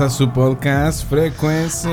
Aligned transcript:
a 0.00 0.10
su 0.10 0.30
podcast 0.30 1.08
Frecuencia. 1.08 1.90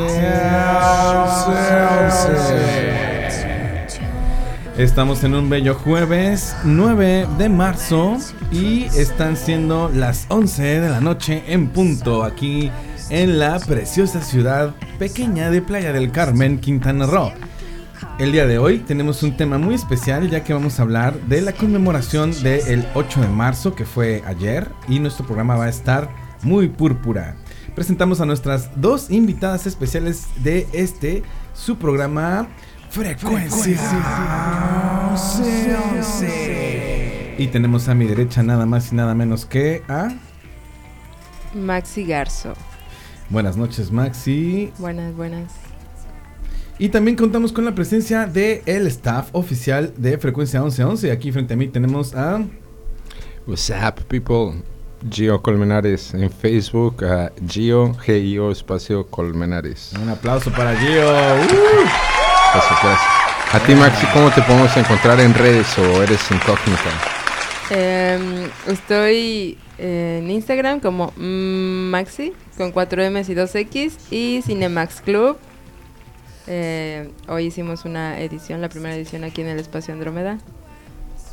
Estamos 4.78 5.23
en 5.23 5.36
un 5.36 5.50
bello 5.50 5.75
jueves 5.75 6.54
9 6.65 7.28
de 7.37 7.47
marzo 7.50 8.18
y 8.51 8.83
están 8.97 9.37
siendo 9.37 9.89
las 9.89 10.25
11 10.28 10.81
de 10.81 10.89
la 10.89 11.00
noche 11.00 11.43
en 11.47 11.69
punto 11.69 12.23
aquí 12.23 12.71
en 13.09 13.39
la 13.39 13.59
preciosa 13.59 14.21
ciudad 14.21 14.75
pequeña 15.00 15.50
de 15.50 15.61
Playa 15.61 15.93
del 15.93 16.11
Carmen, 16.11 16.59
Quintana 16.59 17.06
Roo. 17.06 17.31
El 18.20 18.33
día 18.33 18.45
de 18.45 18.57
hoy 18.57 18.79
tenemos 18.79 19.23
un 19.23 19.37
tema 19.37 19.57
muy 19.57 19.75
especial 19.75 20.29
ya 20.29 20.43
que 20.43 20.54
vamos 20.54 20.78
a 20.79 20.81
hablar 20.81 21.14
de 21.21 21.42
la 21.42 21.54
conmemoración 21.54 22.31
del 22.43 22.86
8 22.95 23.21
de 23.21 23.28
marzo 23.29 23.75
que 23.75 23.86
fue 23.86 24.23
ayer 24.25 24.67
y 24.89 25.00
nuestro 25.00 25.25
programa 25.25 25.56
va 25.56 25.65
a 25.65 25.70
estar 25.70 26.09
muy 26.42 26.67
púrpura. 26.67 27.36
Presentamos 27.75 28.21
a 28.21 28.25
nuestras 28.25 28.69
dos 28.79 29.09
invitadas 29.09 29.65
especiales 29.65 30.27
de 30.43 30.68
este 30.73 31.23
su 31.54 31.77
programa 31.77 32.47
Frecuencia. 32.92 33.80
Y 37.39 37.48
tenemos 37.48 37.89
a 37.89 37.95
mi 37.95 38.06
derecha 38.06 38.44
nada 38.44 38.67
más 38.67 38.92
y 38.92 38.95
nada 38.95 39.16
menos 39.16 39.48
que 39.48 39.81
a 39.88 40.09
Maxi 41.56 42.06
Garzo. 42.06 42.53
Buenas 43.30 43.58
noches, 43.58 43.92
Maxi. 43.92 44.72
Buenas, 44.78 45.16
buenas. 45.16 45.52
Y 46.78 46.89
también 46.89 47.17
contamos 47.17 47.52
con 47.52 47.66
la 47.66 47.73
presencia 47.73 48.28
del 48.28 48.61
el 48.67 48.86
staff 48.86 49.30
oficial 49.31 49.94
de 49.98 50.20
Frecuencia 50.20 50.59
1111. 50.61 51.11
Aquí 51.11 51.31
frente 51.31 51.55
a 51.55 51.58
mí 51.58 51.67
tenemos 51.67 52.14
a. 52.14 52.45
What's 53.48 53.72
up, 53.72 54.03
people? 54.08 54.73
Gio 55.09 55.42
Colmenares 55.42 56.14
en 56.14 56.32
Facebook, 56.32 57.04
a 57.06 57.32
Gio, 57.48 57.94
G-I-O, 57.94 58.52
espacio 58.52 59.08
Colmenares. 59.08 59.94
Un 60.02 60.10
aplauso 60.10 60.52
para 60.52 60.76
Gio. 60.76 61.02
Uh. 61.02 62.04
Gracias, 62.54 62.80
gracias. 62.84 63.00
A 63.54 63.60
ti, 63.60 63.76
Maxi, 63.76 64.06
¿cómo 64.14 64.32
te 64.32 64.42
podemos 64.42 64.76
encontrar 64.78 65.20
en 65.20 65.34
redes 65.34 65.78
o 65.78 66.02
eres 66.02 66.20
incógnita? 66.32 66.90
Em, 67.70 68.50
estoy 68.68 69.58
en 69.78 70.30
Instagram 70.30 70.80
como 70.80 71.14
Maxi, 71.17 72.34
con 72.58 72.72
4 72.72 73.12
M's 73.12 73.30
y 73.30 73.34
2 73.34 73.56
X, 73.56 73.98
y 74.12 74.42
Cinemax 74.44 75.02
Club. 75.02 75.38
Eh, 76.48 77.12
hoy 77.28 77.45
hicimos 77.45 77.86
una 77.86 78.20
edición, 78.20 78.60
la 78.62 78.70
primera 78.70 78.95
edición 78.95 79.23
aquí 79.23 79.42
en 79.42 79.48
el 79.48 79.60
espacio 79.60 79.94
Andrómeda. 79.94 80.40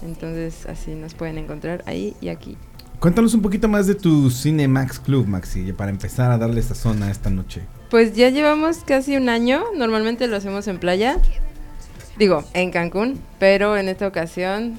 Entonces, 0.03 0.67
así 0.67 0.95
nos 0.95 1.15
pueden 1.15 1.39
encontrar 1.39 1.83
ahí 1.87 2.15
y 2.21 2.29
aquí. 2.29 2.57
Cuéntanos 3.01 3.33
un 3.33 3.41
poquito 3.41 3.67
más 3.67 3.87
de 3.87 3.95
tu 3.95 4.31
Cinemax 4.31 5.01
Club, 5.01 5.27
Maxi, 5.27 5.73
para 5.73 5.91
empezar 5.91 6.31
a 6.31 6.37
darle 6.37 6.61
esta 6.61 6.75
zona 6.75 7.11
esta 7.11 7.31
noche. 7.31 7.63
Pues 7.89 8.15
ya 8.15 8.29
llevamos 8.29 8.81
casi 8.85 9.17
un 9.17 9.31
año, 9.31 9.65
normalmente 9.75 10.27
lo 10.27 10.37
hacemos 10.37 10.69
en 10.69 10.79
playa, 10.79 11.17
digo, 12.19 12.45
en 12.53 12.71
Cancún, 12.71 13.19
pero 13.39 13.79
en 13.79 13.89
esta 13.89 14.07
ocasión, 14.07 14.75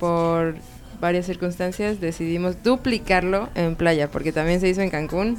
por 0.00 0.56
varias 1.00 1.26
circunstancias, 1.26 2.00
decidimos 2.00 2.60
duplicarlo 2.64 3.48
en 3.54 3.76
playa, 3.76 4.10
porque 4.10 4.32
también 4.32 4.60
se 4.60 4.68
hizo 4.68 4.80
en 4.80 4.90
Cancún. 4.90 5.38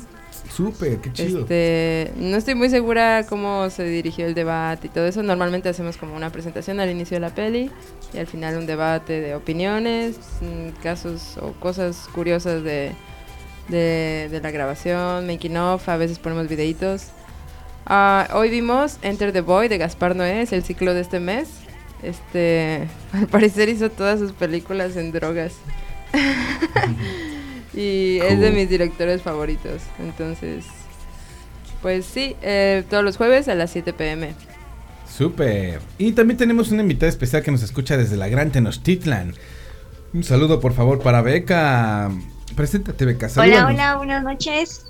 Súper, 0.50 0.98
qué 1.00 1.14
chido. 1.14 1.42
Este, 1.42 2.12
no 2.18 2.36
estoy 2.38 2.56
muy 2.56 2.70
segura 2.70 3.26
cómo 3.28 3.70
se 3.70 3.84
dirigió 3.86 4.26
el 4.26 4.34
debate 4.34 4.88
y 4.88 4.90
todo 4.90 5.06
eso. 5.06 5.24
Normalmente 5.24 5.70
hacemos 5.70 5.98
como 5.98 6.16
una 6.16 6.30
presentación 6.30 6.80
al 6.80 6.90
inicio 6.90 7.16
de 7.16 7.22
la 7.22 7.34
peli 7.34 7.72
y 8.14 8.18
al 8.18 8.28
final 8.28 8.58
un 8.58 8.66
debate 8.66 9.22
de 9.22 9.36
opiniones, 9.36 10.18
mm, 10.42 10.82
casos 10.82 11.38
o 11.38 11.54
cosas 11.54 12.10
curiosas 12.14 12.64
de, 12.64 12.92
de, 13.70 14.28
de 14.30 14.42
la 14.42 14.52
grabación, 14.52 15.26
making 15.26 15.58
of, 15.58 15.88
a 15.88 15.98
veces 15.98 16.20
ponemos 16.20 16.48
videitos. 16.48 17.08
Ah, 17.86 18.30
hoy 18.34 18.50
vimos 18.50 18.98
Enter 19.02 19.32
the 19.32 19.42
Boy 19.42 19.68
de 19.68 19.78
Gaspar 19.78 20.16
Noé, 20.16 20.42
es 20.42 20.54
el 20.54 20.64
ciclo 20.64 20.94
de 20.94 21.02
este 21.02 21.20
mes. 21.20 21.50
Este, 22.04 22.88
al 23.14 23.28
parecer 23.28 23.70
hizo 23.70 23.90
todas 23.90 24.20
sus 24.20 24.34
películas 24.34 24.96
en 24.98 25.12
drogas. 25.12 25.54
y 27.74 28.20
es 28.22 28.40
de 28.40 28.52
mis 28.52 28.70
directores 28.70 29.22
favoritos. 29.22 29.82
Entonces, 30.00 30.66
pues 31.82 32.06
sí, 32.06 32.36
eh, 32.42 32.84
todos 32.90 33.04
los 33.04 33.18
jueves 33.18 33.48
a 33.48 33.56
las 33.56 33.72
7 33.72 33.94
pm. 33.94 34.34
Súper. 35.08 35.80
Y 35.98 36.14
también 36.14 36.38
tenemos 36.38 36.72
una 36.72 36.82
invitada 36.84 37.10
especial 37.10 37.44
que 37.44 37.52
nos 37.52 37.64
escucha 37.64 37.98
desde 37.98 38.18
la 38.18 38.28
Gran 38.30 38.52
Tenochtitlan. 38.52 39.34
Un 40.14 40.24
saludo, 40.24 40.60
por 40.60 40.74
favor, 40.74 41.00
para 41.02 41.22
Beca. 41.22 42.10
Preséntate, 42.56 43.06
Beca. 43.06 43.26
Hola, 43.28 43.34
salúdanos. 43.34 43.72
hola, 43.74 43.96
buenas 43.98 44.24
noches. 44.24 44.86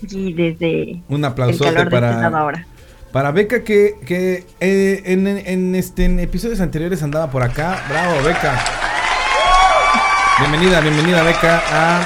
Y 0.00 0.32
desde 0.32 1.02
Un 1.08 1.24
aplauso 1.24 1.64
para, 1.90 2.26
ahora. 2.28 2.66
para 3.10 3.32
Beca 3.32 3.64
que, 3.64 3.96
que 4.06 4.46
eh, 4.60 5.02
en, 5.06 5.26
en, 5.26 5.74
este, 5.74 6.04
en 6.04 6.20
episodios 6.20 6.60
anteriores 6.60 7.02
andaba 7.02 7.30
por 7.30 7.42
acá. 7.42 7.82
Bravo, 7.88 8.22
Beca. 8.22 8.87
Bienvenida, 10.40 10.80
bienvenida, 10.80 11.22
Beca, 11.24 11.62
a 11.72 12.00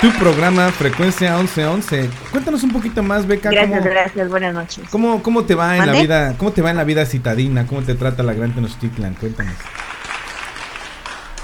tu 0.00 0.12
programa 0.12 0.70
Frecuencia 0.70 1.36
1111. 1.36 2.08
Cuéntanos 2.30 2.62
un 2.62 2.70
poquito 2.70 3.02
más, 3.02 3.26
Beca. 3.26 3.50
Gracias, 3.50 3.80
¿cómo, 3.80 3.90
gracias, 3.90 4.28
buenas 4.28 4.54
noches. 4.54 4.88
cómo, 4.90 5.22
cómo 5.22 5.44
te 5.44 5.54
va 5.56 5.76
en 5.76 5.86
la 5.86 5.92
vida? 6.00 6.34
¿Cómo 6.38 6.52
te 6.52 6.62
va 6.62 6.70
en 6.70 6.76
la 6.76 6.84
vida 6.84 7.04
citadina? 7.06 7.66
¿Cómo 7.66 7.82
te 7.82 7.94
trata 7.94 8.22
la 8.22 8.34
Gran 8.34 8.54
Tenochtitlan? 8.54 9.14
Cuéntanos. 9.14 9.54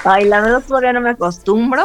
Ay, 0.05 0.27
la 0.27 0.41
verdad 0.41 0.63
todavía 0.67 0.93
no 0.93 1.01
me 1.01 1.11
acostumbro. 1.11 1.85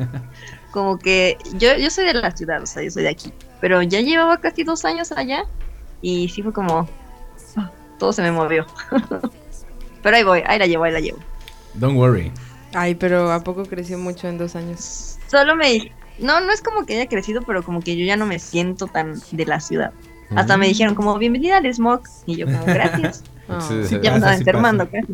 Como 0.70 0.98
que 0.98 1.36
yo, 1.54 1.76
yo 1.76 1.90
soy 1.90 2.04
de 2.06 2.14
la 2.14 2.30
ciudad, 2.30 2.62
o 2.62 2.66
sea, 2.66 2.82
yo 2.82 2.90
soy 2.90 3.02
de 3.02 3.10
aquí. 3.10 3.32
Pero 3.60 3.82
ya 3.82 4.00
llevaba 4.00 4.38
casi 4.38 4.62
dos 4.62 4.84
años 4.84 5.12
allá 5.12 5.44
y 6.00 6.28
sí 6.28 6.42
fue 6.42 6.52
como... 6.52 6.88
ah, 7.56 7.70
Todo 7.98 8.12
se 8.12 8.22
me 8.22 8.32
movió. 8.32 8.64
Pero 10.02 10.16
ahí 10.16 10.22
voy, 10.24 10.42
ahí 10.46 10.58
la 10.58 10.66
llevo, 10.66 10.84
ahí 10.84 10.92
la 10.92 11.00
llevo. 11.00 11.18
Don't 11.74 11.96
worry. 11.96 12.32
Ay, 12.74 12.94
pero 12.94 13.30
¿a 13.32 13.40
poco 13.44 13.64
creció 13.64 13.98
mucho 13.98 14.28
en 14.28 14.38
dos 14.38 14.56
años? 14.56 15.18
Solo 15.30 15.54
me... 15.56 15.92
No, 16.18 16.40
no 16.40 16.52
es 16.52 16.62
como 16.62 16.84
que 16.86 16.94
haya 16.94 17.08
crecido, 17.08 17.42
pero 17.42 17.62
como 17.62 17.80
que 17.80 17.96
yo 17.96 18.04
ya 18.04 18.16
no 18.16 18.26
me 18.26 18.38
siento 18.38 18.86
tan 18.86 19.14
de 19.32 19.46
la 19.46 19.60
ciudad. 19.60 19.92
Hasta 20.34 20.56
Mm. 20.56 20.60
me 20.60 20.68
dijeron 20.68 20.94
como, 20.94 21.18
bienvenida 21.18 21.58
al 21.58 21.66
smog. 21.74 22.02
Y 22.26 22.36
yo 22.36 22.46
como, 22.46 22.64
gracias. 22.64 23.24
Ah. 23.48 23.60
Sí, 23.60 23.82
Sí, 23.86 23.98
ya 24.00 24.12
me 24.12 24.18
estaba 24.18 24.34
enfermando, 24.36 24.88
casi. 24.88 25.12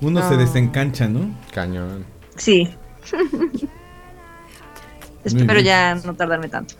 Uno 0.00 0.20
se 0.28 0.34
No. 0.34 0.40
desencancha, 0.40 1.06
¿no? 1.08 1.30
Cañón. 1.54 2.04
Sí. 2.36 2.68
Espero 5.24 5.60
ya 5.60 5.94
no 5.94 6.14
tardarme 6.14 6.48
tanto. 6.48 6.74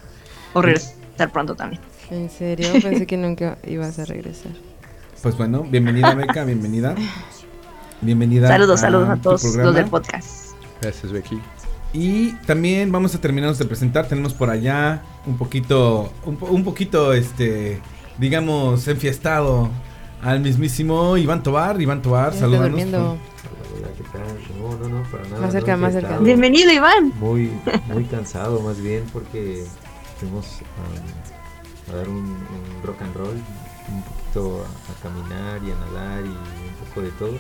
O 0.55 0.61
regresar 0.61 1.31
pronto 1.33 1.55
también. 1.55 1.81
¿En 2.11 2.29
serio? 2.29 2.69
Pensé 2.83 3.07
que 3.07 3.17
nunca 3.17 3.59
ibas 3.67 3.99
a 4.01 4.05
regresar. 4.05 4.53
Pues 5.23 5.37
bueno, 5.39 5.63
bienvenida 5.63 6.13
Beca, 6.15 6.45
bienvenida. 6.45 6.97
Bienvenida. 8.03 8.49
Saludos, 8.49 8.81
a 8.81 8.83
saludos 8.83 9.09
a 9.09 9.17
todos 9.17 9.43
programa. 9.43 9.65
los 9.67 9.75
del 9.77 9.87
podcast. 9.87 10.51
Gracias, 10.81 11.13
Becky. 11.13 11.41
Y 11.93 12.33
también 12.47 12.91
vamos 12.91 13.15
a 13.15 13.21
terminarnos 13.21 13.59
de 13.59 13.65
presentar. 13.65 14.07
Tenemos 14.09 14.35
por 14.35 14.51
allá 14.51 15.03
un 15.27 15.37
poquito, 15.39 16.13
un, 16.25 16.37
po- 16.37 16.47
un 16.47 16.65
poquito, 16.65 17.13
este, 17.13 17.81
digamos, 18.19 18.89
enfiestado 18.89 19.69
al 20.23 20.41
mismísimo 20.41 21.17
Iván 21.17 21.43
Tobar. 21.43 21.81
Iván 21.81 22.03
Tobar, 22.03 22.33
salúdanos. 22.35 22.71
durmiendo. 22.71 22.99
Hola, 23.77 23.89
¿qué 23.97 24.05
tal? 24.05 24.59
No, 24.59 24.89
no, 24.89 24.99
no, 24.99 25.11
para 25.11 25.25
nada. 25.29 25.41
Más 25.43 25.53
cerca, 25.53 25.73
no, 25.77 25.83
más 25.83 25.93
cerca. 25.93 26.19
Bienvenido, 26.19 26.73
Iván. 26.73 27.13
Muy, 27.21 27.51
muy 27.93 28.05
cansado, 28.05 28.61
más 28.61 28.81
bien, 28.81 29.05
porque 29.13 29.65
fuimos 30.19 30.47
um, 30.57 31.93
a 31.93 31.97
dar 31.97 32.09
un, 32.09 32.17
un 32.17 32.83
rock 32.85 33.01
and 33.03 33.15
roll, 33.17 33.37
un 33.89 34.03
poquito 34.03 34.65
a, 34.65 34.93
a 34.93 35.03
caminar 35.03 35.61
y 35.63 35.71
a 35.71 35.75
nadar 35.77 36.25
y 36.25 36.29
un 36.29 36.87
poco 36.89 37.03
de 37.03 37.11
todo. 37.13 37.35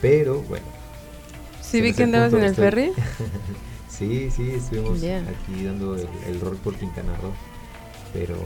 Pero 0.00 0.42
bueno, 0.42 0.66
¿Sí 1.62 1.80
vi 1.80 1.94
que 1.94 2.02
andabas 2.04 2.32
en 2.32 2.40
el 2.40 2.50
estoy. 2.50 2.64
ferry? 2.64 2.92
sí, 3.88 4.30
sí, 4.30 4.50
estuvimos 4.50 4.98
aquí 5.02 5.64
dando 5.64 5.94
el, 5.94 6.08
el 6.26 6.40
rol 6.40 6.56
por 6.56 6.74
Quintana 6.76 7.16
Roo. 7.18 7.32
Pero, 8.12 8.36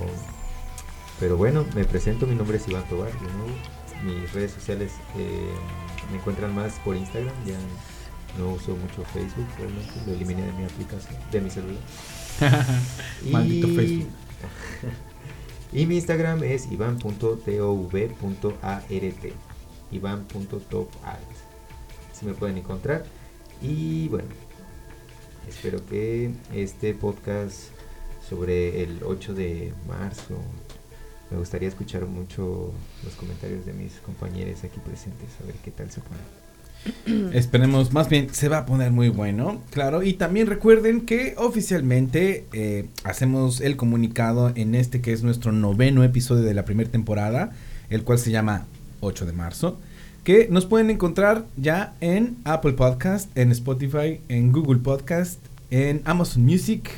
pero 1.18 1.36
bueno, 1.36 1.64
me 1.74 1.84
presento, 1.84 2.26
mi 2.26 2.34
nombre 2.34 2.58
es 2.58 2.68
Iván 2.68 2.86
Tobar, 2.88 3.12
de 3.12 3.20
nuevo. 3.32 3.60
Mis 4.02 4.32
redes 4.32 4.52
sociales 4.52 4.92
eh, 5.16 5.54
me 6.10 6.18
encuentran 6.18 6.54
más 6.54 6.74
por 6.80 6.96
Instagram, 6.96 7.34
ya 7.46 7.56
no 8.38 8.50
uso 8.52 8.76
mucho 8.76 9.04
Facebook, 9.04 9.46
realmente 9.56 9.92
lo 10.06 10.12
eliminé 10.12 10.42
de 10.42 10.52
mi 10.52 10.64
aplicación, 10.64 11.16
de 11.30 11.40
mi 11.40 11.50
celular. 11.50 11.82
Maldito 13.30 13.68
Facebook. 13.68 14.10
y 15.72 15.86
mi 15.86 15.96
Instagram 15.96 16.42
es 16.42 16.70
ivan.tov.art. 16.70 17.32
Ivan.topart. 19.90 21.33
Me 22.24 22.34
pueden 22.34 22.58
encontrar. 22.58 23.04
Y 23.62 24.08
bueno, 24.08 24.28
espero 25.48 25.84
que 25.86 26.30
este 26.54 26.94
podcast 26.94 27.68
sobre 28.28 28.82
el 28.82 29.02
8 29.04 29.34
de 29.34 29.72
marzo 29.86 30.38
me 31.30 31.38
gustaría 31.38 31.68
escuchar 31.68 32.06
mucho 32.06 32.72
los 33.02 33.14
comentarios 33.14 33.66
de 33.66 33.72
mis 33.72 33.94
compañeros 33.94 34.62
aquí 34.64 34.78
presentes, 34.80 35.28
a 35.42 35.46
ver 35.46 35.56
qué 35.64 35.70
tal 35.70 35.90
se 35.90 36.00
pone. 36.00 37.32
Esperemos, 37.36 37.92
más 37.92 38.08
bien 38.08 38.32
se 38.32 38.48
va 38.48 38.58
a 38.58 38.66
poner 38.66 38.90
muy 38.90 39.08
bueno, 39.08 39.60
claro. 39.70 40.02
Y 40.02 40.14
también 40.14 40.46
recuerden 40.46 41.06
que 41.06 41.34
oficialmente 41.38 42.46
eh, 42.52 42.88
hacemos 43.04 43.60
el 43.60 43.76
comunicado 43.76 44.52
en 44.54 44.74
este 44.74 45.00
que 45.00 45.12
es 45.12 45.22
nuestro 45.22 45.52
noveno 45.52 46.04
episodio 46.04 46.42
de 46.42 46.54
la 46.54 46.64
primera 46.64 46.90
temporada, 46.90 47.52
el 47.88 48.04
cual 48.04 48.18
se 48.18 48.30
llama 48.30 48.66
8 49.00 49.26
de 49.26 49.32
marzo, 49.32 49.80
que 50.24 50.48
nos 50.50 50.64
pueden 50.64 50.88
encontrar 50.88 51.44
ya 51.58 51.94
en 52.00 52.38
Apple 52.44 52.72
Podcast, 52.72 53.30
en 53.36 53.52
Spotify, 53.52 54.20
en 54.30 54.52
Google 54.52 54.80
Podcast, 54.80 55.38
en 55.70 56.00
Amazon 56.06 56.44
Music, 56.44 56.90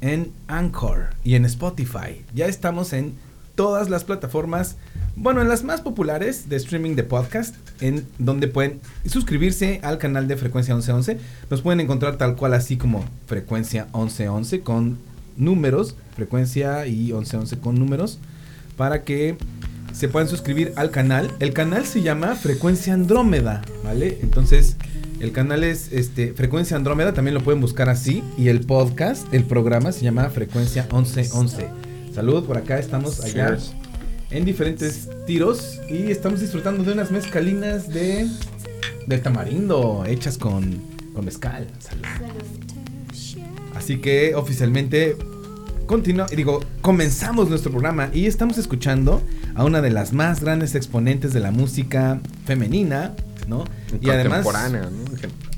en 0.00 0.32
Anchor 0.48 1.10
y 1.22 1.34
en 1.34 1.44
Spotify. 1.44 2.24
Ya 2.34 2.46
estamos 2.46 2.94
en 2.94 3.12
todas 3.54 3.90
las 3.90 4.04
plataformas, 4.04 4.76
bueno, 5.16 5.42
en 5.42 5.50
las 5.50 5.64
más 5.64 5.82
populares 5.82 6.48
de 6.48 6.56
streaming 6.56 6.96
de 6.96 7.04
podcast, 7.04 7.54
en 7.82 8.06
donde 8.18 8.48
pueden 8.48 8.80
suscribirse 9.04 9.78
al 9.82 9.98
canal 9.98 10.26
de 10.26 10.38
Frecuencia 10.38 10.74
1111. 10.74 11.18
Nos 11.50 11.60
pueden 11.60 11.80
encontrar 11.80 12.16
tal 12.16 12.36
cual 12.36 12.54
así 12.54 12.78
como 12.78 13.04
Frecuencia 13.26 13.84
1111 13.92 14.62
con 14.62 14.98
números, 15.36 15.94
frecuencia 16.16 16.86
y 16.86 17.12
1111 17.12 17.58
con 17.58 17.78
números, 17.78 18.18
para 18.78 19.02
que 19.02 19.36
se 19.92 20.08
puedan 20.08 20.28
suscribir 20.28 20.72
al 20.76 20.90
canal. 20.90 21.30
El 21.40 21.52
canal 21.52 21.84
se 21.84 22.02
llama 22.02 22.34
Frecuencia 22.34 22.94
Andrómeda, 22.94 23.62
¿vale? 23.84 24.18
Entonces, 24.22 24.76
el 25.20 25.32
canal 25.32 25.64
es 25.64 25.92
este 25.92 26.32
Frecuencia 26.32 26.76
Andrómeda, 26.76 27.12
también 27.12 27.34
lo 27.34 27.42
pueden 27.42 27.60
buscar 27.60 27.88
así. 27.88 28.22
Y 28.36 28.48
el 28.48 28.60
podcast, 28.60 29.32
el 29.32 29.44
programa 29.44 29.92
se 29.92 30.02
llama 30.02 30.28
Frecuencia 30.30 30.82
1111. 30.92 31.68
Salud, 32.14 32.44
por 32.44 32.58
acá 32.58 32.78
estamos 32.78 33.20
allá 33.20 33.56
en 34.30 34.44
diferentes 34.44 35.08
tiros 35.26 35.80
y 35.88 36.10
estamos 36.10 36.40
disfrutando 36.40 36.84
de 36.84 36.92
unas 36.92 37.10
mezcalinas 37.10 37.88
de 37.88 38.28
del 39.06 39.20
tamarindo 39.20 40.04
hechas 40.06 40.38
con, 40.38 40.80
con 41.14 41.24
mezcal. 41.24 41.66
Salud. 41.78 42.04
Así 43.74 43.98
que 43.98 44.34
oficialmente 44.34 45.16
continua, 45.86 46.26
digo, 46.34 46.60
comenzamos 46.80 47.48
nuestro 47.48 47.70
programa 47.70 48.10
y 48.12 48.26
estamos 48.26 48.58
escuchando 48.58 49.22
a 49.54 49.64
una 49.64 49.80
de 49.80 49.90
las 49.90 50.12
más 50.12 50.40
grandes 50.40 50.74
exponentes 50.74 51.32
de 51.32 51.40
la 51.40 51.50
música 51.50 52.20
femenina, 52.46 53.12
¿no? 53.48 53.64
Y 54.00 54.06
además 54.14 54.44
¿no? 54.90 54.98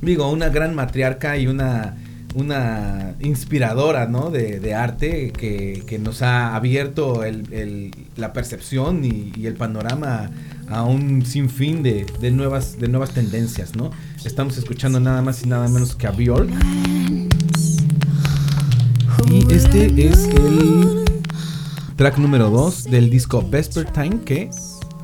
Digo, 0.02 0.30
una 0.30 0.48
gran 0.48 0.74
matriarca 0.74 1.36
y 1.38 1.46
una, 1.46 1.96
una 2.34 3.14
inspiradora, 3.20 4.06
¿no? 4.06 4.30
De, 4.30 4.58
de 4.60 4.74
arte 4.74 5.32
que, 5.32 5.82
que 5.86 5.98
nos 5.98 6.22
ha 6.22 6.54
abierto 6.56 7.24
el- 7.24 7.52
el- 7.52 7.90
la 8.16 8.32
percepción 8.32 9.04
y, 9.04 9.32
y 9.36 9.46
el 9.46 9.54
panorama 9.54 10.30
a 10.68 10.82
un 10.82 11.24
sinfín 11.26 11.82
de, 11.82 12.06
de 12.20 12.30
nuevas, 12.30 12.78
de 12.78 12.88
nuevas 12.88 13.10
tendencias, 13.10 13.76
¿no? 13.76 13.90
Estamos 14.24 14.56
escuchando 14.58 14.98
nada 14.98 15.20
más 15.22 15.42
y 15.42 15.46
nada 15.48 15.68
menos 15.68 15.94
que 15.94 16.06
a 16.06 16.10
Björk. 16.10 16.48
Y 19.30 19.52
este 19.52 19.86
es 20.08 20.24
el 20.28 21.03
track 21.96 22.18
número 22.18 22.50
2 22.50 22.84
del 22.84 23.08
disco 23.08 23.46
Vespertine, 23.48 24.20
que 24.24 24.50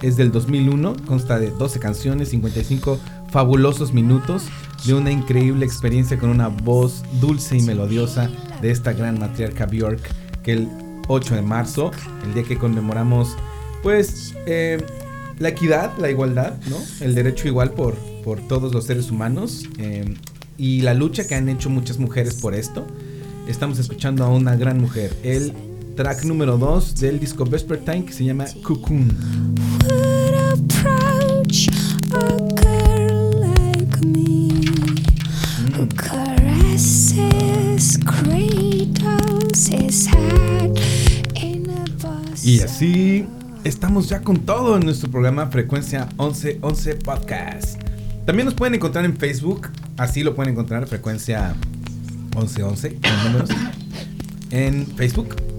es 0.02 0.16
del 0.16 0.32
2001, 0.32 0.96
consta 1.06 1.38
de 1.38 1.50
12 1.50 1.78
canciones, 1.78 2.30
55 2.30 2.98
fabulosos 3.30 3.92
minutos 3.92 4.46
de 4.84 4.94
una 4.94 5.12
increíble 5.12 5.64
experiencia 5.64 6.18
con 6.18 6.30
una 6.30 6.48
voz 6.48 7.04
dulce 7.20 7.56
y 7.58 7.62
melodiosa 7.62 8.28
de 8.60 8.70
esta 8.72 8.92
gran 8.92 9.20
matriarca 9.20 9.66
Björk, 9.66 10.00
que 10.42 10.52
el 10.52 10.68
8 11.06 11.36
de 11.36 11.42
marzo, 11.42 11.92
el 12.24 12.34
día 12.34 12.42
que 12.42 12.58
conmemoramos, 12.58 13.36
pues, 13.82 14.34
eh, 14.46 14.84
la 15.38 15.50
equidad, 15.50 15.96
la 15.98 16.10
igualdad, 16.10 16.54
¿no? 16.68 16.76
El 17.00 17.14
derecho 17.14 17.46
igual 17.46 17.70
por, 17.70 17.94
por 18.24 18.40
todos 18.40 18.74
los 18.74 18.84
seres 18.84 19.10
humanos 19.10 19.64
eh, 19.78 20.16
y 20.58 20.80
la 20.82 20.94
lucha 20.94 21.26
que 21.26 21.34
han 21.34 21.48
hecho 21.48 21.70
muchas 21.70 21.98
mujeres 21.98 22.34
por 22.34 22.54
esto. 22.54 22.86
Estamos 23.48 23.78
escuchando 23.78 24.24
a 24.24 24.28
una 24.28 24.54
gran 24.56 24.78
mujer, 24.78 25.16
el 25.22 25.54
track 25.94 26.24
número 26.24 26.56
2 26.58 26.96
del 26.96 27.20
disco 27.20 27.44
Vespertine 27.44 28.04
que 28.04 28.12
se 28.12 28.24
llama 28.24 28.46
Cocoon. 28.62 29.08
bosom. 39.90 40.74
Y 42.42 42.60
así 42.60 43.26
estamos 43.64 44.08
ya 44.08 44.22
con 44.22 44.38
todo 44.40 44.76
en 44.76 44.84
nuestro 44.84 45.10
programa 45.10 45.46
Frecuencia 45.48 46.08
1111 46.18 46.94
Podcast. 46.96 47.80
También 48.24 48.46
nos 48.46 48.54
pueden 48.54 48.74
encontrar 48.74 49.04
en 49.04 49.16
Facebook, 49.16 49.68
así 49.96 50.22
lo 50.22 50.34
pueden 50.34 50.52
encontrar, 50.52 50.86
Frecuencia 50.86 51.54
1111 52.34 52.98
en 53.02 53.24
números, 53.24 53.50
en 54.50 54.86
Facebook. 54.96 55.49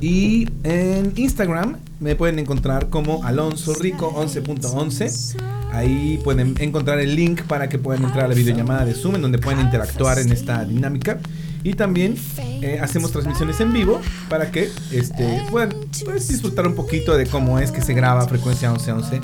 Y 0.00 0.48
en 0.62 1.12
Instagram 1.16 1.76
me 2.00 2.14
pueden 2.14 2.38
encontrar 2.38 2.88
como 2.88 3.24
Alonso 3.24 3.74
Rico 3.74 4.12
11.11. 4.14 5.40
Ahí 5.72 6.20
pueden 6.22 6.54
encontrar 6.60 6.98
el 7.00 7.14
link 7.14 7.42
para 7.42 7.68
que 7.68 7.78
puedan 7.78 8.04
entrar 8.04 8.26
a 8.26 8.28
la 8.28 8.34
videollamada 8.34 8.84
de 8.84 8.94
Zoom 8.94 9.16
en 9.16 9.22
donde 9.22 9.38
pueden 9.38 9.60
interactuar 9.60 10.18
en 10.18 10.32
esta 10.32 10.64
dinámica. 10.64 11.18
Y 11.64 11.74
también 11.74 12.16
eh, 12.62 12.78
hacemos 12.80 13.10
transmisiones 13.10 13.60
en 13.60 13.72
vivo 13.72 14.00
para 14.28 14.50
que 14.50 14.70
este, 14.92 15.42
puedan 15.50 15.74
pues, 16.04 16.28
disfrutar 16.28 16.66
un 16.66 16.74
poquito 16.74 17.16
de 17.16 17.26
cómo 17.26 17.58
es 17.58 17.72
que 17.72 17.80
se 17.80 17.94
graba 17.94 18.26
Frecuencia 18.28 18.70
1111 18.70 19.20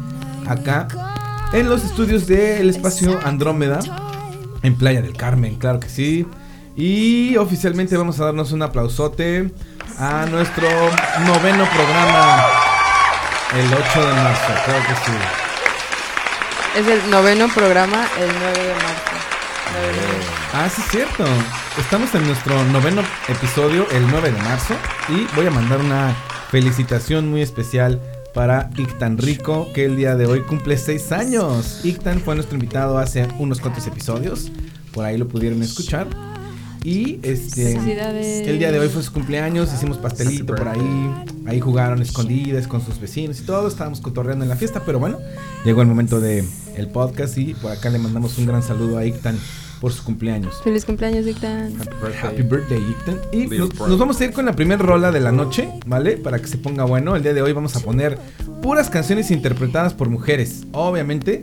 acá 0.46 0.88
en 1.52 1.68
los 1.68 1.84
estudios 1.84 2.26
del 2.26 2.68
espacio 2.68 3.20
Andrómeda 3.22 3.78
en 4.62 4.74
Playa 4.74 5.00
del 5.00 5.16
Carmen, 5.16 5.54
claro 5.54 5.78
que 5.78 5.88
sí. 5.88 6.26
Y 6.76 7.36
oficialmente 7.36 7.96
vamos 7.96 8.18
a 8.18 8.24
darnos 8.24 8.50
un 8.50 8.62
aplausote 8.62 9.52
a 9.98 10.26
nuestro 10.26 10.68
noveno 11.26 11.64
programa 11.66 12.44
el 13.54 13.72
8 13.72 14.06
de 14.06 14.14
marzo, 14.14 14.52
claro 14.64 14.84
que 14.88 14.94
sí. 15.04 15.12
Es 16.76 16.86
el 16.88 17.10
noveno 17.10 17.48
programa, 17.54 18.06
el 18.18 18.28
9 18.28 18.62
de 18.64 18.74
marzo. 18.74 19.02
9 19.72 19.86
de 19.86 20.06
marzo. 20.06 20.30
Ah, 20.52 20.68
sí 20.68 20.82
es 20.82 20.90
cierto. 20.90 21.24
Estamos 21.78 22.14
en 22.14 22.26
nuestro 22.26 22.64
noveno 22.64 23.02
episodio 23.28 23.86
el 23.92 24.10
9 24.10 24.32
de 24.32 24.42
marzo 24.42 24.74
y 25.08 25.26
voy 25.36 25.46
a 25.46 25.50
mandar 25.50 25.80
una 25.80 26.14
felicitación 26.50 27.30
muy 27.30 27.42
especial 27.42 28.00
para 28.34 28.70
Ictan 28.76 29.18
Rico, 29.18 29.72
que 29.72 29.84
el 29.84 29.96
día 29.96 30.16
de 30.16 30.26
hoy 30.26 30.40
cumple 30.42 30.76
6 30.76 31.12
años. 31.12 31.80
Ictan 31.84 32.20
fue 32.20 32.34
nuestro 32.34 32.56
invitado 32.56 32.98
hace 32.98 33.28
unos 33.38 33.60
cuantos 33.60 33.86
episodios, 33.86 34.50
por 34.92 35.04
ahí 35.04 35.16
lo 35.16 35.28
pudieron 35.28 35.62
escuchar. 35.62 36.08
Y 36.84 37.18
este 37.22 37.76
el 38.46 38.58
día 38.58 38.70
de 38.70 38.78
hoy 38.78 38.88
fue 38.88 39.02
su 39.02 39.10
cumpleaños, 39.10 39.72
hicimos 39.72 39.96
pastelito 39.96 40.54
por 40.54 40.68
ahí, 40.68 41.14
ahí 41.46 41.58
jugaron 41.58 42.02
escondidas 42.02 42.68
con 42.68 42.84
sus 42.84 43.00
vecinos 43.00 43.40
y 43.40 43.44
todo, 43.44 43.68
estábamos 43.68 44.02
cotorreando 44.02 44.44
en 44.44 44.50
la 44.50 44.56
fiesta, 44.56 44.82
pero 44.84 44.98
bueno, 44.98 45.18
llegó 45.64 45.80
el 45.80 45.88
momento 45.88 46.20
de 46.20 46.44
el 46.76 46.88
podcast 46.88 47.38
y 47.38 47.54
por 47.54 47.72
acá 47.72 47.88
le 47.88 47.98
mandamos 47.98 48.36
un 48.36 48.44
gran 48.44 48.62
saludo 48.62 48.98
a 48.98 49.06
Ictan 49.06 49.38
por 49.80 49.92
su 49.92 50.04
cumpleaños. 50.04 50.60
Feliz 50.62 50.84
cumpleaños, 50.84 51.24
Dictan. 51.24 51.72
Happy 52.22 52.42
birthday, 52.42 52.82
Ictan. 52.82 53.18
Y 53.32 53.46
nos, 53.46 53.74
nos 53.74 53.98
vamos 53.98 54.20
a 54.20 54.24
ir 54.26 54.32
con 54.32 54.44
la 54.44 54.52
primera 54.52 54.82
rola 54.82 55.10
de 55.10 55.20
la 55.20 55.32
noche, 55.32 55.70
¿vale? 55.86 56.18
Para 56.18 56.38
que 56.38 56.48
se 56.48 56.58
ponga 56.58 56.84
bueno. 56.84 57.16
El 57.16 57.22
día 57.22 57.32
de 57.32 57.40
hoy 57.40 57.52
vamos 57.52 57.76
a 57.76 57.80
poner 57.80 58.18
puras 58.62 58.90
canciones 58.90 59.30
interpretadas 59.30 59.94
por 59.94 60.10
mujeres. 60.10 60.64
Obviamente, 60.72 61.42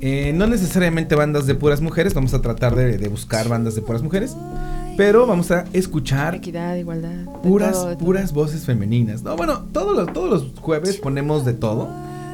eh, 0.00 0.32
no 0.34 0.46
necesariamente 0.46 1.14
bandas 1.14 1.46
de 1.46 1.54
puras 1.54 1.80
mujeres. 1.80 2.14
Vamos 2.14 2.34
a 2.34 2.40
tratar 2.40 2.74
de, 2.74 2.98
de 2.98 3.08
buscar 3.08 3.48
bandas 3.48 3.74
de 3.74 3.82
puras 3.82 4.02
mujeres. 4.02 4.36
Pero 4.96 5.26
vamos 5.26 5.50
a 5.50 5.64
escuchar 5.72 6.34
Equidad, 6.34 6.76
igualdad. 6.76 7.24
puras, 7.42 7.72
todo, 7.72 7.98
puras 7.98 8.32
voces 8.32 8.64
femeninas. 8.64 9.22
No, 9.22 9.36
bueno, 9.36 9.64
todos 9.72 9.96
los, 9.96 10.12
todos 10.12 10.30
los 10.30 10.60
jueves 10.60 10.96
ponemos 10.98 11.44
de 11.44 11.54
todo. 11.54 11.88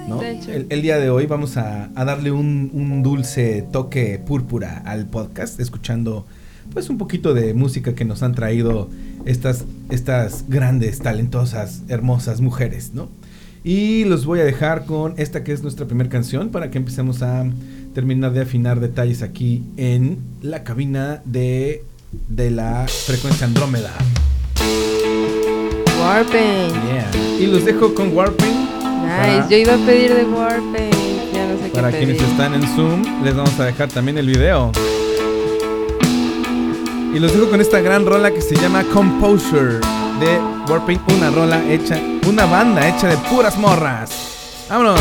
¿no? 0.08 0.18
De. 0.18 0.38
El, 0.54 0.66
el 0.70 0.82
día 0.82 0.98
de 0.98 1.10
hoy 1.10 1.26
vamos 1.26 1.56
a, 1.56 1.90
a 1.94 2.04
darle 2.04 2.30
un, 2.32 2.70
un 2.72 3.02
dulce 3.02 3.64
toque 3.70 4.18
púrpura 4.18 4.82
al 4.84 5.06
podcast, 5.06 5.60
escuchando 5.60 6.26
pues 6.72 6.90
un 6.90 6.98
poquito 6.98 7.32
de 7.32 7.54
música 7.54 7.94
que 7.94 8.04
nos 8.04 8.22
han 8.22 8.34
traído 8.34 8.90
estas, 9.24 9.64
estas 9.90 10.44
grandes, 10.48 10.98
talentosas, 10.98 11.82
hermosas 11.88 12.40
mujeres, 12.40 12.92
¿no? 12.92 13.08
Y 13.64 14.04
los 14.04 14.24
voy 14.24 14.40
a 14.40 14.44
dejar 14.44 14.84
con 14.84 15.14
esta 15.16 15.44
que 15.44 15.52
es 15.52 15.62
nuestra 15.62 15.86
primera 15.86 16.08
canción 16.08 16.50
para 16.50 16.70
que 16.70 16.78
empecemos 16.78 17.22
a 17.22 17.44
terminar 17.94 18.32
de 18.32 18.42
afinar 18.42 18.80
detalles 18.80 19.22
aquí 19.22 19.62
en 19.76 20.18
la 20.42 20.62
cabina 20.62 21.22
de, 21.24 21.84
de 22.12 22.50
la 22.50 22.86
frecuencia 22.88 23.46
Andrómeda. 23.46 23.92
Warpaint. 26.00 26.74
Yeah. 26.84 27.10
Y 27.40 27.46
los 27.46 27.64
dejo 27.64 27.94
con 27.94 28.16
Warping. 28.16 28.46
Nice. 28.46 29.16
Para- 29.18 29.48
Yo 29.48 29.56
iba 29.56 29.74
a 29.74 29.78
pedir 29.78 30.14
de 30.14 30.24
Warpaint. 30.24 30.94
Ya 31.32 31.46
no 31.46 31.58
sé 31.62 31.68
Para 31.72 31.90
qué 31.90 31.98
quienes 31.98 32.16
pedir. 32.16 32.30
están 32.30 32.54
en 32.54 32.62
Zoom, 32.74 33.24
les 33.24 33.34
vamos 33.36 33.58
a 33.60 33.64
dejar 33.66 33.88
también 33.88 34.18
el 34.18 34.26
video. 34.26 34.72
Y 37.14 37.18
los 37.18 37.32
dejo 37.32 37.48
con 37.50 37.60
esta 37.60 37.80
gran 37.80 38.06
rola 38.06 38.30
que 38.30 38.40
se 38.40 38.54
llama 38.56 38.84
Composure 38.92 39.80
de 40.20 40.38
Warpaint, 40.68 41.00
una 41.12 41.30
rola 41.30 41.62
hecha, 41.70 41.98
una 42.28 42.44
banda 42.46 42.86
hecha 42.88 43.08
de 43.08 43.16
puras 43.28 43.56
morras. 43.58 44.10
¡Vámonos! 44.68 45.00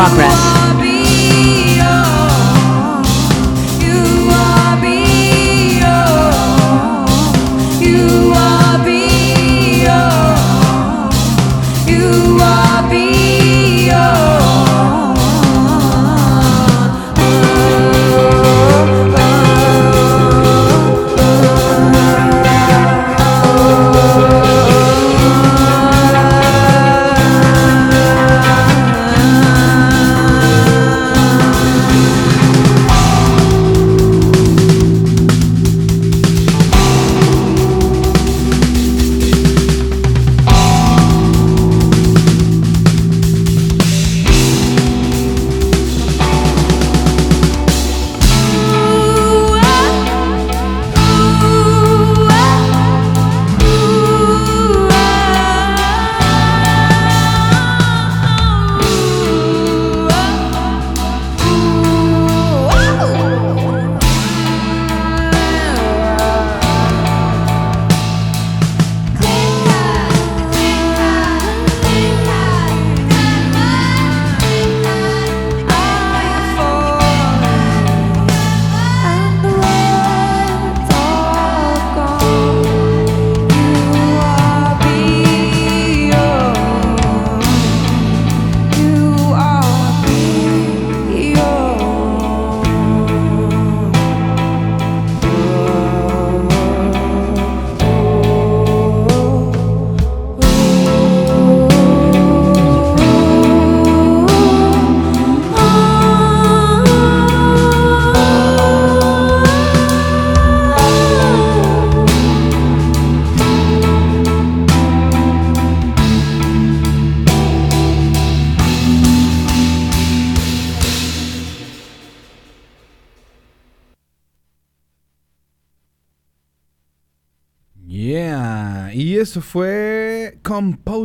Progress. 0.00 0.49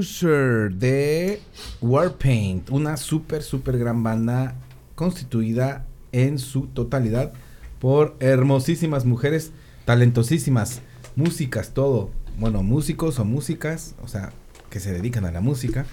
De 0.06 1.42
Warpaint, 1.82 2.70
una 2.70 2.96
súper, 2.96 3.42
súper 3.42 3.80
gran 3.80 4.04
banda 4.04 4.54
constituida 4.94 5.88
en 6.12 6.38
su 6.38 6.68
totalidad 6.68 7.34
por 7.80 8.16
hermosísimas 8.20 9.04
mujeres, 9.06 9.52
talentosísimas, 9.86 10.82
músicas, 11.16 11.72
todo. 11.74 12.12
Bueno, 12.38 12.62
músicos 12.62 13.18
o 13.18 13.26
músicas, 13.26 13.96
o 14.04 14.08
sea, 14.08 14.32
que 14.70 14.80
se 14.80 14.94
dedican 14.94 15.26
a 15.26 15.32
la 15.32 15.42
música. 15.42 15.88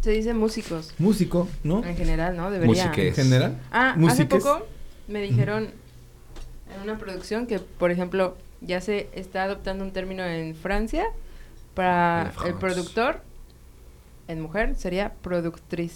Se 0.00 0.10
dice 0.10 0.34
músicos. 0.34 0.94
Músico, 0.98 1.48
¿no? 1.64 1.82
En 1.84 1.96
general, 1.96 2.36
¿no? 2.36 2.50
Debería. 2.50 2.88
Músiques. 2.88 3.18
En 3.18 3.24
general. 3.24 3.58
Ah, 3.72 3.96
hace 4.08 4.26
poco 4.26 4.66
me 5.06 5.22
dijeron 5.22 5.70
en 6.74 6.82
una 6.82 6.98
producción 6.98 7.46
que, 7.46 7.60
por 7.60 7.90
ejemplo, 7.90 8.36
ya 8.60 8.82
se 8.82 9.08
está 9.14 9.44
adoptando 9.44 9.84
un 9.84 9.92
término 9.92 10.22
en 10.22 10.54
Francia 10.54 11.06
para 11.72 12.32
el 12.44 12.54
productor, 12.54 13.22
en 14.28 14.40
mujer, 14.40 14.74
sería 14.76 15.12
productriz. 15.22 15.92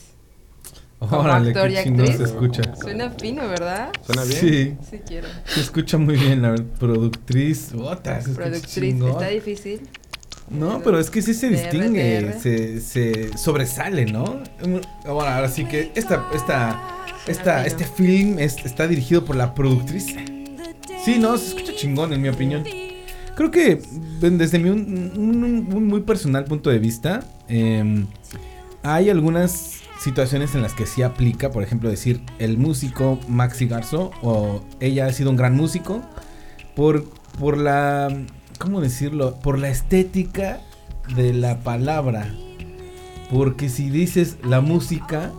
Órale, 1.01 1.49
actor 1.51 1.69
qué 1.69 1.81
y 1.81 1.85
chingón 1.85 2.01
actriz. 2.03 2.17
se 2.19 2.25
escucha. 2.25 2.77
Suena 2.77 3.11
fino, 3.11 3.49
¿verdad? 3.49 3.91
¿Suena 4.07 4.23
bien? 4.25 4.39
Sí, 4.41 4.77
Sí 4.91 5.01
quiero. 5.07 5.29
se 5.47 5.61
escucha 5.61 5.99
muy 5.99 6.17
bien 6.17 6.43
la 6.43 6.51
verdad. 6.51 6.65
productriz. 6.79 7.59
Se 7.73 7.77
Productriz. 7.77 8.67
chingón. 8.67 9.11
Está 9.11 9.29
difícil. 9.29 9.81
No, 10.49 10.81
pero 10.83 10.99
es 10.99 11.09
que 11.11 11.23
sí 11.23 11.35
se 11.35 11.49
distingue, 11.49 12.35
se, 12.41 12.81
se 12.81 13.37
sobresale, 13.39 14.05
¿no? 14.07 14.43
Bueno, 14.61 14.81
ahora 15.07 15.49
sí 15.49 15.65
que 15.65 15.91
esta, 15.95 16.29
esta, 16.35 17.07
esta, 17.27 17.67
este 17.67 17.85
film 17.85 18.39
es- 18.39 18.57
está 18.65 18.87
dirigido 18.87 19.25
por 19.25 19.35
la 19.37 19.55
productriz. 19.55 20.07
Sí, 21.05 21.19
no, 21.19 21.37
se 21.39 21.49
escucha 21.49 21.73
chingón 21.75 22.13
en 22.13 22.23
mi 22.23 22.29
opinión. 22.29 22.65
Creo 23.37 23.51
que 23.51 23.81
desde 24.21 24.59
mi 24.59 24.69
un, 24.71 25.13
un- 25.17 25.69
un 25.75 25.87
muy 25.87 26.01
personal 26.03 26.45
punto 26.45 26.71
de 26.71 26.79
vista, 26.79 27.21
em, 27.49 28.07
hay 28.83 29.09
algunas 29.11 29.81
situaciones 30.01 30.55
en 30.55 30.63
las 30.63 30.75
que 30.75 30.85
sí 30.87 31.03
aplica, 31.03 31.51
por 31.51 31.63
ejemplo, 31.63 31.89
decir 31.89 32.21
el 32.39 32.59
músico 32.59 33.19
Maxi 33.29 33.67
Garzo 33.67 34.11
o 34.23 34.63
ella 34.81 35.07
ha 35.07 35.13
sido 35.13 35.31
un 35.31 35.37
gran 35.37 35.57
músico 35.57 36.03
por, 36.77 37.05
por 37.39 37.57
la, 37.57 38.09
¿cómo 38.59 38.81
decirlo? 38.81 39.37
Por 39.41 39.59
la 39.59 39.69
estética 39.69 40.61
de 41.17 41.33
la 41.33 41.61
palabra. 41.61 42.35
Porque 43.31 43.69
si 43.71 43.89
dices 43.89 44.37
la 44.45 44.61
música, 44.61 45.31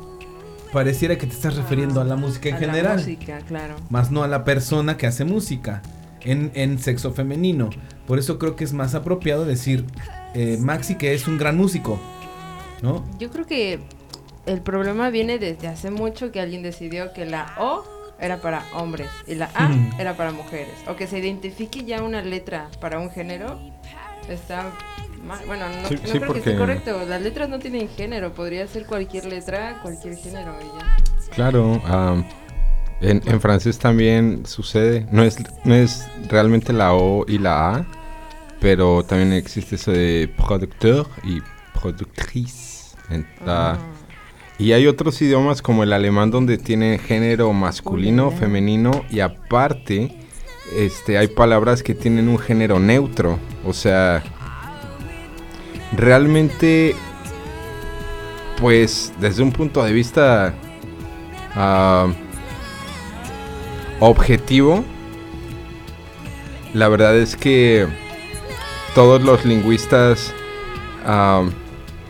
pareciera 0.72 1.18
que 1.18 1.28
te 1.28 1.34
estás 1.34 1.56
refiriendo 1.56 2.02
a 2.02 2.06
la 2.06 2.16
música 2.16 2.50
en 2.50 2.56
A 2.56 2.60
la 2.60 2.66
general 2.66 2.98
música, 2.98 3.40
claro. 3.48 3.76
más 3.90 4.10
no 4.10 4.24
a 4.24 4.28
la 4.28 4.44
persona 4.46 4.98
que 4.98 5.06
hace 5.06 5.26
música 5.26 5.82
en, 6.24 6.52
en 6.54 6.80
sexo 6.80 7.12
femenino. 7.12 7.70
Por 8.08 8.20
eso 8.20 8.38
creo 8.40 8.56
que 8.56 8.64
es 8.64 8.74
más 8.74 8.96
apropiado 8.96 9.46
decir 9.46 9.86
eh, 10.34 10.58
Maxi 10.60 10.96
que 10.96 11.14
es 11.14 11.28
un 11.28 11.38
gran 11.38 11.58
músico, 11.58 12.00
¿no? 12.82 13.06
Yo 13.20 13.30
creo 13.30 13.46
que 13.46 13.80
el 14.46 14.62
problema 14.62 15.10
viene 15.10 15.40
desde 15.40 15.68
hace 15.68 15.90
mucho 15.92 16.32
que 16.32 16.42
alguien 16.42 16.64
decidió 16.64 17.14
que 17.14 17.26
la 17.26 17.54
O 17.60 17.84
era 18.20 18.42
para 18.42 18.64
hombres 18.76 19.10
y 19.28 19.36
la 19.36 19.50
A 19.56 19.70
era 20.00 20.16
para 20.16 20.32
mujeres. 20.32 20.74
O 20.88 20.96
que 20.96 21.08
se 21.08 21.20
identifique 21.20 21.84
ya 21.84 22.04
una 22.04 22.22
letra 22.22 22.70
para 22.80 23.00
un 23.00 23.10
género. 23.10 23.60
Está 24.30 24.72
mal. 25.26 25.40
Bueno, 25.46 25.66
no, 25.82 25.88
Sí, 25.88 25.96
no 25.96 26.08
sí, 26.08 26.20
creo 26.20 26.34
que 26.34 26.40
esté 26.40 26.58
correcto. 26.58 27.06
Las 27.06 27.22
letras 27.22 27.50
no 27.50 27.60
tienen 27.60 27.90
género. 27.90 28.34
Podría 28.34 28.66
ser 28.68 28.86
cualquier 28.86 29.26
letra, 29.26 29.80
cualquier 29.82 30.16
género 30.16 30.56
y 30.62 30.80
ya. 30.80 31.36
Claro, 31.36 31.82
am, 31.86 32.26
en, 33.04 33.22
en 33.26 33.40
francés 33.42 33.78
también 33.80 34.46
sucede. 34.46 35.06
No 35.12 35.24
es, 35.24 35.38
no 35.66 35.76
es 35.76 36.08
realmente 36.30 36.74
la 36.74 36.94
O 36.94 37.26
y 37.28 37.38
la 37.38 37.76
A, 37.76 37.86
pero 38.60 39.04
también 39.04 39.34
existe 39.34 39.76
eso 39.76 39.92
de 39.92 40.34
producteur 40.48 41.08
y 41.24 41.42
productrice. 41.80 42.96
En 43.10 43.28
la- 43.46 43.74
Ah. 43.74 43.78
Y 44.60 44.72
hay 44.72 44.86
otros 44.88 45.20
idiomas 45.22 45.62
como 45.62 45.84
el 45.84 45.92
alemán 45.94 46.30
donde 46.32 46.58
tiene 46.58 47.00
género 47.00 47.52
masculino, 47.54 48.30
femenino 48.32 49.04
y 49.10 49.20
aparte 49.20 50.16
este 50.78 51.18
hay 51.18 51.28
palabras 51.28 51.82
que 51.84 51.96
tienen 51.96 52.30
un 52.30 52.38
género 52.38 52.80
neutro, 52.80 53.40
o 53.66 53.74
sea, 53.74 54.24
realmente 55.98 56.96
pues 58.62 59.12
desde 59.20 59.44
un 59.44 59.52
punto 59.52 59.84
de 59.84 59.92
vista 59.92 60.54
ah, 61.56 62.08
objetivo 64.06 64.84
la 66.74 66.90
verdad 66.90 67.16
es 67.16 67.36
que 67.36 67.88
todos 68.96 69.22
los 69.22 69.46
lingüistas 69.46 70.34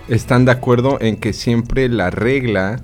están 0.08 0.45
de 0.45 0.51
acuerdo 0.51 0.99
en 1.01 1.17
que 1.17 1.34
siempre 1.34 1.89
la 1.89 2.10
regla 2.12 2.82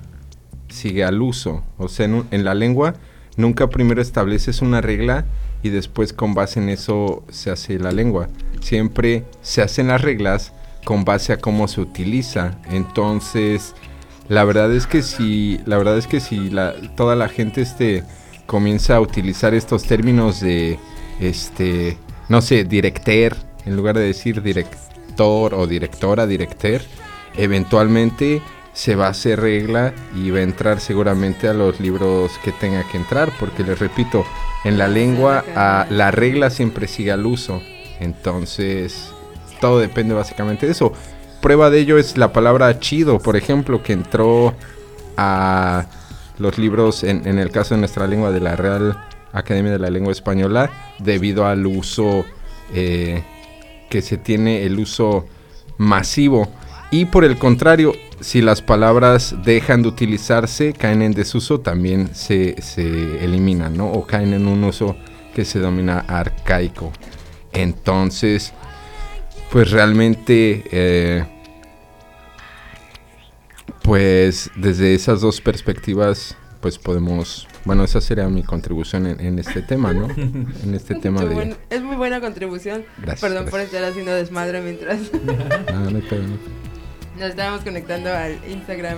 sigue 0.68 1.04
al 1.04 1.22
uso. 1.22 1.64
O 1.78 1.88
sea, 1.88 2.04
en, 2.06 2.44
la 2.44 2.54
lengua 2.54 2.94
nunca 3.36 3.70
primero 3.70 4.02
estableces 4.02 4.60
una 4.60 4.82
regla 4.82 5.24
y 5.62 5.70
después 5.70 6.12
con 6.12 6.34
base 6.34 6.60
en 6.60 6.68
eso 6.68 7.24
se 7.30 7.50
hace 7.50 7.78
la 7.78 7.92
lengua. 7.92 8.28
Siempre 8.60 9.24
se 9.40 9.62
hacen 9.62 9.88
las 9.88 10.02
reglas 10.02 10.52
con 10.84 11.06
base 11.06 11.32
a 11.32 11.38
cómo 11.38 11.66
se 11.66 11.80
utiliza. 11.80 12.58
Entonces, 12.70 13.74
la 14.28 14.44
verdad 14.44 14.70
es 14.70 14.86
que 14.86 15.02
si, 15.02 15.60
la 15.64 15.78
verdad 15.78 15.96
es 15.96 16.06
que 16.06 16.20
si 16.20 16.50
toda 16.94 17.16
la 17.16 17.28
gente 17.28 17.62
este 17.62 18.04
comienza 18.50 18.96
a 18.96 19.00
utilizar 19.00 19.54
estos 19.54 19.84
términos 19.84 20.40
de 20.40 20.76
este, 21.20 21.96
no 22.28 22.42
sé, 22.42 22.64
director, 22.64 23.36
en 23.64 23.76
lugar 23.76 23.96
de 23.96 24.02
decir 24.02 24.42
director 24.42 25.54
o 25.54 25.68
directora, 25.68 26.26
director, 26.26 26.80
eventualmente 27.36 28.42
se 28.72 28.96
va 28.96 29.06
a 29.06 29.10
hacer 29.10 29.38
regla 29.38 29.94
y 30.16 30.32
va 30.32 30.40
a 30.40 30.42
entrar 30.42 30.80
seguramente 30.80 31.46
a 31.46 31.54
los 31.54 31.78
libros 31.78 32.32
que 32.42 32.50
tenga 32.50 32.82
que 32.90 32.96
entrar, 32.96 33.30
porque 33.38 33.62
les 33.62 33.78
repito, 33.78 34.24
en 34.64 34.78
la 34.78 34.88
lengua 34.88 35.44
la 35.88 36.10
regla 36.10 36.50
siempre 36.50 36.88
sigue 36.88 37.12
al 37.12 37.26
uso. 37.26 37.62
Entonces, 38.00 39.12
todo 39.60 39.78
depende 39.78 40.12
básicamente 40.12 40.66
de 40.66 40.72
eso. 40.72 40.92
Prueba 41.40 41.70
de 41.70 41.78
ello 41.78 41.98
es 41.98 42.18
la 42.18 42.32
palabra 42.32 42.80
chido, 42.80 43.20
por 43.20 43.36
ejemplo, 43.36 43.84
que 43.84 43.92
entró 43.92 44.54
a 45.16 45.86
los 46.40 46.58
libros, 46.58 47.04
en, 47.04 47.26
en 47.26 47.38
el 47.38 47.50
caso 47.50 47.74
de 47.74 47.80
nuestra 47.80 48.06
lengua, 48.06 48.32
de 48.32 48.40
la 48.40 48.56
Real 48.56 48.98
Academia 49.32 49.72
de 49.72 49.78
la 49.78 49.90
Lengua 49.90 50.12
Española, 50.12 50.70
debido 50.98 51.46
al 51.46 51.66
uso 51.66 52.24
eh, 52.74 53.22
que 53.88 54.02
se 54.02 54.16
tiene, 54.16 54.64
el 54.64 54.78
uso 54.78 55.26
masivo. 55.78 56.48
Y 56.90 57.04
por 57.06 57.24
el 57.24 57.38
contrario, 57.38 57.92
si 58.20 58.42
las 58.42 58.62
palabras 58.62 59.36
dejan 59.44 59.82
de 59.82 59.88
utilizarse, 59.88 60.72
caen 60.72 61.02
en 61.02 61.12
desuso, 61.12 61.60
también 61.60 62.14
se, 62.14 62.60
se 62.60 63.24
eliminan, 63.24 63.76
¿no? 63.76 63.90
O 63.92 64.06
caen 64.06 64.32
en 64.32 64.48
un 64.48 64.64
uso 64.64 64.96
que 65.34 65.44
se 65.44 65.60
domina 65.60 66.00
arcaico. 66.00 66.92
Entonces, 67.52 68.52
pues 69.50 69.70
realmente, 69.70 70.64
eh, 70.70 71.24
pues 73.82 74.50
desde 74.56 74.94
esas 74.94 75.20
dos 75.20 75.40
perspectivas, 75.40 76.36
pues 76.60 76.78
podemos, 76.78 77.48
bueno, 77.64 77.84
esa 77.84 78.00
sería 78.00 78.28
mi 78.28 78.42
contribución 78.42 79.06
en, 79.06 79.20
en 79.20 79.38
este 79.38 79.62
tema, 79.62 79.92
¿no? 79.92 80.08
En 80.16 80.74
este 80.74 80.94
tema 80.94 81.24
de... 81.24 81.56
Es 81.70 81.82
muy 81.82 81.96
buena 81.96 82.20
contribución. 82.20 82.84
Gracias, 82.98 83.20
Perdón 83.20 83.48
por 83.50 83.60
estar 83.60 83.82
haciendo 83.84 84.12
desmadre 84.12 84.60
mientras 84.60 84.98
No, 85.72 85.90
no 85.90 86.00
nos 87.20 87.30
estábamos 87.30 87.62
conectando 87.62 88.10
al 88.10 88.38
Instagram. 88.48 88.96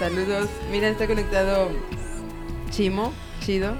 Saludos. 0.00 0.48
Mira, 0.72 0.88
está 0.88 1.06
conectado 1.06 1.70
Chimo, 2.70 3.12
chido. 3.40 3.76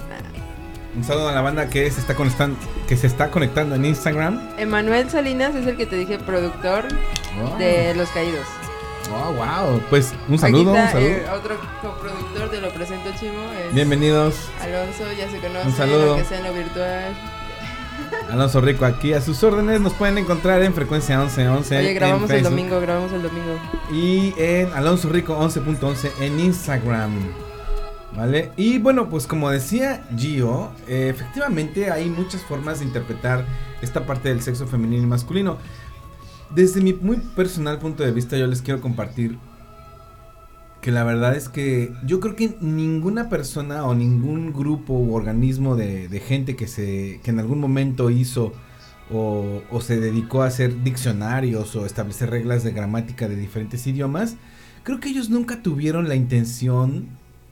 Un 0.95 1.03
saludo 1.03 1.29
a 1.31 1.33
la 1.33 1.41
banda 1.41 1.69
que 1.69 1.91
se 1.91 2.01
está 2.01 2.15
conectando, 2.15 2.57
que 2.87 2.97
se 2.97 3.07
está 3.07 3.31
conectando 3.31 3.75
en 3.75 3.85
Instagram. 3.87 4.39
Emanuel 4.59 5.11
Salinas 5.11 5.55
es 5.57 5.67
el 5.67 5.77
que 5.77 5.87
te 5.87 5.97
dije 5.97 6.19
productor 6.19 6.85
Wow. 7.41 7.59
de 7.59 7.95
Los 7.95 8.11
Caídos. 8.11 8.47
Oh, 9.15 9.33
wow. 9.33 9.81
Pues 9.91 10.13
un 10.29 10.39
saludo, 10.39 10.73
Aquí 10.75 10.81
un 10.87 10.89
saludo. 10.93 11.09
eh, 11.09 11.25
otro 11.35 11.57
coproductor, 11.83 12.51
te 12.51 12.61
lo 12.61 12.71
presento 12.71 13.11
Chimo. 13.19 13.51
Es 13.69 13.75
Bienvenidos, 13.75 14.35
Alonso, 14.61 15.05
ya 15.17 15.31
se 15.31 15.39
conoce, 15.39 15.67
Un 15.67 15.73
saludo. 15.77 16.25
sea 16.25 16.39
en 16.39 16.45
lo 16.45 16.53
virtual. 16.55 17.15
Alonso 18.31 18.61
Rico 18.61 18.85
aquí 18.87 19.13
a 19.13 19.21
sus 19.21 19.43
órdenes. 19.45 19.81
Nos 19.81 19.93
pueden 19.93 20.19
encontrar 20.19 20.63
en 20.63 20.73
frecuencia 20.75 21.19
1111 21.19 21.77
Oye, 21.79 21.89
en 21.91 21.95
grabamos 21.95 22.31
el 22.31 22.43
domingo, 22.43 22.81
grabamos 22.81 23.13
el 23.13 23.23
domingo. 23.23 23.59
y 23.93 24.35
en 24.39 24.73
Alonso 24.73 25.09
Rico 25.11 25.37
11.11 25.39 26.11
en 26.21 26.41
Instagram. 26.41 27.13
¿Vale? 28.17 28.53
Y 28.57 28.79
bueno, 28.79 29.09
pues 29.09 29.27
como 29.27 29.51
decía 29.51 30.03
Gio, 30.17 30.71
eh, 30.87 31.09
efectivamente 31.15 31.91
hay 31.91 32.11
muchas 32.11 32.43
formas 32.43 32.81
de 32.81 32.85
interpretar 32.85 33.45
esta 33.81 34.05
parte 34.05 34.29
del 34.29 34.43
sexo 34.43 34.67
femenino 34.67 35.03
y 35.03 35.07
masculino. 35.07 35.57
Desde 36.55 36.81
mi 36.81 36.93
muy 36.93 37.17
personal 37.17 37.79
punto 37.79 38.03
de 38.03 38.13
vista, 38.13 38.37
yo 38.37 38.47
les 38.47 38.63
quiero 38.63 38.81
compartir 38.81 39.39
que 40.83 40.91
la 40.91 41.05
verdad 41.05 41.37
es 41.37 41.49
que 41.49 41.93
yo 42.05 42.19
creo 42.21 42.35
que 42.35 42.57
ninguna 42.61 43.29
persona 43.29 43.85
o 43.85 43.95
ningún 43.95 44.53
grupo 44.53 44.95
u 44.95 45.15
organismo 45.15 45.77
de, 45.77 46.09
de 46.09 46.21
gente 46.21 46.57
que, 46.57 46.67
se, 46.67 47.21
que 47.23 47.31
en 47.31 47.39
algún 47.39 47.61
momento 47.61 48.11
hizo 48.11 48.53
o, 49.11 49.63
o 49.71 49.81
se 49.81 50.01
dedicó 50.01 50.43
a 50.43 50.47
hacer 50.47 50.83
diccionarios 50.83 51.77
o 51.77 51.87
establecer 51.87 52.31
reglas 52.31 52.65
de 52.65 52.73
gramática 52.73 53.29
de 53.29 53.37
diferentes 53.37 53.87
idiomas, 53.87 54.37
creo 54.83 54.99
que 54.99 55.09
ellos 55.09 55.31
nunca 55.31 55.63
tuvieron 55.63 56.09
la 56.09 56.17
intención 56.17 57.07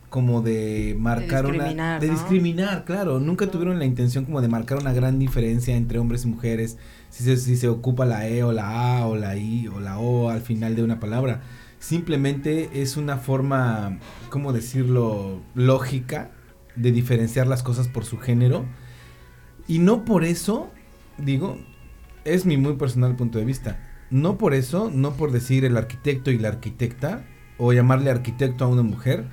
como 0.09 0.43
de 0.43 0.97
marcar 0.99 1.47
una 1.47 1.53
discriminar, 1.53 2.01
de 2.01 2.09
¿no? 2.09 2.13
discriminar, 2.15 2.85
claro, 2.85 3.21
nunca 3.21 3.47
tuvieron 3.47 3.79
la 3.79 3.85
intención 3.85 4.25
como 4.25 4.41
de 4.41 4.49
marcar 4.49 4.79
una 4.79 4.93
gran 4.93 5.21
diferencia 5.21 5.77
entre 5.77 6.01
hombres 6.01 6.25
y 6.25 6.29
mujeres, 6.29 6.79
si 7.11 7.25
se, 7.25 7.37
si 7.37 7.57
se 7.57 7.69
ocupa 7.69 8.07
la 8.07 8.29
e 8.29 8.43
o 8.43 8.53
la 8.53 8.99
a 8.99 9.07
o 9.07 9.17
la 9.17 9.37
i 9.37 9.69
o 9.69 9.81
la 9.81 9.99
o 9.99 10.31
al 10.31 10.41
final 10.41 10.75
de 10.75 10.83
una 10.83 11.01
palabra. 11.01 11.43
Simplemente 11.79 12.83
es 12.83 12.97
una 12.97 13.19
forma, 13.19 13.99
¿cómo 14.29 14.53
decirlo?, 14.53 15.41
lógica 15.55 16.31
de 16.77 16.93
diferenciar 16.93 17.47
las 17.47 17.63
cosas 17.63 17.89
por 17.89 18.05
su 18.05 18.19
género. 18.19 18.67
Y 19.67 19.79
no 19.79 20.05
por 20.05 20.25
eso, 20.25 20.71
digo, 21.19 21.59
es 22.25 22.47
mi 22.47 22.57
muy 22.57 22.75
personal 22.75 23.17
punto 23.17 23.39
de 23.39 23.45
vista. 23.45 23.79
No 24.11 24.39
por 24.39 24.55
eso, 24.55 24.91
no 24.93 25.13
por 25.13 25.33
decir 25.33 25.65
el 25.65 25.77
arquitecto 25.77 26.31
y 26.31 26.39
la 26.39 26.49
arquitecta, 26.49 27.25
o 27.59 27.73
llamarle 27.73 28.11
arquitecto 28.11 28.65
a 28.65 28.69
una 28.69 28.83
mujer, 28.83 29.27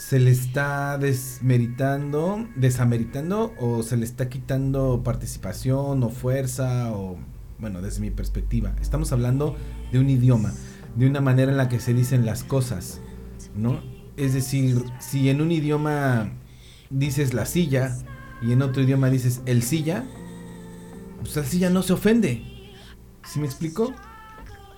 se 0.00 0.18
le 0.18 0.30
está 0.30 0.96
desmeritando, 0.96 2.48
desameritando, 2.56 3.54
o 3.58 3.82
se 3.82 3.98
le 3.98 4.06
está 4.06 4.30
quitando 4.30 5.02
participación 5.04 6.02
o 6.02 6.08
fuerza, 6.08 6.90
o 6.90 7.18
bueno, 7.58 7.82
desde 7.82 8.00
mi 8.00 8.10
perspectiva. 8.10 8.74
Estamos 8.80 9.12
hablando 9.12 9.56
de 9.92 9.98
un 9.98 10.08
idioma, 10.08 10.54
de 10.96 11.06
una 11.06 11.20
manera 11.20 11.52
en 11.52 11.58
la 11.58 11.68
que 11.68 11.80
se 11.80 11.92
dicen 11.92 12.24
las 12.24 12.44
cosas, 12.44 13.02
¿no? 13.54 13.82
Es 14.16 14.32
decir, 14.32 14.82
si 15.00 15.28
en 15.28 15.42
un 15.42 15.52
idioma 15.52 16.32
dices 16.88 17.34
la 17.34 17.44
silla 17.44 17.94
y 18.40 18.52
en 18.52 18.62
otro 18.62 18.82
idioma 18.82 19.10
dices 19.10 19.42
el 19.44 19.62
silla, 19.62 20.06
pues 21.20 21.36
la 21.36 21.44
silla 21.44 21.68
no 21.68 21.82
se 21.82 21.92
ofende. 21.92 22.42
¿Sí 23.22 23.38
me 23.38 23.46
explico? 23.46 23.92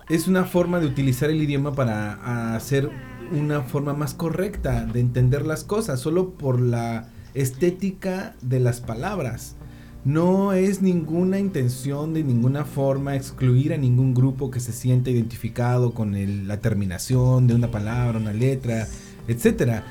Es 0.09 0.27
una 0.27 0.45
forma 0.45 0.81
de 0.81 0.87
utilizar 0.87 1.31
el 1.31 1.41
idioma 1.41 1.73
para 1.73 2.57
hacer 2.57 2.91
una 3.33 3.63
forma 3.63 3.95
más 3.95 4.15
correcta 4.15 4.85
de 4.85 5.01
entender 5.01 5.47
las 5.47 5.65
cosas, 5.65 6.01
solo 6.01 6.31
por 6.31 6.61
la 6.61 7.09
estética 7.35 8.35
de 8.43 8.61
las 8.61 8.81
palabras. 8.81 9.57
No 10.05 10.53
es 10.53 10.83
ninguna 10.83 11.39
intención 11.39 12.13
de 12.13 12.25
ninguna 12.25 12.65
forma 12.65 13.15
excluir 13.15 13.73
a 13.73 13.77
ningún 13.77 14.15
grupo 14.15 14.51
que 14.51 14.59
se 14.59 14.73
sienta 14.73 15.11
identificado 15.11 15.93
con 15.93 16.49
la 16.49 16.57
terminación 16.59 17.47
de 17.47 17.55
una 17.55 17.71
palabra, 17.71 18.19
una 18.19 18.33
letra, 18.33 18.89
etcétera. 19.29 19.85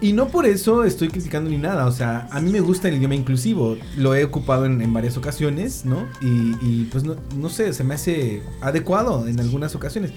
Y 0.00 0.12
no 0.12 0.28
por 0.28 0.44
eso 0.44 0.84
estoy 0.84 1.08
criticando 1.08 1.48
ni 1.48 1.56
nada, 1.56 1.86
o 1.86 1.92
sea, 1.92 2.28
a 2.30 2.40
mí 2.40 2.50
me 2.50 2.60
gusta 2.60 2.88
el 2.88 2.96
idioma 2.96 3.14
inclusivo, 3.14 3.78
lo 3.96 4.14
he 4.14 4.24
ocupado 4.24 4.66
en, 4.66 4.82
en 4.82 4.92
varias 4.92 5.16
ocasiones, 5.16 5.86
¿no? 5.86 6.06
Y, 6.20 6.54
y, 6.60 6.88
pues 6.92 7.04
no, 7.04 7.16
no 7.38 7.48
sé, 7.48 7.72
se 7.72 7.82
me 7.82 7.94
hace 7.94 8.42
adecuado 8.60 9.26
en 9.26 9.40
algunas 9.40 9.74
ocasiones, 9.74 10.12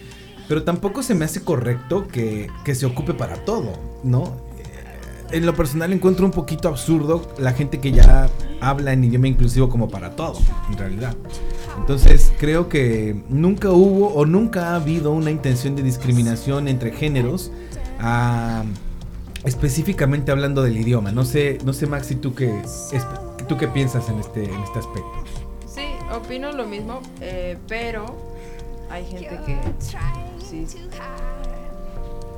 pero 0.50 0.64
tampoco 0.64 1.04
se 1.04 1.14
me 1.16 1.24
hace 1.24 1.42
correcto 1.44 2.08
que, 2.08 2.50
que 2.66 2.76
se 2.76 2.86
ocupe 2.88 3.14
para 3.14 3.46
todo, 3.46 3.72
¿no? 4.04 4.24
Eh, 4.58 5.38
En 5.38 5.46
lo 5.46 5.56
personal 5.56 5.94
encuentro 5.94 6.26
un 6.26 6.32
poquito 6.32 6.68
absurdo 6.68 7.32
la 7.38 7.54
gente 7.54 7.80
que 7.80 7.92
ya 7.92 8.28
habla 8.60 8.92
en 8.92 9.04
idioma 9.04 9.28
inclusivo 9.28 9.70
como 9.70 9.88
para 9.90 10.16
todo, 10.16 10.40
en 10.72 10.78
realidad. 10.78 11.16
Entonces 11.78 12.34
creo 12.40 12.68
que 12.68 13.16
nunca 13.30 13.70
hubo 13.70 14.08
o 14.14 14.26
nunca 14.26 14.72
ha 14.72 14.76
habido 14.76 15.12
una 15.12 15.32
intención 15.32 15.76
de 15.76 15.84
discriminación 15.84 16.68
entre 16.68 16.92
géneros. 16.92 17.52
ah, 18.02 18.64
específicamente 19.46 20.32
hablando 20.32 20.64
del 20.64 20.78
idioma. 20.78 21.12
No 21.12 21.24
sé, 21.24 21.60
no 21.64 21.72
sé 21.74 21.88
Maxi, 21.88 22.16
tú 22.16 22.34
qué, 22.36 22.62
tú 23.48 23.56
qué 23.58 23.68
piensas 23.68 24.10
en 24.10 24.20
este, 24.20 24.44
en 24.44 24.60
este 24.62 24.80
aspecto. 24.80 25.14
Sí, 25.66 25.86
opino 26.14 26.52
lo 26.52 26.66
mismo, 26.66 27.00
eh, 27.22 27.58
pero 27.68 28.06
hay 28.90 29.06
gente 29.06 29.40
que 29.46 29.58
sí, 30.50 30.66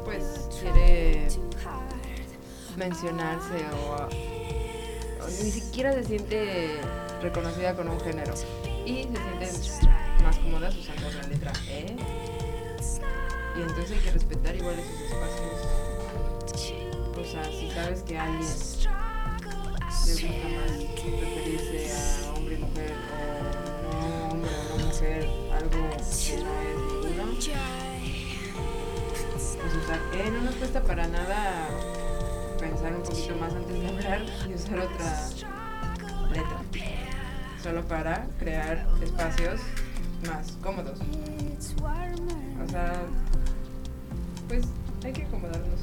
pues 0.03 0.49
quiere 0.59 1.27
mencionarse 2.75 3.65
o, 3.73 4.09
ni 5.43 5.51
siquiera 5.51 5.93
se 5.93 6.03
siente 6.03 6.81
reconocida 7.21 7.73
con 7.73 7.87
un 7.87 7.99
género. 8.01 8.33
Y 8.85 9.03
se 9.03 9.13
sienten 9.13 10.23
más 10.23 10.37
cómodas 10.39 10.75
usando 10.75 11.09
la 11.11 11.27
letra 11.27 11.53
E. 11.69 11.95
Y 13.57 13.61
entonces 13.61 13.91
hay 13.91 13.99
que 13.99 14.11
respetar 14.11 14.55
igual 14.55 14.75
esos 14.79 15.01
espacios. 15.01 15.51
O 17.17 17.23
sea 17.23 17.45
si 17.45 17.71
sabes 17.71 18.01
que 18.01 18.17
alguien 18.17 18.41
le 18.41 18.47
gusta 18.47 18.91
más 20.11 20.71
referirse 21.21 21.91
a 22.25 22.33
hombre 22.33 22.55
y 22.55 22.57
mujer 22.57 22.93
o 23.89 23.93
no 23.93 24.29
hombre 24.31 24.49
o 24.49 24.77
no 24.77 24.85
mujer 24.85 25.29
algo 25.53 25.69
que 25.69 26.43
no 26.43 26.51
es 26.61 27.11
ninguno 27.13 27.90
pues 29.71 29.83
usar 29.83 29.99
E 30.13 30.31
no 30.31 30.41
nos 30.41 30.55
cuesta 30.55 30.81
para 30.83 31.07
nada 31.07 31.69
pensar 32.59 32.93
un 32.93 33.03
poquito 33.03 33.35
más 33.37 33.53
antes 33.53 33.81
de 33.81 33.87
hablar 33.87 34.21
y 34.49 34.53
usar 34.53 34.79
otra 34.79 35.29
letra 36.29 36.61
solo 37.61 37.83
para 37.87 38.27
crear 38.39 38.87
espacios 39.01 39.61
más 40.27 40.51
cómodos. 40.63 40.99
O 40.99 42.69
sea, 42.69 42.93
pues 44.47 44.65
hay 45.03 45.13
que 45.13 45.23
acomodarnos. 45.23 45.79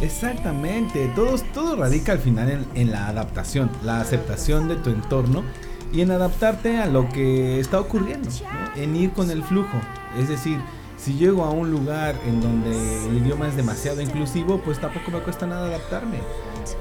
Exactamente, 0.00 1.12
todo, 1.14 1.36
todo 1.54 1.76
radica 1.76 2.12
al 2.12 2.18
final 2.18 2.50
en, 2.50 2.66
en 2.74 2.90
la 2.90 3.08
adaptación, 3.08 3.70
la 3.84 4.00
aceptación 4.00 4.68
de 4.68 4.76
tu 4.76 4.90
entorno 4.90 5.44
y 5.92 6.00
en 6.00 6.10
adaptarte 6.10 6.78
a 6.78 6.86
lo 6.86 7.08
que 7.08 7.60
está 7.60 7.78
ocurriendo, 7.80 8.28
¿no? 8.30 8.82
en 8.82 8.96
ir 8.96 9.12
con 9.12 9.30
el 9.30 9.42
flujo. 9.42 9.78
Es 10.18 10.28
decir, 10.28 10.58
si 10.96 11.14
llego 11.14 11.44
a 11.44 11.50
un 11.50 11.70
lugar 11.70 12.14
en 12.26 12.40
donde 12.40 13.06
el 13.06 13.18
idioma 13.18 13.48
es 13.48 13.56
demasiado 13.56 14.00
inclusivo, 14.00 14.58
pues 14.58 14.80
tampoco 14.80 15.10
me 15.10 15.18
cuesta 15.18 15.46
nada 15.46 15.66
adaptarme, 15.66 16.18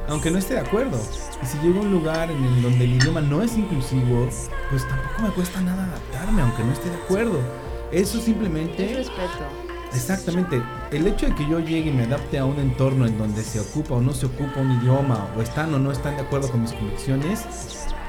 aunque 0.07 0.31
no 0.31 0.37
esté 0.37 0.53
de 0.53 0.59
acuerdo. 0.61 0.99
Y 1.41 1.45
si 1.45 1.57
llego 1.59 1.79
a 1.79 1.81
un 1.83 1.91
lugar 1.91 2.31
en 2.31 2.43
el 2.43 2.61
donde 2.61 2.85
el 2.85 2.93
idioma 2.93 3.21
no 3.21 3.41
es 3.41 3.57
inclusivo, 3.57 4.29
pues 4.69 4.87
tampoco 4.87 5.21
me 5.23 5.29
cuesta 5.29 5.59
nada 5.61 5.85
adaptarme, 5.85 6.41
aunque 6.41 6.63
no 6.63 6.71
esté 6.71 6.89
de 6.89 6.95
acuerdo. 6.97 7.39
Eso 7.91 8.19
simplemente... 8.19 8.91
Es 8.91 9.07
respeto. 9.07 9.45
Exactamente. 9.93 10.61
El 10.91 11.07
hecho 11.07 11.25
de 11.25 11.35
que 11.35 11.47
yo 11.49 11.59
llegue 11.59 11.89
y 11.89 11.93
me 11.93 12.03
adapte 12.03 12.37
a 12.37 12.45
un 12.45 12.59
entorno 12.59 13.05
en 13.05 13.17
donde 13.17 13.43
se 13.43 13.59
ocupa 13.59 13.95
o 13.95 14.01
no 14.01 14.13
se 14.13 14.27
ocupa 14.27 14.61
un 14.61 14.71
idioma, 14.79 15.27
o 15.37 15.41
están 15.41 15.73
o 15.73 15.79
no 15.79 15.91
están 15.91 16.15
de 16.15 16.21
acuerdo 16.21 16.49
con 16.49 16.61
mis 16.61 16.71
convicciones, 16.71 17.43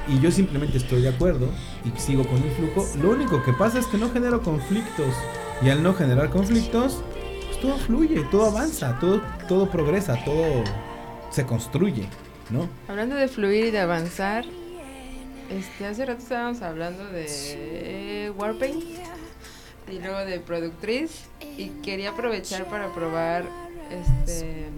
y 0.08 0.20
yo 0.20 0.30
simplemente 0.30 0.78
estoy 0.78 1.02
de 1.02 1.08
acuerdo 1.08 1.48
y 1.84 1.98
sigo 1.98 2.26
con 2.26 2.42
el 2.42 2.50
flujo, 2.50 2.86
lo 3.00 3.10
único 3.10 3.42
que 3.42 3.52
pasa 3.52 3.78
es 3.78 3.86
que 3.86 3.98
no 3.98 4.10
genero 4.10 4.42
conflictos. 4.42 5.14
Y 5.62 5.70
al 5.70 5.82
no 5.82 5.94
generar 5.94 6.30
conflictos, 6.30 7.02
pues 7.46 7.60
todo 7.60 7.76
fluye, 7.76 8.24
todo 8.30 8.46
avanza, 8.46 8.98
todo, 8.98 9.22
todo 9.48 9.70
progresa, 9.70 10.18
todo 10.24 10.64
se 11.30 11.46
construye, 11.46 12.08
¿no? 12.50 12.68
Hablando 12.88 13.14
de 13.14 13.28
fluir 13.28 13.66
y 13.66 13.70
de 13.70 13.78
avanzar, 13.78 14.44
este, 15.50 15.86
hace 15.86 16.04
rato 16.04 16.22
estábamos 16.22 16.62
hablando 16.62 17.04
de 17.06 18.32
Warpaint 18.36 18.82
y 19.90 19.98
luego 19.98 20.18
de 20.24 20.40
Productriz 20.40 21.26
y 21.56 21.68
quería 21.82 22.10
aprovechar 22.10 22.64
para 22.66 22.92
probar 22.92 23.44
este 23.90 24.68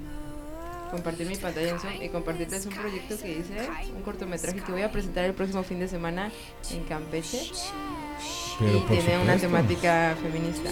compartir 0.94 1.26
mi 1.26 1.34
pantalla 1.34 1.70
en 1.70 1.80
Zoom 1.80 1.92
y 2.00 2.08
compartirles 2.08 2.66
un 2.66 2.72
proyecto 2.72 3.18
que 3.20 3.32
hice, 3.32 3.68
un 3.96 4.02
cortometraje 4.02 4.60
que 4.60 4.70
voy 4.70 4.82
a 4.82 4.92
presentar 4.92 5.24
el 5.24 5.34
próximo 5.34 5.64
fin 5.64 5.80
de 5.80 5.88
semana 5.88 6.30
en 6.70 6.84
Campeche 6.84 7.50
Pero 8.60 8.78
y 8.78 8.80
tiene 8.82 9.18
una 9.20 9.36
temática 9.36 10.14
feminista. 10.22 10.70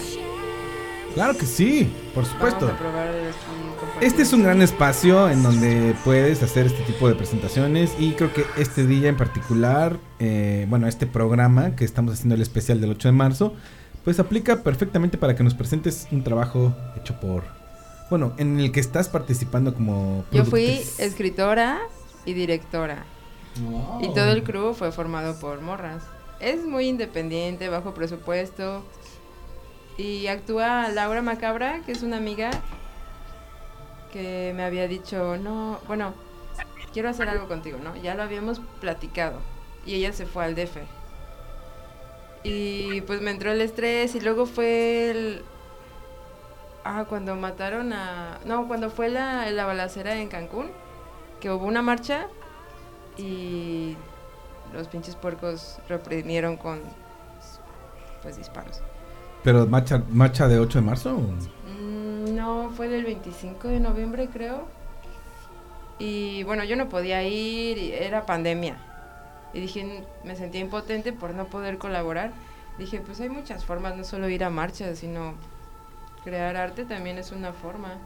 Claro 1.13 1.37
que 1.37 1.45
sí, 1.45 1.93
por 2.15 2.25
supuesto. 2.25 2.67
Vamos 2.67 2.79
a 2.79 2.79
probar 2.79 3.09
aquí 3.09 3.79
compartir. 3.79 4.07
Este 4.07 4.21
es 4.21 4.31
un 4.31 4.43
gran 4.43 4.61
espacio 4.61 5.29
en 5.29 5.43
donde 5.43 5.93
puedes 6.05 6.41
hacer 6.41 6.67
este 6.67 6.83
tipo 6.83 7.09
de 7.09 7.15
presentaciones 7.15 7.91
y 7.99 8.13
creo 8.13 8.33
que 8.33 8.45
este 8.57 8.87
día 8.87 9.09
en 9.09 9.17
particular, 9.17 9.97
eh, 10.19 10.65
bueno, 10.69 10.87
este 10.87 11.05
programa 11.05 11.75
que 11.75 11.83
estamos 11.83 12.13
haciendo 12.13 12.35
el 12.35 12.41
especial 12.41 12.79
del 12.79 12.91
8 12.91 13.09
de 13.09 13.11
marzo, 13.11 13.53
pues 14.05 14.19
aplica 14.19 14.63
perfectamente 14.63 15.17
para 15.17 15.35
que 15.35 15.43
nos 15.43 15.53
presentes 15.53 16.07
un 16.11 16.23
trabajo 16.23 16.73
hecho 16.95 17.19
por, 17.19 17.43
bueno, 18.13 18.31
en 18.37 18.59
el 18.59 18.71
que 18.71 18.79
estás 18.79 19.09
participando 19.09 19.73
como... 19.73 20.23
Yo 20.31 20.45
fui 20.45 20.85
escritora 20.99 21.81
y 22.25 22.33
directora. 22.33 23.05
Y 24.01 24.13
todo 24.13 24.29
el 24.29 24.43
crew 24.43 24.75
fue 24.75 24.91
formado 24.91 25.39
por 25.39 25.61
morras. 25.61 26.03
Es 26.39 26.63
muy 26.63 26.89
independiente, 26.89 27.69
bajo 27.69 27.95
presupuesto. 27.95 28.83
Y 29.97 30.27
actúa 30.27 30.89
Laura 30.89 31.23
Macabra, 31.23 31.81
que 31.87 31.91
es 31.91 32.03
una 32.03 32.17
amiga 32.17 32.51
que 34.11 34.53
me 34.55 34.63
había 34.63 34.87
dicho, 34.87 35.37
no, 35.37 35.79
bueno, 35.87 36.13
quiero 36.93 37.09
hacer 37.09 37.29
algo 37.29 37.47
contigo, 37.47 37.79
¿no? 37.83 37.95
Ya 37.95 38.13
lo 38.13 38.21
habíamos 38.21 38.61
platicado. 38.79 39.39
Y 39.87 39.95
ella 39.95 40.13
se 40.13 40.27
fue 40.27 40.45
al 40.45 40.53
DF. 40.53 40.77
Y 42.43 43.01
pues 43.01 43.21
me 43.21 43.31
entró 43.31 43.51
el 43.51 43.61
estrés 43.61 44.13
y 44.13 44.19
luego 44.19 44.45
fue 44.45 45.09
el... 45.09 45.41
Ah, 46.83 47.05
cuando 47.07 47.35
mataron 47.35 47.93
a... 47.93 48.39
No, 48.45 48.67
cuando 48.67 48.89
fue 48.89 49.09
la, 49.09 49.49
la 49.51 49.65
balacera 49.65 50.17
en 50.17 50.27
Cancún, 50.27 50.69
que 51.39 51.49
hubo 51.49 51.65
una 51.65 51.81
marcha 51.81 52.27
y 53.17 53.95
los 54.73 54.87
pinches 54.87 55.15
puercos 55.15 55.77
reprimieron 55.87 56.57
con 56.57 56.81
pues 58.21 58.37
disparos. 58.37 58.81
Pero 59.43 59.67
marcha, 59.67 60.01
marcha 60.09 60.47
de 60.47 60.57
8 60.57 60.79
de 60.79 60.85
marzo. 60.85 61.17
Mm, 61.17 62.35
no, 62.35 62.71
fue 62.75 62.87
del 62.87 63.03
25 63.03 63.67
de 63.67 63.79
noviembre 63.79 64.29
creo. 64.31 64.65
Y 65.99 66.43
bueno, 66.43 66.63
yo 66.63 66.75
no 66.75 66.89
podía 66.89 67.23
ir, 67.23 67.93
era 67.93 68.25
pandemia. 68.25 68.77
Y 69.53 69.59
dije, 69.59 70.05
me 70.23 70.35
sentía 70.35 70.61
impotente 70.61 71.13
por 71.13 71.35
no 71.35 71.45
poder 71.45 71.77
colaborar. 71.77 72.31
Dije, 72.77 73.01
pues 73.05 73.19
hay 73.19 73.29
muchas 73.29 73.65
formas, 73.65 73.95
no 73.95 74.03
solo 74.03 74.27
ir 74.29 74.43
a 74.43 74.49
marchas, 74.49 74.99
sino 74.99 75.35
crear 76.23 76.55
arte 76.57 76.85
también 76.85 77.17
es 77.17 77.31
una 77.31 77.53
forma. 77.53 77.97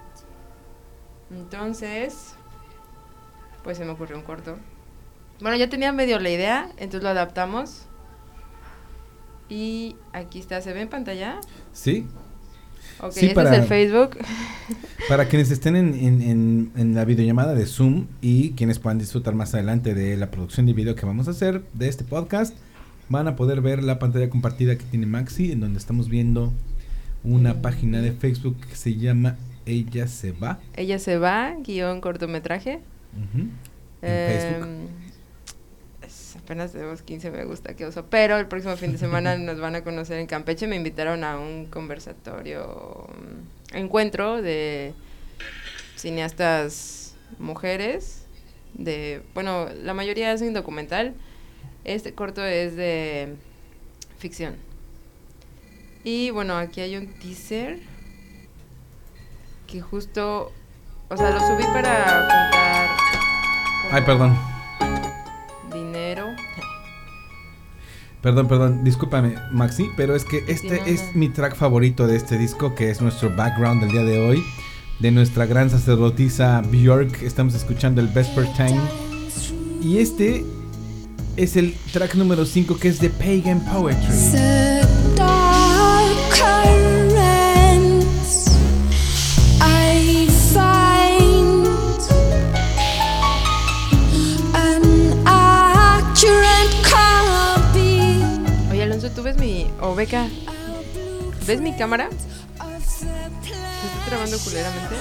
Entonces, 1.31 2.35
pues 3.63 3.77
se 3.77 3.85
me 3.85 3.91
ocurrió 3.91 4.17
un 4.17 4.23
corto. 4.23 4.57
Bueno, 5.41 5.57
ya 5.57 5.69
tenía 5.69 5.91
medio 5.91 6.19
la 6.19 6.29
idea, 6.29 6.69
entonces 6.77 7.03
lo 7.03 7.09
adaptamos. 7.09 7.83
Y 9.49 9.95
aquí 10.13 10.39
está, 10.39 10.61
¿se 10.61 10.73
ve 10.73 10.81
en 10.81 10.89
pantalla? 10.89 11.39
Sí. 11.73 12.05
Ok, 12.99 13.11
Sí, 13.11 13.25
este 13.27 13.35
para- 13.35 13.51
es 13.55 13.59
el 13.61 13.67
Facebook. 13.67 14.17
Para 15.07 15.27
quienes 15.29 15.51
estén 15.51 15.75
en, 15.75 15.93
en- 15.93 16.21
en- 16.21 16.71
en 16.75 16.95
la 16.95 17.05
videollamada 17.05 17.53
de 17.53 17.65
Zoom 17.65 18.07
y 18.19 18.51
quienes 18.53 18.79
puedan 18.79 18.97
disfrutar 18.97 19.35
más 19.35 19.53
adelante 19.53 19.93
de 19.93 20.17
la 20.17 20.31
producción 20.31 20.65
de 20.65 20.73
video 20.73 20.95
que 20.95 21.05
vamos 21.05 21.27
a 21.27 21.31
hacer 21.31 21.63
de 21.73 21.87
este 21.87 22.03
podcast, 22.03 22.55
van 23.07 23.27
a 23.27 23.35
poder 23.37 23.61
ver 23.61 23.83
la 23.83 23.99
pantalla 23.99 24.29
compartida 24.29 24.75
que 24.77 24.83
tiene 24.85 25.05
Maxi, 25.05 25.51
en 25.51 25.59
donde 25.61 25.77
estamos 25.79 26.09
viendo 26.09 26.51
una 27.27 27.61
página 27.61 28.01
de 28.01 28.11
Facebook 28.13 28.57
que 28.67 28.75
se 28.75 28.95
llama 28.95 29.37
Ella 29.65 30.07
se 30.07 30.31
va. 30.31 30.59
Ella 30.75 30.97
se 30.99 31.17
va, 31.17 31.55
guion 31.59 31.99
cortometraje. 32.01 32.79
Facebook. 34.01 34.67
Em, 34.67 34.87
es- 36.05 36.35
apenas 36.37 36.71
tenemos 36.71 37.01
15 37.01 37.31
me 37.31 37.43
gusta, 37.45 37.73
qué 37.75 37.85
oso. 37.85 38.05
Pero 38.09 38.37
el 38.37 38.47
próximo 38.47 38.77
fin 38.77 38.91
de 38.93 38.97
semana 38.97 39.37
nos 39.37 39.59
van 39.59 39.75
a 39.75 39.83
conocer 39.83 40.19
en 40.19 40.27
Campeche. 40.27 40.67
Me 40.67 40.75
invitaron 40.77 41.23
a 41.23 41.37
un 41.39 41.65
conversatorio, 41.65 43.07
mm, 43.71 43.75
encuentro 43.77 44.41
de 44.41 44.93
cineastas 45.95 47.15
mujeres. 47.39 48.23
De, 48.73 49.21
bueno, 49.33 49.67
la 49.83 49.93
mayoría 49.93 50.31
hacen 50.31 50.53
documental. 50.53 51.13
Este 51.83 52.13
corto 52.13 52.43
es 52.45 52.75
de 52.75 53.35
ficción. 54.19 54.55
Y 56.07 56.29
bueno, 56.29 56.55
aquí 56.55 56.79
hay 56.79 56.95
un 56.95 57.07
teaser 57.07 57.79
que 59.67 59.81
justo, 59.81 60.53
o 61.09 61.17
sea, 61.17 61.31
lo 61.31 61.39
subí 61.41 61.63
para 61.73 62.05
juntar 62.05 62.89
Ay, 63.91 64.01
perdón. 64.03 64.37
dinero. 65.73 66.27
Perdón, 68.21 68.47
perdón, 68.47 68.83
discúlpame, 68.85 69.35
Maxi, 69.51 69.89
pero 69.97 70.15
es 70.15 70.23
que 70.23 70.45
este 70.47 70.79
no, 70.79 70.85
es 70.85 71.03
no. 71.07 71.11
mi 71.15 71.27
track 71.27 71.57
favorito 71.57 72.07
de 72.07 72.15
este 72.15 72.37
disco, 72.37 72.73
que 72.73 72.89
es 72.89 73.01
nuestro 73.01 73.35
background 73.35 73.81
del 73.81 73.91
día 73.91 74.03
de 74.05 74.17
hoy, 74.17 74.41
de 75.01 75.11
nuestra 75.11 75.45
gran 75.45 75.69
sacerdotisa 75.69 76.61
Björk. 76.71 77.21
Estamos 77.21 77.53
escuchando 77.53 77.99
el 77.99 78.07
Vesper 78.07 78.47
Time. 78.53 78.79
Y 79.81 79.97
este 79.97 80.45
es 81.35 81.57
el 81.57 81.73
track 81.91 82.15
número 82.15 82.45
5, 82.45 82.77
que 82.79 82.87
es 82.87 83.01
de 83.01 83.09
Pagan 83.09 83.59
Poetry. 83.65 84.76
Oye, 98.71 98.83
Alonso, 98.83 99.09
¿tú 99.11 99.23
ves 99.23 99.37
mi... 99.37 99.67
o 99.81 99.95
Beca, 99.95 100.27
¿ves 101.45 101.61
mi 101.61 101.75
cámara? 101.75 102.09
¿Se 102.87 103.05
está 103.05 104.05
trabando 104.07 104.37
culeramente? 104.39 104.95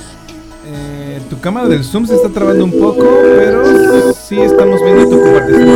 Eh, 0.68 1.20
tu 1.30 1.38
cámara 1.40 1.68
del 1.68 1.84
Zoom 1.84 2.06
se 2.06 2.14
está 2.16 2.28
trabando 2.28 2.64
un 2.64 2.72
poco, 2.72 3.06
pero 3.22 4.12
sí 4.14 4.40
estamos 4.40 4.82
viendo 4.82 5.08
tu 5.08 5.20
compartición. 5.20 5.68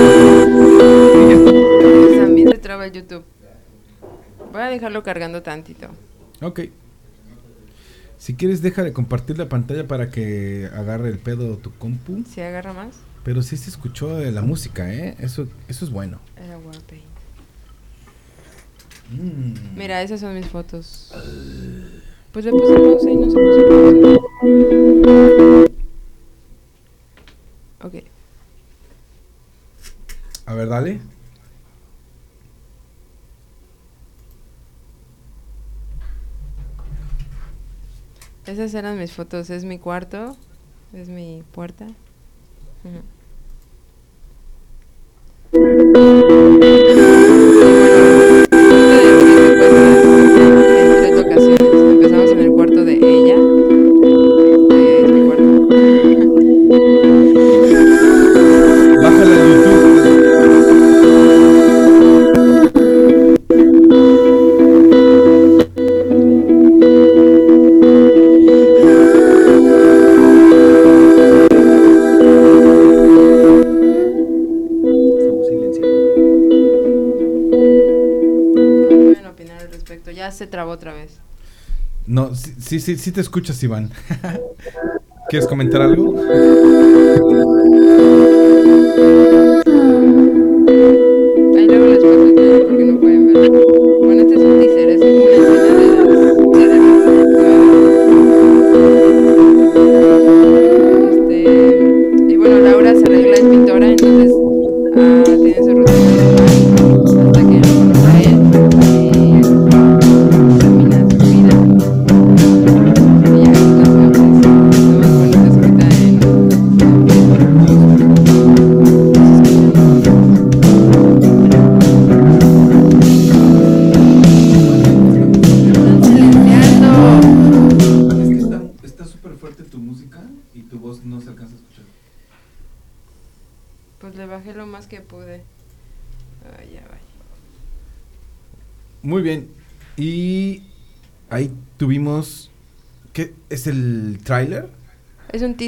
También 2.20 2.48
se 2.50 2.58
traba 2.58 2.86
el 2.86 2.92
YouTube. 2.92 3.24
Voy 4.52 4.62
a 4.62 4.66
dejarlo 4.66 5.02
cargando 5.02 5.42
tantito. 5.42 5.88
Ok. 6.40 6.60
Si 8.18 8.34
quieres, 8.34 8.60
deja 8.62 8.82
de 8.82 8.92
compartir 8.92 9.38
la 9.38 9.48
pantalla 9.48 9.86
para 9.88 10.10
que 10.10 10.68
agarre 10.74 11.08
el 11.08 11.18
pedo 11.18 11.56
tu 11.56 11.72
compu. 11.72 12.24
¿Se 12.24 12.44
agarra 12.44 12.72
más? 12.72 12.96
Pero 13.24 13.42
sí 13.42 13.56
se 13.56 13.70
escuchó 13.70 14.16
de 14.16 14.30
la 14.30 14.42
música, 14.42 14.92
¿eh? 14.92 15.16
Eso, 15.20 15.46
eso 15.68 15.84
es 15.84 15.90
bueno. 15.90 16.20
Era 16.36 16.58
Warpaint. 16.58 17.04
Mm. 19.10 19.76
Mira, 19.76 20.02
esas 20.02 20.20
son 20.20 20.34
mis 20.34 20.46
fotos. 20.46 21.12
Pues 22.32 22.44
le 22.44 22.50
puse 22.50 22.74
pausa 22.74 23.10
y 23.10 23.16
no 23.16 23.30
se 23.30 23.36
puso 23.36 23.68
pausa. 23.68 24.20
Ok. 27.82 27.94
A 30.46 30.54
ver, 30.54 30.68
dale. 30.68 31.00
Esas 38.50 38.74
eran 38.74 38.98
mis 38.98 39.12
fotos. 39.12 39.48
Es 39.48 39.64
mi 39.64 39.78
cuarto. 39.78 40.36
Es 40.92 41.08
mi 41.08 41.44
puerta. 41.52 41.86
Trabó 80.50 80.72
otra 80.72 80.92
vez. 80.92 81.18
No, 82.06 82.34
sí, 82.34 82.54
sí, 82.58 82.80
sí, 82.80 82.96
sí 82.96 83.12
te 83.12 83.20
escuchas, 83.20 83.62
Iván. 83.62 83.90
¿Quieres 85.28 85.48
comentar 85.48 85.80
algo? 85.80 86.14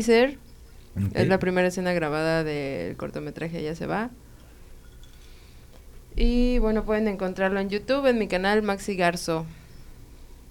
Teaser. 0.02 0.38
Es 1.14 1.26
la 1.28 1.38
primera 1.38 1.68
escena 1.68 1.92
grabada 1.92 2.44
del 2.44 2.96
cortometraje 2.96 3.62
Ya 3.62 3.74
se 3.74 3.86
va. 3.86 4.10
Y 6.14 6.58
bueno, 6.58 6.84
pueden 6.84 7.08
encontrarlo 7.08 7.58
en 7.60 7.70
YouTube, 7.70 8.06
en 8.06 8.18
mi 8.18 8.28
canal 8.28 8.62
Maxi 8.62 8.96
Garzo. 8.96 9.46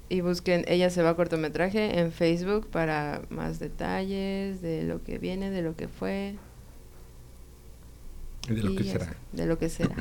Y 0.10 0.22
busquen 0.22 0.66
Ella 0.68 0.90
se 0.90 1.04
va 1.04 1.16
cortometraje 1.16 2.00
en 2.00 2.12
Facebook 2.12 2.68
para 2.70 3.22
más 3.30 3.60
detalles 3.60 4.62
de 4.62 4.84
lo 4.84 5.04
que 5.04 5.20
viene, 5.20 5.52
de 5.52 5.62
lo 5.62 5.76
que 5.76 5.88
fue. 5.88 6.36
De 8.48 8.64
lo 8.64 8.72
y 8.72 8.76
que 8.78 8.84
eso, 8.84 8.92
será. 8.94 9.16
De 9.32 9.46
lo 9.46 9.60
que 9.60 9.70
será. 9.70 9.96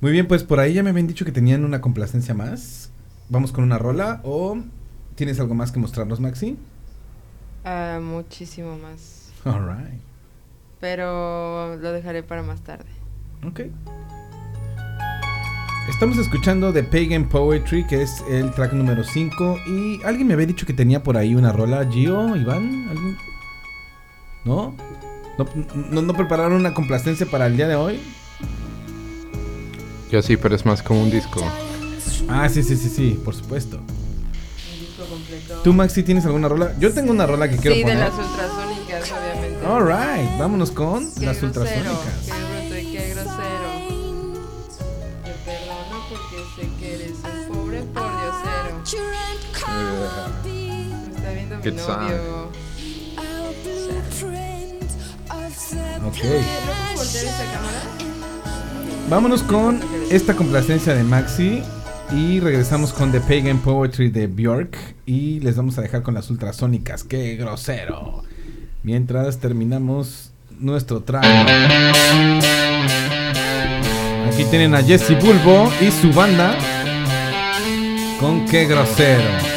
Muy 0.00 0.12
bien, 0.12 0.26
pues 0.26 0.42
por 0.42 0.60
ahí 0.60 0.74
ya 0.74 0.82
me 0.82 0.90
habían 0.90 1.06
dicho 1.06 1.24
que 1.24 1.32
tenían 1.32 1.64
una 1.64 1.80
complacencia 1.80 2.34
más. 2.34 2.90
Vamos 3.28 3.50
con 3.50 3.64
una 3.64 3.78
rola 3.78 4.20
o 4.22 4.58
tienes 5.16 5.40
algo 5.40 5.54
más 5.54 5.72
que 5.72 5.80
mostrarnos, 5.80 6.20
Maxi? 6.20 6.56
Ah, 7.64 7.98
muchísimo 8.00 8.78
más. 8.78 9.30
Alright. 9.44 10.00
Pero 10.80 11.76
lo 11.76 11.92
dejaré 11.92 12.22
para 12.22 12.42
más 12.42 12.60
tarde. 12.60 12.84
Ok. 13.44 13.62
Estamos 15.88 16.18
escuchando 16.18 16.72
The 16.72 16.84
Pagan 16.84 17.28
Poetry, 17.28 17.86
que 17.86 18.02
es 18.02 18.22
el 18.28 18.52
track 18.52 18.72
número 18.72 19.02
5. 19.02 19.58
Y 19.66 20.02
alguien 20.04 20.28
me 20.28 20.34
había 20.34 20.46
dicho 20.46 20.66
que 20.66 20.72
tenía 20.72 21.02
por 21.02 21.16
ahí 21.16 21.34
una 21.34 21.52
rola. 21.52 21.88
Gio, 21.90 22.36
Iván, 22.36 22.88
¿alguien? 22.88 23.16
¿No? 24.44 24.74
¿No, 25.38 25.46
no, 25.90 26.02
no 26.02 26.14
prepararon 26.14 26.54
una 26.54 26.74
complacencia 26.74 27.26
para 27.26 27.46
el 27.46 27.56
día 27.56 27.66
de 27.66 27.74
hoy? 27.74 28.00
Yo 30.10 30.22
sí, 30.22 30.36
pero 30.36 30.54
es 30.54 30.64
más 30.64 30.82
como 30.82 31.02
un 31.02 31.10
disco. 31.10 31.40
Ah, 32.28 32.48
sí, 32.48 32.62
sí, 32.62 32.76
sí, 32.76 32.88
sí, 32.88 33.20
por 33.24 33.34
supuesto. 33.34 33.80
Completo. 35.08 35.60
¿Tú, 35.62 35.72
Maxi, 35.72 36.02
tienes 36.02 36.24
alguna 36.26 36.48
rola? 36.48 36.72
Yo 36.80 36.92
tengo 36.92 37.12
una 37.12 37.26
rola 37.26 37.48
que 37.48 37.56
quiero 37.56 37.74
sí, 37.76 37.82
de 37.84 37.92
poner. 37.92 37.98
las 38.08 38.18
ultrasónicas, 38.18 39.12
obviamente. 39.12 39.66
Alright, 39.66 40.38
vámonos 40.38 40.70
con 40.72 41.12
Qué 41.14 41.26
las 41.26 41.40
grosero, 41.40 41.46
ultrasónicas. 41.62 42.24
Qué 42.24 42.32
bruto 42.32 42.78
y 42.78 42.92
qué 42.92 43.08
grosero. 43.10 43.68
Te 45.24 45.32
perdono 45.44 45.96
porque 46.10 46.38
sé 46.56 46.68
que 46.80 46.94
eres 46.94 47.12
un 47.12 47.54
pobre 47.56 47.82
por 47.82 48.10
diosero. 48.10 48.74
Me 50.44 51.16
está 51.16 51.30
viendo 51.32 51.56
mi 51.56 51.62
Good 51.70 51.78
song. 51.78 52.00
novio. 52.02 52.50
Ok. 56.06 56.18
¿Puedes 56.18 56.96
voltear 56.96 57.24
esta 57.24 57.44
cámara? 57.52 57.80
Vámonos 59.10 59.42
con 59.42 59.80
esta 60.10 60.34
complacencia 60.34 60.94
de 60.94 61.02
Maxi. 61.04 61.62
Y 62.12 62.40
regresamos 62.40 62.92
con 62.92 63.10
The 63.10 63.20
Pagan 63.20 63.58
Poetry 63.58 64.10
de 64.10 64.26
Bjork. 64.26 64.76
Y 65.06 65.40
les 65.40 65.56
vamos 65.56 65.78
a 65.78 65.82
dejar 65.82 66.02
con 66.02 66.14
las 66.14 66.30
ultrasónicas. 66.30 67.02
¡Qué 67.04 67.36
grosero! 67.36 68.22
Mientras 68.82 69.38
terminamos 69.38 70.30
nuestro 70.58 71.02
trago. 71.02 71.26
Aquí 74.26 74.44
tienen 74.50 74.74
a 74.74 74.82
Jesse 74.82 75.20
Bulbo 75.20 75.72
y 75.80 75.90
su 75.90 76.12
banda. 76.12 76.56
Con 78.20 78.46
¡Qué 78.46 78.66
grosero! 78.66 79.55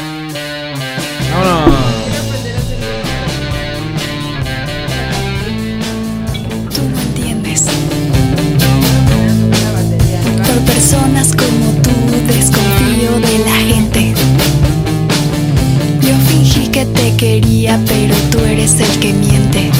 Pero 17.86 18.14
tú 18.30 18.38
eres 18.40 18.80
el 18.80 18.98
que 18.98 19.12
miente. 19.12 19.70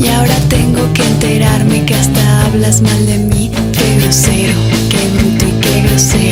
Y 0.00 0.08
ahora 0.08 0.34
tengo 0.48 0.92
que 0.92 1.02
enterarme 1.02 1.84
que 1.84 1.94
hasta 1.94 2.46
hablas 2.46 2.80
mal 2.80 3.06
de 3.06 3.18
mí. 3.18 3.50
Qué 3.72 4.00
grosero, 4.00 4.54
qué 4.90 5.08
bruto 5.16 5.46
y 5.46 5.60
qué 5.60 5.82
grosero. 5.88 6.23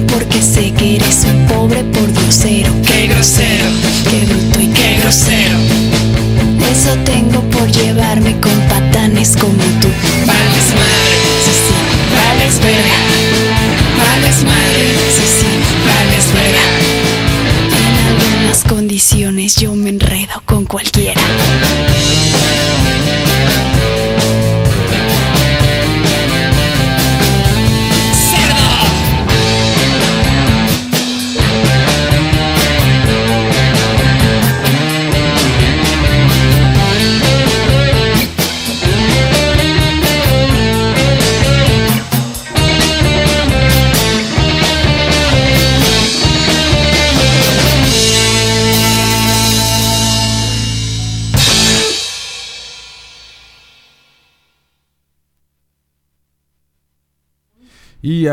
Porque 0.00 0.42
sé 0.42 0.72
que 0.72 0.96
eres 0.96 1.24
un 1.24 1.46
pobre 1.46 1.84
por 1.84 2.12
diosero. 2.12 2.72
Qué 2.86 3.06
grosero, 3.06 3.64
qué 4.10 4.24
bruto 4.26 4.60
y 4.60 4.68
qué 4.68 4.98
grosero. 5.00 5.58
Eso 6.70 6.96
tengo 7.04 7.43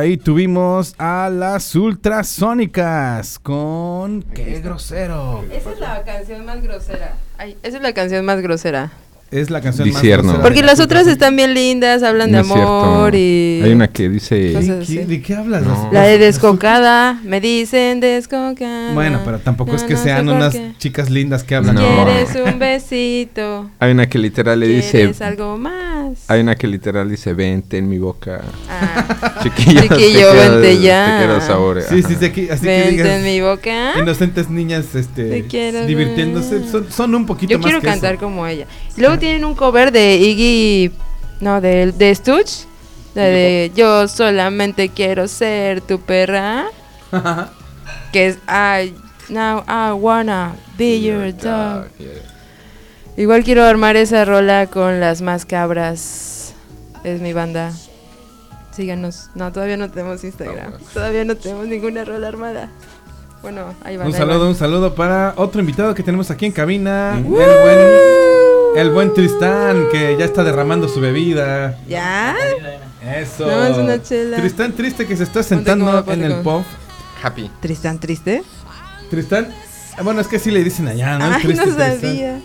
ahí 0.02 0.18
tuvimos 0.18 0.96
a 0.98 1.30
las 1.30 1.76
ultrasónicas 1.76 3.38
con 3.38 4.24
Qué 4.24 4.60
grosero. 4.60 5.44
Esa 5.52 5.72
es 5.72 5.80
la 5.80 6.04
canción 6.04 6.44
más 6.44 6.62
grosera. 6.64 7.14
Ay, 7.38 7.56
esa 7.62 7.78
es 7.78 7.84
la 7.84 7.94
canción 7.94 8.26
más 8.26 8.42
grosera. 8.42 8.92
Es 9.32 9.50
la 9.50 9.62
canción 9.62 9.88
Disierno. 9.88 10.34
más 10.34 10.42
Porque 10.42 10.60
de 10.60 10.66
las 10.66 10.82
otras 10.82 11.08
están 11.08 11.38
bien 11.38 11.54
lindas, 11.54 12.04
hablan 12.04 12.32
de 12.34 12.40
No 12.40 12.42
es 12.42 12.48
cierto. 12.48 12.80
amor 12.84 13.16
y... 13.16 13.62
Hay 13.64 13.72
una 13.72 13.88
que 13.88 14.10
dice... 14.10 14.36
¿De 14.36 14.86
qué, 14.86 15.06
de 15.06 15.22
qué 15.22 15.36
hablas? 15.36 15.64
No. 15.64 15.90
La 15.94 16.02
de 16.04 16.18
descocada, 16.18 17.18
me 17.24 17.40
dicen 17.40 18.02
descocada. 18.02 18.94
Bueno, 18.94 19.22
pero 19.24 19.40
tampoco 19.40 19.74
es 19.74 19.84
No, 19.84 19.88
que 19.88 19.94
no 19.94 20.00
sé 20.00 20.04
sean 20.04 20.28
unas 20.28 20.54
qué. 20.54 20.74
chicas 20.80 21.10
lindas 21.10 21.46
que 21.46 21.56
hablan. 21.56 21.76
No. 21.76 21.82
¿Quieres 22.06 22.36
un 22.46 22.60
besito? 22.60 23.70
Hay 23.80 23.92
una 23.94 24.10
que 24.10 24.18
literal 24.20 24.60
le 24.60 24.68
dice... 24.68 24.92
¿Quieres 24.98 25.22
algo 25.22 25.58
más? 25.58 26.18
Hay 26.28 26.42
una 26.42 26.56
que 26.56 26.68
literal 26.68 27.10
dice, 27.10 27.34
vente 27.34 27.78
en 27.78 27.88
mi 27.88 28.00
boca. 28.00 28.42
Ah, 28.70 29.40
Chiquillo, 29.44 29.82
Chiquillo, 29.84 29.96
te 29.96 30.12
quiero- 30.12 30.34
vente 30.52 30.82
ya. 30.82 31.06
Te 31.20 31.26
quiero 31.26 31.40
sabor. 31.42 31.82
Sí, 31.84 32.04
sí, 32.04 32.18
sí, 32.20 32.26
aquí- 32.26 32.50
así 32.50 32.64
que 32.64 32.68
vente 32.68 32.92
digas 32.92 33.08
en 33.08 33.24
mi 33.24 33.40
boca. 33.40 33.94
inocentes 33.98 34.50
niñas 34.50 34.94
este 34.94 35.24
divirtiéndose, 35.88 36.68
son, 36.70 36.92
son 36.92 37.16
un 37.16 37.26
poquito 37.26 37.52
Yo 37.52 37.60
más 37.60 37.66
quiero 37.66 37.80
que 37.80 37.88
cantar 37.88 38.16
eso. 38.16 38.24
como 38.24 38.46
ella. 38.46 38.66
Luego 38.98 39.18
tienen 39.22 39.46
un 39.46 39.54
cover 39.54 39.92
de 39.92 40.18
Iggy, 40.18 40.92
no, 41.42 41.62
de, 41.62 41.92
de 41.92 42.18
la 43.14 43.22
de 43.22 43.72
Yo 43.76 44.08
solamente 44.08 44.90
quiero 44.90 45.28
ser 45.28 45.82
tu 45.82 46.02
perra, 46.02 46.66
que 48.12 48.28
es 48.28 48.38
I, 48.50 48.96
now 49.30 49.64
I 49.68 49.92
wanna 49.92 50.56
be 50.76 51.00
your 51.02 51.32
dog. 51.32 51.86
Igual 53.16 53.44
quiero 53.44 53.64
armar 53.64 53.96
esa 53.96 54.26
rola 54.26 54.66
con 54.66 55.00
las 55.00 55.22
más 55.22 55.46
cabras. 55.46 56.56
Es 57.04 57.22
mi 57.22 57.34
banda. 57.34 57.74
Síganos. 58.72 59.30
No, 59.36 59.52
todavía 59.52 59.78
no 59.78 59.92
tenemos 59.92 60.24
Instagram. 60.24 60.74
Todavía 60.96 61.26
no 61.26 61.36
tenemos 61.36 61.68
ninguna 61.68 62.06
rola 62.06 62.28
armada. 62.28 62.70
Bueno, 63.44 63.76
ahí 63.84 63.98
van. 63.98 64.08
Un 64.08 64.14
saludo, 64.14 64.48
un 64.48 64.56
saludo 64.56 64.96
para 64.96 65.34
otro 65.36 65.62
invitado 65.62 65.94
que 65.94 66.02
tenemos 66.02 66.32
aquí 66.32 66.48
en 66.48 66.52
cabina, 66.52 67.18
el 67.18 67.24
buen 67.24 68.31
el 68.76 68.90
buen 68.92 69.14
Tristán 69.14 69.88
que 69.92 70.16
ya 70.18 70.26
está 70.26 70.44
derramando 70.44 70.88
su 70.88 71.02
bebida. 71.02 71.78
¿Ya? 71.88 72.36
Eso. 73.16 73.46
No, 73.48 73.66
es 73.66 73.78
una 73.78 74.02
chela. 74.02 74.38
Tristán 74.38 74.74
triste 74.74 75.06
que 75.08 75.18
se 75.18 75.24
está 75.24 75.40
Ponte 75.42 75.50
sentando 75.50 75.92
ponte 76.06 76.14
en 76.14 76.24
el 76.24 76.42
pub. 76.42 76.64
Happy. 77.24 77.50
¿Tristán 77.60 78.00
triste? 78.00 78.44
Tristán, 79.10 79.50
bueno, 80.04 80.22
es 80.22 80.28
que 80.28 80.40
sí 80.40 80.52
le 80.52 80.64
dicen 80.64 80.88
allá, 80.88 81.18
¿no? 81.20 81.26
Ay, 81.26 81.42
triste 81.44 81.66
no 81.66 81.76
Tristán. 81.76 82.42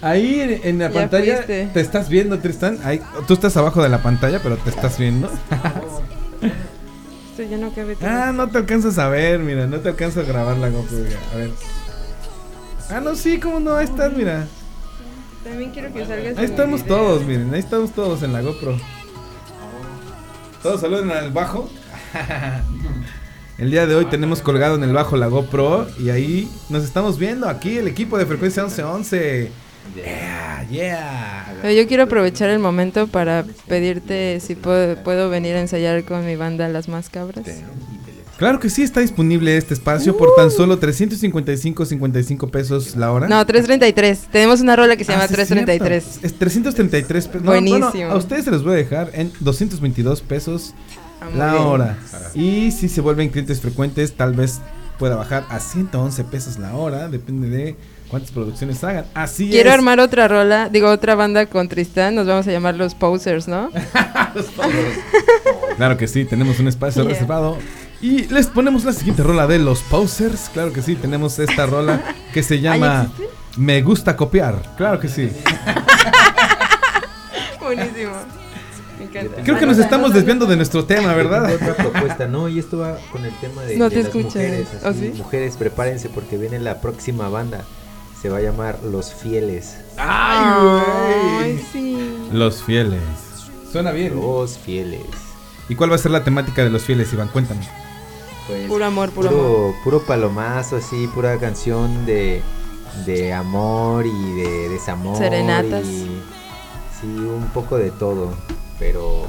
Ahí 0.00 0.40
en, 0.40 0.60
en 0.62 0.78
la 0.78 0.88
Ya 0.88 0.94
pantalla 0.94 1.34
fuiste. 1.36 1.70
te 1.74 1.80
estás 1.80 2.08
viendo, 2.08 2.38
Tristán. 2.38 2.78
Ahí, 2.84 3.00
tú 3.26 3.34
estás 3.34 3.56
abajo 3.56 3.82
de 3.82 3.88
la 3.88 4.00
pantalla, 4.02 4.40
pero 4.42 4.56
te 4.56 4.70
estás 4.70 4.96
viendo. 4.98 5.28
Esto 7.30 7.42
ya 7.50 7.56
no 7.58 7.72
cabe. 7.72 7.96
Ah, 8.02 8.32
no 8.34 8.48
te 8.48 8.58
alcanzas 8.58 8.98
a 8.98 9.08
ver, 9.08 9.38
mira, 9.40 9.66
no 9.66 9.78
te 9.80 9.88
alcanzo 9.88 10.20
a 10.20 10.24
grabar 10.24 10.56
la 10.56 10.68
GoPro. 10.70 10.98
A 11.34 11.36
ver. 11.36 11.50
Ah, 12.90 13.00
no, 13.00 13.14
sí, 13.16 13.38
cómo 13.38 13.58
no, 13.60 13.76
ahí 13.76 13.84
estás, 13.86 14.12
mira. 14.12 14.46
También 15.48 15.70
quiero 15.70 15.92
que 15.92 16.04
salgas. 16.04 16.36
Ahí 16.36 16.44
estamos 16.44 16.84
video. 16.84 16.96
todos, 16.96 17.24
miren, 17.24 17.52
ahí 17.54 17.60
estamos 17.60 17.92
todos 17.92 18.22
en 18.22 18.32
la 18.34 18.42
GoPro. 18.42 18.78
Todos 20.62 20.80
saluden 20.80 21.10
al 21.10 21.30
bajo. 21.32 21.70
El 23.58 23.70
día 23.70 23.86
de 23.86 23.94
hoy 23.94 24.04
tenemos 24.04 24.42
colgado 24.42 24.76
en 24.76 24.84
el 24.84 24.92
bajo 24.92 25.16
la 25.16 25.26
GoPro 25.26 25.88
y 25.98 26.10
ahí 26.10 26.48
nos 26.68 26.84
estamos 26.84 27.18
viendo 27.18 27.48
aquí 27.48 27.78
el 27.78 27.88
equipo 27.88 28.18
de 28.18 28.26
frecuencia 28.26 28.62
1111. 28.62 29.50
Yeah, 29.96 30.66
yeah. 30.70 31.54
Pero 31.62 31.72
yo 31.72 31.88
quiero 31.88 32.02
aprovechar 32.04 32.50
el 32.50 32.58
momento 32.58 33.06
para 33.06 33.44
pedirte 33.66 34.38
si 34.40 34.54
puedo, 34.54 35.02
puedo 35.02 35.30
venir 35.30 35.56
a 35.56 35.60
ensayar 35.60 36.04
con 36.04 36.26
mi 36.26 36.36
banda 36.36 36.68
Las 36.68 36.88
Más 36.88 37.08
Cabras. 37.08 37.46
Claro 38.38 38.60
que 38.60 38.70
sí 38.70 38.82
está 38.84 39.00
disponible 39.00 39.56
este 39.56 39.74
espacio 39.74 40.16
por 40.16 40.28
tan 40.36 40.50
solo 40.52 40.78
355 40.78 41.84
55 41.84 42.48
pesos 42.48 42.94
la 42.94 43.10
hora. 43.10 43.26
No, 43.26 43.44
333. 43.44 44.28
Tenemos 44.30 44.60
una 44.60 44.76
rola 44.76 44.96
que 44.96 45.04
se 45.04 45.10
Ah, 45.12 45.16
llama 45.16 45.26
sí, 45.28 45.34
333. 45.34 46.04
cierto. 46.04 46.26
Es 46.26 46.38
333 46.38 47.26
pesos. 47.26 47.42
No, 47.42 47.50
bueno, 47.50 47.68
Buenísimo. 47.78 48.10
a 48.12 48.16
ustedes 48.16 48.44
se 48.44 48.52
los 48.52 48.62
voy 48.62 48.74
a 48.74 48.76
dejar 48.76 49.10
en 49.14 49.32
222 49.40 50.20
pesos 50.22 50.72
Ah, 51.20 51.26
la 51.36 51.52
bien. 51.54 51.64
hora. 51.64 51.98
Y 52.34 52.70
si 52.70 52.88
se 52.88 53.00
vuelven 53.00 53.28
clientes 53.30 53.60
frecuentes, 53.60 54.12
tal 54.12 54.34
vez 54.34 54.60
pueda 55.00 55.16
bajar 55.16 55.44
a 55.48 55.58
111 55.58 56.22
pesos 56.22 56.58
la 56.60 56.76
hora. 56.76 57.08
Depende 57.08 57.48
de 57.48 57.76
cuántas 58.08 58.30
producciones 58.30 58.84
hagan. 58.84 59.04
Así 59.14 59.48
Quiero 59.50 59.70
es. 59.70 59.74
armar 59.74 59.98
otra 59.98 60.28
rola, 60.28 60.68
digo 60.68 60.88
otra 60.88 61.16
banda 61.16 61.46
con 61.46 61.68
Tristán, 61.68 62.14
nos 62.14 62.28
vamos 62.28 62.46
a 62.46 62.52
llamar 62.52 62.76
los 62.76 62.94
Posers, 62.94 63.48
¿no? 63.48 63.70
Claro 65.76 65.96
que 65.96 66.08
sí, 66.08 66.24
tenemos 66.24 66.58
un 66.60 66.68
espacio 66.68 67.02
Yeah. 67.04 67.12
reservado. 67.12 67.58
Y 68.00 68.28
les 68.28 68.46
ponemos 68.46 68.84
la 68.84 68.92
siguiente 68.92 69.22
rola 69.22 69.46
de 69.46 69.58
los 69.58 69.80
posers. 69.82 70.50
Claro 70.52 70.72
que 70.72 70.82
sí, 70.82 70.94
tenemos 70.94 71.38
esta 71.38 71.66
rola 71.66 72.14
que 72.32 72.42
se 72.42 72.60
llama 72.60 73.10
Me 73.56 73.82
gusta 73.82 74.16
copiar. 74.16 74.74
Claro 74.76 75.00
que 75.00 75.08
sí. 75.08 75.30
Buenísimo. 77.60 78.12
Me 78.98 79.04
encanta. 79.04 79.42
Creo 79.42 79.58
que 79.58 79.66
nos 79.66 79.78
estamos 79.78 80.12
desviando 80.12 80.46
de 80.46 80.56
nuestro 80.56 80.84
tema, 80.84 81.12
¿verdad? 81.14 81.54
Otra 81.54 81.74
propuesta, 81.74 82.26
¿no? 82.26 82.48
Y 82.48 82.58
esto 82.58 82.78
va 82.78 82.98
con 83.12 83.24
el 83.24 83.32
tema 83.40 83.62
de, 83.62 83.76
No 83.76 83.88
de 83.88 83.96
te 83.96 84.02
las 84.04 84.14
mujeres. 84.14 84.68
¿Oh, 84.84 84.88
así, 84.88 85.12
sí? 85.12 85.18
Mujeres, 85.18 85.56
prepárense 85.56 86.08
porque 86.08 86.36
viene 86.36 86.58
la 86.60 86.80
próxima 86.80 87.28
banda. 87.28 87.64
Se 88.20 88.28
va 88.28 88.38
a 88.38 88.40
llamar 88.40 88.80
Los 88.82 89.14
Fieles. 89.14 89.76
Ay, 89.96 91.64
sí. 91.72 92.28
Los 92.32 92.64
fieles. 92.64 93.00
Suena 93.70 93.92
bien. 93.92 94.16
Los 94.16 94.58
Fieles. 94.58 95.06
¿Y 95.68 95.74
cuál 95.74 95.92
va 95.92 95.96
a 95.96 95.98
ser 95.98 96.10
la 96.10 96.24
temática 96.24 96.64
de 96.64 96.70
los 96.70 96.82
fieles, 96.82 97.12
Iván? 97.12 97.28
Cuéntame. 97.28 97.60
Pues, 98.48 98.66
Puro 98.66 98.84
amor, 98.86 99.10
puro 99.10 99.28
amor. 99.28 99.42
puro, 99.42 99.74
puro 99.84 100.02
palomazo, 100.06 100.76
así, 100.76 101.06
pura 101.08 101.38
canción 101.38 102.06
de, 102.06 102.42
de 103.04 103.32
amor 103.32 104.06
y 104.06 104.32
de 104.40 104.68
desamor. 104.70 105.16
Serenatas. 105.18 105.84
Y, 105.84 106.20
sí, 107.00 107.06
un 107.06 107.50
poco 107.52 107.76
de 107.76 107.90
todo, 107.90 108.32
pero 108.78 109.26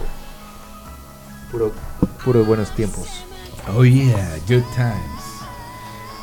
puro, 1.51 1.71
puro 2.23 2.45
buenos 2.45 2.73
tiempos. 2.75 3.07
Oh 3.75 3.83
yeah, 3.83 4.37
good 4.47 4.63
times. 4.75 5.19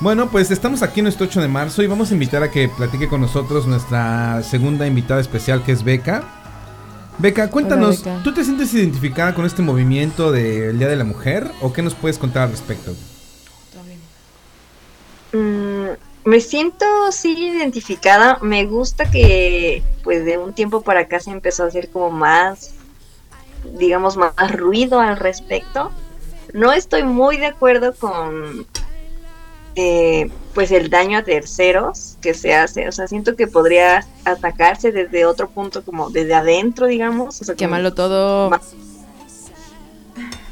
Bueno, 0.01 0.29
pues 0.31 0.51
estamos 0.51 0.83
aquí 0.83 1.01
en 1.01 1.05
nuestro 1.05 1.27
8 1.27 1.41
de 1.43 1.49
marzo 1.49 1.83
y 1.83 1.87
vamos 1.87 2.11
a 2.11 2.15
invitar 2.15 2.43
a 2.43 2.51
que 2.51 2.69
platique 2.69 3.09
con 3.09 3.21
nosotros 3.21 3.67
nuestra 3.67 4.43
segunda 4.43 4.87
invitada 4.87 5.21
especial 5.21 5.63
que 5.63 5.73
es 5.73 5.83
Beca. 5.83 6.36
Beca, 7.19 7.51
cuéntanos, 7.51 8.05
Beca. 8.05 8.21
¿tú 8.23 8.35
te 8.35 8.45
sientes 8.45 8.73
identificada 8.75 9.35
con 9.35 9.47
este 9.47 9.63
movimiento 9.63 10.33
del 10.33 10.79
Día 10.79 10.89
de 10.89 10.97
la 10.97 11.05
Mujer 11.05 11.51
o 11.61 11.73
qué 11.73 11.83
nos 11.83 11.95
puedes 11.95 12.19
contar 12.19 12.45
al 12.45 12.51
respecto? 12.51 12.95
Mm, 15.33 15.97
me 16.25 16.41
siento 16.41 16.85
sí 17.11 17.33
identificada. 17.39 18.39
Me 18.43 18.67
gusta 18.67 19.11
que 19.11 19.83
pues 20.03 20.25
de 20.25 20.39
un 20.39 20.53
tiempo 20.53 20.83
para 20.83 21.01
acá 21.01 21.21
se 21.21 21.31
empezó 21.31 21.65
a 21.65 21.69
hacer 21.69 21.89
como 21.91 22.11
más, 22.11 22.75
digamos, 23.79 24.17
más 24.17 24.35
ruido 24.53 25.01
al 25.01 25.17
respecto. 25.17 25.91
No 26.53 26.73
estoy 26.73 27.03
muy 27.03 27.39
de 27.39 27.47
acuerdo 27.47 27.95
con 27.95 28.67
eh, 29.75 30.31
pues 30.57 30.71
el 30.71 30.89
daño 30.89 31.19
a 31.19 31.23
terceros 31.23 32.17
que 32.23 32.33
se 32.33 32.55
hace. 32.55 32.89
O 32.89 32.93
sea, 32.93 33.07
siento 33.07 33.37
que 33.37 33.47
podría 33.47 34.07
atacarse 34.25 34.91
desde 34.91 35.27
otro 35.27 35.51
punto, 35.51 35.85
como 35.85 36.09
desde 36.09 36.33
adentro, 36.33 36.87
digamos. 36.87 37.43
O 37.43 37.45
sea, 37.45 37.55
Quémalo 37.55 37.93
todo. 37.93 38.49
más- 38.49 38.75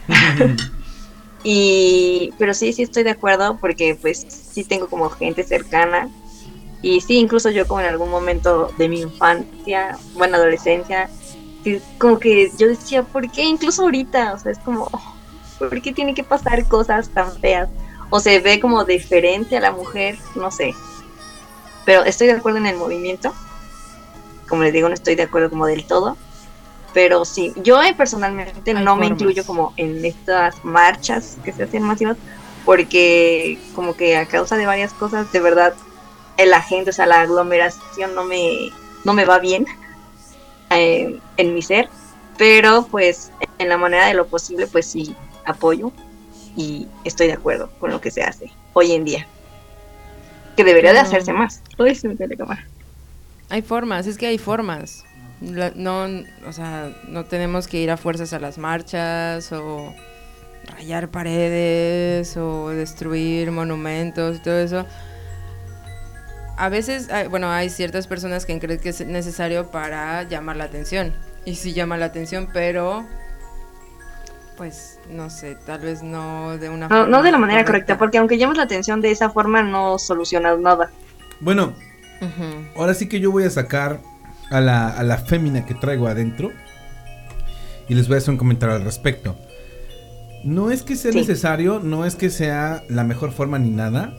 Y, 1.42 2.32
pero 2.38 2.52
sí, 2.54 2.72
sí 2.72 2.82
estoy 2.82 3.02
de 3.02 3.10
acuerdo 3.10 3.58
porque 3.60 3.98
pues 4.00 4.26
sí 4.28 4.64
tengo 4.64 4.88
como 4.88 5.10
gente 5.10 5.42
cercana 5.42 6.08
y 6.80 7.00
sí, 7.02 7.16
incluso 7.18 7.50
yo 7.50 7.66
como 7.66 7.80
en 7.80 7.86
algún 7.86 8.08
momento 8.10 8.70
de 8.78 8.88
mi 8.88 9.00
infancia, 9.02 9.98
bueno, 10.14 10.36
adolescencia, 10.36 11.10
sí, 11.62 11.80
como 11.98 12.18
que 12.18 12.50
yo 12.58 12.68
decía, 12.68 13.02
¿por 13.02 13.30
qué? 13.30 13.44
Incluso 13.44 13.82
ahorita, 13.82 14.32
o 14.34 14.38
sea, 14.38 14.52
es 14.52 14.58
como, 14.58 14.90
¿por 15.58 15.82
qué 15.82 15.92
tiene 15.92 16.14
que 16.14 16.24
pasar 16.24 16.66
cosas 16.66 17.08
tan 17.10 17.30
feas? 17.40 17.68
O 18.10 18.20
se 18.20 18.40
ve 18.40 18.60
como 18.60 18.84
diferente 18.84 19.56
a 19.56 19.60
la 19.60 19.72
mujer, 19.72 20.18
no 20.34 20.50
sé. 20.50 20.74
Pero 21.84 22.04
estoy 22.04 22.28
de 22.28 22.34
acuerdo 22.34 22.58
en 22.58 22.66
el 22.66 22.76
movimiento. 22.76 23.32
Como 24.48 24.62
les 24.62 24.72
digo, 24.72 24.88
no 24.88 24.94
estoy 24.94 25.14
de 25.14 25.24
acuerdo 25.24 25.50
como 25.50 25.66
del 25.66 25.86
todo. 25.86 26.16
Pero 26.92 27.24
sí, 27.24 27.52
yo 27.56 27.80
personalmente 27.96 28.70
Hay 28.70 28.84
no 28.84 28.94
me 28.96 29.06
incluyo 29.06 29.44
como 29.44 29.74
en 29.76 30.04
estas 30.04 30.64
marchas 30.64 31.36
que 31.44 31.52
se 31.52 31.64
hacen 31.64 31.82
masivas 31.82 32.16
porque 32.64 33.58
como 33.74 33.94
que 33.94 34.16
a 34.16 34.26
causa 34.26 34.56
de 34.56 34.66
varias 34.66 34.92
cosas, 34.92 35.30
de 35.32 35.40
verdad, 35.40 35.74
la 36.38 36.62
gente, 36.62 36.90
o 36.90 36.92
sea, 36.92 37.06
la 37.06 37.20
aglomeración 37.20 38.14
no 38.14 38.24
me, 38.24 38.70
no 39.04 39.12
me 39.12 39.24
va 39.24 39.38
bien 39.38 39.66
eh, 40.70 41.20
en 41.36 41.54
mi 41.54 41.62
ser. 41.62 41.88
Pero 42.36 42.86
pues 42.90 43.30
en 43.58 43.68
la 43.68 43.76
manera 43.76 44.06
de 44.06 44.14
lo 44.14 44.26
posible, 44.26 44.66
pues 44.66 44.86
sí, 44.86 45.14
apoyo 45.44 45.92
y 46.56 46.88
estoy 47.04 47.26
de 47.28 47.32
acuerdo 47.34 47.70
con 47.80 47.90
lo 47.90 48.00
que 48.00 48.10
se 48.10 48.22
hace 48.22 48.50
hoy 48.72 48.92
en 48.92 49.04
día. 49.04 49.26
Que 50.56 50.64
debería 50.64 50.92
de 50.92 51.00
hacerse 51.00 51.32
más. 51.32 51.60
Se. 52.36 52.64
Hay 53.50 53.62
formas, 53.62 54.06
es 54.06 54.16
que 54.18 54.26
hay 54.26 54.38
formas. 54.38 55.04
La- 55.40 55.72
no, 55.74 56.06
o 56.46 56.52
sea, 56.52 56.92
no 57.08 57.24
tenemos 57.24 57.66
que 57.66 57.78
ir 57.80 57.90
a 57.90 57.96
fuerzas 57.96 58.32
a 58.32 58.38
las 58.38 58.56
marchas 58.56 59.50
o 59.52 59.92
rayar 60.76 61.08
paredes 61.08 62.36
o 62.36 62.68
destruir 62.70 63.50
monumentos 63.50 64.36
y 64.36 64.40
todo 64.40 64.58
eso. 64.60 64.86
A 66.56 66.68
veces, 66.68 67.10
hay- 67.10 67.26
bueno, 67.26 67.50
hay 67.50 67.68
ciertas 67.68 68.06
personas 68.06 68.46
que 68.46 68.58
creen 68.60 68.78
que 68.78 68.90
es 68.90 69.04
necesario 69.04 69.70
para 69.72 70.22
llamar 70.22 70.56
la 70.56 70.64
atención. 70.64 71.12
Y 71.44 71.56
sí 71.56 71.72
llama 71.74 71.96
la 71.98 72.06
atención, 72.06 72.48
pero 72.52 73.04
pues 74.56 74.98
no 75.10 75.30
sé, 75.30 75.56
tal 75.66 75.80
vez 75.80 76.02
no 76.02 76.56
de 76.58 76.68
una 76.68 76.88
No, 76.88 77.06
no 77.06 77.18
de 77.18 77.30
la 77.30 77.36
forma 77.38 77.46
manera 77.46 77.64
correcta, 77.64 77.98
porque 77.98 78.18
aunque 78.18 78.38
llames 78.38 78.56
la 78.56 78.62
atención 78.64 79.00
de 79.00 79.10
esa 79.10 79.30
forma 79.30 79.62
no 79.62 79.98
solucionas 79.98 80.58
nada. 80.58 80.90
Bueno, 81.40 81.72
ahora 82.76 82.94
sí 82.94 83.08
que 83.08 83.20
yo 83.20 83.30
voy 83.30 83.44
a 83.44 83.50
sacar 83.50 84.00
a 84.50 84.60
la, 84.60 84.88
a 84.88 85.02
la 85.02 85.18
fémina 85.18 85.66
que 85.66 85.74
traigo 85.74 86.06
adentro 86.06 86.50
y 87.88 87.94
les 87.94 88.06
voy 88.08 88.14
a 88.14 88.18
hacer 88.18 88.30
un 88.30 88.38
comentario 88.38 88.76
al 88.76 88.84
respecto. 88.84 89.36
No 90.44 90.70
es 90.70 90.82
que 90.82 90.96
sea 90.96 91.12
Sí. 91.12 91.18
necesario, 91.18 91.80
no 91.80 92.04
es 92.04 92.14
que 92.16 92.30
sea 92.30 92.82
la 92.88 93.04
mejor 93.04 93.32
forma 93.32 93.58
ni 93.58 93.70
nada, 93.70 94.14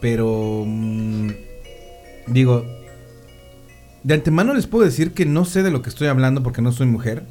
pero 0.00 0.64
mm, 0.66 1.30
digo, 2.28 2.64
de 4.02 4.14
antemano 4.14 4.52
les 4.54 4.66
puedo 4.66 4.84
decir 4.84 5.12
que 5.14 5.26
no 5.26 5.44
sé 5.44 5.62
de 5.62 5.70
lo 5.70 5.82
que 5.82 5.88
estoy 5.90 6.08
hablando 6.08 6.42
porque 6.42 6.62
no 6.62 6.72
soy 6.72 6.86
mujer. 6.86 7.24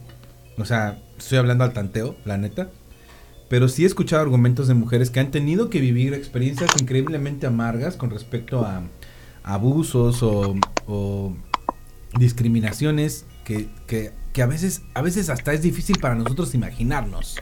O 0.58 0.66
sea, 0.66 0.98
estoy 1.24 1.38
hablando 1.38 1.64
al 1.64 1.74
tanteo, 1.74 2.16
la 2.26 2.38
neta. 2.38 2.70
Pero 3.50 3.68
sí 3.68 3.84
he 3.84 3.88
escuchado 3.88 4.22
argumentos 4.22 4.68
de 4.68 4.76
mujeres 4.76 5.10
que 5.10 5.20
han 5.20 5.32
tenido 5.32 5.70
que 5.70 5.80
vivir 5.80 6.14
experiencias 6.14 6.70
increíblemente 6.80 7.48
amargas 7.48 7.96
con 7.96 8.12
respecto 8.12 8.64
a 8.66 8.84
abusos 9.44 10.22
o, 10.22 10.56
discriminaciones 12.18 13.26
que, 13.44 13.70
que- 13.88 14.12
que 14.34 14.42
a 14.44 14.46
veces 14.46 14.82
a 14.94 15.02
veces 15.02 15.30
hasta 15.30 15.54
es 15.54 15.62
difícil 15.62 15.98
para 16.00 16.16
nosotros 16.16 16.54
imaginarnos 16.54 17.38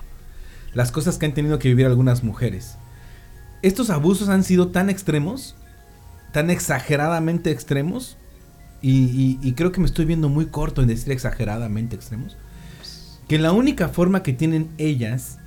las 0.74 0.92
cosas 0.92 1.18
que 1.18 1.26
han 1.26 1.34
tenido 1.34 1.60
que 1.60 1.68
vivir 1.70 1.86
algunas 1.86 2.24
mujeres. 2.24 2.78
Estos 3.62 3.90
abusos 3.90 4.30
han 4.30 4.44
sido 4.44 4.70
tan 4.70 4.90
extremos, 4.90 5.56
tan 6.32 6.50
exageradamente 6.50 7.52
extremos, 7.52 8.18
y 8.82 9.52
creo 9.54 9.72
que 9.72 9.80
me 9.82 9.88
estoy 9.88 10.06
viendo 10.06 10.30
muy 10.30 10.46
corto 10.46 10.82
en 10.82 10.88
decir 10.88 11.12
exageradamente 11.12 11.96
extremos, 11.96 12.38
que 13.28 13.38
la 13.40 13.52
única 13.52 13.90
forma 13.90 14.24
que 14.24 14.34
tienen 14.34 14.70
ellas 14.78 15.38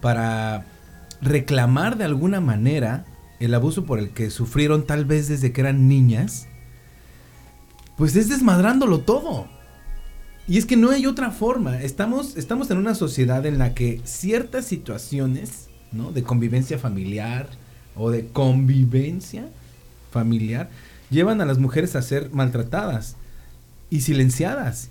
para 0.00 0.64
reclamar 1.20 1.98
de 1.98 2.04
alguna 2.04 2.40
manera 2.40 3.04
el 3.40 3.54
abuso 3.54 3.84
por 3.84 3.98
el 3.98 4.10
que 4.10 4.30
sufrieron 4.30 4.86
tal 4.86 5.04
vez 5.04 5.28
desde 5.28 5.52
que 5.52 5.60
eran 5.60 5.88
niñas, 5.88 6.46
pues 7.96 8.16
es 8.16 8.28
desmadrándolo 8.28 9.00
todo. 9.00 9.48
Y 10.48 10.58
es 10.58 10.66
que 10.66 10.76
no 10.76 10.90
hay 10.90 11.06
otra 11.06 11.30
forma. 11.30 11.80
Estamos, 11.82 12.36
estamos 12.36 12.70
en 12.70 12.78
una 12.78 12.94
sociedad 12.94 13.44
en 13.46 13.58
la 13.58 13.74
que 13.74 14.00
ciertas 14.04 14.64
situaciones, 14.64 15.68
¿no? 15.92 16.12
De 16.12 16.22
convivencia 16.22 16.78
familiar 16.78 17.48
o 17.94 18.10
de 18.10 18.26
convivencia 18.28 19.48
familiar 20.10 20.70
llevan 21.10 21.40
a 21.40 21.44
las 21.44 21.58
mujeres 21.58 21.96
a 21.96 22.02
ser 22.02 22.30
maltratadas 22.30 23.16
y 23.90 24.00
silenciadas, 24.00 24.88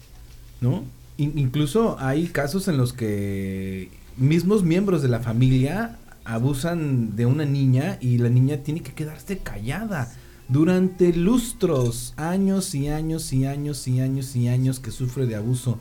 ¿no? 0.61 0.83
In- 1.19 1.37
incluso 1.37 1.97
hay 1.99 2.27
casos 2.27 2.67
en 2.69 2.77
los 2.77 2.93
que 2.93 3.91
mismos 4.17 4.63
miembros 4.63 5.01
de 5.01 5.09
la 5.09 5.19
familia 5.19 5.97
abusan 6.23 7.15
de 7.15 7.25
una 7.25 7.43
niña 7.45 7.97
y 7.99 8.17
la 8.19 8.29
niña 8.29 8.57
tiene 8.57 8.81
que 8.81 8.93
quedarse 8.93 9.39
callada 9.39 10.11
durante 10.47 11.13
lustros, 11.13 12.13
años 12.15 12.73
y 12.73 12.87
años 12.87 13.33
y 13.33 13.45
años 13.45 13.87
y 13.87 13.99
años 13.99 14.35
y 14.35 14.47
años 14.47 14.79
que 14.79 14.91
sufre 14.91 15.25
de 15.25 15.35
abuso. 15.35 15.77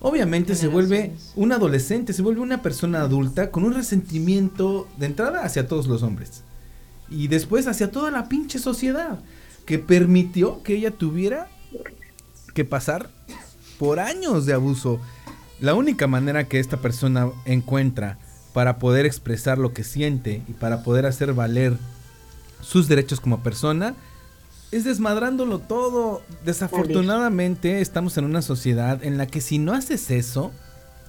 Obviamente 0.00 0.54
se 0.54 0.68
vuelve 0.68 1.12
un 1.34 1.50
adolescente, 1.52 2.12
se 2.12 2.22
vuelve 2.22 2.40
una 2.40 2.62
persona 2.62 3.00
adulta 3.00 3.50
con 3.50 3.64
un 3.64 3.74
resentimiento 3.74 4.86
de 4.98 5.06
entrada 5.06 5.42
hacia 5.42 5.66
todos 5.66 5.86
los 5.88 6.02
hombres 6.02 6.44
y 7.10 7.26
después 7.28 7.66
hacia 7.66 7.90
toda 7.90 8.10
la 8.12 8.28
pinche 8.28 8.58
sociedad 8.60 9.18
que 9.64 9.78
permitió 9.80 10.62
que 10.62 10.76
ella 10.76 10.92
tuviera 10.92 11.48
que 12.54 12.64
pasar 12.64 13.10
por 13.78 14.00
años 14.00 14.46
de 14.46 14.52
abuso. 14.52 15.00
La 15.60 15.74
única 15.74 16.06
manera 16.06 16.44
que 16.44 16.60
esta 16.60 16.78
persona 16.78 17.30
encuentra 17.44 18.18
para 18.52 18.78
poder 18.78 19.06
expresar 19.06 19.58
lo 19.58 19.72
que 19.72 19.84
siente 19.84 20.42
y 20.48 20.52
para 20.52 20.82
poder 20.82 21.06
hacer 21.06 21.32
valer 21.34 21.76
sus 22.60 22.88
derechos 22.88 23.20
como 23.20 23.42
persona 23.42 23.94
es 24.72 24.84
desmadrándolo 24.84 25.58
todo. 25.58 26.22
Desafortunadamente 26.44 27.80
estamos 27.80 28.16
en 28.18 28.24
una 28.24 28.42
sociedad 28.42 29.02
en 29.04 29.18
la 29.18 29.26
que 29.26 29.40
si 29.40 29.58
no 29.58 29.72
haces 29.72 30.10
eso, 30.10 30.52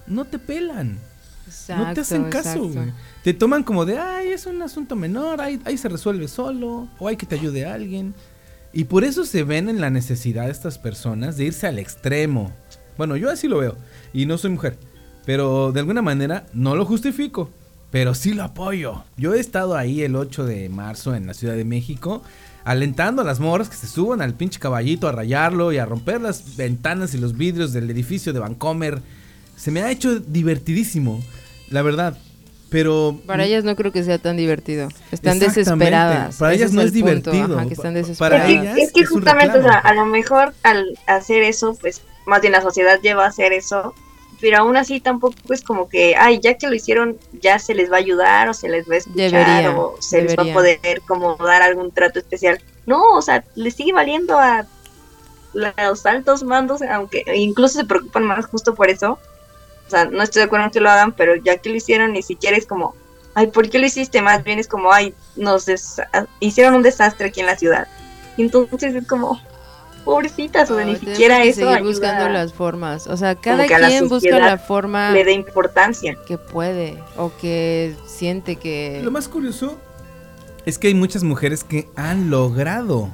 no 0.06 0.24
te 0.24 0.38
pelan. 0.38 0.98
no 1.68 1.94
te 1.94 2.00
hacen 2.00 2.24
caso, 2.24 2.48
exacto. 2.48 2.68
güey. 2.68 2.92
Te 3.22 3.34
toman 3.34 3.62
como 3.62 3.84
de, 3.84 3.98
ay, 3.98 4.28
es 4.28 4.46
un 4.46 4.62
asunto 4.62 4.96
menor, 4.96 5.40
ahí, 5.40 5.60
ahí 5.64 5.76
se 5.76 5.88
resuelve 5.88 6.28
solo, 6.28 6.88
o 6.98 7.08
hay 7.08 7.16
que 7.16 7.26
te 7.26 7.34
ayude 7.34 7.66
a 7.66 7.74
alguien. 7.74 8.14
Y 8.72 8.84
por 8.84 9.04
eso 9.04 9.24
se 9.24 9.44
ven 9.44 9.68
en 9.68 9.80
la 9.80 9.90
necesidad 9.90 10.46
de 10.46 10.52
estas 10.52 10.78
personas 10.78 11.36
de 11.36 11.44
irse 11.44 11.66
al 11.66 11.78
extremo. 11.78 12.52
Bueno, 12.96 13.16
yo 13.16 13.30
así 13.30 13.48
lo 13.48 13.58
veo, 13.58 13.76
y 14.12 14.26
no 14.26 14.38
soy 14.38 14.50
mujer, 14.50 14.76
pero 15.24 15.72
de 15.72 15.80
alguna 15.80 16.02
manera 16.02 16.46
no 16.52 16.74
lo 16.74 16.84
justifico, 16.84 17.50
pero 17.90 18.14
sí 18.14 18.34
lo 18.34 18.42
apoyo. 18.42 19.04
Yo 19.16 19.34
he 19.34 19.40
estado 19.40 19.76
ahí 19.76 20.02
el 20.02 20.16
8 20.16 20.44
de 20.44 20.68
marzo 20.68 21.14
en 21.14 21.26
la 21.26 21.34
Ciudad 21.34 21.54
de 21.54 21.64
México, 21.64 22.22
alentando 22.64 23.22
a 23.22 23.24
las 23.24 23.40
morras 23.40 23.68
que 23.68 23.76
se 23.76 23.86
suban 23.86 24.20
al 24.20 24.34
pinche 24.34 24.60
caballito 24.60 25.08
a 25.08 25.12
rayarlo 25.12 25.72
y 25.72 25.78
a 25.78 25.86
romper 25.86 26.20
las 26.20 26.56
ventanas 26.56 27.14
y 27.14 27.18
los 27.18 27.36
vidrios 27.36 27.72
del 27.72 27.90
edificio 27.90 28.32
de 28.32 28.40
Vancomer. 28.40 29.00
Se 29.56 29.70
me 29.70 29.82
ha 29.82 29.90
hecho 29.90 30.20
divertidísimo, 30.20 31.22
la 31.70 31.82
verdad. 31.82 32.18
Pero 32.70 33.18
Para 33.26 33.44
ellas 33.44 33.64
no 33.64 33.74
creo 33.76 33.92
que 33.92 34.02
sea 34.04 34.18
tan 34.18 34.36
divertido. 34.36 34.88
Están 35.10 35.38
desesperadas. 35.38 36.36
Para 36.36 36.52
Ese 36.52 36.62
ellas 36.64 36.72
no 36.74 36.82
el 36.82 36.88
es 36.88 36.92
punto, 36.92 37.30
divertido. 37.30 37.58
ajá, 37.58 37.66
que 37.68 37.74
están 37.74 37.94
desesperadas. 37.94 38.18
para 38.18 38.52
Es 38.52 38.54
que- 38.60 38.60
ellas 38.60 38.78
es 38.78 38.92
que 38.92 39.00
es 39.00 39.10
un 39.10 39.16
justamente, 39.16 39.58
o 39.58 39.62
sea, 39.62 39.78
a 39.78 39.94
lo 39.94 40.04
mejor 40.04 40.52
al 40.62 40.98
hacer 41.06 41.42
eso, 41.44 41.74
pues 41.80 42.02
más 42.26 42.40
bien 42.42 42.52
la 42.52 42.60
sociedad 42.60 43.00
lleva 43.00 43.24
a 43.24 43.28
hacer 43.28 43.52
eso, 43.54 43.94
pero 44.40 44.58
aún 44.58 44.76
así 44.76 45.00
tampoco 45.00 45.34
es 45.50 45.62
como 45.62 45.88
que, 45.88 46.14
ay, 46.14 46.40
ya 46.42 46.54
que 46.58 46.66
lo 46.68 46.74
hicieron, 46.74 47.16
ya 47.40 47.58
se 47.58 47.74
les 47.74 47.90
va 47.90 47.96
a 47.96 48.00
ayudar 48.00 48.48
o 48.50 48.54
se 48.54 48.68
les 48.68 48.86
va 48.88 48.94
a 48.94 48.98
escuchar 48.98 49.30
Debería, 49.30 49.70
o 49.78 49.96
se 50.00 50.20
les 50.22 50.36
va 50.36 50.42
a 50.42 50.52
poder 50.52 51.00
como 51.08 51.36
dar 51.36 51.62
algún 51.62 51.90
trato 51.90 52.18
especial. 52.18 52.60
No, 52.86 53.02
o 53.16 53.22
sea, 53.22 53.44
les 53.54 53.74
sigue 53.74 53.92
valiendo 53.94 54.38
a 54.38 54.66
los 55.54 56.06
altos 56.06 56.42
mandos, 56.44 56.82
aunque 56.82 57.24
incluso 57.34 57.78
se 57.80 57.84
preocupan 57.86 58.24
más 58.24 58.46
justo 58.46 58.74
por 58.74 58.90
eso. 58.90 59.18
O 59.88 59.90
sea, 59.90 60.04
no 60.04 60.22
estoy 60.22 60.40
de 60.40 60.44
acuerdo 60.46 60.66
en 60.66 60.70
que 60.70 60.80
lo 60.80 60.90
hagan, 60.90 61.12
pero 61.12 61.34
ya 61.34 61.56
que 61.56 61.70
lo 61.70 61.74
hicieron, 61.76 62.12
ni 62.12 62.22
siquiera 62.22 62.56
es 62.56 62.66
como, 62.66 62.94
ay, 63.34 63.48
¿por 63.48 63.68
qué 63.68 63.78
lo 63.80 63.86
hiciste? 63.86 64.22
Más 64.22 64.44
bien 64.44 64.58
es 64.60 64.68
como, 64.68 64.92
ay, 64.92 65.14
nos 65.34 65.66
des- 65.66 66.00
hicieron 66.40 66.74
un 66.74 66.82
desastre 66.82 67.28
aquí 67.28 67.40
en 67.40 67.46
la 67.46 67.56
ciudad. 67.56 67.88
Y 68.36 68.42
entonces 68.42 68.94
es 68.94 69.06
como, 69.06 69.40
pobrecitas, 70.04 70.70
o 70.70 70.76
sea, 70.76 70.84
ni 70.86 70.96
siquiera 70.96 71.42
que 71.42 71.48
eso 71.50 71.60
seguir 71.60 71.74
ayuda 71.74 71.88
buscando 71.88 72.28
las 72.28 72.52
formas. 72.52 73.06
O 73.08 73.16
sea, 73.16 73.34
cada 73.34 73.66
quien 73.66 74.08
busca 74.08 74.38
la 74.38 74.58
forma 74.58 75.10
le 75.10 75.24
dé 75.24 75.32
importancia. 75.32 76.16
que 76.26 76.38
puede 76.38 76.98
o 77.16 77.32
que 77.40 77.94
siente 78.06 78.56
que 78.56 79.00
Lo 79.02 79.10
más 79.10 79.28
curioso 79.28 79.78
es 80.66 80.78
que 80.78 80.88
hay 80.88 80.94
muchas 80.94 81.24
mujeres 81.24 81.64
que 81.64 81.88
han 81.96 82.30
logrado 82.30 83.10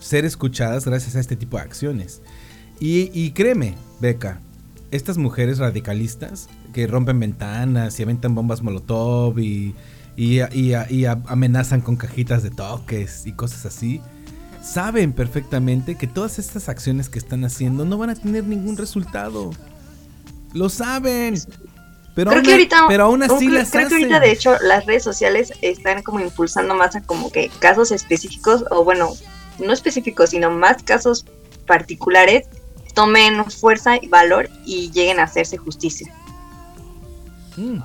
ser 0.00 0.24
escuchadas 0.24 0.84
gracias 0.84 1.16
a 1.16 1.20
este 1.20 1.36
tipo 1.36 1.56
de 1.56 1.62
acciones. 1.64 2.22
Y, 2.80 3.10
y 3.12 3.32
créeme, 3.32 3.74
Beca, 4.00 4.40
estas 4.90 5.18
mujeres 5.18 5.58
radicalistas 5.58 6.48
que 6.72 6.86
rompen 6.86 7.20
ventanas 7.20 7.98
y 7.98 8.02
aventan 8.02 8.34
bombas 8.34 8.62
molotov 8.62 9.38
y, 9.38 9.74
y, 10.16 10.40
y- 10.52 10.74
y 10.90 11.04
amenazan 11.04 11.80
con 11.80 11.96
cajitas 11.96 12.42
de 12.42 12.50
toques 12.50 13.26
y 13.26 13.32
cosas 13.32 13.66
así, 13.66 14.00
saben 14.62 15.12
perfectamente 15.12 15.96
que 15.96 16.06
todas 16.06 16.38
estas 16.38 16.68
acciones 16.68 17.08
que 17.08 17.18
están 17.18 17.44
haciendo 17.44 17.84
no 17.84 17.98
van 17.98 18.10
a 18.10 18.14
tener 18.14 18.44
ningún 18.44 18.76
resultado. 18.76 19.50
Lo 20.54 20.68
saben. 20.68 21.34
Pero, 22.14 22.30
creo 22.30 22.38
aún, 22.40 22.44
que 22.46 22.52
ahorita, 22.52 22.84
pero 22.88 23.04
aún 23.04 23.22
así 23.22 23.46
creo, 23.46 23.50
las 23.60 23.70
creo 23.70 23.88
que 23.88 23.94
ahorita 23.94 24.18
de 24.18 24.32
hecho 24.32 24.56
las 24.62 24.86
redes 24.86 25.04
sociales 25.04 25.52
están 25.62 26.02
como 26.02 26.18
impulsando 26.18 26.74
más 26.74 26.96
a 26.96 27.02
como 27.02 27.30
que 27.30 27.48
casos 27.60 27.92
específicos 27.92 28.64
o 28.72 28.82
bueno, 28.82 29.10
no 29.64 29.72
específicos, 29.72 30.30
sino 30.30 30.50
más 30.50 30.82
casos 30.82 31.26
particulares 31.66 32.48
tomen 32.94 33.50
fuerza 33.50 33.96
y 34.00 34.08
valor 34.08 34.48
y 34.64 34.90
lleguen 34.90 35.20
a 35.20 35.24
hacerse 35.24 35.56
justicia. 35.56 36.12
Mm. 37.56 37.78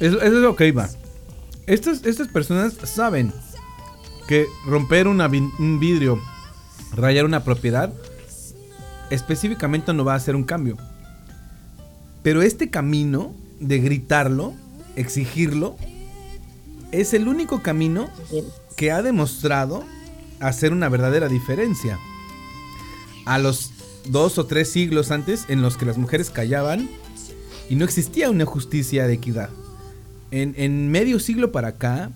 Eso, 0.00 0.16
eso 0.16 0.24
es 0.24 0.32
lo 0.32 0.56
que 0.56 0.68
iba. 0.68 0.88
Estas, 1.66 2.04
estas 2.04 2.28
personas 2.28 2.74
saben 2.84 3.32
que 4.26 4.46
romper 4.66 5.08
una 5.08 5.26
un 5.26 5.78
vidrio, 5.80 6.20
rayar 6.92 7.24
una 7.24 7.44
propiedad, 7.44 7.92
específicamente 9.10 9.92
no 9.92 10.04
va 10.04 10.14
a 10.14 10.16
hacer 10.16 10.36
un 10.36 10.44
cambio. 10.44 10.76
Pero 12.22 12.42
este 12.42 12.70
camino 12.70 13.34
de 13.60 13.78
gritarlo, 13.78 14.54
exigirlo, 14.96 15.76
es 16.92 17.14
el 17.14 17.28
único 17.28 17.62
camino 17.62 18.08
que 18.76 18.90
ha 18.90 19.02
demostrado 19.02 19.84
hacer 20.40 20.72
una 20.72 20.88
verdadera 20.88 21.28
diferencia. 21.28 21.98
A 23.24 23.38
los 23.38 23.70
dos 24.06 24.38
o 24.38 24.46
tres 24.46 24.70
siglos 24.70 25.10
antes 25.10 25.44
en 25.48 25.62
los 25.62 25.76
que 25.76 25.86
las 25.86 25.98
mujeres 25.98 26.30
callaban 26.30 26.88
y 27.68 27.76
no 27.76 27.84
existía 27.84 28.30
una 28.30 28.46
justicia 28.46 29.06
de 29.06 29.14
equidad. 29.14 29.50
En, 30.30 30.54
en 30.56 30.90
medio 30.90 31.20
siglo 31.20 31.52
para 31.52 31.68
acá, 31.68 32.10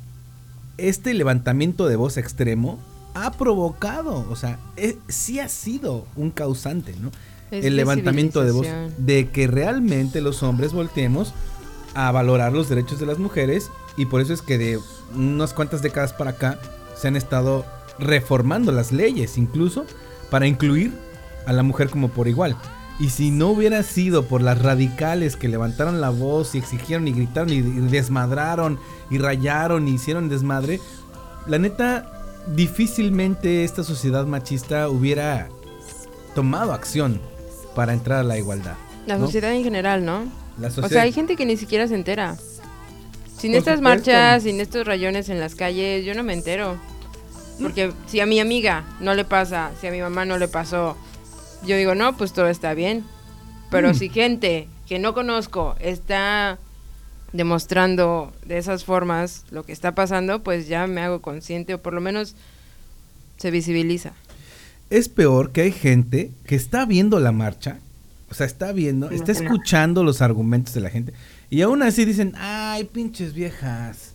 este 0.78 1.14
levantamiento 1.14 1.86
de 1.86 1.96
voz 1.96 2.16
extremo 2.16 2.80
ha 3.14 3.32
provocado, 3.32 4.26
o 4.28 4.36
sea, 4.36 4.58
eh, 4.76 4.98
sí 5.08 5.38
ha 5.38 5.48
sido 5.48 6.06
un 6.16 6.30
causante, 6.30 6.94
¿no? 7.00 7.10
Es 7.50 7.64
el 7.64 7.76
levantamiento 7.76 8.42
de 8.42 8.50
voz 8.50 8.66
de 8.98 9.28
que 9.28 9.46
realmente 9.46 10.20
los 10.20 10.42
hombres 10.42 10.72
volteemos 10.72 11.32
a 11.94 12.10
valorar 12.10 12.52
los 12.52 12.68
derechos 12.68 12.98
de 12.98 13.06
las 13.06 13.18
mujeres 13.18 13.70
y 13.96 14.06
por 14.06 14.20
eso 14.20 14.32
es 14.32 14.42
que 14.42 14.58
de 14.58 14.80
unas 15.14 15.54
cuantas 15.54 15.80
décadas 15.80 16.12
para 16.12 16.32
acá 16.32 16.58
se 16.96 17.06
han 17.06 17.14
estado 17.14 17.64
reformando 18.00 18.72
las 18.72 18.90
leyes 18.90 19.38
incluso 19.38 19.86
para 20.34 20.48
incluir 20.48 20.92
a 21.46 21.52
la 21.52 21.62
mujer 21.62 21.88
como 21.90 22.08
por 22.08 22.26
igual. 22.26 22.56
Y 22.98 23.10
si 23.10 23.30
no 23.30 23.50
hubiera 23.50 23.84
sido 23.84 24.24
por 24.24 24.42
las 24.42 24.60
radicales 24.60 25.36
que 25.36 25.46
levantaron 25.46 26.00
la 26.00 26.10
voz 26.10 26.56
y 26.56 26.58
exigieron 26.58 27.06
y 27.06 27.12
gritaron 27.12 27.50
y, 27.50 27.62
desmadraron 27.62 28.80
y 29.12 29.18
rayaron 29.18 29.86
y 29.86 29.92
hicieron 29.92 30.28
desmadre, 30.28 30.80
la 31.46 31.60
neta 31.60 32.10
difícilmente 32.48 33.62
esta 33.62 33.84
sociedad 33.84 34.26
machista 34.26 34.88
hubiera 34.88 35.50
tomado 36.34 36.72
acción 36.72 37.20
para 37.76 37.92
entrar 37.92 38.18
a 38.18 38.24
la 38.24 38.36
igualdad. 38.36 38.74
la 39.06 39.18
¿no? 39.18 39.26
sociedad 39.26 39.52
en 39.52 39.62
general, 39.62 40.04
¿no? 40.04 40.24
La 40.58 40.66
O 40.66 40.88
sea, 40.88 41.02
hay 41.02 41.12
gente 41.12 41.36
que 41.36 41.46
ni 41.46 41.56
siquiera 41.56 41.86
se 41.86 41.94
entera. 41.94 42.36
Sin 43.38 43.52
Por 43.52 43.58
estas 43.58 43.78
supuesto. 43.78 43.82
marchas, 43.82 44.42
sin 44.42 44.60
estos 44.60 44.84
rayones 44.84 45.28
en 45.28 45.38
las 45.38 45.54
calles, 45.54 46.04
yo 46.04 46.12
no 46.12 46.24
me 46.24 46.32
entero. 46.32 46.76
Porque 47.60 47.92
si 48.06 48.20
a 48.20 48.26
mi 48.26 48.40
amiga 48.40 48.84
no 49.00 49.14
le 49.14 49.24
pasa, 49.24 49.70
si 49.80 49.86
a 49.86 49.90
mi 49.90 50.00
mamá 50.00 50.24
no 50.24 50.38
le 50.38 50.48
pasó, 50.48 50.96
yo 51.66 51.76
digo, 51.76 51.94
no, 51.94 52.16
pues 52.16 52.32
todo 52.32 52.48
está 52.48 52.74
bien. 52.74 53.04
Pero 53.70 53.90
Mm. 53.90 53.94
si 53.94 54.08
gente 54.08 54.68
que 54.86 54.98
no 54.98 55.14
conozco 55.14 55.76
está 55.80 56.58
demostrando 57.32 58.32
de 58.46 58.58
esas 58.58 58.84
formas 58.84 59.44
lo 59.50 59.64
que 59.64 59.72
está 59.72 59.94
pasando, 59.94 60.42
pues 60.42 60.68
ya 60.68 60.86
me 60.86 61.00
hago 61.00 61.20
consciente 61.20 61.74
o 61.74 61.82
por 61.82 61.92
lo 61.92 62.00
menos 62.00 62.34
se 63.38 63.50
visibiliza. 63.50 64.12
es 64.90 65.08
peor 65.08 65.50
que 65.50 65.62
hay 65.62 65.72
gente 65.72 66.30
que 66.46 66.54
está 66.54 66.84
viendo 66.84 67.18
la 67.18 67.32
marcha, 67.32 67.78
o 68.30 68.34
sea, 68.34 68.46
está 68.46 68.70
viendo, 68.72 69.10
está 69.10 69.32
escuchando 69.32 70.04
los 70.04 70.22
argumentos 70.22 70.74
de 70.74 70.80
la 70.82 70.90
gente 70.90 71.12
y 71.50 71.62
aún 71.62 71.82
así 71.82 72.04
dicen, 72.04 72.34
ay, 72.36 72.84
pinches 72.84 73.32
viejas. 73.34 74.12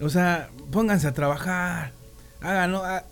O 0.00 0.08
sea, 0.08 0.48
pónganse 0.70 1.06
a 1.06 1.12
trabajar. 1.12 1.92
¿No? 2.68 2.84
Ah, 2.84 3.04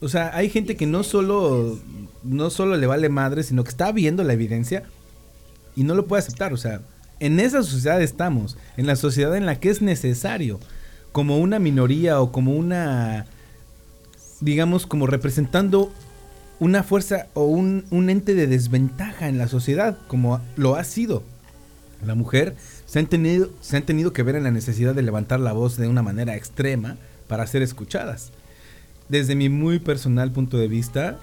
o 0.00 0.08
sea, 0.08 0.34
hay 0.34 0.50
gente 0.50 0.76
que 0.76 0.86
no 0.86 1.02
solo 1.02 1.78
no 2.22 2.50
solo 2.50 2.76
le 2.76 2.86
vale 2.86 3.08
madre, 3.08 3.42
sino 3.42 3.64
que 3.64 3.70
está 3.70 3.92
viendo 3.92 4.24
la 4.24 4.32
evidencia 4.32 4.82
y 5.76 5.84
no 5.84 5.94
lo 5.94 6.06
puede 6.06 6.20
aceptar, 6.20 6.52
o 6.52 6.56
sea, 6.56 6.80
en 7.20 7.40
esa 7.40 7.62
sociedad 7.62 8.02
estamos, 8.02 8.56
en 8.76 8.86
la 8.86 8.96
sociedad 8.96 9.36
en 9.36 9.46
la 9.46 9.60
que 9.60 9.70
es 9.70 9.82
necesario 9.82 10.60
como 11.12 11.38
una 11.38 11.58
minoría 11.58 12.20
o 12.20 12.32
como 12.32 12.54
una 12.54 13.26
digamos 14.40 14.86
como 14.86 15.06
representando 15.06 15.92
una 16.60 16.82
fuerza 16.82 17.26
o 17.34 17.44
un, 17.44 17.84
un 17.90 18.10
ente 18.10 18.34
de 18.34 18.46
desventaja 18.46 19.28
en 19.28 19.38
la 19.38 19.48
sociedad, 19.48 19.98
como 20.06 20.40
lo 20.56 20.76
ha 20.76 20.84
sido 20.84 21.22
la 22.04 22.14
mujer, 22.14 22.54
se 22.86 22.98
han, 22.98 23.06
tenido, 23.06 23.50
se 23.60 23.76
han 23.76 23.84
tenido 23.84 24.12
que 24.12 24.22
ver 24.22 24.36
en 24.36 24.44
la 24.44 24.50
necesidad 24.50 24.94
de 24.94 25.02
levantar 25.02 25.40
la 25.40 25.52
voz 25.52 25.76
de 25.76 25.88
una 25.88 26.02
manera 26.02 26.36
extrema 26.36 26.96
para 27.28 27.46
ser 27.46 27.62
escuchadas. 27.62 28.32
Desde 29.08 29.34
mi 29.34 29.48
muy 29.48 29.78
personal 29.78 30.32
punto 30.32 30.56
de 30.56 30.68
vista, 30.68 31.18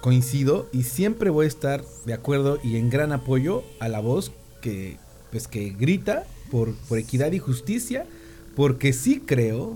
coincido 0.00 0.68
y 0.72 0.84
siempre 0.84 1.30
voy 1.30 1.44
a 1.44 1.48
estar 1.48 1.84
de 2.04 2.14
acuerdo 2.14 2.58
y 2.62 2.76
en 2.76 2.90
gran 2.90 3.12
apoyo 3.12 3.64
a 3.80 3.88
la 3.88 4.00
voz 4.00 4.32
que, 4.60 4.96
pues, 5.30 5.48
que 5.48 5.70
grita 5.70 6.24
por, 6.50 6.74
por 6.88 6.98
equidad 6.98 7.32
y 7.32 7.38
justicia, 7.38 8.06
porque 8.54 8.92
sí 8.92 9.22
creo 9.24 9.74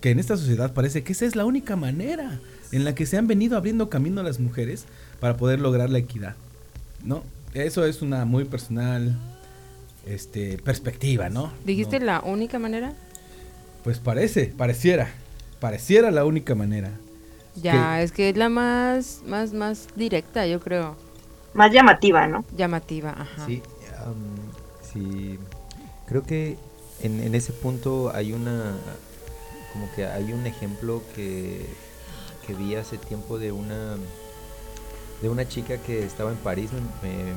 que 0.00 0.10
en 0.10 0.18
esta 0.18 0.36
sociedad 0.36 0.72
parece 0.72 1.02
que 1.02 1.12
esa 1.12 1.26
es 1.26 1.36
la 1.36 1.44
única 1.44 1.76
manera 1.76 2.40
en 2.72 2.84
la 2.84 2.94
que 2.94 3.06
se 3.06 3.16
han 3.16 3.26
venido 3.26 3.56
abriendo 3.56 3.88
camino 3.88 4.20
a 4.20 4.24
las 4.24 4.40
mujeres 4.40 4.84
para 5.20 5.36
poder 5.36 5.60
lograr 5.60 5.90
la 5.90 5.98
equidad. 5.98 6.34
¿No? 7.04 7.22
Eso 7.54 7.84
es 7.86 8.02
una 8.02 8.24
muy 8.24 8.44
personal 8.44 9.16
este 10.06 10.58
perspectiva, 10.58 11.28
¿no? 11.28 11.52
¿Dijiste 11.64 12.00
No, 12.00 12.06
la 12.06 12.20
única 12.20 12.58
manera? 12.58 12.92
Pues 13.82 13.98
parece, 13.98 14.52
pareciera, 14.56 15.12
pareciera 15.64 16.10
la 16.10 16.26
única 16.26 16.54
manera. 16.54 16.90
Ya, 17.62 18.02
es 18.02 18.12
que 18.12 18.28
es 18.28 18.36
la 18.36 18.50
más, 18.50 19.22
más, 19.26 19.54
más 19.54 19.88
directa, 19.96 20.46
yo 20.46 20.60
creo. 20.60 20.94
Más 21.54 21.72
llamativa, 21.72 22.26
¿no? 22.26 22.44
Llamativa, 22.54 23.12
ajá. 23.12 23.46
Sí, 23.46 23.62
am, 24.04 24.14
sí, 24.92 25.38
creo 26.06 26.22
que 26.22 26.58
en, 27.02 27.18
en 27.22 27.34
ese 27.34 27.54
punto 27.54 28.12
hay 28.14 28.34
una, 28.34 28.74
como 29.72 29.90
que 29.96 30.04
hay 30.04 30.34
un 30.34 30.46
ejemplo 30.46 31.00
que, 31.16 31.64
que 32.46 32.52
vi 32.52 32.74
hace 32.74 32.98
tiempo 32.98 33.38
de 33.38 33.50
una, 33.50 33.96
de 35.22 35.28
una 35.30 35.48
chica 35.48 35.78
que 35.78 36.04
estaba 36.04 36.30
en 36.30 36.36
París, 36.36 36.68
me- 36.74 37.08
me- 37.08 37.32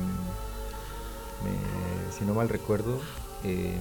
me- 1.44 2.12
si 2.18 2.26
no 2.26 2.34
mal 2.34 2.50
recuerdo, 2.50 3.00
eh, 3.42 3.78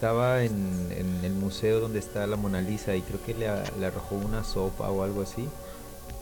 estaba 0.00 0.42
en, 0.44 0.88
en 0.96 1.22
el 1.26 1.34
museo 1.34 1.78
donde 1.78 1.98
está 1.98 2.26
la 2.26 2.36
Mona 2.36 2.62
Lisa 2.62 2.96
y 2.96 3.02
creo 3.02 3.22
que 3.22 3.34
le, 3.34 3.46
le 3.78 3.84
arrojó 3.86 4.14
una 4.14 4.44
sopa 4.44 4.88
o 4.90 5.02
algo 5.02 5.20
así 5.20 5.46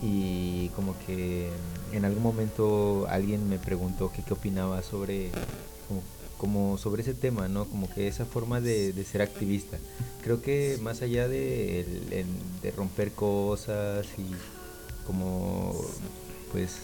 y 0.03 0.71
como 0.71 0.97
que 1.07 1.49
en 1.93 2.05
algún 2.05 2.25
momento 2.25 3.07
alguien 3.09 3.49
me 3.49 3.57
preguntó 3.57 4.11
qué 4.11 4.33
opinaba 4.33 4.83
sobre 4.83 5.31
como, 6.39 6.77
sobre 6.77 7.03
ese 7.03 7.15
tema, 7.15 7.47
¿no? 7.47 7.67
Como 7.67 7.89
que 7.89 8.09
esa 8.09 8.25
forma 8.25 8.61
de, 8.61 8.93
de 8.93 9.05
ser 9.05 9.23
activista. 9.23 9.79
Creo 10.25 10.43
que 10.43 10.77
más 10.83 11.01
allá 11.03 11.29
de, 11.29 11.87
de 12.61 12.71
romper 12.73 13.13
cosas 13.13 14.09
y 14.19 14.27
como 15.07 15.73
pues 16.51 16.79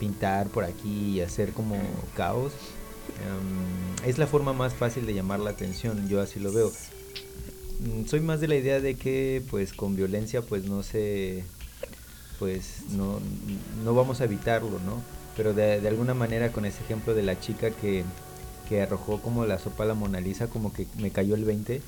pintar 0.00 0.48
por 0.48 0.64
aquí 0.64 1.18
y 1.18 1.20
hacer 1.20 1.52
como 1.52 1.76
caos, 2.16 2.52
em, 3.24 4.08
es 4.08 4.18
la 4.18 4.26
forma 4.26 4.52
más 4.52 4.74
fácil 4.74 5.06
de 5.06 5.14
llamar 5.14 5.40
la 5.40 5.50
atención, 5.50 6.08
yo 6.08 6.20
así 6.20 6.40
lo 6.40 6.52
veo. 6.52 6.72
Mm, 7.80 8.06
Soy 8.06 8.20
más 8.20 8.40
de 8.40 8.48
la 8.48 8.56
idea 8.56 8.80
de 8.80 8.94
que 8.96 9.42
pues 9.50 9.72
con 9.72 9.96
violencia 9.96 10.42
pues 10.42 10.64
no 10.64 10.82
se 10.82 11.44
pues 12.38 12.82
no, 12.90 13.20
no 13.84 13.94
vamos 13.94 14.20
a 14.20 14.24
evitarlo, 14.24 14.80
¿no? 14.84 15.02
Pero 15.36 15.54
de, 15.54 15.80
de 15.80 15.88
alguna 15.88 16.14
manera 16.14 16.50
con 16.52 16.64
ese 16.64 16.82
ejemplo 16.82 17.14
de 17.14 17.22
la 17.22 17.38
chica 17.38 17.70
que, 17.70 18.04
que 18.68 18.82
arrojó 18.82 19.20
como 19.22 19.46
la 19.46 19.58
sopa 19.58 19.84
a 19.84 19.86
la 19.86 19.94
Mona 19.94 20.20
Lisa, 20.20 20.48
como 20.48 20.72
que 20.72 20.86
me 20.98 21.10
cayó 21.10 21.34
el 21.36 21.44
20 21.44 21.80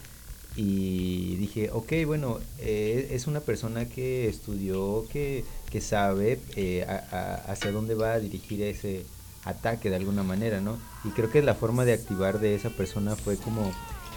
y 0.57 1.35
dije, 1.37 1.71
ok, 1.73 1.93
bueno, 2.07 2.39
eh, 2.61 3.09
es 3.11 3.27
una 3.27 3.41
persona 3.41 3.89
que 3.89 4.29
estudió, 4.29 5.05
que, 5.13 5.45
que 5.71 5.81
sabe 5.81 6.39
eh, 6.55 6.87
hacia 7.49 7.73
dónde 7.73 7.95
va 7.97 8.13
a 8.13 8.21
dirigir 8.21 8.63
ese 8.63 9.05
ataque 9.45 9.91
de 9.91 9.97
alguna 9.97 10.23
manera, 10.23 10.61
¿no? 10.61 10.79
Y 11.05 11.11
creo 11.11 11.31
que 11.31 11.43
la 11.43 11.55
forma 11.55 11.85
de 11.85 11.93
activar 11.93 12.41
de 12.41 12.55
esa 12.55 12.71
persona 12.71 13.17
fue 13.17 13.37
como, 13.37 13.73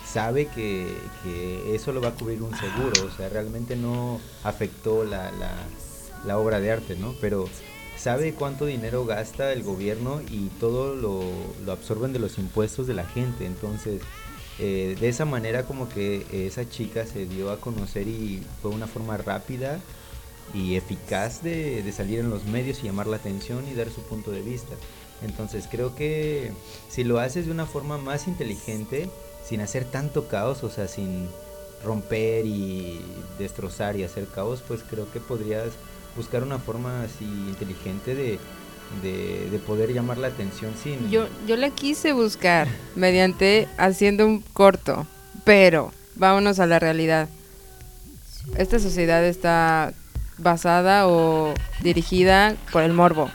sabe 0.06 0.48
que, 0.48 0.98
que 1.24 1.76
eso 1.76 1.92
lo 1.92 2.02
va 2.02 2.10
a 2.10 2.16
cubrir 2.16 2.42
un 2.42 2.56
seguro, 2.56 3.06
o 3.06 3.16
sea, 3.16 3.30
realmente 3.30 3.76
no 3.76 4.20
afectó 4.44 5.04
la, 5.04 5.32
la, 6.26 6.38
obra 6.38 6.60
de 6.60 6.72
arte, 6.72 6.96
¿no? 6.96 7.14
Pero 7.20 7.48
sabe 7.98 8.34
cuánto 8.34 8.66
dinero 8.66 9.06
gasta 9.06 9.52
el 9.54 9.64
gobierno 9.64 10.22
y 10.30 10.48
todo 10.60 10.96
lo, 10.96 11.24
lo 11.66 11.72
absorben 11.72 12.14
de 12.14 12.20
los 12.20 12.38
impuestos 12.38 12.88
de 12.88 12.94
la 12.94 13.06
gente, 13.06 13.46
entonces 13.46 14.02
eh, 14.60 14.98
de 15.00 15.10
esa 15.10 15.26
manera 15.26 15.64
como 15.64 15.88
que 15.88 16.26
esa 16.32 16.68
chica 16.68 17.06
se 17.06 17.26
dio 17.26 17.52
a 17.52 17.60
conocer 17.60 18.08
y 18.08 18.44
fue 18.62 18.72
una 18.72 18.88
forma 18.88 19.18
rápida 19.18 19.80
y 20.54 20.76
eficaz 20.76 21.44
de, 21.44 21.84
de 21.84 21.92
salir 21.92 22.20
en 22.20 22.30
los 22.30 22.46
medios 22.46 22.80
y 22.80 22.84
llamar 22.84 23.08
la 23.08 23.18
atención 23.18 23.68
y 23.68 23.74
dar 23.74 23.90
su 23.90 24.02
punto 24.02 24.32
de 24.32 24.42
vista. 24.42 24.76
Entonces 25.22 25.68
creo 25.70 25.96
que 25.96 26.52
si 26.90 27.04
lo 27.04 27.20
haces 27.20 27.46
de 27.46 27.52
una 27.52 27.66
forma 27.66 27.98
más 27.98 28.28
inteligente, 28.28 29.10
sin 29.46 29.62
hacer 29.62 29.86
tanto 29.86 30.28
caos, 30.28 30.64
o 30.64 30.70
sea, 30.70 30.88
sin 30.88 31.28
romper 31.84 32.46
y 32.46 33.02
destrozar 33.40 33.96
y 33.96 34.04
hacer 34.04 34.28
caos, 34.28 34.64
pues 34.68 34.82
creo 34.88 35.12
que 35.12 35.20
podrías 35.20 35.70
buscar 36.16 36.44
una 36.44 36.60
forma 36.60 37.04
así 37.04 37.26
inteligente 37.26 38.16
de, 38.16 38.40
de, 39.02 39.50
de 39.50 39.60
poder 39.60 39.94
llamar 39.94 40.18
la 40.18 40.28
atención 40.28 40.74
sin... 40.82 41.10
Yo, 41.10 41.28
yo 41.48 41.56
la 41.56 41.70
quise 41.70 42.14
buscar 42.14 42.68
mediante 42.96 43.68
haciendo 43.78 44.26
un 44.26 44.42
corto, 44.42 45.06
pero 45.44 45.92
vámonos 46.16 46.60
a 46.60 46.66
la 46.66 46.80
realidad. 46.80 47.30
Esta 48.58 48.80
sociedad 48.80 49.24
está 49.26 49.94
basada 50.38 51.08
o 51.08 51.54
dirigida 51.82 52.56
por 52.72 52.84
el 52.84 52.94
morbo. 52.94 53.30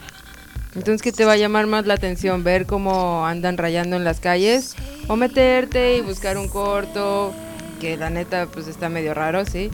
Entonces, 0.74 1.02
¿qué 1.02 1.12
te 1.12 1.24
va 1.24 1.32
a 1.32 1.36
llamar 1.36 1.66
más 1.66 1.86
la 1.86 1.94
atención? 1.94 2.44
¿Ver 2.44 2.66
cómo 2.66 3.26
andan 3.26 3.58
rayando 3.58 3.96
en 3.96 4.04
las 4.04 4.20
calles? 4.20 4.74
¿O 5.06 5.16
meterte 5.16 5.96
y 5.96 6.00
buscar 6.00 6.38
un 6.38 6.48
corto? 6.48 7.34
Que 7.80 7.96
la 7.96 8.08
neta, 8.08 8.46
pues 8.46 8.68
está 8.68 8.88
medio 8.88 9.12
raro, 9.12 9.44
¿sí? 9.44 9.70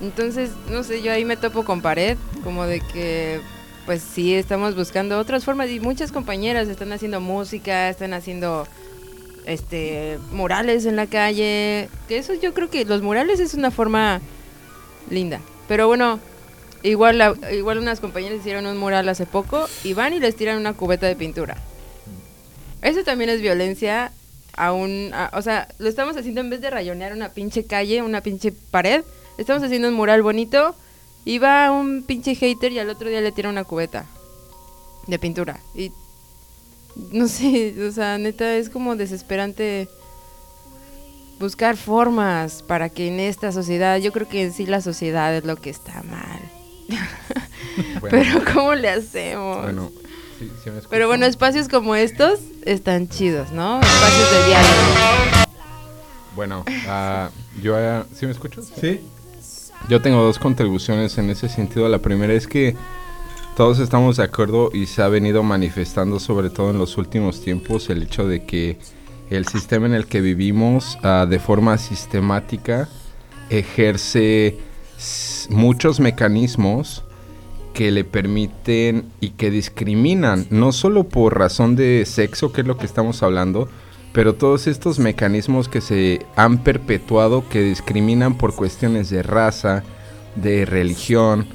Entonces, 0.00 0.50
no 0.70 0.84
sé, 0.84 1.02
yo 1.02 1.12
ahí 1.12 1.24
me 1.24 1.36
topo 1.36 1.64
con 1.64 1.82
pared, 1.82 2.16
como 2.44 2.66
de 2.66 2.80
que, 2.80 3.40
pues 3.84 4.00
sí, 4.00 4.34
estamos 4.34 4.76
buscando 4.76 5.18
otras 5.18 5.44
formas 5.44 5.70
y 5.70 5.80
muchas 5.80 6.12
compañeras 6.12 6.68
están 6.68 6.92
haciendo 6.92 7.20
música, 7.20 7.88
están 7.88 8.14
haciendo 8.14 8.68
este 9.44 10.18
murales 10.30 10.84
en 10.84 10.94
la 10.94 11.06
calle, 11.06 11.88
que 12.06 12.18
eso 12.18 12.34
yo 12.34 12.54
creo 12.54 12.70
que 12.70 12.84
los 12.84 13.02
murales 13.02 13.40
es 13.40 13.54
una 13.54 13.72
forma 13.72 14.20
linda. 15.10 15.40
Pero 15.66 15.88
bueno, 15.88 16.20
igual 16.82 17.18
la- 17.18 17.34
igual 17.52 17.78
unas 17.78 18.00
compañeras 18.00 18.38
hicieron 18.38 18.66
un 18.66 18.76
mural 18.76 19.08
hace 19.08 19.26
poco 19.26 19.68
y 19.84 19.94
van 19.94 20.12
y 20.14 20.20
les 20.20 20.36
tiran 20.36 20.58
una 20.58 20.74
cubeta 20.74 21.06
de 21.06 21.16
pintura. 21.16 21.56
Eso 22.82 23.02
también 23.04 23.30
es 23.30 23.40
violencia 23.40 24.12
a 24.56 24.72
un, 24.72 25.12
o 25.32 25.42
sea, 25.42 25.68
lo 25.78 25.88
estamos 25.88 26.16
haciendo 26.16 26.40
en 26.40 26.50
vez 26.50 26.60
de 26.60 26.70
rayonear 26.70 27.12
una 27.12 27.28
pinche 27.30 27.64
calle, 27.64 28.02
una 28.02 28.20
pinche 28.20 28.52
pared, 28.52 29.02
estamos 29.36 29.62
haciendo 29.62 29.88
un 29.88 29.94
mural 29.94 30.22
bonito 30.22 30.74
y 31.24 31.38
va 31.38 31.70
un 31.70 32.02
pinche 32.02 32.34
hater 32.34 32.72
y 32.72 32.78
al 32.78 32.90
otro 32.90 33.08
día 33.08 33.20
le 33.20 33.32
tira 33.32 33.50
una 33.50 33.64
cubeta 33.64 34.06
de 35.06 35.18
pintura 35.18 35.60
y 35.74 35.92
no 37.12 37.28
sé, 37.28 37.74
o 37.86 37.92
sea, 37.92 38.18
neta 38.18 38.56
es 38.56 38.68
como 38.70 38.96
desesperante 38.96 39.88
buscar 41.38 41.76
formas 41.76 42.62
para 42.62 42.88
que 42.88 43.06
en 43.06 43.20
esta 43.20 43.52
sociedad, 43.52 43.98
yo 43.98 44.12
creo 44.12 44.28
que 44.28 44.42
en 44.42 44.52
sí 44.52 44.66
la 44.66 44.80
sociedad 44.80 45.34
es 45.36 45.44
lo 45.44 45.54
que 45.56 45.70
está 45.70 46.02
mal. 46.02 46.40
Bueno, 48.00 48.08
Pero 48.10 48.44
¿cómo 48.52 48.74
le 48.74 48.88
hacemos? 48.90 49.62
bueno, 49.62 49.90
sí, 50.38 50.50
sí 50.62 50.70
me 50.70 50.78
escucho. 50.78 50.88
Pero 50.90 51.06
bueno, 51.06 51.26
espacios 51.26 51.68
como 51.68 51.94
estos 51.94 52.40
están 52.64 53.08
chidos, 53.08 53.52
¿no? 53.52 53.80
Espacios 53.80 54.30
de 54.32 54.46
diálogo. 54.48 55.46
Bueno, 56.34 56.64
ah, 56.88 57.30
yo... 57.62 57.78
eh, 57.78 58.02
¿Sí 58.14 58.26
me 58.26 58.32
escucho? 58.32 58.62
Sí. 58.62 59.00
Yo 59.88 60.02
tengo 60.02 60.22
dos 60.22 60.38
contribuciones 60.38 61.18
en 61.18 61.30
ese 61.30 61.48
sentido. 61.48 61.88
La 61.88 61.98
primera 61.98 62.32
es 62.32 62.46
que 62.46 62.74
todos 63.56 63.78
estamos 63.78 64.16
de 64.16 64.24
acuerdo 64.24 64.70
y 64.72 64.86
se 64.86 65.02
ha 65.02 65.08
venido 65.08 65.42
manifestando 65.42 66.18
sobre 66.20 66.50
todo 66.50 66.70
en 66.70 66.78
los 66.78 66.96
últimos 66.96 67.42
tiempos 67.42 67.90
el 67.90 68.02
hecho 68.04 68.26
de 68.26 68.44
que 68.44 68.78
el 69.30 69.46
sistema 69.46 69.86
en 69.86 69.94
el 69.94 70.06
que 70.06 70.20
vivimos 70.20 70.98
ah, 71.02 71.26
de 71.28 71.38
forma 71.38 71.78
sistemática 71.78 72.88
ejerce 73.50 74.58
muchos 75.48 76.00
mecanismos 76.00 77.04
que 77.74 77.90
le 77.90 78.04
permiten 78.04 79.04
y 79.20 79.30
que 79.30 79.50
discriminan, 79.50 80.46
no 80.50 80.72
solo 80.72 81.04
por 81.04 81.38
razón 81.38 81.76
de 81.76 82.04
sexo, 82.06 82.52
que 82.52 82.62
es 82.62 82.66
lo 82.66 82.76
que 82.76 82.86
estamos 82.86 83.22
hablando, 83.22 83.68
pero 84.12 84.34
todos 84.34 84.66
estos 84.66 84.98
mecanismos 84.98 85.68
que 85.68 85.80
se 85.80 86.26
han 86.34 86.58
perpetuado 86.58 87.48
que 87.48 87.62
discriminan 87.62 88.36
por 88.36 88.54
cuestiones 88.54 89.10
de 89.10 89.22
raza, 89.22 89.84
de 90.34 90.64
religión, 90.64 91.46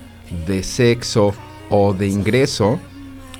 de 0.47 0.63
sexo 0.63 1.33
o 1.69 1.93
de 1.93 2.07
ingreso, 2.07 2.79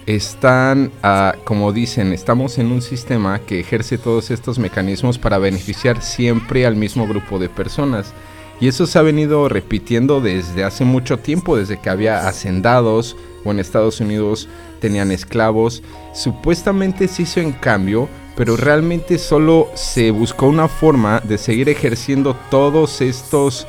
están, 0.06 0.92
ah, 1.02 1.36
como 1.46 1.72
dicen, 1.72 2.12
estamos 2.12 2.58
en 2.58 2.72
un 2.72 2.82
sistema 2.82 3.40
que 3.40 3.60
ejerce 3.60 3.98
todos 3.98 4.32
estos 4.32 4.60
mecanismos 4.60 5.18
para 5.18 5.38
beneficiar 5.38 6.02
siempre 6.02 6.66
al 6.66 6.76
mismo 6.76 7.08
grupo 7.08 7.40
de 7.40 7.50
personas. 7.50 8.14
Y 8.60 8.68
eso 8.68 8.86
se 8.86 8.98
ha 8.98 9.02
venido 9.02 9.50
repitiendo 9.50 10.22
desde 10.22 10.64
hace 10.64 10.86
mucho 10.86 11.20
tiempo, 11.20 11.58
desde 11.58 11.80
que 11.80 11.90
había 11.90 12.28
hacendados 12.28 13.18
o 13.44 13.52
en 13.52 13.60
Estados 13.60 14.00
Unidos 14.00 14.48
tenían 14.80 15.12
esclavos. 15.12 15.82
Supuestamente 16.14 17.08
se 17.08 17.24
hizo 17.24 17.40
en 17.40 17.52
cambio, 17.54 18.10
pero 18.36 18.58
realmente 18.58 19.18
solo 19.18 19.70
se 19.76 20.12
buscó 20.12 20.48
una 20.48 20.68
forma 20.68 21.20
de 21.22 21.38
seguir 21.38 21.70
ejerciendo 21.70 22.36
todos 22.50 23.02
estos, 23.02 23.68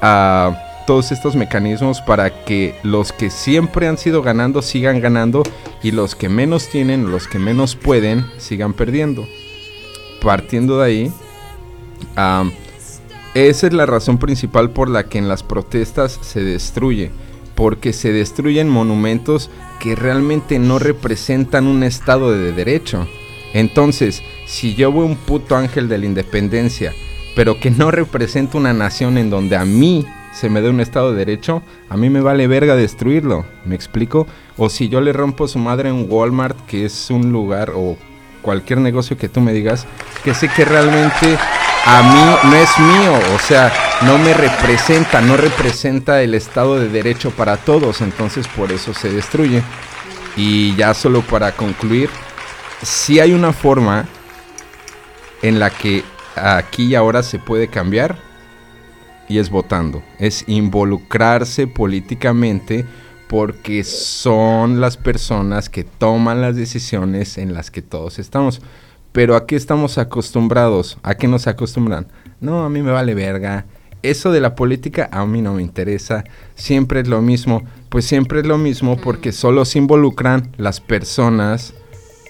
ah, 0.00 0.84
todos 0.86 1.12
estos 1.12 1.36
mecanismos 1.36 2.00
para 2.00 2.44
que 2.44 2.74
los 2.82 3.12
que 3.12 3.30
siempre 3.30 3.86
han 3.86 3.98
sido 3.98 4.22
ganando 4.22 4.62
sigan 4.62 5.00
ganando 5.00 5.42
y 5.82 5.92
los 5.92 6.14
que 6.14 6.28
menos 6.28 6.68
tienen, 6.68 7.10
los 7.10 7.28
que 7.28 7.38
menos 7.38 7.76
pueden, 7.76 8.26
sigan 8.38 8.72
perdiendo. 8.72 9.26
Partiendo 10.20 10.78
de 10.78 10.86
ahí, 10.86 11.12
ah, 12.16 12.44
esa 13.34 13.66
es 13.66 13.72
la 13.72 13.86
razón 13.86 14.18
principal 14.18 14.70
por 14.70 14.90
la 14.90 15.04
que 15.04 15.18
en 15.18 15.28
las 15.28 15.42
protestas 15.42 16.18
se 16.20 16.42
destruye, 16.42 17.10
porque 17.54 17.92
se 17.92 18.12
destruyen 18.12 18.68
monumentos 18.68 19.50
que 19.80 19.94
realmente 19.94 20.58
no 20.58 20.78
representan 20.78 21.66
un 21.66 21.82
estado 21.82 22.30
de 22.30 22.52
derecho. 22.52 23.06
Entonces, 23.54 24.22
si 24.46 24.74
yo 24.74 24.92
veo 24.92 25.04
un 25.04 25.16
puto 25.16 25.56
ángel 25.56 25.88
de 25.88 25.98
la 25.98 26.06
independencia, 26.06 26.92
pero 27.34 27.58
que 27.58 27.70
no 27.70 27.90
representa 27.90 28.58
una 28.58 28.72
nación 28.72 29.16
en 29.16 29.30
donde 29.30 29.56
a 29.56 29.64
mí 29.64 30.04
se 30.32 30.48
me 30.48 30.60
dé 30.60 30.70
un 30.70 30.80
estado 30.80 31.12
de 31.12 31.18
derecho, 31.18 31.62
a 31.88 31.96
mí 31.96 32.10
me 32.10 32.20
vale 32.20 32.46
verga 32.46 32.76
destruirlo, 32.76 33.44
¿me 33.64 33.74
explico? 33.74 34.26
O 34.56 34.68
si 34.68 34.88
yo 34.88 35.00
le 35.00 35.12
rompo 35.12 35.48
su 35.48 35.58
madre 35.58 35.88
en 35.88 36.06
Walmart, 36.08 36.58
que 36.66 36.84
es 36.84 37.10
un 37.10 37.32
lugar 37.32 37.72
o 37.74 37.96
cualquier 38.40 38.80
negocio 38.80 39.16
que 39.16 39.28
tú 39.28 39.40
me 39.40 39.52
digas, 39.52 39.86
que 40.24 40.34
sé 40.34 40.48
que 40.48 40.64
realmente 40.64 41.38
a 41.84 42.02
mí 42.02 42.50
no 42.50 42.56
es 42.56 42.78
mío, 42.78 43.34
o 43.34 43.38
sea, 43.38 43.72
no 44.02 44.18
me 44.18 44.32
representa, 44.34 45.20
no 45.20 45.36
representa 45.36 46.22
el 46.22 46.34
Estado 46.34 46.78
de 46.78 46.88
Derecho 46.88 47.30
para 47.32 47.56
todos, 47.56 48.00
entonces 48.00 48.46
por 48.48 48.70
eso 48.70 48.94
se 48.94 49.10
destruye. 49.10 49.62
Y 50.36 50.74
ya 50.76 50.94
solo 50.94 51.22
para 51.22 51.52
concluir, 51.52 52.08
si 52.82 53.20
hay 53.20 53.32
una 53.32 53.52
forma 53.52 54.06
en 55.42 55.58
la 55.58 55.70
que 55.70 56.04
aquí 56.36 56.86
y 56.86 56.94
ahora 56.94 57.22
se 57.22 57.38
puede 57.38 57.68
cambiar 57.68 58.16
y 59.28 59.38
es 59.38 59.50
votando, 59.50 60.02
es 60.18 60.44
involucrarse 60.46 61.66
políticamente 61.66 62.86
porque 63.28 63.82
son 63.82 64.80
las 64.80 64.96
personas 64.96 65.68
que 65.68 65.84
toman 65.84 66.40
las 66.40 66.54
decisiones 66.54 67.38
en 67.38 67.54
las 67.54 67.70
que 67.70 67.82
todos 67.82 68.18
estamos. 68.18 68.60
Pero 69.12 69.36
¿a 69.36 69.46
qué 69.46 69.56
estamos 69.56 69.98
acostumbrados? 69.98 70.98
¿A 71.02 71.14
qué 71.14 71.28
nos 71.28 71.46
acostumbran? 71.46 72.06
No, 72.40 72.64
a 72.64 72.70
mí 72.70 72.82
me 72.82 72.92
vale 72.92 73.14
verga. 73.14 73.66
Eso 74.02 74.32
de 74.32 74.40
la 74.40 74.56
política 74.56 75.08
a 75.12 75.24
mí 75.26 75.42
no 75.42 75.54
me 75.54 75.62
interesa. 75.62 76.24
Siempre 76.54 77.00
es 77.00 77.08
lo 77.08 77.20
mismo. 77.22 77.62
Pues 77.88 78.06
siempre 78.06 78.40
es 78.40 78.46
lo 78.46 78.58
mismo 78.58 78.96
porque 78.96 79.32
solo 79.32 79.64
se 79.64 79.78
involucran 79.78 80.50
las 80.56 80.80
personas 80.80 81.74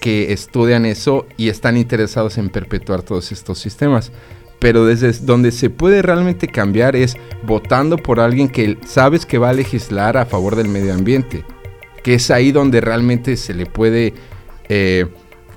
que 0.01 0.33
estudian 0.33 0.85
eso 0.85 1.25
y 1.37 1.47
están 1.47 1.77
interesados 1.77 2.37
en 2.37 2.49
perpetuar 2.49 3.01
todos 3.01 3.31
estos 3.31 3.57
sistemas. 3.59 4.11
Pero 4.59 4.85
desde 4.85 5.13
donde 5.25 5.51
se 5.53 5.69
puede 5.69 6.01
realmente 6.01 6.47
cambiar 6.47 6.97
es 6.97 7.15
votando 7.43 7.97
por 7.97 8.19
alguien 8.19 8.49
que 8.49 8.77
sabes 8.85 9.25
que 9.25 9.37
va 9.37 9.49
a 9.49 9.53
legislar 9.53 10.17
a 10.17 10.25
favor 10.25 10.57
del 10.57 10.67
medio 10.67 10.93
ambiente. 10.93 11.45
Que 12.03 12.15
es 12.15 12.29
ahí 12.29 12.51
donde 12.51 12.81
realmente 12.81 13.37
se 13.37 13.53
le 13.53 13.65
puede 13.65 14.13
eh, 14.67 15.07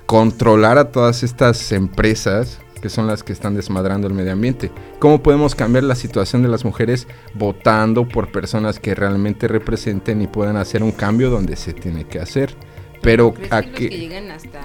controlar 0.07 0.77
a 0.77 0.91
todas 0.91 1.21
estas 1.21 1.71
empresas 1.73 2.59
que 2.81 2.89
son 2.89 3.07
las 3.07 3.23
que 3.23 3.33
están 3.33 3.55
desmadrando 3.55 4.07
el 4.07 4.13
medio 4.13 4.31
ambiente. 4.31 4.71
¿Cómo 4.99 5.21
podemos 5.21 5.55
cambiar 5.55 5.83
la 5.83 5.95
situación 5.95 6.43
de 6.43 6.47
las 6.47 6.63
mujeres 6.63 7.07
votando 7.33 8.07
por 8.07 8.31
personas 8.31 8.79
que 8.79 8.95
realmente 8.95 9.47
representen 9.47 10.21
y 10.21 10.27
puedan 10.27 10.57
hacer 10.57 10.83
un 10.83 10.91
cambio 10.91 11.29
donde 11.29 11.55
se 11.55 11.73
tiene 11.73 12.05
que 12.05 12.19
hacer? 12.19 12.55
Pero 13.01 13.33
¿Crees 13.33 13.51
a 13.51 13.61
que 13.61 13.67
los 13.67 13.75
que 13.75 13.89
que 13.89 13.97
lleguen 13.97 14.31
hasta 14.31 14.61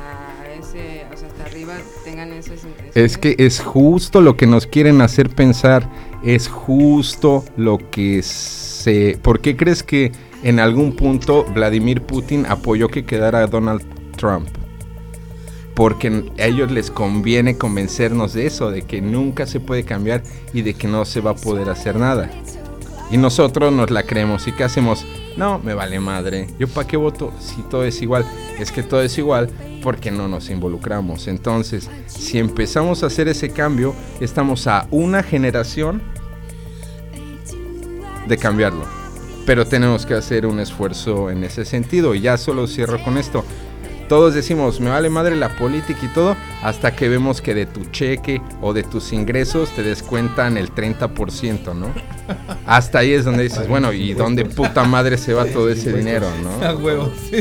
ese, 0.58 1.06
o 1.12 1.16
sea, 1.16 1.28
hasta 1.28 1.44
arriba 1.44 1.74
tengan 2.04 2.32
esas 2.32 2.62
intenciones? 2.64 2.96
es 2.96 3.18
que 3.18 3.34
es 3.38 3.60
justo 3.60 4.20
lo 4.20 4.36
que 4.36 4.46
nos 4.46 4.66
quieren 4.66 5.00
hacer 5.00 5.28
pensar, 5.30 5.88
es 6.22 6.48
justo 6.48 7.44
lo 7.56 7.78
que 7.90 8.22
se 8.22 9.18
¿Por 9.22 9.40
qué 9.40 9.56
crees 9.56 9.82
que 9.82 10.12
en 10.42 10.60
algún 10.60 10.94
punto 10.94 11.44
Vladimir 11.44 12.02
Putin 12.02 12.46
apoyó 12.46 12.88
que 12.88 13.04
quedara 13.04 13.46
Donald 13.46 13.82
Trump? 14.16 14.61
Porque 15.74 16.30
a 16.38 16.46
ellos 16.46 16.70
les 16.70 16.90
conviene 16.90 17.56
convencernos 17.56 18.34
de 18.34 18.46
eso, 18.46 18.70
de 18.70 18.82
que 18.82 19.00
nunca 19.00 19.46
se 19.46 19.60
puede 19.60 19.84
cambiar 19.84 20.22
y 20.52 20.62
de 20.62 20.74
que 20.74 20.86
no 20.86 21.04
se 21.04 21.20
va 21.20 21.30
a 21.30 21.36
poder 21.36 21.70
hacer 21.70 21.96
nada. 21.96 22.30
Y 23.10 23.18
nosotros 23.18 23.72
nos 23.72 23.90
la 23.90 24.04
creemos. 24.04 24.46
¿Y 24.48 24.52
qué 24.52 24.64
hacemos? 24.64 25.04
No, 25.36 25.58
me 25.58 25.74
vale 25.74 26.00
madre. 26.00 26.46
¿Yo 26.58 26.66
para 26.66 26.86
qué 26.86 26.96
voto 26.96 27.32
si 27.38 27.60
todo 27.62 27.84
es 27.84 28.00
igual? 28.00 28.24
Es 28.58 28.72
que 28.72 28.82
todo 28.82 29.02
es 29.02 29.16
igual 29.18 29.50
porque 29.82 30.10
no 30.10 30.28
nos 30.28 30.48
involucramos. 30.48 31.28
Entonces, 31.28 31.90
si 32.06 32.38
empezamos 32.38 33.02
a 33.02 33.06
hacer 33.06 33.28
ese 33.28 33.50
cambio, 33.50 33.94
estamos 34.20 34.66
a 34.66 34.86
una 34.90 35.22
generación 35.22 36.02
de 38.26 38.38
cambiarlo. 38.38 38.84
Pero 39.44 39.66
tenemos 39.66 40.06
que 40.06 40.14
hacer 40.14 40.46
un 40.46 40.60
esfuerzo 40.60 41.30
en 41.30 41.44
ese 41.44 41.64
sentido. 41.64 42.14
Y 42.14 42.20
ya 42.20 42.38
solo 42.38 42.66
cierro 42.66 43.02
con 43.02 43.18
esto. 43.18 43.44
Todos 44.12 44.34
decimos, 44.34 44.78
me 44.78 44.90
vale 44.90 45.08
madre 45.08 45.36
la 45.36 45.48
política 45.56 46.00
y 46.02 46.08
todo, 46.08 46.36
hasta 46.62 46.94
que 46.94 47.08
vemos 47.08 47.40
que 47.40 47.54
de 47.54 47.64
tu 47.64 47.86
cheque 47.86 48.42
o 48.60 48.74
de 48.74 48.82
tus 48.82 49.10
ingresos 49.14 49.70
te 49.70 49.82
descuentan 49.82 50.58
el 50.58 50.70
30%, 50.74 51.74
¿no? 51.74 51.86
Hasta 52.66 52.98
ahí 52.98 53.14
es 53.14 53.24
donde 53.24 53.44
dices, 53.44 53.66
bueno, 53.68 53.90
¿y 53.90 54.12
dónde 54.12 54.44
puta 54.44 54.84
madre 54.84 55.16
se 55.16 55.32
va 55.32 55.46
todo 55.46 55.70
ese 55.70 55.94
dinero, 55.94 56.26
A 56.28 56.72
no? 56.72 56.78
huevo, 56.78 57.10
sí. 57.30 57.36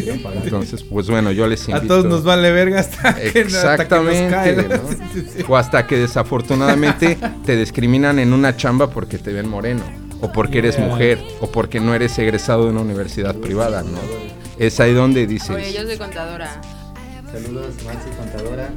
Entonces, 0.45 0.81
pues 0.83 1.09
bueno, 1.09 1.33
yo 1.33 1.45
les 1.45 1.67
A 1.67 1.71
invito. 1.71 1.87
todos 1.93 2.05
nos 2.05 2.23
vale 2.23 2.49
verga 2.51 2.79
hasta 2.79 3.15
que, 3.15 3.41
hasta 3.41 3.87
que 3.89 3.95
nos 3.95 4.31
cae, 4.31 4.51
Exactamente, 4.51 4.67
¿no? 4.69 4.75
¿no? 4.77 4.89
Sí, 5.13 5.27
sí. 5.35 5.43
O 5.49 5.57
hasta 5.57 5.85
que 5.85 5.97
desafortunadamente 5.97 7.17
te 7.45 7.57
discriminan 7.57 8.17
en 8.17 8.31
una 8.31 8.55
chamba 8.55 8.89
porque 8.89 9.17
te 9.17 9.33
ven 9.33 9.49
moreno, 9.49 9.83
o 10.21 10.31
porque 10.31 10.59
eres 10.59 10.79
mujer, 10.79 11.19
o 11.41 11.51
porque 11.51 11.81
no 11.81 11.93
eres 11.93 12.17
egresado 12.17 12.63
de 12.63 12.69
una 12.71 12.79
universidad 12.79 13.35
privada, 13.35 13.83
¿no? 13.83 13.99
Es 14.61 14.79
ahí 14.79 14.93
donde 14.93 15.25
dices, 15.25 15.49
Oye, 15.49 15.73
yo 15.73 15.81
soy 15.87 15.97
contadora. 15.97 16.61
Saludos, 17.31 17.73
Maxi 17.83 18.09
Contadora. 18.15 18.69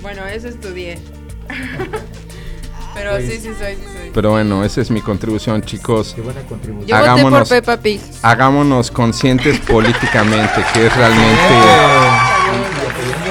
Bueno, 0.00 0.24
eso 0.26 0.46
estudié. 0.46 1.00
Pero 2.94 3.10
Pues- 3.10 3.24
sí, 3.28 3.32
sí 3.40 3.48
soy, 3.58 3.74
sí 3.74 3.82
soy. 3.92 4.10
pero 4.14 4.30
bueno, 4.30 4.62
esa 4.64 4.80
es 4.80 4.90
mi 4.92 5.00
contribución, 5.00 5.62
chicos. 5.62 6.12
Qué 6.14 6.20
buena 6.20 6.40
contribución. 6.42 6.86
Yo 6.88 6.96
voté 6.96 7.10
por 7.10 7.18
hagámonos- 7.32 7.48
Peppa 7.48 7.76
Pig. 7.76 8.00
Hagámonos 8.22 8.90
conscientes 8.92 9.58
políticamente, 9.66 10.64
que 10.72 10.86
es 10.86 10.96
realmente, 10.96 11.54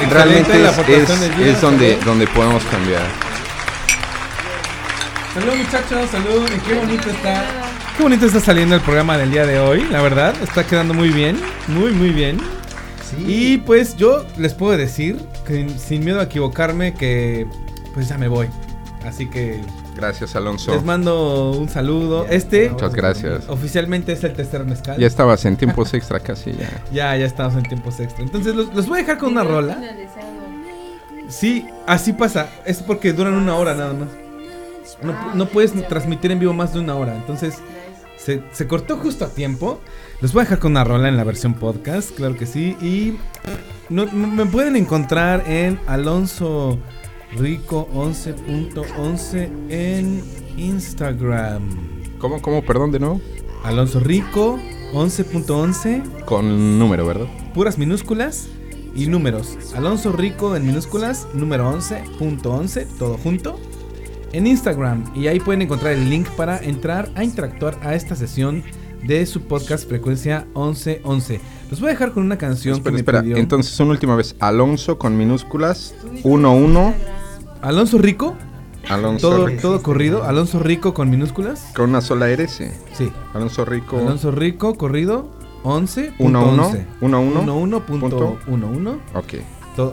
realmente 0.09 0.59
la 0.59 0.69
es, 0.71 1.09
es- 1.39 1.61
donde, 1.61 1.97
donde 2.03 2.27
podemos 2.27 2.63
cambiar. 2.65 3.03
Salud 5.33 5.55
muchachos, 5.55 6.09
salud. 6.11 6.49
y 6.53 6.59
Qué 6.67 6.73
bonito 6.75 7.09
está. 7.09 7.45
Qué 7.97 8.03
bonito 8.03 8.27
está 8.27 8.39
saliendo 8.39 8.75
el 8.75 8.81
programa 8.81 9.17
del 9.17 9.31
día 9.31 9.45
de 9.47 9.57
hoy, 9.59 9.83
la 9.89 10.03
verdad. 10.03 10.35
Está 10.43 10.65
quedando 10.65 10.93
muy 10.93 11.09
bien, 11.09 11.39
muy 11.67 11.91
muy 11.93 12.09
bien. 12.11 12.37
Sí. 13.03 13.25
Y 13.27 13.57
pues 13.57 13.97
yo 13.97 14.23
les 14.37 14.53
puedo 14.53 14.77
decir, 14.77 15.17
que, 15.47 15.67
sin 15.79 16.05
miedo 16.05 16.19
a 16.19 16.23
equivocarme, 16.23 16.93
que 16.93 17.47
pues 17.95 18.07
ya 18.07 18.17
me 18.19 18.27
voy. 18.27 18.49
Así 19.03 19.27
que 19.27 19.61
Gracias, 19.95 20.35
Alonso. 20.35 20.75
les 20.75 20.83
mando 20.83 21.51
un 21.53 21.69
saludo. 21.69 22.27
Ya, 22.27 22.33
Este 22.33 22.69
Muchas 22.69 22.93
gracias. 22.93 23.49
oficialmente 23.49 24.11
es 24.11 24.23
el 24.23 24.33
tercer 24.33 24.63
mezcal. 24.63 24.99
Ya 24.99 25.07
estabas 25.07 25.43
en 25.45 25.57
tiempos 25.57 25.91
extra 25.95 26.19
casi 26.19 26.51
ya. 26.51 26.69
Ya, 26.91 27.15
ya 27.17 27.25
estamos 27.25 27.55
en 27.55 27.63
tiempos 27.63 27.99
extra. 27.99 28.23
Entonces 28.23 28.53
los, 28.53 28.71
los 28.75 28.87
voy 28.87 28.99
a 28.99 29.01
dejar 29.01 29.17
con 29.17 29.31
una 29.31 29.43
rola. 29.43 29.75
Sí, 31.29 31.65
así 31.87 32.13
pasa. 32.13 32.47
Es 32.63 32.83
porque 32.83 33.11
duran 33.11 33.33
una 33.33 33.55
hora 33.55 33.73
nada 33.73 33.93
más. 33.93 34.09
No, 35.01 35.33
no 35.33 35.45
puedes 35.47 35.73
transmitir 35.87 36.31
en 36.31 36.39
vivo 36.39 36.53
más 36.53 36.73
de 36.73 36.79
una 36.79 36.93
hora. 36.95 37.15
Entonces 37.15 37.55
se, 38.27 38.43
se 38.51 38.67
cortó 38.67 38.97
justo 38.97 39.23
a 39.23 39.29
tiempo. 39.29 39.79
Los 40.19 40.33
voy 40.33 40.41
a 40.41 40.43
dejar 40.43 40.59
con 40.59 40.71
una 40.71 40.83
rola 40.83 41.07
en 41.07 41.15
la 41.15 41.23
versión 41.23 41.53
podcast, 41.53 42.11
claro 42.11 42.35
que 42.35 42.45
sí. 42.45 42.75
Y 42.81 43.17
no, 43.89 44.05
me 44.11 44.45
pueden 44.45 44.75
encontrar 44.75 45.45
en 45.47 45.79
Alonso 45.87 46.77
Rico 47.37 47.87
11.11 47.93 49.49
en 49.69 50.21
Instagram. 50.57 51.69
¿Cómo, 52.19 52.41
cómo, 52.41 52.65
perdón, 52.65 52.91
de 52.91 52.99
nuevo? 52.99 53.21
Alonso 53.63 54.01
Rico 54.01 54.59
11.11 54.91 56.25
Con 56.25 56.77
número, 56.77 57.07
¿verdad? 57.07 57.27
puras 57.53 57.77
minúsculas 57.77 58.49
y 58.93 59.07
números. 59.07 59.57
Alonso 59.73 60.11
Rico 60.11 60.57
en 60.57 60.65
minúsculas, 60.65 61.29
número 61.33 61.71
11.11, 61.71 62.87
todo 62.99 63.17
junto. 63.17 63.57
En 64.37 64.45
Instagram. 64.45 65.03
Y 65.15 65.25
ahí 65.25 65.39
pueden 65.39 65.63
encontrar 65.63 65.93
el 65.93 66.11
link 66.11 66.27
para 66.37 66.59
entrar 66.59 67.09
a 67.15 67.23
interactuar 67.23 67.75
a 67.81 67.95
esta 67.95 68.15
sesión 68.15 68.63
de 69.03 69.25
su 69.25 69.41
podcast 69.41 69.89
Frecuencia 69.89 70.45
1111. 70.53 71.41
Los 71.71 71.79
voy 71.79 71.89
a 71.89 71.93
dejar 71.93 72.11
con 72.11 72.21
una 72.21 72.37
canción 72.37 72.75
Espera, 72.75 72.93
que 72.93 72.99
espera. 72.99 73.21
pidió. 73.23 73.37
Entonces, 73.37 73.79
una 73.79 73.93
última 73.93 74.15
vez. 74.15 74.35
Alonso 74.39 74.99
con 74.99 75.17
minúsculas. 75.17 75.95
11. 76.23 76.93
Alonso 77.63 77.97
Rico, 77.97 78.35
Alonso 78.87 79.27
todo, 79.27 79.47
Rico. 79.47 79.61
todo 79.63 79.81
corrido. 79.81 80.23
Alonso 80.23 80.59
Rico 80.59 80.93
con 80.93 81.09
minúsculas. 81.09 81.71
Con 81.75 81.89
una 81.89 82.01
sola 82.01 82.29
R, 82.29 82.47
sí. 82.47 82.65
Sí. 82.93 83.11
Alonso 83.33 83.65
Rico. 83.65 83.97
Alonso 83.97 84.29
Rico 84.29 84.75
corrido 84.75 85.31
11.11. 85.63 86.13
11. 86.19 86.85
11. 87.01 87.21
11.11. 87.41 88.99
Ok. 89.15 89.33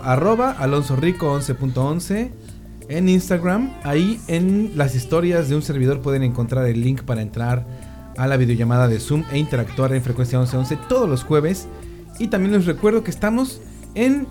Arroba 0.02 0.50
Alonso 0.50 0.96
Rico 0.96 1.34
11.11 1.34 2.30
en 2.88 3.08
Instagram. 3.08 3.72
Ahí 3.82 4.20
en 4.28 4.72
las 4.76 4.94
historias 4.94 5.48
de 5.48 5.56
un 5.56 5.62
servidor 5.62 6.00
pueden 6.00 6.22
encontrar 6.22 6.66
el 6.66 6.80
link 6.80 7.02
para 7.02 7.22
entrar 7.22 7.64
a 8.16 8.26
la 8.26 8.36
videollamada 8.36 8.88
de 8.88 9.00
Zoom 9.00 9.24
e 9.32 9.38
interactuar 9.38 9.92
en 9.92 10.02
frecuencia 10.02 10.38
1111 10.38 10.78
todos 10.88 11.08
los 11.08 11.24
jueves. 11.24 11.66
Y 12.18 12.28
también 12.28 12.52
les 12.52 12.66
recuerdo 12.66 13.02
que 13.02 13.10
estamos 13.10 13.60
en 13.94 14.26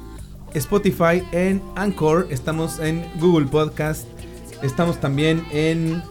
Spotify, 0.53 1.23
en 1.31 1.61
Anchor, 1.75 2.27
estamos 2.29 2.79
en 2.79 3.05
Google 3.19 3.47
Podcast, 3.47 4.05
estamos 4.61 4.99
también 4.99 5.43
en 5.51 6.01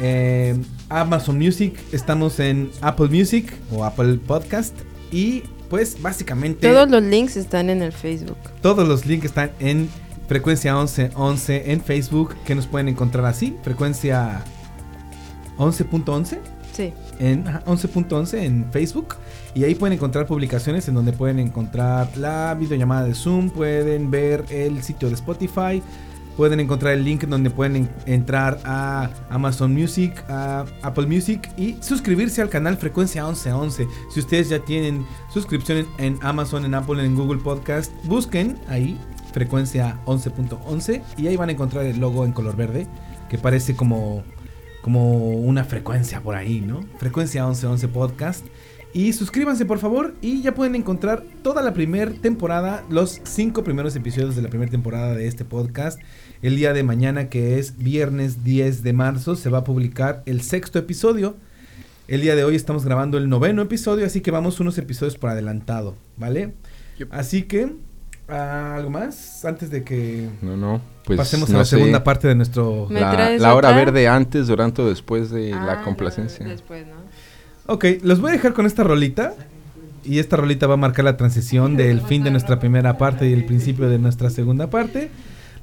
eh, 0.00 0.56
Amazon 0.88 1.38
Music, 1.38 1.78
estamos 1.92 2.40
en 2.40 2.70
Apple 2.80 3.08
Music 3.08 3.52
o 3.72 3.84
Apple 3.84 4.18
Podcast. 4.26 4.74
Y 5.10 5.44
pues 5.70 6.00
básicamente... 6.00 6.68
Todos 6.68 6.90
los 6.90 7.02
links 7.02 7.36
están 7.36 7.70
en 7.70 7.82
el 7.82 7.92
Facebook. 7.92 8.38
Todos 8.62 8.86
los 8.86 9.06
links 9.06 9.26
están 9.26 9.52
en 9.60 9.88
Frecuencia 10.28 10.74
1111 10.74 11.72
en 11.72 11.80
Facebook, 11.80 12.34
que 12.44 12.54
nos 12.54 12.66
pueden 12.66 12.88
encontrar 12.88 13.24
así, 13.24 13.56
Frecuencia 13.62 14.44
11.11 15.56 16.38
Sí. 16.72 16.92
en 17.18 17.48
ajá, 17.48 17.62
11.11 17.66 18.44
en 18.44 18.66
Facebook 18.70 19.16
y 19.54 19.64
ahí 19.64 19.74
pueden 19.74 19.94
encontrar 19.94 20.26
publicaciones 20.26 20.86
en 20.86 20.94
donde 20.94 21.12
pueden 21.12 21.40
encontrar 21.40 22.16
la 22.16 22.54
videollamada 22.54 23.04
de 23.04 23.14
Zoom, 23.14 23.50
pueden 23.50 24.10
ver 24.12 24.44
el 24.50 24.82
sitio 24.84 25.08
de 25.08 25.14
Spotify, 25.14 25.82
pueden 26.36 26.60
encontrar 26.60 26.92
el 26.92 27.02
link 27.04 27.24
en 27.24 27.30
donde 27.30 27.50
pueden 27.50 27.74
en- 27.74 27.88
entrar 28.06 28.60
a 28.64 29.10
Amazon 29.28 29.72
Music, 29.74 30.22
a 30.28 30.66
Apple 30.82 31.06
Music 31.06 31.50
y 31.56 31.76
suscribirse 31.80 32.40
al 32.42 32.48
canal 32.48 32.76
Frecuencia 32.76 33.24
1111. 33.24 33.88
Si 34.14 34.20
ustedes 34.20 34.48
ya 34.48 34.60
tienen 34.60 35.04
suscripciones 35.34 35.86
en 35.98 36.16
Amazon, 36.22 36.64
en 36.64 36.74
Apple, 36.74 37.04
en 37.04 37.16
Google 37.16 37.40
Podcast, 37.40 37.92
busquen 38.04 38.56
ahí 38.68 38.96
Frecuencia 39.32 40.00
11.11 40.06 41.02
y 41.16 41.26
ahí 41.26 41.36
van 41.36 41.48
a 41.48 41.52
encontrar 41.52 41.84
el 41.84 42.00
logo 42.00 42.24
en 42.24 42.32
color 42.32 42.56
verde 42.56 42.86
que 43.28 43.38
parece 43.38 43.76
como 43.76 44.24
como 44.82 45.32
una 45.32 45.64
frecuencia 45.64 46.22
por 46.22 46.34
ahí, 46.34 46.60
¿no? 46.60 46.80
Frecuencia 46.98 47.44
1111 47.44 47.88
Podcast. 47.88 48.46
Y 48.94 49.12
suscríbanse 49.12 49.66
por 49.66 49.78
favor 49.78 50.14
y 50.22 50.40
ya 50.40 50.54
pueden 50.54 50.74
encontrar 50.74 51.22
toda 51.42 51.62
la 51.62 51.74
primera 51.74 52.10
temporada, 52.10 52.84
los 52.88 53.20
cinco 53.24 53.62
primeros 53.62 53.94
episodios 53.96 54.34
de 54.34 54.40
la 54.40 54.48
primera 54.48 54.70
temporada 54.70 55.14
de 55.14 55.26
este 55.26 55.44
podcast. 55.44 56.00
El 56.40 56.56
día 56.56 56.72
de 56.72 56.82
mañana, 56.84 57.28
que 57.28 57.58
es 57.58 57.76
viernes 57.76 58.44
10 58.44 58.82
de 58.82 58.92
marzo, 58.94 59.36
se 59.36 59.50
va 59.50 59.58
a 59.58 59.64
publicar 59.64 60.22
el 60.24 60.40
sexto 60.40 60.78
episodio. 60.78 61.36
El 62.06 62.22
día 62.22 62.34
de 62.34 62.44
hoy 62.44 62.56
estamos 62.56 62.86
grabando 62.86 63.18
el 63.18 63.28
noveno 63.28 63.60
episodio, 63.60 64.06
así 64.06 64.22
que 64.22 64.30
vamos 64.30 64.58
unos 64.58 64.78
episodios 64.78 65.18
por 65.18 65.28
adelantado, 65.28 65.94
¿vale? 66.16 66.54
Así 67.10 67.42
que, 67.42 67.74
ah, 68.28 68.74
¿algo 68.76 68.90
más? 68.90 69.44
Antes 69.44 69.70
de 69.70 69.84
que 69.84 70.28
No, 70.42 70.56
no. 70.56 70.80
Pues 71.04 71.16
pasemos 71.16 71.48
a 71.50 71.52
no 71.52 71.58
la 71.58 71.64
sé. 71.64 71.76
segunda 71.76 72.04
parte 72.04 72.28
de 72.28 72.34
nuestro... 72.34 72.86
¿Me 72.90 73.00
La, 73.00 73.30
la 73.38 73.54
hora 73.54 73.72
verde 73.72 74.08
antes, 74.08 74.46
durante 74.46 74.82
o 74.82 74.88
después 74.88 75.30
de 75.30 75.52
Ah, 75.54 75.64
la 75.64 75.76
no, 75.76 75.84
complacencia. 75.84 76.46
Después, 76.46 76.86
¿no? 76.86 76.94
Ok, 77.72 77.84
los 78.02 78.20
voy 78.20 78.30
a 78.30 78.32
dejar 78.32 78.52
con 78.52 78.66
esta 78.66 78.84
rolita. 78.84 79.34
Y 80.04 80.20
esta 80.20 80.36
rolita 80.36 80.66
va 80.66 80.74
a 80.74 80.78
marcar 80.78 81.04
la 81.04 81.16
transición 81.16 81.76
del 81.76 82.00
fin 82.00 82.24
de 82.24 82.30
nuestra 82.30 82.58
primera 82.58 82.96
parte 82.96 83.28
y 83.28 83.32
el 83.34 83.44
principio 83.44 83.88
de 83.90 83.98
nuestra 83.98 84.30
segunda 84.30 84.68
parte. 84.70 85.10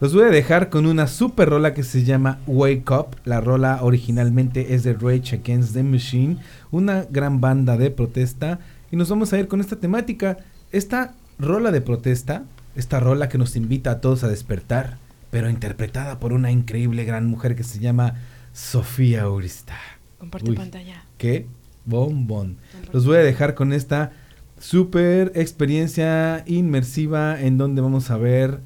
Los 0.02 0.14
voy 0.14 0.24
a 0.26 0.30
dejar 0.30 0.70
con 0.70 0.86
una 0.86 1.08
super 1.08 1.50
rola 1.50 1.74
que 1.74 1.82
se 1.84 2.04
llama 2.04 2.40
Wake 2.46 2.92
Up. 2.92 3.16
La 3.24 3.40
rola 3.42 3.80
originalmente 3.82 4.76
es 4.76 4.84
de 4.84 4.94
Rage 4.94 5.38
Against 5.38 5.74
the 5.74 5.82
Machine, 5.84 6.38
una 6.70 7.06
gran 7.10 7.40
banda 7.42 7.78
de 7.78 7.90
protesta. 7.90 8.60
Y 8.92 8.98
nos 8.98 9.10
vamos 9.10 9.32
a 9.34 9.40
ir 9.40 9.48
con 9.48 9.62
esta 9.62 9.78
temática. 9.78 10.38
Esta 10.72 11.14
rola 11.40 11.72
de 11.72 11.82
protesta, 11.82 12.44
esta 12.76 13.00
rola 13.00 13.30
que 13.30 13.38
nos 13.38 13.56
invita 13.56 13.92
a 13.92 14.02
todos 14.02 14.24
a 14.24 14.28
despertar, 14.28 14.98
pero 15.32 15.50
interpretada 15.50 16.20
por 16.20 16.34
una 16.34 16.52
increíble 16.52 17.06
gran 17.06 17.28
mujer 17.28 17.56
que 17.56 17.64
se 17.64 17.80
llama 17.80 18.16
Sofía 18.54 19.30
Urista. 19.30 19.78
Comparte 20.18 20.50
Uy. 20.50 20.56
pantalla. 20.56 21.04
Qué 21.18 21.48
bombón. 21.86 22.58
Los 22.92 23.06
voy 23.06 23.18
a 23.18 23.20
dejar 23.20 23.56
con 23.56 23.74
esta 23.74 24.12
super 24.60 25.32
experiencia 25.36 26.44
inmersiva 26.46 27.40
en 27.40 27.58
donde 27.58 27.82
vamos 27.82 28.10
a 28.10 28.18
ver 28.18 28.62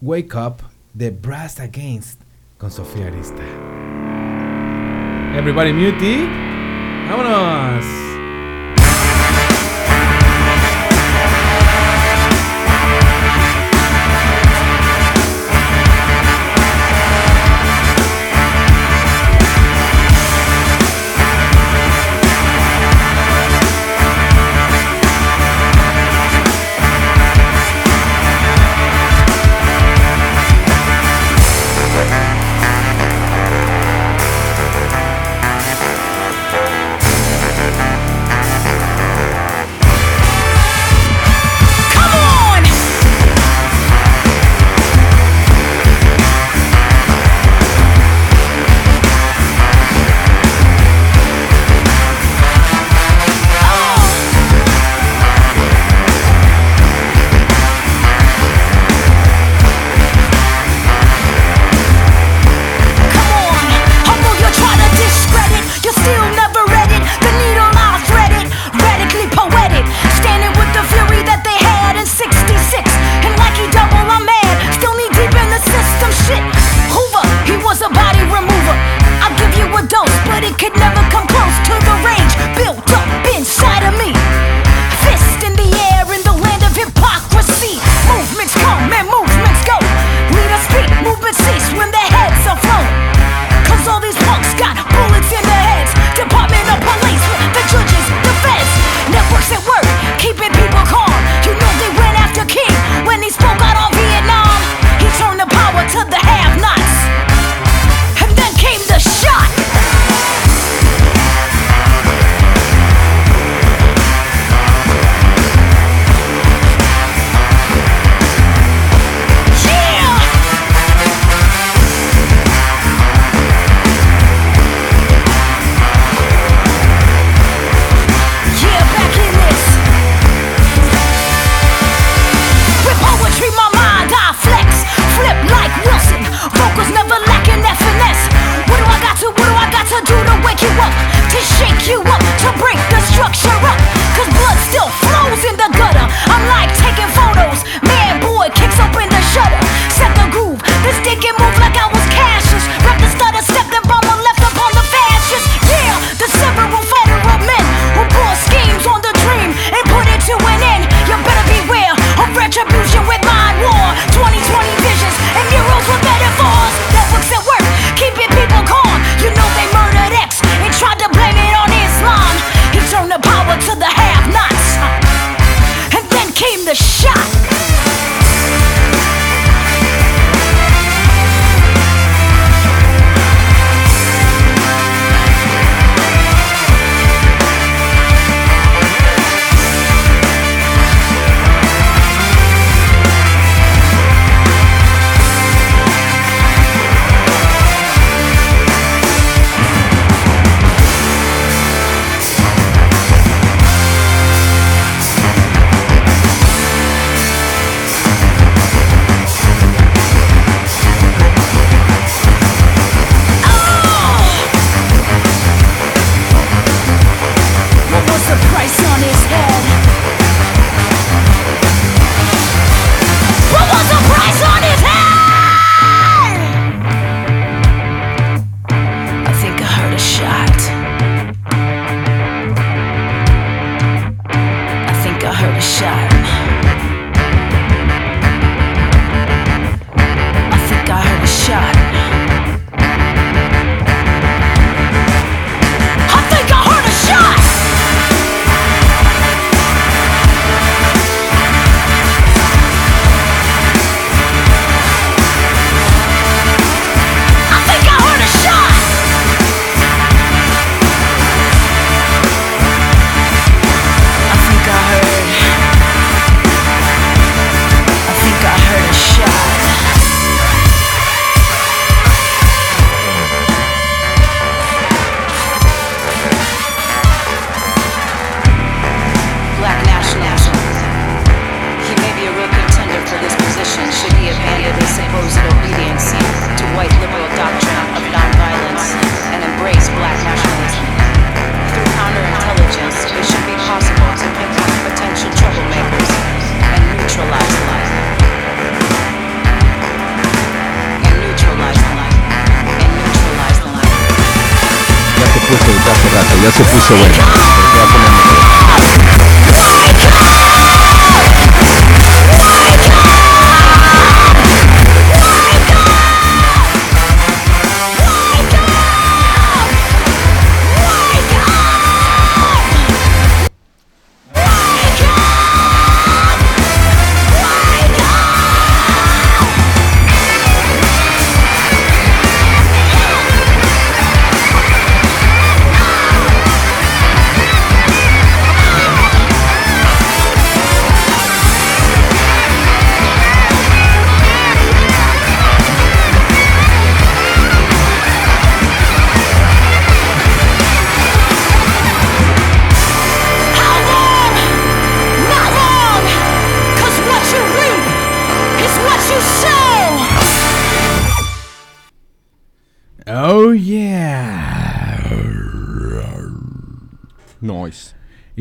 Wake 0.00 0.36
Up 0.36 0.56
de 0.94 1.10
Brass 1.10 1.60
Against 1.60 2.20
con 2.58 2.70
Sofía 2.70 3.08
Arista. 3.08 3.42
Everybody 5.36 5.72
mute. 5.72 6.26
¡Vámonos! 7.08 8.15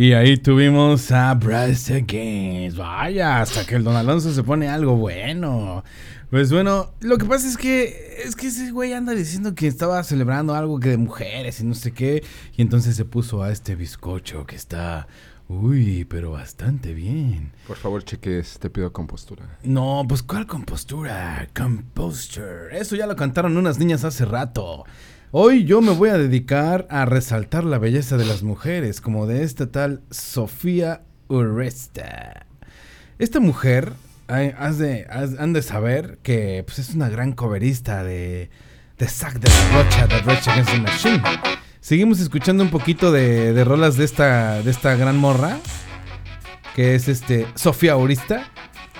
Y 0.05 0.13
ahí 0.13 0.37
tuvimos 0.37 1.11
a 1.11 1.33
Bryce 1.33 2.05
Games. 2.07 2.77
Vaya, 2.77 3.41
hasta 3.41 3.65
que 3.65 3.73
el 3.73 3.83
Don 3.83 3.95
Alonso 3.95 4.31
se 4.31 4.43
pone 4.43 4.69
algo 4.69 4.95
bueno. 4.95 5.83
Pues 6.29 6.51
bueno, 6.51 6.91
lo 6.99 7.17
que 7.17 7.25
pasa 7.25 7.47
es 7.47 7.57
que 7.57 8.21
es 8.23 8.35
que 8.35 8.45
ese 8.45 8.69
güey 8.69 8.93
anda 8.93 9.13
diciendo 9.13 9.55
que 9.55 9.65
estaba 9.65 10.03
celebrando 10.03 10.53
algo 10.53 10.79
que 10.79 10.89
de 10.89 10.97
mujeres 10.97 11.59
y 11.59 11.63
no 11.63 11.73
sé 11.73 11.91
qué. 11.91 12.23
Y 12.55 12.61
entonces 12.61 12.95
se 12.95 13.03
puso 13.03 13.41
a 13.41 13.51
este 13.51 13.73
bizcocho 13.73 14.45
que 14.45 14.55
está. 14.55 15.07
Uy, 15.47 16.05
pero 16.07 16.29
bastante 16.29 16.93
bien. 16.93 17.53
Por 17.65 17.77
favor, 17.77 18.03
cheques, 18.03 18.59
te 18.59 18.69
pido 18.69 18.93
compostura. 18.93 19.57
No, 19.63 20.05
pues 20.07 20.21
¿cuál 20.21 20.45
compostura? 20.45 21.47
Composture. 21.55 22.77
Eso 22.77 22.95
ya 22.95 23.07
lo 23.07 23.15
cantaron 23.15 23.57
unas 23.57 23.79
niñas 23.79 24.03
hace 24.03 24.25
rato. 24.25 24.85
Hoy 25.37 25.65
yo 25.65 25.81
me 25.81 25.91
voy 25.91 26.07
a 26.07 26.17
dedicar 26.17 26.87
a 26.89 27.03
resaltar 27.03 27.65
la 27.65 27.77
belleza 27.77 28.15
de 28.15 28.23
las 28.23 28.41
mujeres, 28.41 29.01
como 29.01 29.27
de 29.27 29.43
esta 29.43 29.69
tal 29.69 30.01
Sofía 30.09 31.01
Uresta. 31.27 32.45
Esta 33.19 33.41
mujer, 33.41 33.91
han 34.29 35.51
de 35.51 35.61
saber 35.61 36.19
que 36.23 36.63
pues, 36.65 36.79
es 36.79 36.95
una 36.95 37.09
gran 37.09 37.33
coverista 37.33 38.01
de, 38.05 38.49
de 38.97 39.05
de 39.07 39.49
la 39.49 39.83
Rocha, 39.83 40.07
de 40.07 40.19
Rage 40.19 40.49
Against 40.51 40.71
the 40.71 40.79
Machine. 40.79 41.21
Seguimos 41.81 42.21
escuchando 42.21 42.63
un 42.63 42.69
poquito 42.69 43.11
de, 43.11 43.51
de 43.51 43.63
rolas 43.65 43.97
de 43.97 44.05
esta, 44.05 44.61
de 44.61 44.71
esta 44.71 44.95
gran 44.95 45.17
morra, 45.17 45.57
que 46.77 46.95
es 46.95 47.09
este 47.09 47.45
Sofía 47.55 47.97
Urista. 47.97 48.49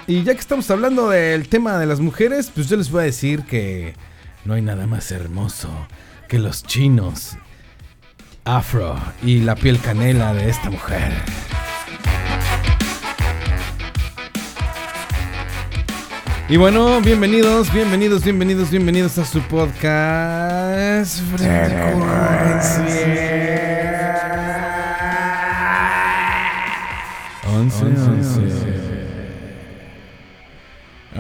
Y 0.06 0.24
ya 0.24 0.34
que 0.34 0.42
estamos 0.42 0.70
hablando 0.70 1.10
del 1.10 1.48
tema 1.48 1.78
de 1.80 1.86
las 1.86 2.02
mujeres, 2.02 2.52
pues 2.54 2.68
yo 2.68 2.76
les 2.76 2.92
voy 2.92 3.04
a 3.04 3.06
decir 3.06 3.44
que 3.44 3.94
no 4.44 4.56
hay 4.56 4.62
nada 4.62 4.86
más 4.86 5.14
hermoso 5.14 5.70
que 6.28 6.40
los 6.40 6.64
chinos 6.64 7.38
afro 8.44 8.96
y 9.24 9.40
la 9.42 9.56
piel 9.56 9.80
canela 9.80 10.34
de 10.34 10.50
esta 10.50 10.70
mujer. 10.70 11.14
Y 16.48 16.58
bueno, 16.58 17.02
bienvenidos, 17.02 17.74
bienvenidos, 17.74 18.24
bienvenidos, 18.24 18.70
bienvenidos 18.70 19.18
a 19.18 19.26
su 19.26 19.42
podcast. 19.42 21.20
Frecuencia. 21.36 21.96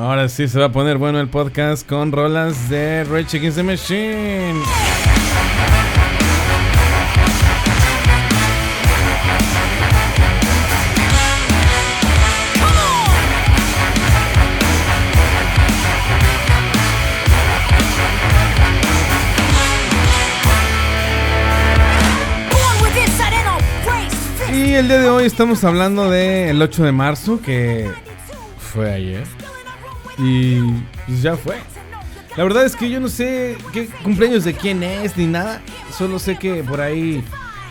Ahora 0.06 0.30
sí 0.30 0.48
se 0.48 0.60
va 0.60 0.66
a 0.66 0.72
poner 0.72 1.00
bueno 1.00 1.20
el 1.20 1.30
podcast 1.30 1.84
con 1.90 2.12
rolas 2.12 2.70
de 2.70 3.04
Rage 3.06 3.40
Against 3.40 3.58
the 3.58 3.64
Machine. 3.64 4.62
Y 24.54 24.74
el 24.76 24.88
día 24.88 25.00
de 25.00 25.10
hoy 25.10 25.26
estamos 25.26 25.64
hablando 25.64 26.12
del 26.12 26.62
8 26.62 26.84
de 26.84 26.92
marzo, 26.92 27.42
que 27.42 27.90
fue 28.60 28.94
ayer. 28.94 29.45
Y 30.18 30.62
pues 31.06 31.22
ya 31.22 31.36
fue. 31.36 31.58
La 32.36 32.44
verdad 32.44 32.66
es 32.66 32.76
que 32.76 32.90
yo 32.90 33.00
no 33.00 33.08
sé 33.08 33.58
qué 33.72 33.88
cumpleaños 34.04 34.44
de 34.44 34.54
quién 34.54 34.84
es 34.84 35.16
ni 35.16 35.26
nada. 35.26 35.62
Solo 35.98 36.20
sé 36.20 36.38
que 36.38 36.64
por 36.64 36.82
ahí, 36.82 37.24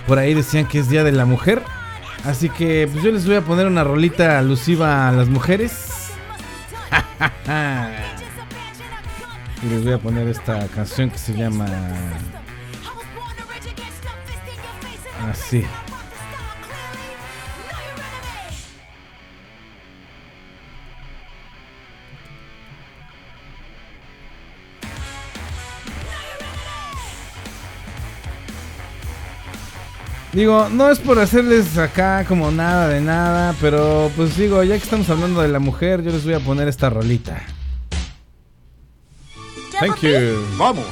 por 0.06 0.18
ahí 0.18 0.32
decían 0.34 0.66
que 0.66 0.78
es 0.78 0.88
Día 0.88 1.04
de 1.04 1.12
la 1.12 1.26
Mujer. 1.26 1.62
Así 2.24 2.48
que 2.48 2.88
pues 2.90 3.04
yo 3.04 3.12
les 3.12 3.26
voy 3.26 3.36
a 3.36 3.42
poner 3.42 3.66
una 3.66 3.84
rolita 3.84 4.38
alusiva 4.38 5.08
a 5.08 5.12
las 5.12 5.28
mujeres. 5.28 6.10
y 9.62 9.68
les 9.68 9.84
voy 9.84 9.92
a 9.92 9.98
poner 9.98 10.28
esta 10.28 10.66
canción 10.68 11.10
que 11.10 11.18
se 11.18 11.34
llama 11.34 11.66
así. 15.30 15.64
Digo, 30.34 30.68
no 30.68 30.90
es 30.90 30.98
por 30.98 31.20
hacerles 31.20 31.78
acá 31.78 32.24
como 32.26 32.50
nada 32.50 32.88
de 32.88 33.00
nada, 33.00 33.54
pero 33.60 34.10
pues 34.16 34.36
digo, 34.36 34.64
ya 34.64 34.76
que 34.76 34.82
estamos 34.82 35.08
hablando 35.08 35.40
de 35.40 35.46
la 35.48 35.60
mujer, 35.60 36.02
yo 36.02 36.10
les 36.10 36.24
voy 36.24 36.34
a 36.34 36.40
poner 36.40 36.66
esta 36.66 36.90
rolita. 36.90 37.40
Thank 39.78 40.00
you. 40.00 40.44
Vamos. 40.56 40.86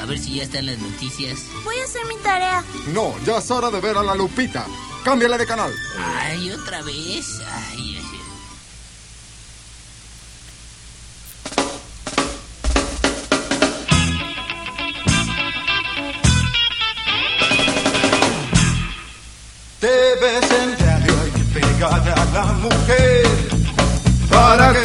A 0.00 0.06
ver 0.06 0.18
si 0.18 0.36
ya 0.36 0.44
están 0.44 0.66
las 0.66 0.78
noticias. 0.78 1.46
Voy 1.64 1.76
a 1.80 1.84
hacer 1.84 2.02
mi 2.06 2.14
tarea. 2.22 2.64
No, 2.94 3.12
ya 3.26 3.38
es 3.38 3.50
hora 3.50 3.70
de 3.70 3.80
ver 3.80 3.96
a 3.96 4.04
la 4.04 4.14
Lupita. 4.14 4.64
Cámbiale 5.04 5.36
de 5.36 5.46
canal. 5.46 5.72
Ay, 5.98 6.50
otra 6.52 6.82
vez. 6.82 7.40
Ay, 7.52 7.99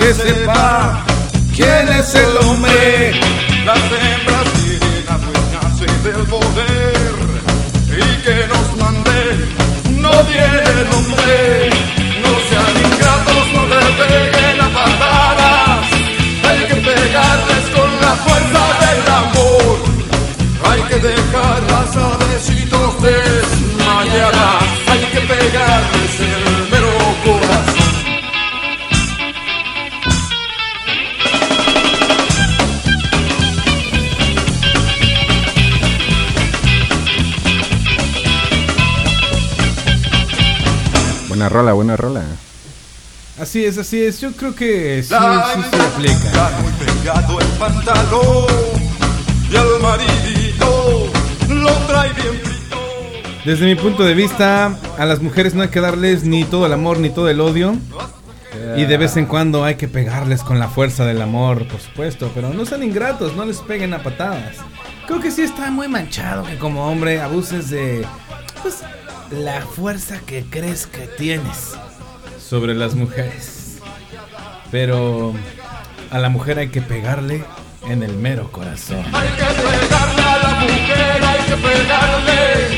que 0.05 0.13
sepa 0.13 1.03
quién 1.55 1.87
es 1.89 2.13
el 2.13 2.37
hombre. 2.37 3.11
Las 3.65 3.79
hembras 3.79 4.47
quieren 4.53 5.05
adueñarse 5.09 5.85
del 6.03 6.27
poder 6.27 7.15
y 7.87 8.21
que 8.23 8.47
nos 8.47 8.77
mande 8.77 9.19
no 9.99 10.11
tiene 10.25 10.63
nombre. 10.91 11.44
Rola, 41.55 41.71
buena 41.73 41.95
rola. 41.95 42.21
Así 43.39 43.63
es, 43.63 43.77
así 43.77 44.03
es. 44.03 44.19
Yo 44.19 44.31
creo 44.33 44.53
que 44.53 45.01
sí, 45.03 45.11
La 45.11 45.45
sí 45.55 45.61
se 45.69 45.81
aplica. 45.81 46.13
está 46.13 46.51
muy 46.61 46.71
pegado 46.73 47.39
el 47.39 47.47
pantalón 47.47 48.45
y 49.49 49.55
el 49.55 49.81
maridito 49.81 51.11
lo 51.49 51.71
trae 51.87 52.11
bien 52.13 52.33
frito. 52.43 52.77
Desde 53.45 53.65
mi 53.65 53.75
punto 53.75 54.03
de 54.03 54.13
vista, 54.13 54.77
a 54.97 55.05
las 55.05 55.21
mujeres 55.21 55.53
no 55.53 55.61
hay 55.61 55.69
que 55.69 55.79
darles 55.79 56.23
ni 56.25 56.43
todo 56.43 56.65
el 56.65 56.73
amor 56.73 56.99
ni 56.99 57.09
todo 57.09 57.29
el 57.29 57.39
odio. 57.39 57.75
Y 58.77 58.85
de 58.85 58.97
vez 58.97 59.15
en 59.15 59.25
cuando 59.25 59.63
hay 59.63 59.75
que 59.75 59.87
pegarles 59.87 60.41
con 60.41 60.59
la 60.59 60.67
fuerza 60.67 61.05
del 61.05 61.21
amor, 61.21 61.67
por 61.67 61.79
supuesto. 61.79 62.31
Pero 62.33 62.53
no 62.53 62.65
sean 62.65 62.83
ingratos, 62.83 63.35
no 63.35 63.45
les 63.45 63.59
peguen 63.59 63.93
a 63.93 64.03
patadas. 64.03 64.57
Creo 65.07 65.21
que 65.21 65.31
sí 65.31 65.43
está 65.43 65.71
muy 65.71 65.87
manchado 65.87 66.43
que 66.43 66.57
como 66.57 66.89
hombre 66.89 67.21
abuses 67.21 67.69
de... 67.69 68.05
Pues 68.61 68.81
la 69.31 69.61
fuerza 69.61 70.19
que 70.25 70.45
crees 70.49 70.87
que 70.87 71.07
tienes 71.07 71.75
sobre 72.39 72.73
las 72.75 72.95
mujeres. 72.95 73.79
Pero 74.71 75.33
a 76.11 76.19
la 76.19 76.29
mujer 76.29 76.59
hay 76.59 76.69
que 76.69 76.81
pegarle 76.81 77.43
en 77.87 78.03
el 78.03 78.13
mero 78.13 78.51
corazón. 78.51 79.03
Hay 79.13 79.27
que 79.29 79.45
pegarle 79.45 80.21
a 80.21 80.37
la 80.37 80.59
mujer, 80.59 81.23
hay 81.23 81.45
que 81.45 81.57
pegarle 81.57 82.77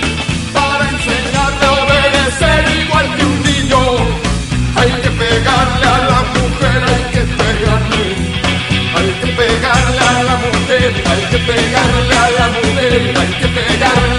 para 0.53 0.89
enseñarle 0.89 1.65
a 1.65 1.71
obedecer 1.71 2.85
igual 2.85 3.15
que 3.15 3.23
un 3.23 3.43
niño. 3.43 3.79
Hay 4.75 4.91
que 5.01 5.09
pegarle 5.09 5.85
a 5.85 5.97
la 6.11 6.21
mujer, 6.35 6.83
hay 6.87 7.03
que 7.13 7.21
pegarle. 7.21 8.07
Hay 8.97 9.11
que 9.21 9.27
pegarle 9.27 9.99
a 9.99 10.23
la 10.23 10.35
mujer, 10.37 10.93
hay 11.05 11.21
que 11.31 11.37
pegarle 11.37 12.15
a 12.15 12.31
la 12.31 12.47
mujer, 12.47 13.13
hay 13.17 13.33
que 13.39 13.47
pegarle 13.47 14.16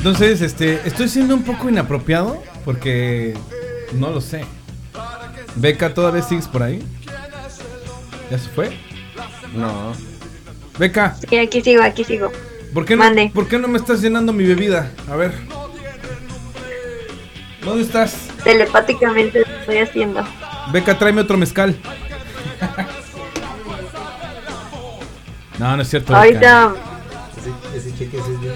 Entonces, 0.00 0.40
este, 0.40 0.80
estoy 0.86 1.10
siendo 1.10 1.34
un 1.34 1.42
poco 1.42 1.68
inapropiado 1.68 2.42
porque 2.64 3.34
no 3.92 4.08
lo 4.08 4.22
sé. 4.22 4.46
Beca, 5.56 5.92
¿todavía 5.92 6.22
sigues 6.22 6.48
por 6.48 6.62
ahí? 6.62 6.82
¿Ya 8.30 8.38
se 8.38 8.48
fue? 8.48 8.78
No. 9.54 9.92
Beca, 10.78 11.14
Sí, 11.28 11.36
aquí 11.36 11.60
sigo, 11.60 11.82
aquí 11.82 12.02
sigo. 12.04 12.32
¿por 12.72 12.86
qué, 12.86 12.96
no, 12.96 13.04
Mande. 13.04 13.30
¿por 13.34 13.46
qué 13.46 13.58
no 13.58 13.68
me 13.68 13.76
estás 13.76 14.00
llenando 14.00 14.32
mi 14.32 14.44
bebida? 14.44 14.90
A 15.10 15.16
ver. 15.16 15.34
¿Dónde 17.62 17.82
estás? 17.82 18.16
Telepáticamente 18.42 19.40
lo 19.40 19.54
estoy 19.54 19.78
haciendo. 19.80 20.24
Beca, 20.72 20.98
tráeme 20.98 21.20
otro 21.20 21.36
mezcal. 21.36 21.76
No, 25.58 25.76
no 25.76 25.82
es 25.82 25.90
cierto. 25.90 26.14
Beca. 26.14 26.22
Ahorita 26.22 26.74
Ese, 27.36 27.76
ese 27.88 27.98
cheque 27.98 28.16
ese 28.16 28.32
es 28.32 28.40
bien 28.40 28.54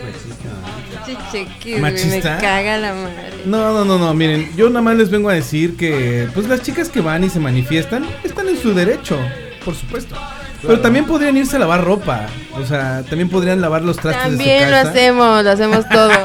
machista. 1.35 1.43
¿no? 1.43 1.47
Sí, 1.47 1.47
cheque, 1.61 1.71
güey, 1.79 1.81
¿Machista? 1.83 2.35
me 2.37 2.41
caga 2.41 2.79
la 2.79 2.95
madre. 2.95 3.33
No, 3.47 3.73
no, 3.73 3.85
no, 3.85 3.99
no, 3.99 4.15
miren, 4.15 4.51
yo 4.57 4.69
nada 4.69 4.83
más 4.83 4.97
les 4.97 5.11
vengo 5.11 5.29
a 5.29 5.35
decir 5.35 5.77
que 5.77 6.29
pues 6.35 6.49
las 6.49 6.63
chicas 6.63 6.89
que 6.89 7.01
van 7.01 7.25
y 7.25 7.31
se 7.31 7.41
manifiestan 7.41 8.07
están 8.23 8.49
en 8.49 8.57
su 8.61 8.73
derecho, 8.75 9.19
por 9.65 9.75
supuesto. 9.75 10.15
Pero 10.63 10.81
también 10.81 11.05
podrían 11.05 11.37
irse 11.37 11.57
a 11.57 11.59
lavar 11.59 11.85
ropa, 11.85 12.27
o 12.55 12.65
sea, 12.65 13.03
también 13.09 13.29
podrían 13.29 13.61
lavar 13.61 13.83
los 13.83 13.97
trastes 13.99 14.23
También 14.23 14.61
de 14.61 14.65
su 14.65 14.71
lo 14.71 14.77
casa. 14.79 14.91
hacemos, 14.91 15.45
lo 15.45 15.51
hacemos 15.51 15.89
todo. 15.89 16.11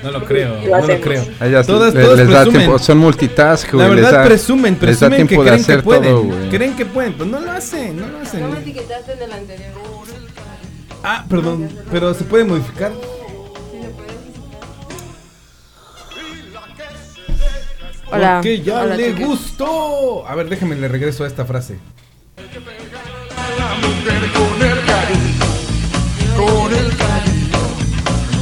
No 0.00 0.12
lo 0.12 0.24
creo, 0.24 0.60
Lo 0.64 0.78
no 0.80 0.86
lo 0.86 1.00
creo. 1.00 1.26
Ellas 1.40 1.66
Todas, 1.66 1.92
le- 1.92 2.02
todas 2.02 2.18
les 2.18 2.28
da 2.28 2.42
presumen. 2.42 2.60
tiempo, 2.60 2.78
son 2.78 2.98
multitask, 2.98 3.72
La 3.72 3.86
güey. 3.88 3.96
les 3.96 4.04
verdad 4.04 4.18
da- 4.20 4.24
presumen, 4.28 4.78
les 4.80 5.00
da 5.00 5.08
presumen 5.08 5.26
que 5.26 5.36
creen 5.36 5.64
que 5.64 5.78
pueden, 5.82 6.02
todo, 6.04 6.50
creen 6.50 6.76
que 6.76 6.86
pueden, 6.86 7.12
pues 7.14 7.28
no 7.28 7.40
lo 7.40 7.50
hacen, 7.50 7.96
no 8.00 8.06
lo 8.06 8.20
hacen. 8.20 8.40
No 8.42 8.48
me 8.50 8.58
etiquetaste 8.60 9.12
en 9.14 9.22
el 9.22 9.32
anterior. 9.32 9.70
Ah, 11.02 11.24
perdón, 11.28 11.68
pero 11.90 12.14
se 12.14 12.22
puede 12.24 12.44
modificar. 12.44 12.92
Hola. 18.10 18.36
Porque 18.36 18.62
ya 18.62 18.82
Hola, 18.82 18.96
le 18.96 19.12
gustó. 19.12 20.26
A 20.26 20.34
ver, 20.34 20.48
déjame 20.48 20.76
le 20.76 20.88
regreso 20.88 21.24
a 21.24 21.26
esta 21.26 21.44
frase. 21.44 21.78
La 22.36 23.74
mujer 23.76 24.32
con 24.32 24.62
el 24.62 24.84
cariño, 24.86 25.46
con 26.36 26.72
el 26.74 26.96
cariño, 26.96 27.58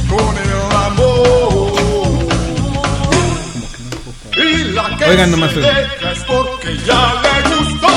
con 0.09 0.37
el 0.37 0.51
amor. 0.85 1.71
Y 4.37 4.63
la 4.73 4.97
que 4.97 5.05
Oigan, 5.05 5.31
nomás 5.31 5.51
se 5.51 5.59
deja 5.59 6.11
es 6.11 6.23
porque 6.23 6.77
ya 6.85 7.21
le 7.21 7.55
gustó. 7.55 7.87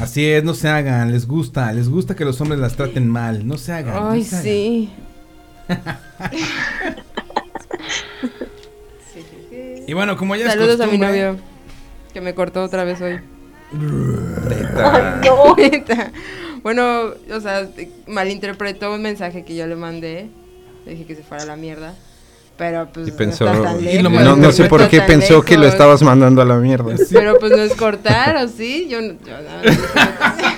Así 0.00 0.24
es, 0.26 0.42
no 0.42 0.54
se 0.54 0.68
hagan, 0.68 1.12
les 1.12 1.26
gusta, 1.26 1.70
les 1.74 1.90
gusta 1.90 2.16
que 2.16 2.24
los 2.24 2.40
hombres 2.40 2.58
las 2.58 2.74
traten 2.74 3.06
mal, 3.08 3.46
no 3.46 3.58
se 3.58 3.72
hagan. 3.74 3.94
no 3.94 4.10
Ay, 4.12 4.24
se 4.24 4.88
hagan. 5.68 5.98
Y 9.90 9.92
bueno, 9.92 10.16
como 10.16 10.36
ya 10.36 10.48
Saludos 10.48 10.76
es 10.76 10.80
a 10.82 10.86
mi 10.86 10.98
novio. 10.98 11.36
Que 12.14 12.20
me 12.20 12.32
cortó 12.32 12.62
otra 12.62 12.84
vez 12.84 13.00
hoy. 13.00 13.18
Neta. 13.72 15.20
Neta. 15.58 16.12
bueno, 16.62 17.06
o 17.34 17.40
sea, 17.40 17.68
malinterpretó 18.06 18.94
un 18.94 19.02
mensaje 19.02 19.44
que 19.44 19.56
yo 19.56 19.66
le 19.66 19.74
mandé. 19.74 20.28
Le 20.86 20.92
dije 20.92 21.06
que 21.06 21.16
se 21.16 21.24
fuera 21.24 21.42
a 21.42 21.46
la 21.46 21.56
mierda. 21.56 21.96
Pero 22.56 22.86
pues 22.92 23.08
Y 23.08 23.10
no 23.10 23.16
pensó, 23.16 23.48
está 23.48 23.62
tan 23.64 23.80
y 23.80 23.98
lo 23.98 24.10
lejos, 24.10 24.24
no, 24.26 24.36
no 24.36 24.52
sé 24.52 24.66
por 24.66 24.86
qué 24.86 25.00
pensó 25.00 25.42
que 25.42 25.58
lo 25.58 25.66
estabas 25.66 26.02
mandando 26.02 26.40
a 26.40 26.44
la 26.44 26.54
mierda. 26.58 26.94
Pero 27.12 27.36
pues 27.40 27.50
no 27.50 27.58
es 27.58 27.74
cortar, 27.74 28.36
¿o 28.36 28.46
sí? 28.46 28.86
Yo, 28.88 29.00
no- 29.00 29.14
yo 29.26 29.42
no- 29.42 29.72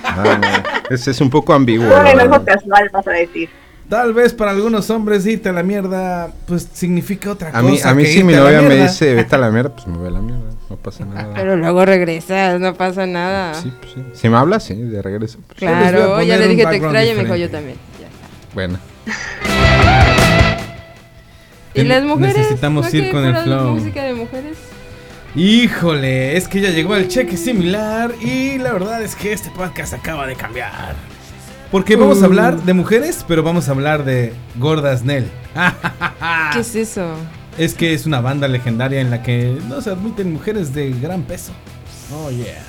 Ah, 0.04 0.38
no. 0.42 0.94
Ese 0.94 1.10
es 1.12 1.20
un 1.22 1.30
poco 1.30 1.54
ambiguo. 1.54 1.86
enojo 1.86 2.16
verdad. 2.16 2.44
casual, 2.44 2.90
vas 2.92 3.06
a 3.06 3.12
decir. 3.12 3.48
Tal 3.92 4.14
vez 4.14 4.32
para 4.32 4.52
algunos 4.52 4.88
hombres 4.88 5.26
irte 5.26 5.50
a 5.50 5.52
la 5.52 5.62
mierda, 5.62 6.32
pues 6.46 6.66
significa 6.72 7.30
otra 7.30 7.50
A 7.50 7.60
cosa. 7.60 7.62
mí, 7.62 7.78
a 7.84 7.92
mí 7.92 8.06
si 8.06 8.24
mi 8.24 8.32
novia 8.32 8.62
me 8.62 8.74
dice 8.74 9.12
vete 9.12 9.34
a 9.34 9.38
la 9.38 9.50
mierda, 9.50 9.68
pues 9.74 9.86
me 9.86 9.98
voy 9.98 10.08
a 10.08 10.12
la 10.12 10.20
mierda. 10.20 10.44
No 10.70 10.76
pasa 10.76 11.04
nada. 11.04 11.34
Pero 11.34 11.58
luego 11.58 11.84
regresas, 11.84 12.58
no 12.58 12.72
pasa 12.72 13.06
nada. 13.06 13.52
Sí, 13.52 13.70
pues 13.78 13.92
sí. 13.92 14.02
Si 14.14 14.30
me 14.30 14.38
habla, 14.38 14.60
sí, 14.60 14.72
de 14.76 15.02
regreso. 15.02 15.40
pues, 15.46 15.58
Claro, 15.58 16.22
ya 16.22 16.38
le 16.38 16.48
dije 16.48 16.64
te 16.64 16.76
extraño 16.76 17.10
y 17.10 17.14
me 17.16 17.24
dijo 17.24 17.36
yo 17.36 17.50
también. 17.50 17.76
Ya. 18.00 18.08
Bueno. 18.54 18.78
¿Y 21.74 21.82
las 21.82 22.02
mujeres? 22.02 22.34
necesitamos 22.38 22.90
¿No 22.90 22.98
ir 22.98 23.10
con 23.10 23.24
el 23.26 23.36
flow. 23.36 23.74
música 23.74 24.04
de 24.04 24.14
mujeres? 24.14 24.56
Híjole, 25.34 26.38
es 26.38 26.48
que 26.48 26.62
ya 26.62 26.70
llegó 26.70 26.96
el 26.96 27.08
cheque 27.08 27.36
similar 27.36 28.10
y 28.22 28.56
la 28.56 28.72
verdad 28.72 29.02
es 29.02 29.14
que 29.14 29.34
este 29.34 29.50
podcast 29.50 29.92
acaba 29.92 30.26
de 30.26 30.34
cambiar. 30.34 31.11
Porque 31.72 31.96
vamos 31.96 32.18
Uh. 32.20 32.22
a 32.22 32.26
hablar 32.26 32.62
de 32.62 32.72
mujeres, 32.74 33.24
pero 33.26 33.42
vamos 33.42 33.68
a 33.68 33.72
hablar 33.72 34.04
de 34.04 34.32
Gordas 34.56 35.02
Nell. 35.04 35.28
¿Qué 36.52 36.60
es 36.60 36.74
eso? 36.76 37.14
Es 37.58 37.74
que 37.74 37.94
es 37.94 38.06
una 38.06 38.20
banda 38.20 38.46
legendaria 38.46 39.00
en 39.00 39.10
la 39.10 39.22
que 39.22 39.58
no 39.68 39.80
se 39.80 39.90
admiten 39.90 40.32
mujeres 40.32 40.72
de 40.74 40.90
gran 40.90 41.22
peso. 41.22 41.52
Oh 42.14 42.30
yeah. 42.30 42.62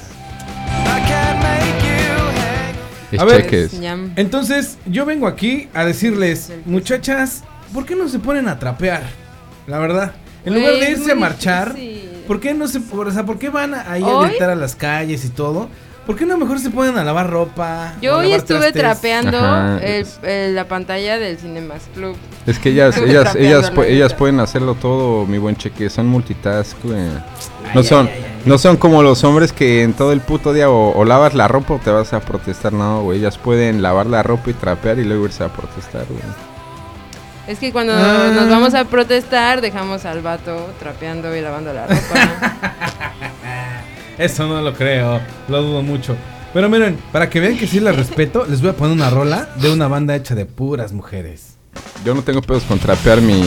A 3.20 3.26
ver. 3.26 3.70
Entonces, 4.16 4.78
yo 4.86 5.06
vengo 5.06 5.28
aquí 5.28 5.70
a 5.74 5.86
decirles, 5.86 6.52
muchachas, 6.66 7.44
¿por 7.74 7.86
qué 7.86 7.96
no 7.96 8.08
se 8.10 8.20
ponen 8.20 8.48
a 8.48 8.58
trapear? 8.58 9.04
La 9.68 9.78
verdad. 9.80 10.14
En 10.46 10.56
lugar 10.56 10.74
de 10.76 10.92
irse 10.92 11.12
a 11.12 11.16
marchar. 11.16 11.76
¿por 12.28 12.40
qué 12.40 12.54
no 12.54 12.70
se, 12.70 12.80
o 12.80 13.12
sea, 13.12 13.26
por 13.26 13.38
qué 13.38 13.50
van 13.50 13.74
a, 13.74 13.92
ahí 13.92 14.02
a 14.02 14.28
gritar 14.28 14.50
a 14.50 14.56
las 14.56 14.76
calles 14.78 15.26
y 15.26 15.30
todo? 15.30 15.68
¿Por 16.06 16.18
qué 16.18 16.26
no 16.26 16.38
mejor 16.38 16.60
se 16.60 16.70
ponen 16.70 16.98
a 16.98 17.04
lavar 17.06 17.30
ropa? 17.30 17.94
Yo 18.02 18.18
hoy 18.18 18.34
estuve 18.34 18.74
trastes? 18.74 18.82
trapeando 18.82 19.38
Ajá. 19.38 19.78
el- 19.82 20.06
el- 20.24 20.54
la 20.56 20.68
pantalla 20.68 21.18
del 21.18 21.38
Cinemas 21.38 21.84
Club. 21.96 22.18
Es 22.46 22.60
que 22.60 22.70
ellas, 22.72 22.98
ellas, 22.98 23.34
ellas, 23.36 23.64
la 23.64 23.74
pu- 23.74 23.86
ellas 23.86 24.14
pueden 24.14 24.42
hacerlo 24.42 24.76
todo, 24.76 25.26
mi 25.26 25.38
buen 25.38 25.56
cheque. 25.56 25.90
Son 25.90 26.06
multitask, 26.08 26.76
güey. 26.84 27.08
No 27.74 27.84
son, 27.84 28.10
no 28.46 28.58
son 28.58 28.76
como 28.76 29.02
los 29.02 29.24
hombres 29.24 29.54
que 29.54 29.84
en 29.84 29.94
todo 29.94 30.12
el 30.12 30.20
puto 30.20 30.52
día 30.52 30.70
o, 30.70 30.92
o 30.92 31.06
lavas 31.06 31.36
la 31.36 31.48
ropa 31.48 31.76
o 31.76 31.80
te 31.80 31.90
vas 31.90 32.12
a 32.12 32.20
protestar. 32.20 32.74
No, 32.74 33.02
güey. 33.04 33.20
Ellas 33.20 33.38
pueden 33.38 33.82
lavar 33.82 34.06
la 34.08 34.24
ropa 34.24 34.50
y 34.50 34.54
trapear 34.54 35.00
y 35.00 35.06
luego 35.06 35.24
irse 35.26 35.46
a 35.46 35.48
protestar, 35.48 36.06
güey. 36.10 36.22
Es 37.48 37.60
que 37.60 37.72
cuando 37.72 37.94
Ah. 37.96 38.30
nos 38.36 38.50
vamos 38.50 38.74
a 38.74 38.84
protestar, 38.86 39.62
dejamos 39.62 40.04
al 40.04 40.22
vato 40.22 40.70
trapeando 40.80 41.34
y 41.34 41.40
lavando 41.40 41.72
la 41.74 41.88
ropa. 41.88 41.94
Eso 44.18 44.48
no 44.48 44.61
lo 44.61 44.73
creo, 44.73 45.19
lo 45.48 45.61
dudo 45.61 45.81
mucho. 45.81 46.15
Pero 46.53 46.69
miren, 46.69 46.98
para 47.11 47.30
que 47.30 47.40
vean 47.40 47.57
que 47.57 47.65
sí 47.65 47.80
las 47.80 47.95
respeto, 47.95 48.45
les 48.48 48.61
voy 48.61 48.69
a 48.69 48.73
poner 48.73 48.94
una 48.94 49.10
rola 49.10 49.49
de 49.56 49.72
una 49.72 49.88
banda 49.88 50.15
hecha 50.15 50.35
de 50.35 50.45
puras 50.45 50.94
mujeres. 50.94 51.57
Yo 52.06 52.14
no 52.14 52.22
tengo 52.22 52.41
pedos 52.41 52.64
con 52.64 52.77
trapear 52.77 53.22
mi 53.22 53.41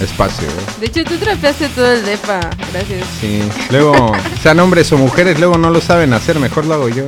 espacio, 0.00 0.48
güey. 0.52 0.66
De 0.80 0.86
hecho, 0.86 1.04
tú 1.04 1.16
trapeaste 1.18 1.68
todo 1.68 1.92
el 1.92 2.04
depa. 2.04 2.40
Gracias. 2.72 3.06
Sí. 3.20 3.42
Luego, 3.70 4.12
sean 4.42 4.58
hombres 4.58 4.90
o 4.92 4.98
mujeres, 4.98 5.38
luego 5.38 5.56
no 5.56 5.70
lo 5.70 5.80
saben 5.80 6.12
hacer. 6.12 6.40
Mejor 6.40 6.66
lo 6.66 6.74
hago 6.74 6.88
yo. 6.88 7.06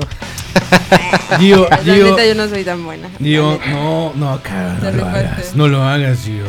Gio, 1.41 1.67
La 1.69 1.79
Gio, 1.79 2.11
neta, 2.11 2.25
yo 2.25 2.35
no 2.37 2.49
soy 2.49 2.63
tan 2.63 2.85
buena. 2.85 3.09
Gio, 3.19 3.59
no, 3.69 4.13
no, 4.15 4.41
cara, 4.43 4.79
Te 4.81 4.93
no 4.93 4.99
lo 4.99 5.07
hagas, 5.07 5.57
no 5.57 5.69
lo 5.69 5.83
hagas, 5.83 6.21
Gio. 6.25 6.45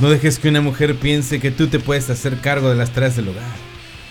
No 0.00 0.10
dejes 0.10 0.38
que 0.38 0.48
una 0.48 0.60
mujer 0.60 0.96
piense 0.96 1.38
que 1.40 1.50
tú 1.50 1.68
te 1.68 1.78
puedes 1.78 2.10
hacer 2.10 2.40
cargo 2.40 2.68
de 2.68 2.76
las 2.76 2.90
tareas 2.90 3.16
del 3.16 3.28
hogar. 3.28 3.44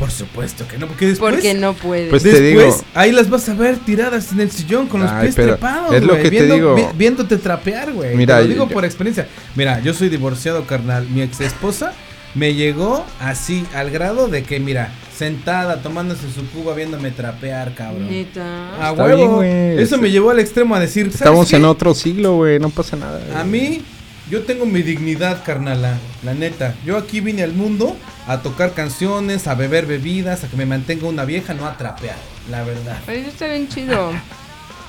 Por 0.06 0.12
supuesto 0.12 0.68
que 0.68 0.78
no, 0.78 0.86
porque 0.86 1.08
después... 1.08 1.34
Porque 1.34 1.56
no 1.56 1.74
puedes. 1.74 2.12
Pues 2.12 2.22
te 2.22 2.30
Después, 2.40 2.76
digo- 2.76 2.86
ahí 2.94 3.12
las 3.12 3.28
vas 3.28 3.50
a 3.50 3.56
ver 3.56 3.78
tiradas 3.78 4.32
en 4.32 4.40
el 4.42 4.52
sillón 4.52 4.86
con 4.86 5.02
los 5.02 5.10
Ay, 5.10 5.24
pies 5.24 5.36
trepados, 5.36 5.96
es 5.96 6.04
lo 6.04 6.16
que 6.16 6.24
te 6.26 6.30
viendo- 6.30 6.54
digo. 6.54 6.76
vi- 6.76 6.86
viéndote 6.96 7.38
trapear, 7.38 7.92
güey. 7.92 8.16
Mira, 8.16 8.38
Te 8.38 8.44
lo 8.44 8.48
digo 8.50 8.68
yo- 8.68 8.74
por 8.74 8.86
experiencia. 8.86 9.28
Mira, 9.56 9.80
yo 9.80 9.96
soy 9.96 10.10
divorciado, 10.10 10.66
carnal. 10.68 11.08
Mi 11.10 11.24
ex 11.24 11.42
esposa 11.42 11.94
me 12.36 12.54
llegó 12.54 13.04
así 13.20 13.66
al 13.74 13.90
grado 13.90 14.28
de 14.28 14.44
que, 14.44 14.60
mira, 14.60 14.92
sentada, 15.18 15.82
tomándose 15.82 16.30
su 16.32 16.48
cuba, 16.52 16.76
viéndome 16.76 17.10
trapear, 17.10 17.74
cabrón. 17.74 18.08
Neta. 18.08 18.76
A 18.80 18.92
Está 18.92 19.04
huevo. 19.06 19.40
bien. 19.40 19.80
Eso 19.80 19.98
me 19.98 20.12
llevó 20.12 20.30
al 20.30 20.38
extremo 20.40 20.76
a 20.76 20.80
decir, 20.80 21.06
¿sabes 21.06 21.16
Estamos 21.22 21.50
qué? 21.50 21.56
en 21.56 21.66
otro 21.66 21.96
siglo, 21.96 22.36
güey, 22.36 22.60
no 22.60 22.70
pasa 22.70 22.96
nada. 22.96 23.20
güey. 23.26 23.40
A 23.42 23.44
mí, 23.44 23.82
yo 24.30 24.44
tengo 24.44 24.66
mi 24.66 24.82
dignidad, 24.82 25.44
carnala, 25.44 25.98
la 26.24 26.34
neta. 26.34 26.76
Yo 26.84 26.98
aquí 26.98 27.20
vine 27.20 27.44
al 27.44 27.54
mundo 27.54 27.96
a 28.28 28.40
tocar 28.42 28.74
canciones, 28.74 29.48
a 29.48 29.56
beber 29.56 29.86
bebidas, 29.86 30.44
a 30.44 30.48
que 30.48 30.58
me 30.58 30.66
mantenga 30.66 31.08
una 31.08 31.26
vieja, 31.26 31.54
no 31.54 31.68
a 31.68 31.78
trapear, 31.78 32.18
la 32.50 32.64
verdad. 32.64 32.98
Ay, 33.08 33.20
Eso 33.20 33.30
está 33.30 33.48
bien 33.48 33.68
chido. 33.68 34.12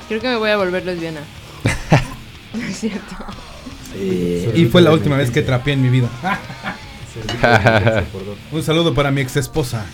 Creo 0.09 0.21
que 0.21 0.29
me 0.29 0.37
voy 0.37 0.51
a 0.51 0.57
volver 0.57 0.85
lesbiana. 0.87 1.21
No 2.55 2.63
es 2.67 2.79
cierto. 2.79 3.17
Y 4.55 4.67
fue 4.67 4.83
la 4.83 4.93
última 4.93 5.17
vez 5.17 5.31
que 5.31 5.43
trapeé 5.43 5.75
en 5.75 5.83
mi 5.83 5.89
vida. 5.89 6.09
Un 8.53 8.63
saludo 8.63 8.95
para 8.95 9.11
mi 9.11 9.21
ex 9.21 9.37
esposa. 9.37 9.85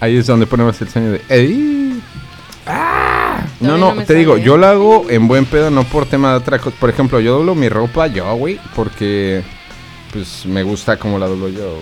Ahí 0.00 0.16
es 0.16 0.26
donde 0.26 0.46
ponemos 0.46 0.80
el 0.80 0.88
sueño 0.88 1.12
de... 1.12 1.22
¡Ey! 1.28 2.02
No, 3.60 3.78
no, 3.78 3.94
te 4.04 4.14
digo, 4.14 4.36
yo 4.36 4.56
lo 4.56 4.66
hago 4.66 5.06
en 5.08 5.28
buen 5.28 5.46
pedo, 5.46 5.70
no 5.70 5.84
por 5.84 6.06
tema 6.06 6.30
de 6.32 6.36
otra 6.38 6.58
cosa. 6.58 6.76
Por 6.78 6.90
ejemplo, 6.90 7.20
yo 7.20 7.38
doblo 7.38 7.54
mi 7.54 7.68
ropa 7.68 8.06
yo, 8.06 8.34
güey, 8.34 8.60
porque 8.74 9.42
pues 10.12 10.44
me 10.46 10.62
gusta 10.62 10.98
como 10.98 11.18
la 11.18 11.26
doblo 11.26 11.48
yo. 11.48 11.80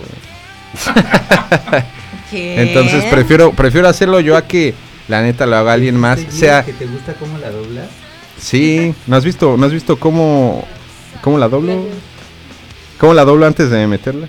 Entonces 2.31 3.05
prefiero 3.05 3.51
prefiero 3.51 3.87
hacerlo 3.87 4.19
yo 4.19 4.35
a 4.35 4.47
que 4.47 4.73
la 5.07 5.21
neta 5.21 5.45
lo 5.45 5.55
haga 5.57 5.73
alguien 5.73 5.97
más. 5.97 6.19
¿Te 6.19 6.31
Sea, 6.31 6.63
que 6.63 6.73
te 6.73 6.85
gusta 6.85 7.13
cómo 7.13 7.37
la 7.37 7.49
doblas? 7.49 7.87
sí, 8.37 8.93
¿no 9.07 9.15
has 9.15 9.23
visto, 9.23 9.55
no 9.57 9.65
has 9.65 9.71
visto 9.71 9.97
cómo 9.97 10.65
cómo 11.21 11.37
la 11.37 11.47
doblo? 11.49 11.85
¿Cómo 12.99 13.13
la 13.13 13.25
doblo 13.25 13.45
antes 13.45 13.69
de 13.69 13.87
meterla? 13.87 14.27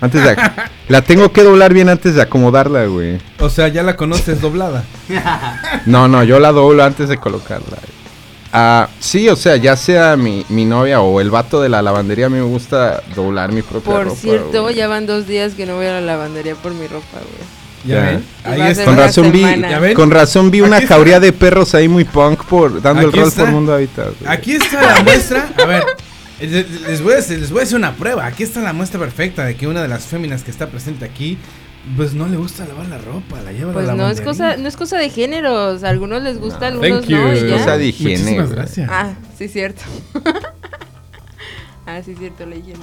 Antes 0.00 0.22
de 0.24 0.36
la 0.88 1.02
tengo 1.02 1.32
que 1.32 1.42
doblar 1.42 1.72
bien 1.74 1.88
antes 1.88 2.14
de 2.14 2.22
acomodarla, 2.22 2.84
güey. 2.86 3.18
O 3.40 3.50
sea, 3.50 3.68
ya 3.68 3.82
la 3.82 3.96
conoces 3.96 4.40
doblada. 4.40 4.84
No, 5.86 6.06
no, 6.08 6.22
yo 6.24 6.38
la 6.38 6.52
doblo 6.52 6.84
antes 6.84 7.08
de 7.08 7.16
colocarla. 7.18 7.78
Ah, 8.52 8.88
sí, 8.98 9.28
o 9.28 9.36
sea, 9.36 9.56
ya 9.56 9.76
sea 9.76 10.16
mi, 10.16 10.44
mi 10.48 10.64
novia 10.64 11.00
o 11.00 11.20
el 11.20 11.30
vato 11.30 11.60
de 11.60 11.68
la 11.68 11.82
lavandería, 11.82 12.26
a 12.26 12.28
mí 12.30 12.36
me 12.36 12.44
gusta 12.44 13.02
doblar 13.14 13.52
mi 13.52 13.60
propia 13.62 13.92
Por 13.92 14.04
ropa. 14.04 14.16
cierto, 14.16 14.62
güey. 14.62 14.74
ya 14.74 14.88
van 14.88 15.06
dos 15.06 15.26
días 15.26 15.52
que 15.54 15.66
no 15.66 15.76
voy 15.76 15.86
a 15.86 15.92
la 15.94 16.00
lavandería 16.00 16.54
por 16.54 16.72
mi 16.72 16.86
ropa, 16.86 17.18
güey. 17.18 17.58
¿Ya, 17.84 17.94
Ya. 17.96 18.02
ven? 18.10 18.24
Ahí 18.44 18.70
está. 18.72 18.84
Con 18.86 18.96
razón 18.96 19.32
vi. 19.32 19.42
¿Ya 19.42 19.78
ven? 19.78 19.94
con 19.94 20.10
razón 20.10 20.50
vi 20.50 20.62
una 20.62 20.80
jauría 20.86 21.20
de 21.20 21.32
perros 21.32 21.74
ahí 21.74 21.88
muy 21.88 22.04
punk 22.04 22.42
por 22.44 22.80
dando 22.82 23.02
el 23.02 23.12
rol 23.12 23.28
está. 23.28 23.42
por 23.42 23.50
mundo 23.52 23.74
güey. 23.74 23.88
Aquí 24.26 24.54
está 24.54 24.82
la 24.94 25.02
muestra. 25.02 25.48
A 25.62 25.64
ver, 25.66 25.84
les 26.40 27.02
voy 27.02 27.14
a, 27.14 27.18
hacer- 27.18 27.38
les 27.40 27.50
voy 27.50 27.60
a 27.60 27.62
hacer 27.64 27.76
una 27.76 27.94
prueba. 27.96 28.26
Aquí 28.26 28.42
está 28.42 28.60
la 28.60 28.72
muestra 28.72 28.98
perfecta 29.00 29.44
de 29.44 29.56
que 29.56 29.66
una 29.66 29.82
de 29.82 29.88
las 29.88 30.04
féminas 30.06 30.42
que 30.42 30.50
está 30.50 30.68
presente 30.68 31.04
aquí, 31.04 31.38
pues 31.96 32.12
no 32.14 32.26
le 32.28 32.36
gusta 32.36 32.66
lavar 32.66 32.86
la 32.86 32.98
ropa, 32.98 33.40
la 33.42 33.52
lleva 33.52 33.70
a 33.70 33.74
Pues 33.74 33.86
la 33.86 33.94
no 33.94 34.08
es 34.10 34.20
cosa, 34.20 34.56
no 34.56 34.68
es 34.68 34.76
cosa 34.76 34.98
de 34.98 35.10
géneros. 35.10 35.82
A 35.84 35.88
algunos 35.88 36.22
les 36.22 36.38
gusta, 36.38 36.66
a 36.66 36.68
algunos 36.68 37.00
Thank 37.06 37.08
you. 37.10 37.16
no. 37.16 37.34
ya. 37.34 37.56
Cosa 37.58 37.76
de 37.78 37.86
higiene, 37.86 38.18
Muchísimas 38.18 38.50
gracias. 38.52 38.90
Ah, 38.92 39.14
sí, 39.36 39.48
cierto. 39.48 39.82
ah, 41.86 42.00
sí, 42.04 42.14
cierto, 42.16 42.46
la 42.46 42.56
higiene. 42.56 42.80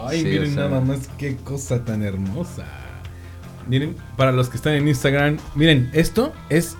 Ay, 0.00 0.18
Sí, 0.20 0.24
miren 0.26 0.50
o 0.52 0.54
sea. 0.54 0.64
nada 0.68 0.80
más 0.80 1.08
qué 1.18 1.36
cosa 1.36 1.84
tan 1.84 2.02
hermosa. 2.02 2.64
Miren, 3.66 3.96
para 4.16 4.32
los 4.32 4.48
que 4.48 4.56
están 4.56 4.74
en 4.74 4.86
Instagram, 4.88 5.38
miren, 5.54 5.90
esto 5.92 6.32
es 6.48 6.76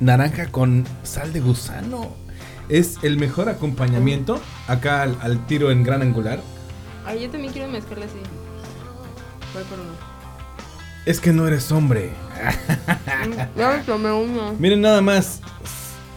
naranja 0.00 0.46
con 0.46 0.84
sal 1.02 1.32
de 1.32 1.40
gusano. 1.40 2.16
Es 2.68 2.98
el 3.02 3.16
mejor 3.18 3.48
acompañamiento 3.48 4.40
acá 4.68 5.02
al, 5.02 5.16
al 5.20 5.46
tiro 5.46 5.70
en 5.70 5.82
gran 5.82 6.02
angular. 6.02 6.40
Ay, 7.04 7.22
yo 7.22 7.30
también 7.30 7.52
quiero 7.52 7.68
mezclarla 7.68 8.06
así. 8.06 8.18
Voy 9.54 9.64
por 9.64 9.78
uno. 9.80 9.90
Es 11.04 11.20
que 11.20 11.32
no 11.32 11.46
eres 11.48 11.70
hombre. 11.72 12.12
Mm, 13.26 13.58
Ya 13.58 13.70
me 13.70 13.78
tomé 13.82 14.12
uno. 14.12 14.54
Miren 14.58 14.80
nada 14.80 15.00
más. 15.00 15.40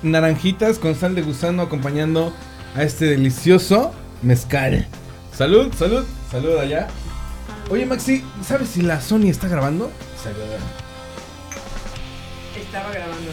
Naranjitas 0.03 0.77
con 0.77 0.93
sal 0.95 1.15
de 1.15 1.23
gusano 1.23 1.63
acompañando 1.63 2.31
a 2.75 2.83
este 2.83 3.05
delicioso 3.05 3.93
mezcal. 4.21 4.87
Salud, 5.33 5.73
salud, 5.73 6.05
salud 6.31 6.57
allá. 6.57 6.87
Oye 7.71 7.85
Maxi, 7.87 8.23
¿sabes 8.43 8.69
si 8.69 8.81
la 8.83 9.01
Sony 9.01 9.25
está 9.29 9.47
grabando? 9.47 9.91
Estaba 12.55 12.91
grabando. 12.91 13.31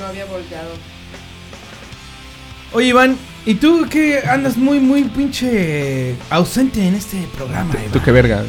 No 0.00 0.06
había 0.06 0.24
volteado. 0.26 0.70
Oye 2.72 2.88
Iván, 2.88 3.16
¿y 3.46 3.54
tú 3.54 3.86
qué 3.90 4.20
andas 4.28 4.56
muy, 4.56 4.78
muy 4.78 5.04
pinche 5.04 6.14
ausente 6.30 6.86
en 6.86 6.94
este 6.94 7.16
programa? 7.36 7.72
Tú 7.72 7.78
Iván? 7.90 8.04
qué 8.04 8.12
verga. 8.12 8.42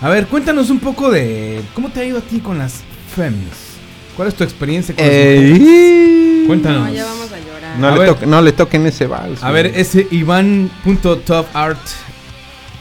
A 0.00 0.08
ver, 0.08 0.26
cuéntanos 0.26 0.70
un 0.70 0.78
poco 0.78 1.10
de 1.10 1.62
cómo 1.74 1.90
te 1.90 2.00
ha 2.00 2.04
ido 2.04 2.18
a 2.18 2.22
ti 2.22 2.40
con 2.40 2.58
las 2.58 2.82
fems. 3.14 3.76
¿Cuál 4.16 4.28
es 4.28 4.34
tu 4.34 4.44
experiencia 4.44 4.94
con 4.94 5.04
las 5.04 5.12
mujeres? 5.14 5.60
Ey. 5.60 6.44
Cuéntanos. 6.46 6.88
No, 6.88 6.94
ya 6.94 7.04
vamos 7.04 7.32
a 7.32 7.38
llorar. 7.38 7.78
No, 7.78 7.88
A 7.88 7.92
le 7.92 7.98
ver. 7.98 8.08
toque- 8.08 8.26
no 8.26 8.40
le 8.42 8.52
toquen 8.52 8.86
ese 8.86 9.06
vals. 9.06 9.42
A 9.42 9.50
güey. 9.50 9.62
ver, 9.64 9.72
ese 9.78 10.06
Iván.topart 10.10 11.78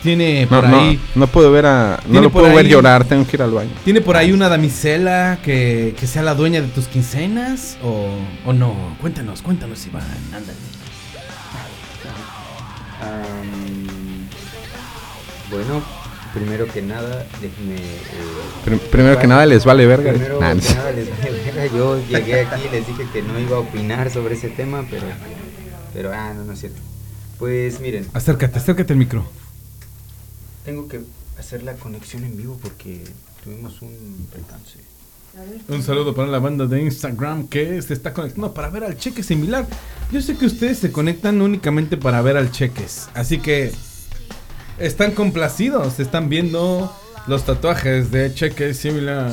tiene 0.06 0.44
no, 0.44 0.49
por 0.61 0.69
no, 0.69 0.80
ahí 0.80 0.99
no 1.15 1.27
puedo 1.27 1.52
ver 1.52 1.65
a. 1.65 1.99
No 2.07 2.22
lo 2.22 2.30
puedo 2.32 2.53
ver 2.53 2.68
llorar, 2.68 3.03
tengo 3.03 3.26
que 3.27 3.36
ir 3.36 3.41
al 3.41 3.52
baño. 3.52 3.72
¿Tiene 3.84 3.99
por 4.02 4.15
ahí 4.15 4.32
una 4.32 4.48
damisela 4.48 5.40
que, 5.44 5.94
que 5.99 6.07
sea 6.07 6.22
la 6.23 6.34
dueña 6.36 6.61
de 6.61 6.68
tus 6.69 6.88
quincenas? 6.88 7.77
¿O, 7.84 8.07
o 8.45 8.53
no? 8.53 8.95
Cuéntanos, 9.02 9.41
cuéntanos, 9.41 9.86
Iván. 9.88 10.03
Ándale. 10.34 10.57
Am, 13.02 14.27
bueno, 15.52 15.82
primero 16.34 16.65
que 16.68 16.82
nada, 16.82 17.26
déjenme. 17.41 17.76
eh, 17.76 17.99
Prim- 18.64 18.80
primero 18.91 19.19
que 19.19 19.27
nada, 19.27 19.45
les 19.45 19.65
vale 19.65 19.86
verga. 19.86 20.11
Primero 20.11 20.40
Nah, 20.40 20.56
que 20.56 20.73
nada, 20.73 20.91
les 20.91 21.10
vale 21.10 21.32
verga. 21.44 21.65
Yo 21.76 21.99
llegué 22.07 22.41
aquí 22.41 22.61
y 22.68 22.72
les 22.72 22.88
dije 22.88 23.03
que 23.11 23.22
no 23.22 23.40
iba 23.40 23.57
a 23.57 23.60
opinar 23.60 24.10
sobre 24.11 24.36
ese 24.36 24.49
tema, 24.49 24.86
pero. 24.90 25.03
Pero, 25.94 26.11
ah, 26.14 26.34
no, 26.36 26.44
no 26.45 26.53
es 26.53 26.60
cierto. 26.60 26.80
Pues 27.40 27.80
miren, 27.82 28.07
Acércate, 28.14 28.60
acércate 28.60 28.94
al 28.94 28.99
micro. 28.99 29.26
Tengo 30.66 30.88
que 30.88 31.02
hacer 31.40 31.64
la 31.64 31.76
conexión 31.76 32.26
en 32.26 32.36
vivo 32.36 32.60
porque 32.62 33.04
tuvimos 33.44 33.82
un 33.82 34.28
percance. 34.32 34.80
Un 35.68 35.84
saludo 35.84 36.16
para 36.16 36.30
la 36.30 36.40
banda 36.40 36.66
de 36.66 36.82
Instagram 36.82 37.48
que 37.48 37.82
se 37.82 37.94
está 37.94 38.14
conectando 38.14 38.54
para 38.54 38.70
ver 38.70 38.86
al 38.86 38.98
cheque 38.98 39.22
similar. 39.22 39.68
Yo 40.12 40.22
sé 40.22 40.38
que 40.38 40.46
ustedes 40.46 40.80
se 40.80 40.92
conectan 40.92 41.42
únicamente 41.42 41.98
para 41.98 42.22
ver 42.22 42.38
al 42.38 42.52
cheques. 42.52 43.10
Así 43.14 43.40
que 43.40 43.74
están 44.80 45.12
complacidos. 45.12 46.00
Están 46.00 46.30
viendo 46.30 46.94
los 47.28 47.44
tatuajes 47.44 48.12
de 48.12 48.34
cheques 48.34 48.78
similar. 48.78 49.30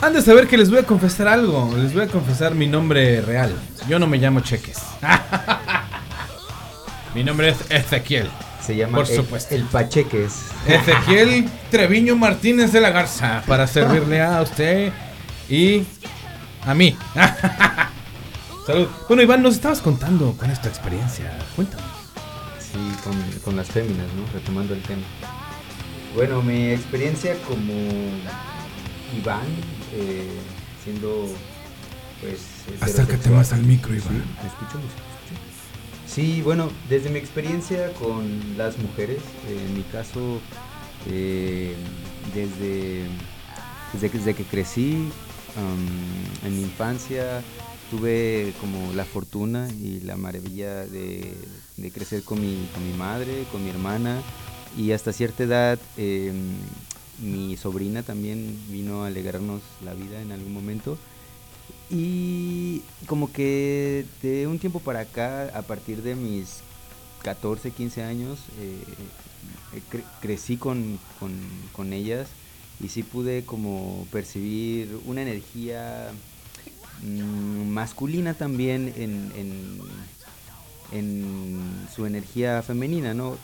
Han 0.00 0.14
de 0.14 0.22
saber 0.22 0.48
que 0.48 0.56
les 0.56 0.70
voy 0.70 0.78
a 0.78 0.84
confesar 0.84 1.28
algo. 1.28 1.70
Les 1.76 1.92
voy 1.92 2.04
a 2.04 2.08
confesar 2.08 2.54
mi 2.54 2.66
nombre 2.66 3.20
real. 3.20 3.54
Yo 3.86 3.98
no 3.98 4.06
me 4.06 4.16
llamo 4.16 4.40
cheques. 4.40 4.78
mi 7.14 7.22
nombre 7.22 7.50
es 7.50 7.70
Ezequiel. 7.70 8.30
Se 8.66 8.74
llama 8.74 8.98
Por 8.98 9.08
el, 9.08 9.16
supuesto. 9.16 9.54
el 9.54 9.62
Pacheques. 9.64 10.32
Ezequiel 10.66 11.48
Treviño 11.70 12.16
Martínez 12.16 12.72
de 12.72 12.80
la 12.80 12.90
Garza 12.90 13.42
para 13.46 13.66
servirle 13.66 14.20
a 14.20 14.42
usted 14.42 14.92
y 15.48 15.84
a 16.64 16.74
mí. 16.74 16.96
Salud. 18.66 18.88
Bueno, 19.06 19.22
Iván, 19.22 19.42
nos 19.42 19.54
estabas 19.54 19.80
contando 19.80 20.32
con 20.36 20.50
esta 20.50 20.68
experiencia. 20.68 21.30
Cuéntanos. 21.54 21.86
Sí, 22.58 22.78
con, 23.04 23.14
con 23.44 23.56
las 23.56 23.68
féminas, 23.68 24.06
¿no? 24.16 24.24
Retomando 24.32 24.74
el 24.74 24.82
tema. 24.82 25.02
Bueno, 26.16 26.42
mi 26.42 26.70
experiencia 26.70 27.36
como 27.46 27.72
Iván, 29.16 29.46
eh, 29.94 30.26
siendo 30.82 31.28
pues... 32.20 32.40
Acércate 32.80 33.30
más 33.30 33.52
al 33.52 33.62
micro, 33.62 33.92
Sí, 33.92 33.98
Iván. 33.98 34.24
¿me 34.42 34.48
escucho? 34.48 34.78
Sí, 36.06 36.40
bueno, 36.42 36.70
desde 36.88 37.10
mi 37.10 37.18
experiencia 37.18 37.92
con 37.94 38.56
las 38.56 38.78
mujeres, 38.78 39.18
eh, 39.48 39.64
en 39.66 39.74
mi 39.74 39.82
caso, 39.82 40.40
eh, 41.08 41.74
desde, 42.34 43.06
desde, 43.92 44.34
que, 44.34 44.44
crecí, 44.44 45.10
en 46.44 46.56
mi 46.56 46.62
infancia, 46.62 47.42
tuve 47.90 48.52
como 48.60 48.92
la 48.94 49.04
fortuna 49.04 49.68
y 49.68 50.00
la 50.00 50.16
maravilla 50.16 50.86
de, 50.86 51.34
de 51.76 51.90
crecer 51.90 52.22
con 52.22 52.40
mi, 52.40 52.68
con 52.72 52.86
mi 52.86 52.96
madre, 52.96 53.44
con 53.52 53.62
mi 53.62 53.70
hermana, 53.70 54.20
y 54.76 54.92
hasta 54.92 55.12
cierta 55.12 55.44
edad 55.44 55.78
em, 55.96 56.54
mi 57.20 57.56
sobrina 57.56 58.02
también 58.02 58.58
vino 58.68 59.04
a 59.04 59.06
alegrarnos 59.06 59.62
la 59.84 59.94
vida 59.94 60.20
en 60.20 60.32
algún 60.32 60.52
momento. 60.52 60.98
Y 61.88 62.82
como 63.06 63.32
que 63.32 64.04
de 64.22 64.46
un 64.46 64.58
tiempo 64.58 64.80
para 64.80 65.00
acá, 65.00 65.50
a 65.56 65.62
partir 65.62 66.02
de 66.02 66.14
mis 66.16 66.58
14, 67.22 67.70
15 67.70 68.02
años, 68.02 68.38
eh, 68.60 68.82
eh, 69.74 69.80
cre- 69.92 70.04
crecí 70.20 70.56
con, 70.56 70.98
con, 71.20 71.32
con 71.72 71.92
ellas 71.92 72.28
y 72.80 72.88
sí 72.88 73.02
pude 73.02 73.44
como 73.44 74.06
percibir 74.10 74.98
una 75.06 75.22
energía 75.22 76.10
mm, 77.02 77.68
masculina 77.68 78.34
también 78.34 78.92
en, 78.96 79.32
en, 79.36 79.80
su 81.94 82.06
energía 82.06 82.62
femenina, 82.62 83.14
¿no? 83.14 83.36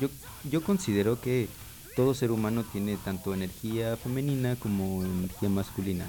Yo, 0.00 0.08
yo 0.50 0.62
considero 0.62 1.20
que 1.20 1.48
todo 1.96 2.12
ser 2.14 2.30
humano 2.30 2.64
tiene 2.72 2.96
tanto 2.96 3.32
energía 3.34 3.96
femenina 3.96 4.56
como 4.56 5.02
energía 5.04 5.48
masculina. 5.48 6.06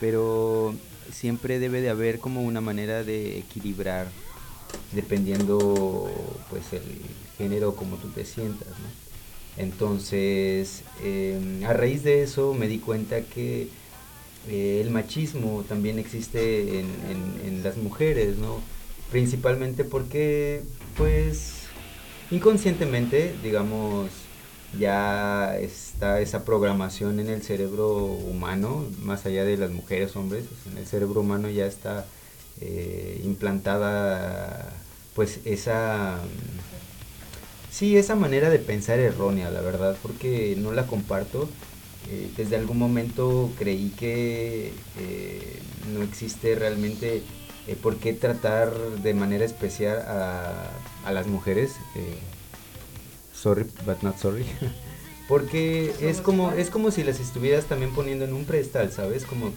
Pero 0.00 0.74
siempre 1.12 1.58
debe 1.58 1.80
de 1.80 1.90
haber 1.90 2.18
como 2.18 2.42
una 2.42 2.60
manera 2.60 3.04
de 3.04 3.38
equilibrar 3.38 4.08
dependiendo 4.92 6.10
pues 6.50 6.72
el 6.72 6.82
género 7.38 7.74
como 7.74 7.96
tú 7.96 8.08
te 8.08 8.24
sientas, 8.24 8.68
¿no? 8.68 9.04
Entonces, 9.56 10.82
eh, 11.02 11.62
a 11.66 11.72
raíz 11.72 12.02
de 12.02 12.22
eso 12.22 12.54
me 12.54 12.66
di 12.66 12.78
cuenta 12.78 13.22
que 13.22 13.68
eh, 14.48 14.80
el 14.80 14.90
machismo 14.90 15.64
también 15.68 15.98
existe 15.98 16.80
en 16.80 17.60
las 17.62 17.76
mujeres, 17.76 18.36
¿no? 18.36 18.60
Principalmente 19.12 19.84
porque, 19.84 20.62
pues, 20.96 21.68
inconscientemente, 22.32 23.32
digamos, 23.44 24.10
ya 24.78 25.56
está 25.58 26.20
esa 26.20 26.44
programación 26.44 27.20
en 27.20 27.28
el 27.28 27.42
cerebro 27.42 28.04
humano, 28.06 28.84
más 29.02 29.26
allá 29.26 29.44
de 29.44 29.56
las 29.56 29.70
mujeres, 29.70 30.16
hombres, 30.16 30.44
en 30.70 30.78
el 30.78 30.86
cerebro 30.86 31.20
humano 31.20 31.48
ya 31.48 31.66
está 31.66 32.06
eh, 32.60 33.20
implantada, 33.24 34.72
pues, 35.14 35.40
esa... 35.44 36.18
Sí, 37.70 37.96
esa 37.96 38.14
manera 38.14 38.50
de 38.50 38.60
pensar 38.60 39.00
errónea, 39.00 39.50
la 39.50 39.60
verdad, 39.60 39.96
porque 40.02 40.54
no 40.56 40.72
la 40.72 40.86
comparto. 40.86 41.48
Eh, 42.08 42.30
desde 42.36 42.56
algún 42.56 42.78
momento 42.78 43.50
creí 43.58 43.90
que 43.98 44.72
eh, 44.98 45.58
no 45.92 46.02
existe 46.02 46.54
realmente 46.54 47.22
por 47.82 47.96
qué 47.96 48.12
tratar 48.12 48.72
de 49.02 49.14
manera 49.14 49.44
especial 49.44 49.98
a, 50.06 50.70
a 51.04 51.12
las 51.12 51.26
mujeres. 51.26 51.72
Sorry, 53.44 53.66
but 53.84 54.02
not 54.02 54.16
sorry. 54.18 54.46
Porque 55.28 55.92
es 56.00 56.20
como, 56.20 56.52
es 56.52 56.68
como 56.70 56.90
si 56.90 57.02
las 57.04 57.20
estuvieras 57.20 57.64
también 57.66 57.92
poniendo 57.94 58.24
en 58.24 58.32
un 58.34 58.44
pedestal, 58.44 58.90
¿sabes? 58.92 59.24
Como, 59.24 59.52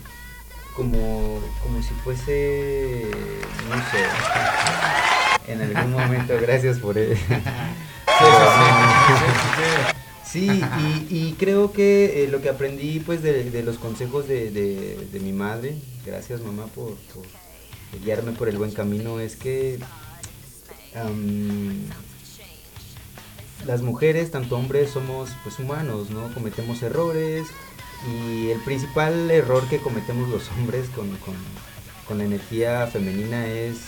como, 0.75 1.39
como 1.63 1.81
si 1.81 1.93
fuese, 2.03 3.05
no 3.69 3.75
sé, 3.91 5.51
en 5.51 5.61
algún 5.61 5.91
momento, 5.93 6.33
gracias 6.41 6.79
por 6.79 6.97
él. 6.97 7.17
Sí, 10.29 10.49
y, 10.49 11.07
y 11.09 11.35
creo 11.39 11.71
que 11.71 12.23
eh, 12.23 12.27
lo 12.27 12.41
que 12.41 12.49
aprendí 12.49 12.99
pues 12.99 13.21
de, 13.23 13.49
de 13.49 13.63
los 13.63 13.77
consejos 13.77 14.27
de, 14.27 14.51
de- 14.51 15.07
de 15.11 15.19
mi 15.21 15.31
madre, 15.31 15.75
gracias 16.05 16.41
mamá 16.41 16.65
por, 16.75 16.95
por 17.13 17.23
guiarme 18.03 18.33
por 18.33 18.49
el 18.49 18.57
buen 18.57 18.71
camino, 18.71 19.21
es 19.21 19.37
que 19.37 19.79
las 23.65 23.81
mujeres, 23.81 24.31
tanto 24.31 24.57
hombres, 24.57 24.91
somos 24.91 25.29
pues 25.43 25.59
humanos, 25.59 26.09
¿no? 26.09 26.33
Cometemos 26.33 26.81
errores 26.83 27.47
y 28.09 28.49
el 28.49 28.59
principal 28.61 29.29
error 29.31 29.67
que 29.69 29.79
cometemos 29.79 30.29
los 30.29 30.49
hombres 30.51 30.87
con, 30.89 31.09
con- 31.17 31.35
con 32.07 32.19
la 32.19 32.23
energía 32.25 32.87
femenina 32.87 33.47
es 33.47 33.79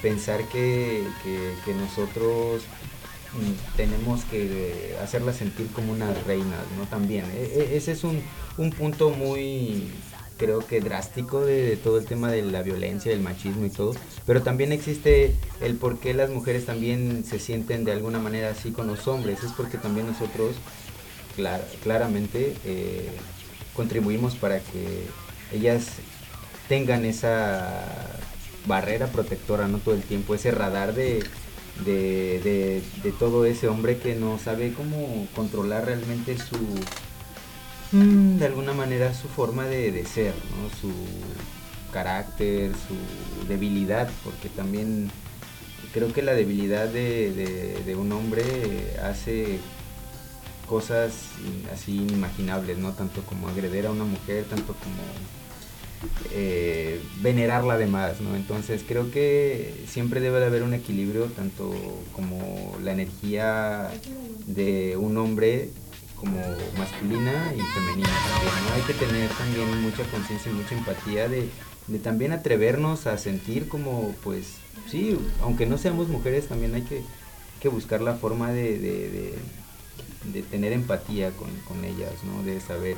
pensar 0.00 0.42
que, 0.48 1.04
que- 1.22 1.74
nosotros 1.74 2.62
mm, 3.34 3.76
tenemos 3.76 4.24
que 4.24 4.96
hacerla 5.02 5.32
sentir 5.34 5.66
como 5.72 5.92
una 5.92 6.14
reina, 6.26 6.56
¿no? 6.78 6.86
También. 6.86 7.24
e- 7.34 7.60
e- 7.60 7.76
ese 7.76 7.92
es 7.92 8.04
un, 8.04 8.22
un 8.56 8.70
punto 8.70 9.10
muy, 9.10 9.90
creo 10.38 10.60
que 10.60 10.80
drástico 10.80 11.44
de, 11.44 11.76
todo 11.76 11.98
el 11.98 12.06
tema 12.06 12.30
de 12.30 12.42
la 12.42 12.62
violencia, 12.62 13.10
del 13.12 13.20
machismo 13.20 13.66
y 13.66 13.70
todo. 13.70 13.94
Pero 14.24 14.42
también 14.42 14.72
existe 14.72 15.34
el 15.60 15.76
por 15.76 15.98
qué 15.98 16.14
las 16.14 16.30
mujeres 16.30 16.64
también 16.64 17.24
se 17.24 17.38
sienten 17.38 17.84
de 17.84 17.92
alguna 17.92 18.18
manera 18.18 18.50
así 18.50 18.70
con 18.70 18.86
los 18.86 19.06
hombres. 19.08 19.42
Es 19.44 19.52
porque 19.52 19.76
también 19.76 20.06
nosotros 20.06 20.56
clar- 21.36 21.66
claramente 21.82 22.54
eh, 22.64 23.10
contribuimos 23.74 24.36
para 24.36 24.60
que 24.60 25.06
ellas 25.52 25.86
tengan 26.68 27.04
esa 27.04 27.84
barrera 28.66 29.06
protectora 29.06 29.66
no 29.68 29.78
todo 29.78 29.94
el 29.94 30.02
tiempo, 30.02 30.34
ese 30.34 30.50
radar 30.50 30.94
de, 30.94 31.24
de, 31.84 32.82
todo 33.18 33.44
ese 33.44 33.68
hombre 33.68 33.98
que 33.98 34.14
no 34.14 34.38
sabe 34.38 34.72
cómo 34.72 35.26
controlar 35.34 35.86
realmente 35.86 36.36
su, 36.36 36.56
de 37.92 38.44
alguna 38.44 38.74
manera 38.74 39.14
su 39.14 39.28
forma 39.28 39.64
de, 39.64 40.04
ser, 40.04 40.34
su 40.80 40.92
carácter, 41.92 42.72
su 42.72 43.48
debilidad, 43.48 44.10
porque 44.24 44.48
también 44.48 45.10
creo 45.92 46.12
que 46.12 46.22
la 46.22 46.34
debilidad 46.34 46.88
de, 46.88 47.96
un 47.98 48.12
hombre 48.12 48.96
hace 49.02 49.58
cosas 50.66 51.12
así 51.72 51.96
inimaginables, 51.96 52.76
¿no? 52.76 52.92
Tanto 52.92 53.22
como 53.22 53.48
agredir 53.48 53.86
a 53.86 53.90
una 53.90 54.04
mujer, 54.04 54.44
tanto 54.44 54.74
como 54.74 55.02
eh, 56.30 57.00
venerarla 57.22 57.74
además, 57.74 58.20
¿no? 58.20 58.36
Entonces 58.36 58.84
creo 58.86 59.10
que 59.10 59.84
siempre 59.88 60.20
debe 60.20 60.40
de 60.40 60.46
haber 60.46 60.62
un 60.62 60.74
equilibrio, 60.74 61.24
tanto 61.26 61.74
como 62.12 62.76
la 62.82 62.92
energía 62.92 63.90
de 64.46 64.98
un 64.98 65.16
hombre 65.16 65.70
como 66.20 66.40
masculina 66.76 67.52
y 67.56 67.60
femenina 67.60 68.08
también, 68.08 68.64
¿no? 68.68 68.74
Hay 68.74 68.82
que 68.82 68.94
tener 68.94 69.30
también 69.30 69.82
mucha 69.82 70.02
conciencia 70.04 70.50
y 70.50 70.54
mucha 70.54 70.74
empatía 70.74 71.28
de, 71.28 71.48
de 71.86 71.98
también 71.98 72.32
atrevernos 72.32 73.06
a 73.06 73.16
sentir 73.18 73.68
como, 73.68 74.14
pues, 74.24 74.54
sí, 74.90 75.18
aunque 75.42 75.66
no 75.66 75.78
seamos 75.78 76.08
mujeres, 76.08 76.48
también 76.48 76.74
hay 76.74 76.82
que, 76.82 77.02
que 77.60 77.68
buscar 77.68 78.00
la 78.00 78.14
forma 78.14 78.50
de, 78.52 78.78
de- 78.78 79.38
tener 80.50 80.72
empatía 80.72 81.30
con, 81.32 81.48
con 81.66 81.84
ellas, 81.84 82.12
¿no? 82.24 82.42
De 82.42 82.60
saber 82.60 82.96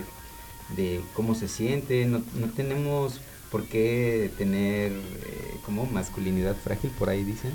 de 0.76 1.00
cómo 1.14 1.34
se 1.34 1.48
siente, 1.48 2.04
no, 2.06 2.22
no 2.34 2.48
tenemos 2.48 3.20
por 3.50 3.64
qué 3.64 4.30
tener 4.38 4.92
eh, 4.92 5.56
como 5.64 5.86
masculinidad 5.86 6.56
frágil, 6.56 6.90
por 6.98 7.08
ahí 7.08 7.24
dicen, 7.24 7.52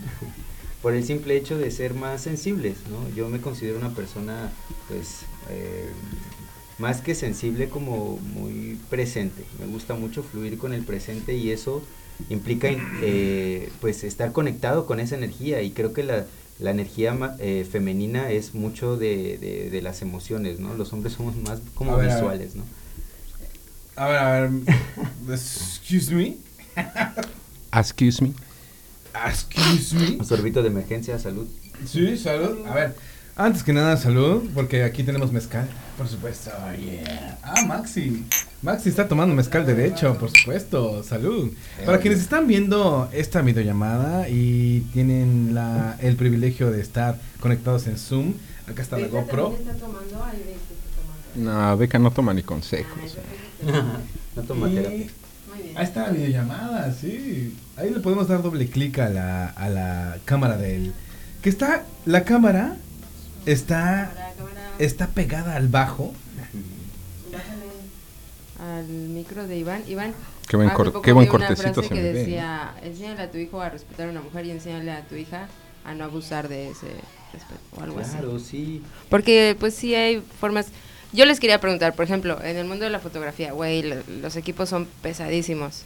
por 0.86 0.94
el 0.94 1.04
simple 1.04 1.36
hecho 1.36 1.58
de 1.58 1.72
ser 1.72 1.96
más 1.96 2.22
sensibles, 2.22 2.76
¿no? 2.92 3.10
Yo 3.16 3.28
me 3.28 3.42
considero 3.42 3.80
una 3.80 3.90
persona, 3.96 4.52
pues, 4.88 5.22
eh, 5.50 5.90
más 6.78 7.02
que 7.02 7.16
sensible, 7.16 7.70
como 7.70 8.18
muy 8.18 8.78
presente. 8.92 9.44
Me 9.60 9.66
gusta 9.66 9.96
mucho 9.96 10.22
fluir 10.22 10.60
con 10.60 10.74
el 10.74 10.84
presente 10.84 11.34
y 11.36 11.50
eso 11.50 11.82
implica, 12.30 12.68
eh, 13.02 13.72
pues, 13.82 14.04
estar 14.04 14.32
conectado 14.32 14.86
con 14.86 15.00
esa 15.00 15.16
energía 15.16 15.64
y 15.64 15.72
creo 15.72 15.92
que 15.92 16.04
la, 16.04 16.28
la 16.60 16.70
energía 16.70 17.16
ma- 17.16 17.36
eh, 17.40 17.66
femenina 17.68 18.30
es 18.30 18.54
mucho 18.54 18.96
de, 18.96 19.40
de- 19.40 19.72
de 19.72 19.82
las 19.82 20.04
emociones, 20.04 20.60
¿no? 20.60 20.76
Los 20.76 20.94
hombres 20.94 21.14
somos 21.16 21.36
más 21.38 21.62
como 21.74 21.98
ver. 21.98 22.12
visuales, 22.12 22.54
¿no? 22.54 22.64
A 23.96 24.08
ver, 24.08 24.18
a 24.18 24.40
ver. 24.42 24.52
Excuse 25.32 26.14
me. 26.14 26.38
Excuse 27.74 28.22
me. 28.22 28.34
Excuse 29.28 29.96
me. 29.96 30.18
Un 30.18 30.26
sorbito 30.26 30.62
de 30.62 30.70
emergencia, 30.70 31.18
salud. 31.20 31.48
Sí, 31.86 32.18
salud. 32.18 32.66
A 32.68 32.74
ver, 32.74 32.96
antes 33.36 33.64
que 33.64 33.74
nada, 33.74 33.98
salud, 33.98 34.50
porque 34.54 34.84
aquí 34.84 35.04
tenemos 35.04 35.32
mezcal, 35.32 35.68
por 35.98 36.08
supuesto. 36.08 36.52
yeah. 36.80 37.38
Ah, 37.44 37.66
Maxi. 37.66 38.26
Maxi 38.62 38.90
está 38.90 39.08
tomando 39.08 39.36
mezcal 39.36 39.66
derecho, 39.66 40.18
por 40.18 40.30
supuesto. 40.32 41.04
Salud. 41.04 41.52
Para 41.86 42.00
quienes 42.00 42.20
están 42.20 42.48
viendo 42.48 43.10
esta 43.12 43.42
videollamada 43.42 44.30
y 44.30 44.82
tienen 44.94 45.54
la, 45.54 45.98
el 46.02 46.16
privilegio 46.16 46.72
de 46.72 46.82
estar 46.82 47.20
conectados 47.40 47.88
en 47.88 47.98
Zoom, 47.98 48.34
acá 48.68 48.82
está 48.82 48.98
la 48.98 49.08
GoPro. 49.08 49.58
No, 51.36 51.78
Beca 51.78 52.00
no 52.00 52.12
toma 52.12 52.34
ni 52.34 52.42
consejos. 52.44 53.18
no 54.36 54.42
toma 54.44 54.70
Ahí 55.76 55.84
está 55.84 56.04
la 56.08 56.10
videollamada, 56.14 56.94
sí. 56.94 57.56
Ahí 57.78 57.90
le 57.90 58.00
podemos 58.00 58.28
dar 58.28 58.42
doble 58.42 58.68
clic 58.70 59.00
a 59.00 59.10
la, 59.10 59.48
a 59.48 59.70
la 59.70 60.18
cámara 60.26 60.58
del... 60.58 60.94
Que 61.42 61.50
está... 61.50 61.84
La 62.06 62.24
cámara 62.24 62.78
está... 63.46 64.12
Está 64.80 65.08
pegada 65.08 65.56
al 65.56 65.68
bajo. 65.70 66.14
al 68.60 68.86
micro 68.86 69.48
de 69.48 69.58
Iván. 69.58 69.84
Iván, 69.88 70.14
Qué 70.48 70.58
buen 70.58 70.70
cor- 70.70 71.02
qué 71.02 71.12
buen 71.12 71.28
cortecito 71.28 71.82
se 71.82 71.90
que 71.90 71.96
me 71.96 72.02
ve. 72.02 72.14
decía, 72.14 72.74
enséñale 72.84 73.22
a 73.24 73.32
tu 73.32 73.38
hijo 73.38 73.62
a 73.62 73.70
respetar 73.70 74.08
a 74.08 74.12
una 74.12 74.22
mujer 74.22 74.46
y 74.46 74.52
enséñale 74.52 74.92
a 74.92 75.02
tu 75.08 75.16
hija 75.16 75.48
a 75.84 75.94
no 75.96 76.04
abusar 76.04 76.48
de 76.48 76.70
ese 76.70 76.88
respeto 77.34 77.60
o 77.78 77.82
algo 77.82 77.96
Claro, 78.02 78.36
así. 78.36 78.46
sí. 78.46 78.82
Porque 79.10 79.56
pues 79.60 79.74
sí 79.76 79.96
hay 79.96 80.22
formas... 80.40 80.68
Yo 81.16 81.26
les 81.26 81.40
quería 81.40 81.60
preguntar, 81.62 81.94
por 81.96 82.06
ejemplo, 82.06 82.38
en 82.44 82.58
el 82.58 82.66
mundo 82.66 82.84
de 82.86 82.92
la 82.92 83.00
fotografía, 83.00 83.52
güey, 83.54 83.82
lo- 83.84 83.96
los 84.22 84.36
equipos 84.36 84.70
son 84.70 84.88
pesadísimos. 85.02 85.84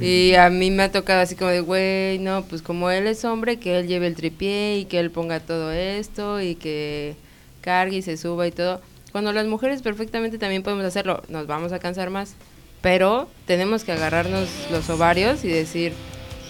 Y 0.00 0.32
a 0.34 0.48
mí 0.48 0.70
me 0.70 0.84
ha 0.84 0.90
tocado 0.92 1.20
así 1.20 1.34
como 1.36 1.50
de, 1.50 1.60
güey, 1.60 2.18
no, 2.20 2.42
pues 2.44 2.62
como 2.62 2.90
él 2.90 3.06
es 3.06 3.22
hombre, 3.26 3.58
que 3.58 3.78
él 3.78 3.86
lleve 3.86 4.06
el 4.06 4.14
tripié 4.14 4.78
y 4.78 4.84
que 4.86 4.98
él 4.98 5.10
ponga 5.10 5.40
todo 5.40 5.72
esto 5.72 6.40
y 6.40 6.54
que 6.54 7.16
cargue 7.60 7.98
y 7.98 8.02
se 8.02 8.16
suba 8.16 8.46
y 8.46 8.50
todo. 8.50 8.80
Cuando 9.12 9.32
las 9.34 9.46
mujeres 9.46 9.82
perfectamente 9.82 10.38
también 10.38 10.62
podemos 10.62 10.86
hacerlo, 10.86 11.22
nos 11.28 11.46
vamos 11.46 11.72
a 11.72 11.78
cansar 11.80 12.08
más, 12.08 12.32
pero 12.80 13.28
tenemos 13.46 13.84
que 13.84 13.92
agarrarnos 13.92 14.48
los 14.70 14.88
ovarios 14.88 15.44
y 15.44 15.48
decir, 15.48 15.92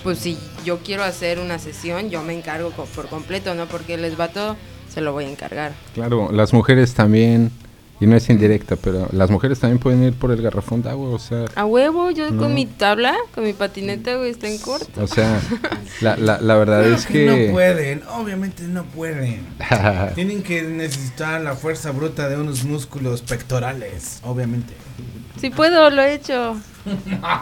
pues 0.04 0.18
si 0.18 0.38
yo 0.64 0.78
quiero 0.78 1.02
hacer 1.02 1.40
una 1.40 1.58
sesión, 1.58 2.08
yo 2.10 2.22
me 2.22 2.34
encargo 2.34 2.70
por 2.70 3.08
completo, 3.08 3.56
¿no? 3.56 3.66
Porque 3.66 3.94
el 3.94 4.04
esbato 4.04 4.56
se 4.94 5.00
lo 5.00 5.12
voy 5.12 5.24
a 5.24 5.28
encargar. 5.30 5.72
Claro, 5.94 6.30
las 6.30 6.52
mujeres 6.52 6.94
también, 6.94 7.50
y 8.00 8.06
no 8.06 8.16
es 8.16 8.28
indirecta, 8.30 8.76
pero 8.76 9.08
las 9.12 9.28
mujeres 9.30 9.60
también 9.60 9.78
pueden 9.78 10.02
ir 10.02 10.14
por 10.14 10.30
el 10.30 10.40
garrafón 10.40 10.82
de 10.82 10.88
agua, 10.90 11.10
o 11.10 11.18
sea, 11.18 11.44
A 11.54 11.66
huevo, 11.66 12.10
yo 12.10 12.30
No. 12.30 12.40
con 12.42 12.54
mi 12.54 12.64
tabla, 12.66 13.14
con 13.34 13.44
mi 13.44 13.52
patineta, 13.52 14.16
güey, 14.16 14.30
está 14.30 14.48
en 14.48 14.58
corto. 14.58 15.02
o 15.02 15.06
sea, 15.06 15.38
la, 16.00 16.16
la, 16.16 16.40
la 16.40 16.54
verdad 16.56 16.80
Claro 16.80 16.96
es 16.96 17.06
que 17.06 17.12
que... 17.12 17.46
no 17.46 17.52
pueden, 17.52 18.02
obviamente 18.18 18.62
no 18.64 18.84
pueden. 18.84 19.46
Tienen 20.14 20.42
que 20.42 20.62
necesitar 20.62 21.40
la 21.42 21.54
fuerza 21.54 21.90
bruta 21.90 22.28
de 22.28 22.36
unos 22.38 22.64
músculos 22.64 23.20
pectorales, 23.22 24.20
obviamente. 24.24 24.72
Si 25.40 25.50
puedo, 25.50 25.90
lo 25.90 26.02
he 26.02 26.14
hecho. 26.14 26.56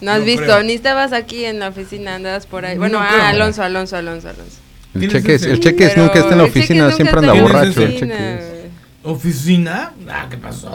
No 0.00 0.12
has 0.12 0.20
No 0.20 0.24
visto, 0.24 0.44
creo. 0.44 0.62
ni 0.62 0.72
estabas 0.72 1.12
aquí 1.12 1.44
en 1.44 1.58
la 1.58 1.68
oficina, 1.68 2.14
andabas 2.14 2.46
por 2.46 2.64
ahí. 2.64 2.78
Bueno, 2.78 3.00
No 3.00 3.04
ah. 3.04 3.28
Alonso, 3.28 3.62
Alonso, 3.62 3.96
Alonso, 3.96 4.28
Alonso. 4.30 4.56
El 4.94 5.00
¿Tienes 5.02 5.22
cheque, 5.22 5.34
es, 5.34 5.42
el 5.42 5.60
cheque 5.60 5.84
es 5.86 5.96
nunca 5.98 6.20
está 6.20 6.32
en 6.32 6.38
la 6.38 6.44
oficina, 6.44 6.90
siempre 6.90 7.18
anda 7.18 7.34
borracho. 7.34 7.82
El 7.82 7.98
cheque 7.98 8.34
es- 8.38 8.59
¿Oficina? 9.02 9.92
Ah, 10.08 10.26
¿qué 10.30 10.36
pasó? 10.36 10.70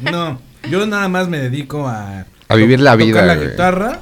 No, 0.00 0.40
yo 0.70 0.86
nada 0.86 1.08
más 1.08 1.28
me 1.28 1.38
dedico 1.38 1.86
a... 1.86 2.24
A 2.48 2.54
vivir 2.56 2.80
la 2.80 2.92
tocar 2.92 3.06
vida, 3.06 3.22
la 3.26 3.36
güey. 3.36 3.50
guitarra 3.50 4.00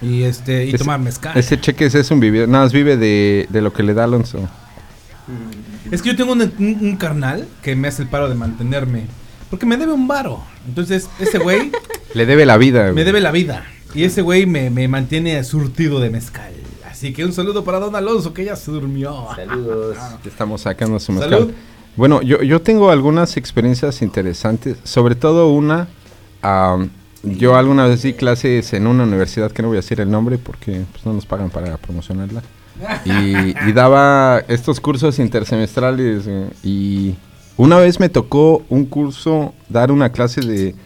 y 0.00 0.22
este 0.22 0.64
y 0.66 0.68
Ese- 0.70 0.78
tomar 0.78 1.00
mezcal. 1.00 1.36
Ese 1.36 1.60
cheque 1.60 1.86
es, 1.86 1.94
es 1.94 2.10
un 2.10 2.20
vivir, 2.20 2.48
nada 2.48 2.64
más 2.64 2.72
vive 2.72 2.96
de, 2.96 3.46
de 3.50 3.60
lo 3.60 3.72
que 3.72 3.82
le 3.82 3.94
da 3.94 4.04
Alonso. 4.04 4.48
Es 5.90 6.00
que 6.02 6.10
yo 6.10 6.16
tengo 6.16 6.32
un, 6.32 6.40
un- 6.42 6.78
un 6.80 6.96
carnal 6.96 7.46
que 7.62 7.74
me 7.76 7.88
hace 7.88 8.02
el 8.02 8.08
paro 8.08 8.28
de 8.28 8.34
mantenerme. 8.34 9.06
Porque 9.50 9.66
me 9.66 9.76
debe 9.76 9.92
un 9.92 10.06
varo. 10.08 10.42
Entonces, 10.66 11.08
ese 11.18 11.38
güey 11.38 11.72
Le 12.14 12.26
debe 12.26 12.46
la 12.46 12.56
vida. 12.58 12.92
me 12.92 13.04
debe 13.04 13.20
la 13.20 13.30
vida. 13.32 13.64
Y 13.94 14.04
ese 14.04 14.22
güey 14.22 14.46
me, 14.46 14.70
me 14.70 14.86
mantiene 14.88 15.42
surtido 15.44 16.00
de 16.00 16.10
mezcal. 16.10 16.52
Así 16.90 17.12
que 17.12 17.24
un 17.24 17.32
saludo 17.32 17.64
para 17.64 17.78
Don 17.78 17.94
Alonso, 17.96 18.32
que 18.34 18.44
ya 18.44 18.56
se 18.56 18.70
durmió. 18.70 19.28
Saludos. 19.36 19.96
Estamos 20.24 20.62
sacando 20.62 20.98
su 21.00 21.12
mezcal. 21.12 21.30
Salud. 21.30 21.52
Bueno, 21.98 22.22
yo, 22.22 22.42
yo 22.42 22.62
tengo 22.62 22.90
algunas 22.90 23.36
experiencias 23.36 24.00
interesantes, 24.02 24.78
sobre 24.84 25.14
todo 25.16 25.50
una, 25.50 25.88
am, 26.42 26.88
yo 27.24 27.56
alguna 27.56 27.86
vez 27.86 28.02
di 28.02 28.12
clases 28.14 28.72
en 28.72 28.86
una 28.86 29.02
universidad 29.04 29.50
que 29.50 29.60
no 29.62 29.68
voy 29.68 29.76
a 29.76 29.80
decir 29.80 30.00
el 30.00 30.10
nombre 30.10 30.38
porque 30.38 30.84
pues, 30.92 31.04
no 31.04 31.12
nos 31.12 31.26
pagan 31.26 31.50
para 31.50 31.76
promocionarla. 31.76 32.42
Y, 33.04 33.56
y 33.68 33.72
daba 33.72 34.40
estos 34.46 34.78
cursos 34.80 35.18
intersemestrales 35.18 36.24
eh, 36.28 36.48
y 36.62 37.16
una 37.56 37.76
vez 37.78 37.98
me 37.98 38.08
tocó 38.08 38.62
un 38.68 38.84
curso, 38.86 39.52
dar 39.68 39.90
una 39.90 40.12
clase 40.12 40.40
de 40.42 40.76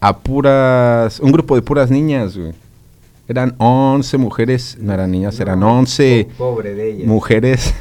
a 0.00 0.16
puras, 0.16 1.20
un 1.20 1.30
grupo 1.30 1.54
de 1.54 1.60
puras 1.62 1.90
niñas, 1.90 2.36
güey. 2.38 2.52
Eran 3.28 3.54
11 3.58 4.16
mujeres, 4.18 4.78
no 4.80 4.92
eran 4.94 5.10
niñas, 5.10 5.38
eran 5.40 5.62
11 5.62 6.28
Po- 6.38 6.54
Pobre 6.54 6.74
de 6.74 6.90
ella. 6.92 7.04
mujeres 7.06 7.74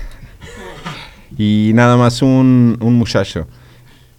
y 1.37 1.71
nada 1.73 1.97
más 1.97 2.21
un, 2.21 2.77
muchacho. 2.79 3.47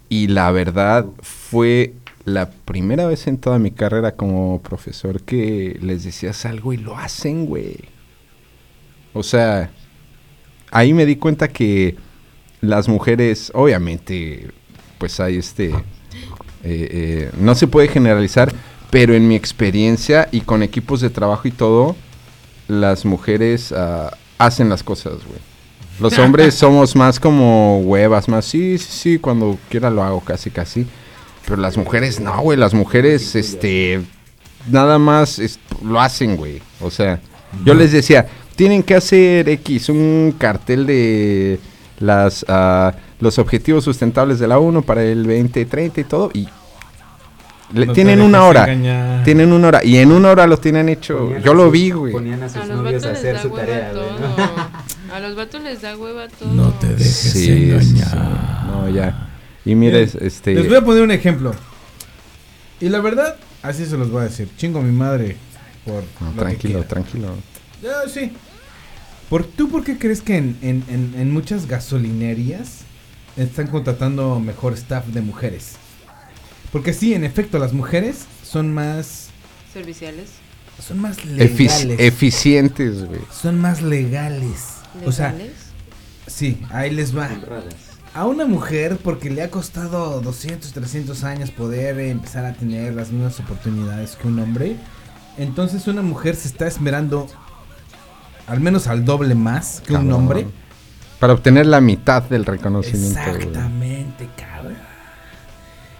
Y 0.09 0.27
la 0.27 0.51
verdad 0.51 1.05
fue 1.21 1.93
la 2.25 2.49
primera 2.49 3.05
vez 3.05 3.27
en 3.27 3.37
toda 3.37 3.59
mi 3.59 3.71
carrera 3.71 4.13
como 4.13 4.61
profesor 4.61 5.21
que 5.21 5.77
les 5.81 6.03
decías 6.03 6.45
algo 6.45 6.73
y 6.73 6.77
lo 6.77 6.97
hacen, 6.97 7.45
güey. 7.45 7.77
O 9.13 9.23
sea, 9.23 9.69
ahí 10.71 10.93
me 10.93 11.05
di 11.05 11.17
cuenta 11.17 11.47
que 11.47 11.95
las 12.61 12.87
mujeres, 12.87 13.51
obviamente, 13.53 14.51
pues 14.97 15.19
hay 15.19 15.37
este... 15.37 15.69
eh, 15.69 15.81
eh, 16.63 17.31
no 17.37 17.55
se 17.55 17.67
puede 17.67 17.87
generalizar, 17.87 18.53
pero 18.89 19.13
en 19.13 19.27
mi 19.27 19.35
experiencia 19.35 20.29
y 20.31 20.41
con 20.41 20.63
equipos 20.63 21.01
de 21.01 21.09
trabajo 21.09 21.47
y 21.47 21.51
todo, 21.51 21.95
las 22.67 23.05
mujeres 23.05 23.71
ah, 23.71 24.15
hacen 24.37 24.69
las 24.69 24.83
cosas, 24.83 25.13
güey. 25.25 25.52
Los 26.03 26.19
hombres 26.19 26.53
somos 26.53 26.95
más 26.95 27.19
como 27.19 27.79
huevas, 27.79 28.27
más 28.27 28.45
sí, 28.45 28.77
sí, 28.77 28.87
sí, 28.89 29.17
cuando 29.19 29.57
quiera 29.69 29.89
lo 29.89 30.03
hago, 30.03 30.19
casi, 30.21 30.49
casi. 30.51 30.85
Pero 31.45 31.57
las 31.57 31.77
mujeres 31.77 32.19
no, 32.19 32.39
güey, 32.41 32.57
las 32.57 32.73
mujeres, 32.73 33.35
este, 33.35 34.01
nada 34.69 34.97
más 34.99 35.39
es- 35.39 35.59
lo 35.83 35.99
hacen, 35.99 36.37
güey. 36.37 36.61
O 36.81 36.89
sea, 36.91 37.19
yo 37.65 37.73
les 37.73 37.91
decía, 37.91 38.27
tienen 38.55 38.83
que 38.83 38.95
hacer 38.95 39.49
X, 39.49 39.89
un 39.89 40.35
cartel 40.37 40.85
de 40.85 41.59
las 41.99 42.45
ah, 42.47 42.93
los 43.19 43.39
objetivos 43.39 43.83
sustentables 43.83 44.39
de 44.39 44.47
la 44.47 44.57
ONU 44.59 44.83
para 44.83 45.03
el 45.03 45.23
2030 45.23 46.01
y 46.01 46.03
todo, 46.03 46.29
y 46.33 46.47
le- 47.73 47.85
No 47.87 47.93
tienen 47.93 48.21
una 48.21 48.43
hora, 48.45 48.63
engañar. 48.71 49.23
tienen 49.23 49.51
una 49.53 49.67
hora, 49.69 49.81
y 49.83 49.97
en 49.97 50.11
una 50.11 50.31
hora 50.31 50.45
lo 50.47 50.57
tienen 50.57 50.89
hecho. 50.89 51.17
Ponían 51.19 51.41
Yo 51.43 51.51
a 51.51 51.55
lo 51.55 51.71
vi, 51.71 51.91
güey. 51.91 52.13
Ponían 52.13 52.43
a 52.43 52.49
sus 52.49 52.61
A 52.63 52.65
novios 52.65 53.03
a 53.05 53.11
hacer 53.11 53.39
su 53.39 53.49
tarea, 53.49 53.91
güey. 53.93 54.05
¿no? 54.19 54.72
A 55.13 55.19
los 55.19 55.35
vatos 55.35 55.61
les 55.61 55.81
da 55.81 55.95
hueva 55.95 56.27
todo. 56.27 56.51
No 56.53 56.71
te 56.73 56.87
dejes 56.87 57.07
Sí, 57.33 57.51
engañar. 57.51 58.09
sí. 58.09 58.67
No, 58.67 58.89
ya. 58.89 59.29
Y 59.63 59.75
mires, 59.75 60.15
este... 60.15 60.55
Les 60.55 60.67
voy 60.67 60.77
a 60.77 60.81
poner 60.83 61.03
un 61.03 61.11
ejemplo. 61.11 61.53
Y 62.81 62.89
la 62.89 62.99
verdad, 62.99 63.37
así 63.61 63.85
se 63.85 63.95
los 63.97 64.09
voy 64.09 64.21
a 64.21 64.23
decir. 64.25 64.49
Chingo 64.57 64.79
a 64.79 64.81
mi 64.81 64.91
madre 64.91 65.37
por. 65.85 66.03
No, 66.19 66.31
tranquilo, 66.33 66.83
tranquilo. 66.83 67.35
Ya, 67.81 68.09
sí. 68.11 68.31
¿Por, 69.29 69.45
¿Tú 69.45 69.69
por 69.69 69.83
qué 69.83 69.97
crees 69.97 70.21
que 70.21 70.35
en, 70.37 70.57
en- 70.61 70.83
en- 70.89 71.13
en 71.17 71.31
muchas 71.31 71.67
gasolinerías 71.67 72.79
están 73.37 73.67
contratando 73.67 74.39
mejor 74.39 74.73
staff 74.73 75.05
de 75.07 75.21
mujeres? 75.21 75.73
Porque 76.71 76.91
sí, 76.91 77.13
en 77.13 77.23
efecto, 77.23 77.59
las 77.59 77.71
mujeres 77.71 78.25
son 78.43 78.73
más. 78.73 79.27
Serviciales. 79.71 80.29
Son 80.85 80.99
más 80.99 81.23
legales. 81.23 81.99
eficientes, 81.99 83.05
güey. 83.05 83.21
son 83.31 83.61
más 83.61 83.81
legales. 83.83 84.72
O 85.05 85.11
sea, 85.11 85.35
sí, 86.27 86.61
ahí 86.71 86.91
les 86.91 87.17
va. 87.17 87.29
A 88.13 88.25
una 88.25 88.45
mujer, 88.45 88.97
porque 89.03 89.29
le 89.29 89.41
ha 89.41 89.49
costado 89.49 90.21
200, 90.21 90.71
300 90.71 91.23
años 91.23 91.51
poder 91.51 91.99
empezar 91.99 92.45
a 92.45 92.53
tener 92.53 92.93
las 92.93 93.11
mismas 93.11 93.39
oportunidades 93.39 94.15
que 94.15 94.27
un 94.27 94.39
hombre, 94.39 94.75
entonces 95.37 95.87
una 95.87 96.03
mujer 96.03 96.35
se 96.35 96.47
está 96.47 96.67
esmerando 96.67 97.27
al 98.47 98.59
menos 98.59 98.87
al 98.87 99.05
doble 99.05 99.35
más 99.35 99.81
que 99.81 99.93
un 99.95 100.11
hombre. 100.11 100.47
Para 101.19 101.33
obtener 101.33 101.65
la 101.65 101.79
mitad 101.79 102.23
del 102.23 102.45
reconocimiento, 102.45 103.19
güey. 103.19 103.35
Exactamente, 103.35 104.29
cabrón. 104.35 104.75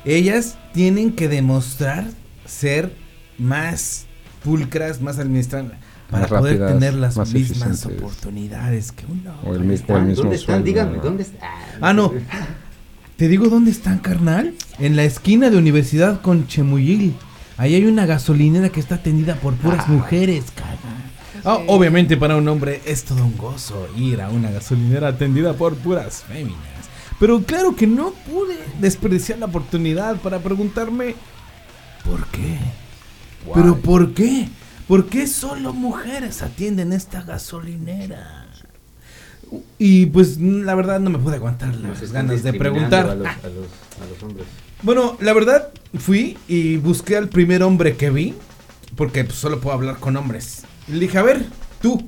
Ellas 0.06 0.58
tienen 0.74 1.14
que 1.14 1.30
demostrar 1.30 2.06
ser 2.46 2.94
más 3.38 4.06
pulcras, 4.44 5.00
más 5.00 5.20
administradas, 5.20 5.72
para 6.14 6.28
Más 6.30 6.40
poder 6.40 6.60
rápidas, 6.60 6.80
tener 6.80 6.94
las 6.96 7.18
más 7.18 7.34
mismas 7.34 7.86
oportunidades 7.86 8.92
que 8.92 9.06
un 9.06 9.28
hombre. 9.28 9.50
O 9.50 9.54
el, 9.56 9.60
mi- 9.66 9.76
o 9.88 9.98
el 9.98 10.04
mismo 10.06 10.24
¿Dónde 10.24 10.36
están? 10.36 10.46
sueldo, 10.56 10.66
Díganme, 10.66 10.98
¿no? 10.98 11.04
¿dónde 11.04 11.24
están? 11.24 11.50
Ah, 11.82 11.94
no. 11.94 12.14
Te 13.18 13.28
digo 13.28 13.48
dónde 13.50 13.72
están, 13.72 14.00
carnal. 14.00 14.54
En 14.80 14.96
la 14.96 15.04
esquina 15.04 15.50
de 15.50 15.58
Universidad 15.58 16.22
con 16.22 16.48
Chemuyil. 16.48 17.16
Ahí 17.58 17.76
hay 17.76 17.86
una 17.86 18.06
gasolinera 18.06 18.70
que 18.70 18.80
está 18.80 18.96
atendida 18.96 19.36
por 19.36 19.54
puras 19.56 19.88
mujeres, 19.88 20.46
carnal. 20.56 21.12
Ah, 21.46 21.60
obviamente 21.68 22.16
para 22.18 22.36
un 22.38 22.48
hombre 22.48 22.82
es 22.86 23.04
todo 23.04 23.24
un 23.26 23.38
gozo 23.38 23.88
ir 23.98 24.22
a 24.22 24.30
una 24.30 24.50
gasolinera 24.50 25.10
atendida 25.10 25.54
por 25.54 25.76
puras 25.76 26.24
féminas. 26.28 26.58
Pero 27.20 27.42
claro 27.44 27.76
que 27.76 27.86
no 27.86 28.12
pude 28.12 28.58
desperdiciar 28.80 29.40
la 29.40 29.46
oportunidad 29.48 30.16
para 30.18 30.40
preguntarme 30.40 31.16
¿por 32.06 32.26
qué? 32.28 32.58
¿Pero 33.54 33.78
por 33.78 34.14
qué? 34.14 34.48
¿Por 34.88 35.08
qué 35.08 35.28
solo 35.28 35.74
mujeres 35.74 36.42
atienden 36.42 36.94
esta 36.94 37.22
gasolinera? 37.22 38.48
Y 39.78 40.08
pues 40.08 40.40
la 40.40 40.76
verdad 40.76 41.00
no 41.00 41.10
me 41.10 41.20
pude 41.20 41.36
aguantar 41.36 41.76
las 41.76 42.12
ganas 42.12 42.44
de 42.44 42.54
preguntar. 42.54 43.10
A 43.10 43.16
los, 43.16 43.28
a 43.28 43.32
los- 43.32 44.02
a 44.02 44.06
los 44.12 44.24
hombres. 44.24 44.48
Bueno, 44.82 45.18
la 45.22 45.34
verdad 45.34 45.70
fui 45.98 46.38
y 46.48 46.78
busqué 46.78 47.16
al 47.18 47.30
primer 47.30 47.64
hombre 47.64 47.96
que 47.96 48.10
vi, 48.10 48.34
porque 48.96 49.24
pues, 49.24 49.38
solo 49.38 49.62
puedo 49.62 49.76
hablar 49.76 49.98
con 49.98 50.18
hombres. 50.18 50.64
Y 50.88 50.94
le 50.94 51.00
dije, 51.02 51.18
a 51.18 51.22
ver, 51.24 51.46
tú, 51.82 52.06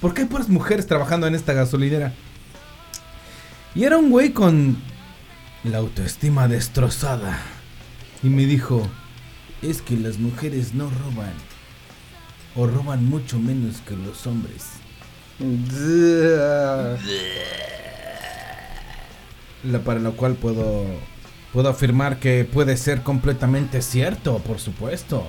¿por 0.00 0.14
qué 0.14 0.22
hay 0.22 0.28
puras 0.28 0.48
mujeres 0.48 0.86
trabajando 0.86 1.26
en 1.26 1.34
esta 1.34 1.52
gasolinera? 1.54 2.12
Y 3.74 3.84
era 3.84 3.98
un 3.98 4.10
güey 4.10 4.32
con 4.32 4.76
la 5.64 5.78
autoestima 5.78 6.46
destrozada. 6.46 7.38
Y 8.22 8.28
me 8.28 8.44
dijo, 8.46 8.86
es 9.62 9.82
que 9.82 9.96
las 9.96 10.18
mujeres 10.18 10.74
no 10.74 10.90
roban. 10.90 11.32
O 12.56 12.66
roban 12.66 13.04
mucho 13.04 13.38
menos 13.38 13.82
que 13.86 13.96
los 13.96 14.26
hombres. 14.26 14.64
La, 19.64 19.78
para 19.80 20.00
lo 20.00 20.16
cual 20.16 20.34
puedo, 20.34 20.86
puedo 21.52 21.68
afirmar 21.68 22.18
que 22.18 22.44
puede 22.44 22.76
ser 22.76 23.02
completamente 23.02 23.82
cierto, 23.82 24.38
por 24.38 24.58
supuesto. 24.58 25.24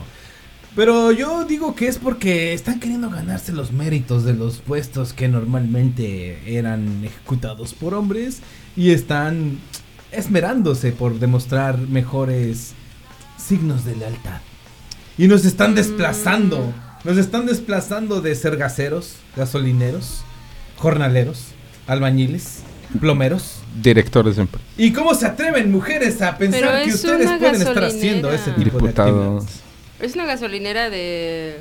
Pero 0.75 1.11
yo 1.11 1.43
digo 1.43 1.73
que 1.73 1.87
es 1.87 1.97
porque 1.97 2.53
están 2.53 2.79
queriendo 2.79 3.09
ganarse 3.09 3.51
los 3.51 3.71
méritos 3.71 4.23
de 4.23 4.33
los 4.33 4.59
puestos 4.59 5.11
que 5.11 5.27
normalmente 5.27 6.57
eran 6.57 7.03
ejecutados 7.03 7.73
por 7.73 7.95
hombres 7.95 8.41
y 8.75 8.91
están 8.91 9.57
esmerándose 10.11 10.91
por 10.91 11.19
demostrar 11.19 11.79
mejores 11.79 12.73
signos 13.37 13.85
de 13.85 13.95
lealtad. 13.95 14.39
Y 15.17 15.27
nos 15.27 15.45
están 15.45 15.73
desplazando. 15.73 16.73
Nos 17.07 17.17
están 17.17 17.45
desplazando 17.45 18.19
de 18.19 18.35
ser 18.35 18.57
gaseros, 18.57 19.13
gasolineros, 19.37 20.23
jornaleros, 20.75 21.45
albañiles, 21.87 22.63
plomeros. 22.99 23.61
Directores 23.81 24.35
de 24.35 24.41
empresa. 24.41 24.65
¿Y 24.77 24.91
cómo 24.91 25.15
se 25.15 25.25
atreven 25.25 25.71
mujeres 25.71 26.21
a 26.21 26.37
pensar 26.37 26.83
que 26.83 26.89
es 26.89 26.95
ustedes 26.95 27.31
pueden 27.39 27.55
estar 27.61 27.81
haciendo 27.85 28.29
ese 28.29 28.51
tipo 28.51 28.59
de 28.59 28.65
Diputados. 28.65 29.43
actividades? 29.45 29.61
Es 30.01 30.15
una 30.15 30.25
gasolinera 30.25 30.89
de 30.89 31.59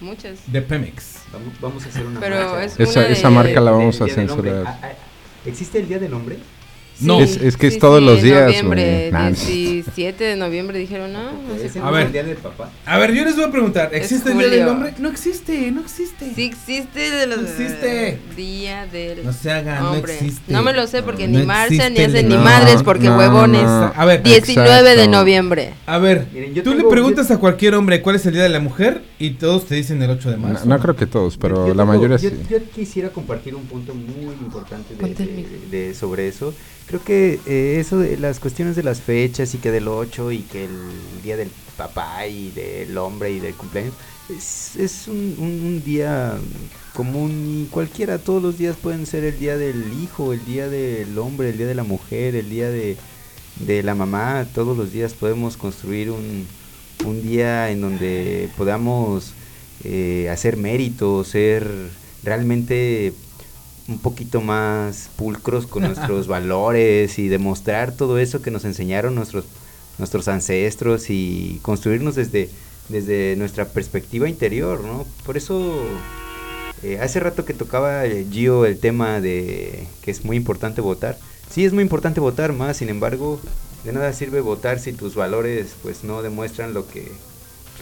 muchas. 0.00 0.38
De 0.46 0.62
Pemex. 0.62 1.16
Vamos, 1.32 1.52
vamos 1.60 1.84
a 1.84 1.88
hacer 1.88 2.06
una 2.06 2.20
Pero 2.20 2.36
marcha. 2.36 2.64
es 2.64 2.78
Esa- 2.78 3.00
una 3.00 3.08
esa 3.08 3.28
de- 3.28 3.34
marca 3.34 3.60
la 3.60 3.70
vamos 3.72 4.00
a 4.00 4.06
censurar. 4.06 4.62
Ah, 4.68 4.78
ah, 4.84 4.88
¿Existe 5.46 5.80
el 5.80 5.88
Día 5.88 5.98
del 5.98 6.14
Hombre? 6.14 6.36
No. 7.00 7.20
Es- 7.20 7.36
es 7.36 7.56
que 7.56 7.66
es 7.66 7.78
todos 7.78 7.98
sí, 8.00 8.04
los 8.06 8.22
días, 8.22 8.46
noviembre, 8.46 9.10
güey. 9.10 9.12
Nah, 9.12 9.30
17 9.30 10.24
de 10.24 10.36
noviembre 10.36 10.78
dijeron, 10.78 11.12
no, 11.12 11.24
no 11.32 11.56
sé 11.58 11.66
¿Es 11.66 11.76
el 11.76 11.82
A 11.82 11.90
ver. 11.90 12.10
Día 12.10 12.24
del 12.24 12.36
Papá? 12.38 12.70
A 12.86 12.98
ver, 12.98 13.12
yo 13.12 13.24
les 13.24 13.36
voy 13.36 13.44
a 13.44 13.50
preguntar, 13.50 13.94
¿existe 13.94 14.32
el 14.32 14.38
Día 14.38 14.48
del. 14.48 14.68
Hombre? 14.68 14.94
No 14.98 15.08
existe, 15.10 15.70
no 15.72 15.82
existe. 15.82 16.32
Sí 16.34 16.44
existe 16.44 17.10
de 17.10 17.26
los 17.26 17.42
No 17.42 17.48
existe. 17.48 18.18
Día 18.36 18.86
del 18.86 19.24
No 19.24 19.32
se 19.32 19.50
hagan, 19.50 19.82
no 19.82 19.92
hombre. 19.92 20.14
existe. 20.14 20.52
No 20.52 20.62
me 20.62 20.72
lo 20.72 20.86
sé 20.86 21.02
porque 21.02 21.28
No 21.28 21.38
ni 21.40 21.44
marchan 21.46 21.68
ni 21.92 22.00
existe 22.00 22.04
hacen 22.04 22.28
ni 22.28 22.34
No, 22.36 22.40
madres 22.42 22.82
porque 22.82 23.08
no, 23.08 23.18
huevones. 23.18 23.62
no. 23.62 23.92
A 23.94 24.04
ver, 24.04 24.22
19 24.22 24.82
de 24.82 24.90
exacto. 24.92 25.10
noviembre. 25.10 25.74
A 25.86 25.98
ver, 25.98 26.26
Miren, 26.32 26.54
yo 26.54 26.62
tú 26.62 26.70
le 26.70 26.76
tengo- 26.78 26.88
preguntas 26.90 27.30
a 27.30 27.38
cualquier 27.38 27.74
hombre 27.74 28.00
cuál 28.00 28.16
es 28.16 28.24
el 28.26 28.32
Día 28.32 28.42
de 28.42 28.48
la 28.48 28.60
Mujer 28.60 29.02
y 29.18 29.30
todos 29.32 29.66
te 29.66 29.74
dicen 29.74 30.02
el 30.02 30.10
8 30.10 30.30
de 30.30 30.36
No, 30.38 30.48
marzo. 30.48 30.64
no 30.66 30.78
creo 30.78 30.96
que 30.96 31.06
todos, 31.06 31.36
pero 31.36 31.56
Yo- 31.56 31.68
yo 31.68 31.74
la 31.74 31.82
tengo- 31.82 31.92
mayoría 31.94 32.16
yo, 32.16 32.30
sí. 32.30 32.36
yo 32.48 32.58
quisiera 32.74 33.10
compartir 33.10 33.54
un 33.54 33.64
punto 33.64 33.94
muy 33.94 34.32
importante 34.34 34.94
de, 34.94 35.00
Ponte 35.00 35.22
el 35.24 35.28
de- 35.28 35.34
micro. 35.36 35.56
de- 35.70 35.94
sobre 35.94 36.28
eso. 36.28 36.54
Creo 36.86 37.02
que 37.02 37.42
eh, 37.46 37.78
eso 37.80 37.98
de 37.98 38.16
las 38.16 38.38
cuestiones 38.38 38.76
de 38.76 38.84
las 38.84 39.02
fechas 39.02 39.54
y 39.54 39.58
que 39.60 39.72
del 39.72 39.88
8 39.88 40.30
y 40.30 40.44
que 40.44 40.64
el 40.66 41.20
día 41.22 41.36
del 41.36 41.50
papá 41.76 42.26
y 42.28 42.52
del 42.52 42.96
hombre 42.96 43.32
y 43.32 43.40
del 43.40 43.56
cumpleaños 43.56 43.96
es, 44.28 44.76
es 44.76 45.08
un, 45.08 45.34
un- 45.38 45.82
día 45.82 46.46
común 46.92 47.44
y 47.46 47.66
cualquiera, 47.68 48.22
todos 48.22 48.40
los 48.42 48.56
días 48.56 48.76
pueden 48.76 49.06
ser 49.06 49.24
el 49.24 49.38
día 49.38 49.56
del 49.58 49.92
hijo, 49.92 50.32
el 50.32 50.44
día 50.44 50.68
del 50.68 51.18
hombre, 51.18 51.50
el 51.50 51.58
día 51.58 51.66
de 51.66 51.74
la 51.74 51.84
mujer, 51.84 52.36
el 52.36 52.48
día 52.50 52.70
de, 52.70 53.02
de 53.56 53.82
la 53.82 53.94
mamá, 53.94 54.50
todos 54.52 54.76
los 54.76 54.92
días 54.92 55.14
podemos 55.14 55.56
construir 55.56 56.10
un, 56.10 56.48
un 57.04 57.22
día 57.22 57.70
en 57.70 57.80
donde 57.80 58.52
podamos 58.56 59.34
eh, 59.80 60.28
hacer 60.30 60.56
mérito, 60.56 61.24
ser 61.24 61.96
realmente 62.22 63.12
un 63.88 63.98
poquito 63.98 64.40
más 64.40 65.10
pulcros 65.16 65.66
con 65.66 65.82
nuestros 65.84 66.26
valores 66.26 67.18
y 67.18 67.28
demostrar 67.28 67.92
todo 67.92 68.18
eso 68.18 68.42
que 68.42 68.50
nos 68.50 68.64
enseñaron 68.64 69.14
nuestros 69.14 69.44
nuestros 69.98 70.28
ancestros 70.28 71.08
y 71.08 71.58
construirnos 71.62 72.14
desde 72.14 72.50
desde 72.88 73.34
nuestra 73.36 73.64
perspectiva 73.66 74.28
interior, 74.28 74.84
¿no? 74.84 75.06
Por 75.24 75.36
eso 75.36 75.82
eh, 76.82 76.98
hace 77.00 77.20
rato 77.20 77.44
que 77.44 77.54
tocaba 77.54 78.06
eh, 78.06 78.26
Gio 78.30 78.64
el 78.64 78.78
tema 78.78 79.20
de 79.20 79.86
que 80.02 80.10
es 80.10 80.24
muy 80.24 80.36
importante 80.36 80.80
votar. 80.80 81.18
Sí, 81.50 81.64
es 81.64 81.72
muy 81.72 81.82
importante 81.82 82.20
votar 82.20 82.52
más, 82.52 82.76
sin 82.76 82.88
embargo, 82.88 83.40
de 83.84 83.92
nada 83.92 84.12
sirve 84.12 84.40
votar 84.40 84.78
si 84.78 84.92
tus 84.92 85.14
valores 85.14 85.74
pues 85.82 86.04
no 86.04 86.22
demuestran 86.22 86.74
lo 86.74 86.86
que 86.86 87.10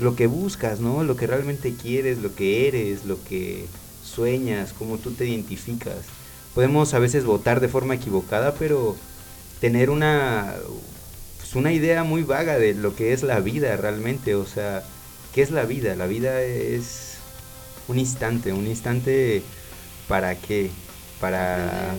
lo 0.00 0.16
que 0.16 0.26
buscas, 0.26 0.80
¿no? 0.80 1.04
Lo 1.04 1.16
que 1.16 1.26
realmente 1.26 1.74
quieres, 1.74 2.18
lo 2.18 2.34
que 2.34 2.68
eres, 2.68 3.04
lo 3.04 3.22
que 3.24 3.66
sueñas, 4.14 4.72
cómo 4.78 4.98
tú 4.98 5.12
te 5.12 5.26
identificas. 5.26 6.06
Podemos 6.54 6.94
a 6.94 6.98
veces 6.98 7.24
votar 7.24 7.60
de 7.60 7.68
forma 7.68 7.94
equivocada, 7.94 8.54
pero 8.54 8.96
tener 9.60 9.90
una 9.90 10.54
pues, 11.38 11.54
una 11.56 11.72
idea 11.72 12.04
muy 12.04 12.22
vaga 12.22 12.58
de 12.58 12.74
lo 12.74 12.94
que 12.96 13.12
es 13.12 13.22
la 13.22 13.40
vida 13.40 13.76
realmente, 13.76 14.34
o 14.34 14.46
sea, 14.46 14.82
¿qué 15.34 15.42
es 15.42 15.50
la 15.50 15.64
vida? 15.64 15.94
La 15.96 16.06
vida 16.06 16.42
es 16.42 17.18
un 17.88 17.98
instante, 17.98 18.52
un 18.52 18.66
instante 18.66 19.42
para 20.08 20.36
qué? 20.36 20.70
Para 21.20 21.94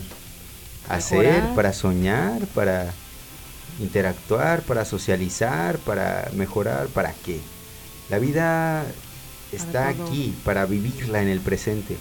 hacer, 0.89 1.25
Mejorar. 1.25 1.55
para 1.55 1.73
soñar, 1.73 2.47
para 2.47 2.93
interactuar, 3.79 4.61
para 4.61 4.85
socializar, 4.85 5.77
para 5.79 6.29
mejorar, 6.33 6.87
¿para 6.87 7.13
qué? 7.13 7.39
La 8.09 8.19
vida 8.19 8.85
está 9.55 9.87
aquí 9.87 10.33
para 10.43 10.65
vivirla 10.65 11.21
en 11.21 11.27
el 11.27 11.39
presente. 11.39 11.97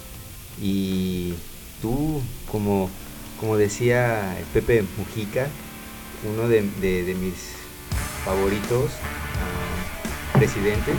Y 0.60 1.34
tú, 1.82 2.20
como, 2.50 2.90
como 3.40 3.56
decía 3.56 4.36
Pepe 4.52 4.84
Mujica, 4.96 5.48
uno 6.32 6.48
de, 6.48 6.62
de- 6.80 7.04
de 7.04 7.14
mis 7.14 7.34
favoritos 8.24 8.90
ah, 9.40 10.38
presidentes, 10.38 10.96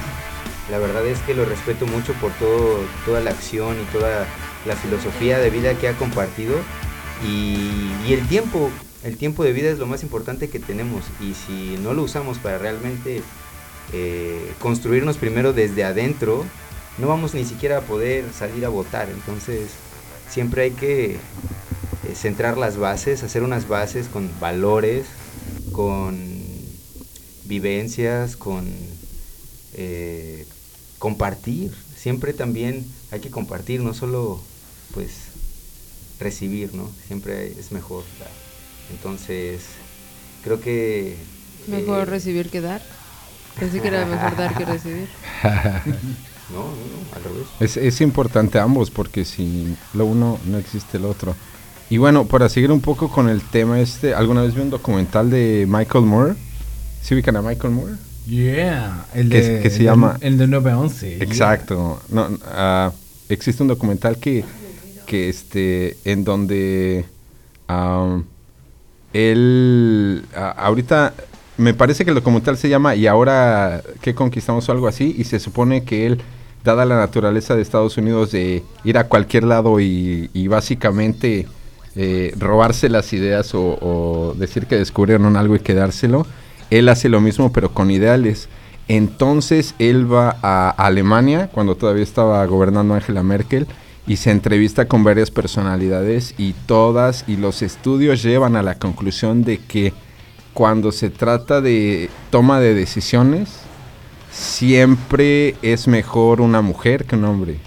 la 0.70 0.80
verdad 0.80 1.06
es 1.06 1.20
que 1.20 1.34
lo 1.36 1.46
respeto 1.46 1.86
mucho 1.88 2.14
por 2.16 2.32
todo, 2.34 2.80
toda 3.06 3.22
la 3.22 3.32
acción 3.32 3.78
y 3.82 3.86
toda 3.86 4.26
la 4.66 4.76
filosofía 4.76 5.40
de 5.40 5.50
vida 5.50 5.76
que 5.78 5.88
ha 5.88 5.94
compartido. 5.98 6.56
Y, 7.26 7.92
y 8.08 8.14
el 8.14 8.28
tiempo, 8.28 8.70
el 9.04 9.18
tiempo 9.18 9.44
de 9.44 9.54
vida 9.54 9.70
es 9.70 9.80
lo 9.80 9.86
más 9.88 10.04
importante 10.04 10.50
que 10.50 10.60
tenemos. 10.60 11.06
Y 11.22 11.34
si 11.34 11.78
no 11.82 11.94
lo 11.94 12.04
usamos 12.04 12.40
para 12.40 12.58
realmente 12.58 13.22
eh, 13.94 14.54
construirnos 14.60 15.18
primero 15.18 15.54
desde 15.54 15.84
adentro, 15.84 16.46
no 16.98 17.08
vamos 17.08 17.34
ni 17.34 17.46
siquiera 17.46 17.80
a 17.80 17.82
poder 17.82 18.26
salir 18.34 18.66
a 18.66 18.70
votar. 18.70 19.10
Entonces, 19.10 19.72
siempre 20.30 20.64
hay 20.64 20.72
que 20.72 21.16
eh, 21.16 22.16
centrar 22.16 22.58
las 22.58 22.78
bases, 22.78 23.24
hacer 23.24 23.44
unas 23.44 23.68
bases 23.68 24.08
con 24.08 24.30
valores, 24.40 25.06
con 25.72 26.16
vivencias, 27.46 28.36
con 28.36 28.66
eh, 29.74 30.46
compartir. 31.00 31.74
Siempre 31.96 32.34
también 32.34 32.86
hay 33.12 33.20
que 33.20 33.30
compartir, 33.30 33.82
no 33.82 33.94
solo 33.94 34.42
pues 34.94 35.12
recibir, 36.20 36.74
¿no? 36.74 36.90
Siempre 37.08 37.48
es 37.48 37.72
mejor 37.72 38.04
dar. 38.20 38.32
Entonces, 38.92 39.64
creo 40.44 40.62
que... 40.62 41.18
Mejor 41.68 42.08
recibir 42.08 42.50
que 42.50 42.62
dar. 42.62 42.82
Pensé 43.60 43.82
que 43.82 43.88
era 43.88 44.06
mejor 44.06 44.36
dar 44.36 44.54
que 44.58 44.66
recibir. 44.66 45.08
No, 46.48 46.60
no, 46.60 46.66
no, 46.66 47.16
al 47.16 47.24
revés. 47.24 47.48
Es, 47.60 47.76
es 47.76 48.02
importante 48.02 48.60
ambos 48.60 48.92
porque 48.92 49.26
si 49.26 49.76
lo 49.96 50.06
uno 50.06 50.38
no 50.46 50.60
existe 50.60 50.98
el 50.98 51.06
otro. 51.06 51.36
Y 51.90 51.98
bueno, 51.98 52.26
para 52.28 52.50
seguir 52.50 52.72
un 52.72 52.82
poco 52.82 53.10
con 53.10 53.30
el 53.30 53.42
tema 53.42 53.80
este, 53.80 54.14
¿alguna 54.14 54.44
vez 54.44 54.54
vi 54.54 54.62
un 54.62 54.70
documental 54.70 55.32
de 55.32 55.66
Michael 55.68 56.06
Moore? 56.06 56.36
¿Sí 57.02 57.16
ubican 57.16 57.36
a 57.38 57.42
Michael 57.42 57.74
Moore? 57.74 57.94
Yeah, 58.28 59.06
el 59.16 59.30
Que- 59.30 59.42
de, 59.42 59.62
que 59.64 59.70
se 59.72 59.76
el 59.78 59.80
de- 59.80 59.86
llama- 59.86 60.18
el 60.22 60.38
de 60.38 60.46
911. 60.48 61.24
Exacto. 61.24 62.00
No, 62.10 62.30
ah, 62.46 62.92
existe 63.28 63.64
un 63.64 63.70
documental 63.70 64.18
que, 64.20 64.44
que 65.08 65.30
este, 65.30 65.98
en 66.06 66.24
donde 66.24 67.06
am, 67.68 68.24
él, 69.14 70.26
a- 70.36 70.52
ahorita, 70.52 71.14
me 71.58 71.74
parece 71.74 72.04
que 72.04 72.12
el 72.12 72.16
documental 72.16 72.58
se 72.58 72.70
llama 72.70 72.96
Y 72.96 73.08
ahora, 73.08 73.82
¿qué 74.02 74.14
conquistamos 74.14 74.68
o 74.68 74.72
algo 74.72 74.88
así? 74.88 75.16
Y 75.18 75.24
se 75.24 75.40
supone 75.40 75.84
que 75.84 76.06
él, 76.06 76.22
dada 76.64 76.86
la 76.86 76.98
naturaleza 76.98 77.56
de 77.56 77.62
Estados 77.62 77.98
Unidos 77.98 78.32
de 78.32 78.64
ir 78.84 78.98
a 78.98 79.08
cualquier 79.08 79.44
lado 79.44 79.80
y, 79.80 80.30
y 80.34 80.48
básicamente 80.48 81.48
eh, 81.96 82.34
robarse 82.38 82.90
las 82.90 83.14
ideas 83.14 83.56
o, 83.56 83.78
o 83.82 84.34
decir 84.38 84.66
que 84.66 84.76
descubrieron 84.76 85.38
algo 85.38 85.56
y 85.56 85.60
quedárselo, 85.60 86.26
él 86.70 86.90
hace 86.90 87.08
lo 87.08 87.22
mismo 87.22 87.54
pero 87.54 87.72
con 87.72 87.92
ideales. 87.92 88.50
Entonces 88.88 89.76
él 89.80 90.12
va 90.12 90.38
a 90.42 90.70
Alemania, 90.70 91.50
cuando 91.52 91.76
todavía 91.76 92.04
estaba 92.04 92.46
gobernando 92.46 92.94
Angela 92.94 93.24
Merkel, 93.24 93.68
y 94.08 94.18
se 94.18 94.32
entrevista 94.32 94.88
con 94.88 95.04
varias 95.04 95.32
personalidades 95.32 96.36
y 96.38 96.54
todas 96.68 97.24
y 97.28 97.38
los 97.38 97.62
estudios 97.62 98.22
llevan 98.22 98.56
a 98.56 98.62
la 98.62 98.76
conclusión 98.76 99.44
de 99.44 99.58
que 99.58 99.94
cuando 100.56 100.94
se 100.94 101.10
trata 101.10 101.60
de 101.60 102.10
toma 102.32 102.62
de 102.62 102.74
decisiones, 102.74 103.50
siempre 104.32 105.56
es 105.62 105.86
mejor 105.90 106.40
una 106.40 106.62
mujer 106.62 107.04
que 107.04 107.18
un 107.18 107.26
hombre. 107.26 107.58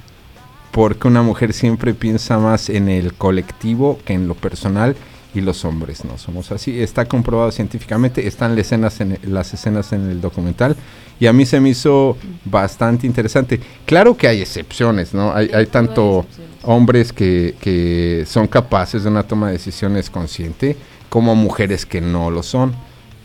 Porque 0.72 1.06
una 1.06 1.20
mujer 1.20 1.52
siempre 1.52 1.92
piensa 1.92 2.38
más 2.38 2.70
en 2.70 2.88
el 2.88 3.12
colectivo 3.12 3.98
que 4.06 4.14
en 4.14 4.26
lo 4.26 4.34
personal 4.34 4.96
y 5.34 5.42
los 5.42 5.66
hombres 5.66 6.06
no 6.06 6.16
somos 6.16 6.50
así. 6.50 6.80
Está 6.80 7.04
comprobado 7.04 7.52
científicamente, 7.52 8.26
están 8.26 8.56
las 8.56 8.64
escenas 8.64 9.00
en, 9.02 9.18
las 9.22 9.52
escenas 9.52 9.92
en 9.92 10.08
el 10.08 10.22
documental 10.22 10.74
y 11.20 11.26
a 11.26 11.32
mí 11.34 11.44
se 11.44 11.60
me 11.60 11.68
hizo 11.68 12.16
bastante 12.46 13.06
interesante. 13.06 13.60
Claro 13.84 14.16
que 14.16 14.28
hay 14.28 14.40
excepciones, 14.40 15.12
¿no? 15.12 15.34
Hay, 15.34 15.50
hay 15.52 15.66
tanto 15.66 16.24
hombres 16.62 17.12
que, 17.12 17.54
que 17.60 18.24
son 18.26 18.46
capaces 18.46 19.02
de 19.02 19.10
una 19.10 19.24
toma 19.24 19.48
de 19.48 19.52
decisiones 19.54 20.08
consciente 20.08 20.74
como 21.08 21.34
mujeres 21.34 21.86
que 21.86 22.00
no 22.00 22.30
lo 22.30 22.42
son. 22.42 22.74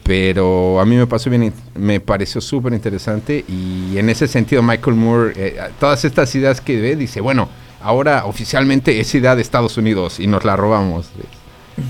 Pero 0.03 0.81
a 0.81 0.85
mí 0.85 0.97
me 0.97 1.07
pasó 1.07 1.29
bien, 1.29 1.53
me 1.75 2.01
pareció 2.01 2.41
súper 2.41 2.73
interesante 2.73 3.45
y 3.47 3.97
en 3.97 4.09
ese 4.09 4.27
sentido 4.27 4.61
Michael 4.61 4.97
Moore, 4.97 5.33
eh, 5.37 5.57
todas 5.79 6.03
estas 6.03 6.35
ideas 6.35 6.59
que 6.59 6.79
ve, 6.81 6.97
dice, 6.97 7.21
bueno, 7.21 7.47
ahora 7.81 8.25
oficialmente 8.25 8.99
es 8.99 9.15
idea 9.15 9.33
de 9.35 9.41
Estados 9.41 9.77
Unidos 9.77 10.19
y 10.19 10.27
nos 10.27 10.43
la 10.43 10.57
robamos. 10.57 11.09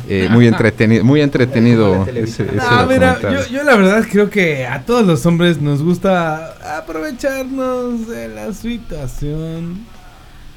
eh, 0.07 0.27
muy 0.31 0.45
entretenido, 0.45 1.03
muy 1.03 1.21
entretenido 1.21 2.05
ese, 2.05 2.43
ese 2.43 2.57
Ah, 2.61 2.85
mira, 2.87 3.19
yo, 3.19 3.47
yo 3.47 3.63
la 3.63 3.75
verdad 3.75 4.05
creo 4.09 4.29
que 4.29 4.67
a 4.67 4.85
todos 4.85 5.07
los 5.07 5.25
hombres 5.25 5.59
nos 5.59 5.81
gusta 5.81 6.77
aprovecharnos 6.77 8.07
de 8.07 8.27
la 8.27 8.53
situación. 8.53 9.91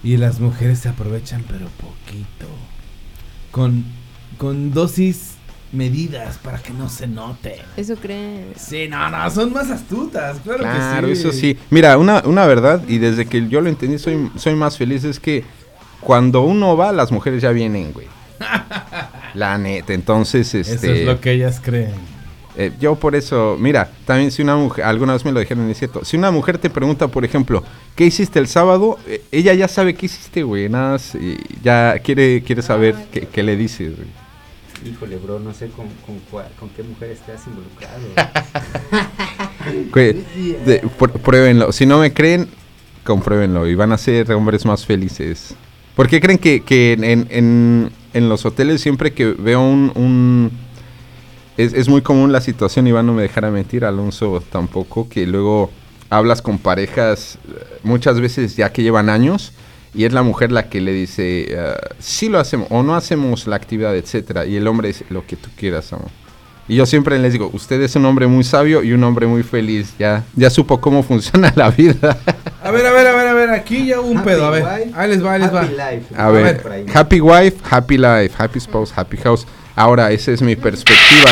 Y 0.03 0.19
las 0.19 0.39
mujeres 0.39 0.79
se 0.81 0.89
aprovechan, 0.89 1.43
pero 1.49 1.67
poquito. 1.81 2.47
Con, 3.51 3.85
con 4.39 4.73
dosis 4.73 5.33
medidas 5.73 6.39
para 6.39 6.59
que 6.59 6.73
no 6.73 6.89
se 6.89 7.07
note. 7.07 7.57
Eso 7.77 7.97
crees. 7.97 8.57
Sí, 8.57 8.87
no, 8.89 9.11
no, 9.11 9.31
son 9.31 9.53
más 9.53 9.71
astutas, 9.71 10.39
claro, 10.45 10.61
Claro, 10.61 11.09
que 11.09 11.17
sí. 11.17 11.21
eso 11.23 11.33
sí. 11.33 11.59
Mira, 11.71 11.99
una, 11.99 12.23
una 12.25 12.47
verdad, 12.47 12.83
y 12.89 12.99
desde 12.99 13.27
que 13.27 13.49
yo 13.49 13.61
lo 13.61 13.69
entendí 13.69 13.99
soy, 13.99 14.31
soy 14.37 14.55
más 14.55 14.79
feliz, 14.79 15.05
es 15.05 15.19
que 15.21 15.45
cuando 16.01 16.43
uno 16.43 16.77
va, 16.77 16.93
las 16.93 17.11
mujeres 17.13 17.43
ya 17.43 17.51
vienen, 17.51 17.93
güey. 17.93 18.07
La 19.35 19.59
neta, 19.59 19.93
entonces, 19.93 20.55
este... 20.55 20.75
Eso 20.75 20.87
es 20.93 21.05
lo 21.07 21.21
que 21.21 21.33
ellas 21.33 21.61
creen. 21.63 21.95
eh, 22.57 22.73
yo 22.81 22.95
por 22.95 23.15
eso, 23.15 23.57
mira, 23.59 23.91
también 24.07 24.31
si 24.31 24.41
una 24.43 24.57
mujer, 24.57 24.85
alguna 24.85 25.13
vez 25.15 25.25
me 25.25 25.33
lo 25.33 25.41
dijeron, 25.41 25.69
es 25.69 25.79
cierto, 25.79 26.05
si 26.05 26.17
una 26.17 26.31
mujer 26.31 26.57
te 26.59 26.71
pregunta, 26.71 27.09
por 27.09 27.25
ejemplo, 27.25 27.63
¿qué 27.95 28.07
hiciste 28.07 28.39
el 28.39 28.47
sábado? 28.47 28.99
Eh, 29.07 29.23
ella 29.33 29.53
ya 29.53 29.69
sabe 29.69 29.95
qué 29.95 30.07
hiciste, 30.07 30.43
güey, 30.43 30.69
nada 30.69 30.93
más, 30.93 31.15
y 31.17 31.37
ya 31.63 31.99
quiere, 32.03 32.43
quiere 32.43 32.63
saber 32.63 32.95
qué, 33.13 33.27
qué 33.31 33.43
le 33.43 33.57
dices, 33.57 33.97
güey. 33.97 34.09
Híjole, 34.85 35.17
bro, 35.17 35.39
no 35.41 35.53
sé 35.55 35.69
con, 35.69 35.87
con, 36.05 36.19
cuál- 36.31 36.51
con 36.59 36.69
qué 36.71 36.83
mujer 36.83 37.11
estás 37.11 37.43
involucrado. 37.47 38.03
Pruébenlo. 41.23 41.73
Si 41.73 41.87
no 41.87 41.99
me 41.99 42.13
creen, 42.13 42.49
compruébenlo 43.05 43.67
y 43.67 43.75
van 43.75 43.93
a 43.93 43.99
ser 43.99 44.31
hombres 44.33 44.65
más 44.65 44.85
felices. 44.87 45.55
¿Por 45.95 46.09
qué 46.09 46.21
creen 46.21 46.39
que, 46.39 46.63
que 46.63 46.93
en, 46.93 47.27
en- 47.31 47.91
en 48.13 48.29
los 48.29 48.45
hoteles 48.45 48.81
siempre 48.81 49.13
que 49.13 49.27
veo 49.27 49.61
un... 49.61 49.93
un- 49.95 50.51
es, 51.57 51.73
es 51.73 51.89
muy 51.89 52.03
común 52.03 52.33
la 52.33 52.43
situación, 52.43 52.87
Iván 52.87 53.07
no 53.07 53.15
me 53.15 53.23
dejará 53.23 53.51
mentir, 53.51 53.87
Alonso 53.87 54.43
tampoco, 54.53 55.09
que 55.09 55.27
luego 55.27 55.71
hablas 56.11 56.43
con 56.43 56.59
parejas 56.59 57.39
eh, 57.49 57.79
muchas 57.83 58.21
veces 58.21 58.57
ya 58.57 58.71
que 58.73 58.83
llevan 58.83 59.09
años 59.09 59.53
y 59.97 60.05
es 60.05 60.13
la 60.13 60.23
mujer 60.23 60.53
la 60.53 60.69
que 60.69 60.81
le 60.81 60.93
dice, 60.93 61.47
eh, 61.49 61.75
sí 61.99 62.29
lo 62.29 62.39
hacemos 62.39 62.69
o 62.71 62.83
no 62.83 62.95
hacemos 62.95 63.47
la 63.47 63.57
actividad, 63.57 63.97
etcétera 63.97 64.45
Y 64.47 64.57
el 64.57 64.67
hombre 64.67 64.89
dice, 64.89 65.05
lo 65.11 65.27
que 65.27 65.37
tú 65.37 65.49
quieras, 65.57 65.93
amor. 65.93 66.09
Y 66.69 66.75
yo 66.75 66.85
siempre 66.85 67.17
les 67.21 67.33
digo, 67.33 67.49
usted 67.53 67.81
es 67.81 67.95
un 67.95 68.05
hombre 68.07 68.27
muy 68.27 68.43
sabio 68.43 68.83
y 68.83 68.93
un 68.93 69.03
hombre 69.05 69.27
muy 69.29 69.45
feliz. 69.45 69.95
Ya, 70.01 70.25
ya 70.35 70.51
supo 70.51 70.81
cómo 70.81 71.03
funciona 71.05 71.53
la 71.57 71.71
vida. 71.71 72.19
A 72.63 72.71
ver, 72.73 72.85
a 72.87 72.93
ver, 72.93 73.07
a 73.07 73.15
ver, 73.15 73.27
a 73.29 73.33
ver, 73.35 73.51
aquí 73.51 73.87
ya 73.87 74.01
hubo 74.01 74.09
un 74.09 74.19
Happy 74.19 74.29
pedo, 74.31 74.47
a 74.47 74.51
ver. 74.51 74.65
wife, 74.65 74.91
Ahí 74.97 75.09
les 75.11 75.25
va, 75.25 75.33
ahí 75.35 75.41
les 75.43 75.55
va. 75.55 75.61
happy 75.63 75.73
life. 75.75 76.15
A 76.17 76.29
ver, 76.31 76.61
por 76.63 76.73
ahí. 76.73 76.87
happy 76.93 77.21
wife, 77.21 77.57
happy 77.71 77.97
life, 77.99 78.35
happy 78.37 78.59
spouse, 78.61 78.93
happy 78.97 79.17
house. 79.19 79.47
Ahora, 79.77 80.11
esa 80.11 80.33
es 80.33 80.43
mi 80.43 80.57
perspectiva. 80.57 81.31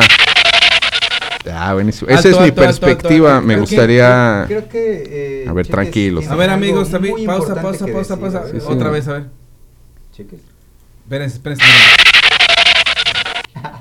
Ah, 1.52 1.74
buenísimo. 1.74 2.08
Esa 2.10 2.18
Alto, 2.18 2.28
es 2.30 2.36
mi 2.38 2.44
alto, 2.44 2.62
perspectiva. 2.62 3.36
alto. 3.36 3.46
Me 3.46 3.56
gustaría... 3.58 4.44
Creo 4.48 4.68
que. 4.68 5.42
eh, 5.42 5.44
A 5.48 5.52
ver, 5.52 5.66
Cheques 5.66 5.74
tranquilos. 5.74 6.26
A 6.28 6.36
ver, 6.36 6.50
amigos, 6.50 6.90
también, 6.90 7.14
pausa, 7.26 7.54
pausa, 7.60 7.86
pausa, 7.86 8.18
pausa. 8.18 8.44
Sí, 8.50 8.58
Otra 8.66 8.88
sí. 8.88 8.92
vez, 8.94 9.08
a 9.08 9.12
ver. 9.14 9.24
Cheques. 10.14 10.40
Espérense, 11.04 11.36
espérense. 11.36 11.64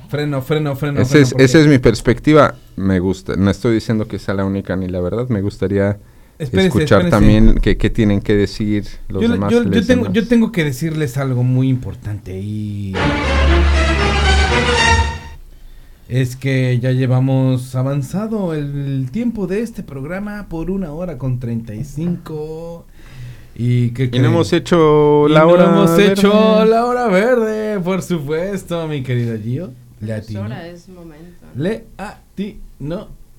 Freno, 0.08 0.42
freno, 0.42 0.76
freno. 0.76 1.00
Esa 1.00 1.10
freno, 1.12 1.26
es, 1.26 1.34
esa 1.38 1.58
es 1.60 1.66
mi 1.66 1.78
perspectiva. 1.78 2.54
Me 2.76 2.98
gusta. 3.00 3.34
No 3.36 3.50
estoy 3.50 3.74
diciendo 3.74 4.06
que 4.06 4.18
sea 4.18 4.34
la 4.34 4.44
única 4.44 4.76
ni 4.76 4.86
la 4.88 5.00
verdad. 5.00 5.28
Me 5.28 5.40
gustaría 5.40 5.98
Espérense, 6.38 6.66
escuchar 6.68 7.02
espérense. 7.06 7.10
también 7.10 7.54
qué 7.62 7.76
qué 7.76 7.90
tienen 7.90 8.20
que 8.20 8.34
decir 8.34 8.84
los 9.08 9.22
yo, 9.22 9.28
demás. 9.28 9.50
yo- 9.52 9.62
yo 9.64 9.84
tengo, 9.86 10.02
demás. 10.04 10.12
yo 10.12 10.26
tengo 10.28 10.52
que 10.52 10.64
decirles 10.64 11.16
algo 11.16 11.42
muy 11.42 11.68
importante 11.68 12.38
y 12.38 12.92
es 16.08 16.36
que 16.36 16.78
ya 16.80 16.92
llevamos 16.92 17.74
avanzado 17.74 18.54
el 18.54 19.08
tiempo 19.10 19.46
de 19.46 19.60
este 19.60 19.82
programa 19.82 20.46
por 20.48 20.70
una 20.70 20.92
hora 20.92 21.16
con 21.18 21.38
35 21.40 22.84
y 23.56 23.90
que 23.90 24.10
Y 24.12 24.18
no 24.18 24.26
hemos 24.26 24.52
hecho 24.52 25.26
la 25.28 25.46
hora. 25.46 25.64
hemos 25.66 25.96
verde. 25.96 26.12
hecho 26.12 26.64
la 26.64 26.84
hora 26.86 27.06
verde, 27.06 27.80
por 27.80 28.02
supuesto, 28.02 28.86
mi 28.88 29.02
querido 29.02 29.38
Gio. 29.38 29.70
Le 30.00 30.12
hora, 30.38 30.66
es 30.66 30.88
momento. 30.88 31.46
Le 31.54 31.84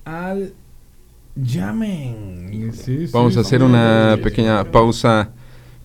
al 0.04 0.52
llamen. 1.36 2.72
Sí, 2.74 3.06
sí, 3.06 3.10
Vamos 3.12 3.36
a 3.36 3.40
hacer 3.40 3.60
sí. 3.60 3.64
una 3.66 4.18
pequeña 4.22 4.64
pausa 4.64 5.30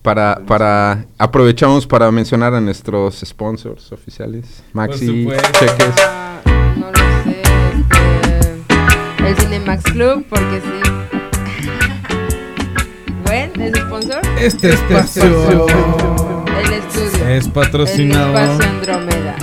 para, 0.02 0.42
para 0.46 1.06
aprovechamos 1.18 1.86
para 1.86 2.10
mencionar 2.10 2.54
a 2.54 2.60
nuestros 2.60 3.20
sponsors 3.24 3.92
oficiales. 3.92 4.64
Maxi, 4.72 5.28
cheques. 5.52 5.94
Cinemax 9.62 9.82
Club, 9.92 10.26
porque 10.28 10.60
sí. 10.60 10.68
Gwen, 13.24 13.52
¿es 13.60 13.76
sponsor? 13.78 14.20
Este 14.40 14.70
espacio 14.70 15.66
El 16.58 16.72
estudio. 16.72 17.28
es 17.28 17.46
patrocinado. 17.48 18.36
El 18.36 18.50
espacio 18.50 18.68
Andrómeda. 18.70 19.36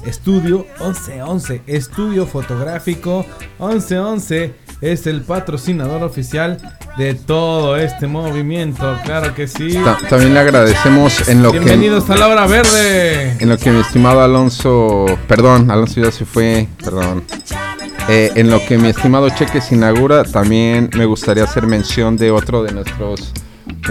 Estudio 0.07 0.67
1111. 0.81 1.63
Estudio 1.67 2.27
fotográfico 2.27 3.25
1111 3.59 4.55
es 4.81 5.07
el 5.07 5.23
patrocinador 5.23 6.03
oficial 6.03 6.59
de 6.99 7.15
todo 7.15 7.77
este 7.77 8.07
movimiento. 8.07 8.99
Claro 9.05 9.35
que 9.35 9.49
sí. 9.49 9.75
Ta- 9.83 9.99
también 10.09 10.35
le 10.35 10.41
agradecemos 10.41 11.29
en 11.29 11.43
lo 11.43 11.53
que 11.53 11.59
Bienvenidos 11.61 12.09
a 12.11 12.17
la 12.17 12.29
hora 12.29 12.47
verde. 12.47 13.37
en 13.41 13.49
lo 13.49 13.57
que 13.57 13.71
mi 13.71 13.81
estimado 13.81 14.21
Alonso, 14.23 15.07
perdón, 15.27 15.71
Alonso 15.71 16.01
ya 16.01 16.11
se 16.13 16.25
fue, 16.25 16.69
perdón. 16.83 17.25
Eh, 18.09 18.33
en 18.35 18.51
lo 18.51 18.65
que 18.67 18.77
mi 18.77 18.89
estimado 18.89 19.31
Cheques 19.31 19.73
inaugura, 19.73 20.25
también 20.25 20.91
me 20.95 21.07
gustaría 21.07 21.45
hacer 21.45 21.67
mención 21.67 22.19
de 22.19 22.31
otro 22.31 22.63
de 22.63 22.73
nuestros 22.73 23.33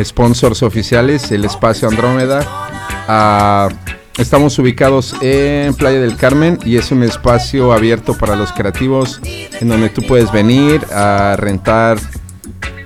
sponsors 0.04 0.62
oficiales, 0.62 1.32
el 1.32 1.46
Espacio 1.46 1.88
Andrómeda. 1.88 2.46
Ah, 3.08 3.70
estamos 4.18 4.58
ubicados 4.60 5.16
en 5.22 5.74
Playa 5.74 6.00
del 6.00 6.16
Carmen 6.16 6.60
y 6.66 6.78
es 6.78 6.92
un 6.92 7.04
espacio 7.04 7.74
abierto 7.74 8.18
para 8.18 8.36
los 8.36 8.52
creativos 8.52 9.20
en 9.24 9.68
donde 9.68 9.90
tú 9.90 10.02
puedes 10.04 10.32
venir 10.32 10.86
a 10.92 11.36
rentar. 11.38 11.98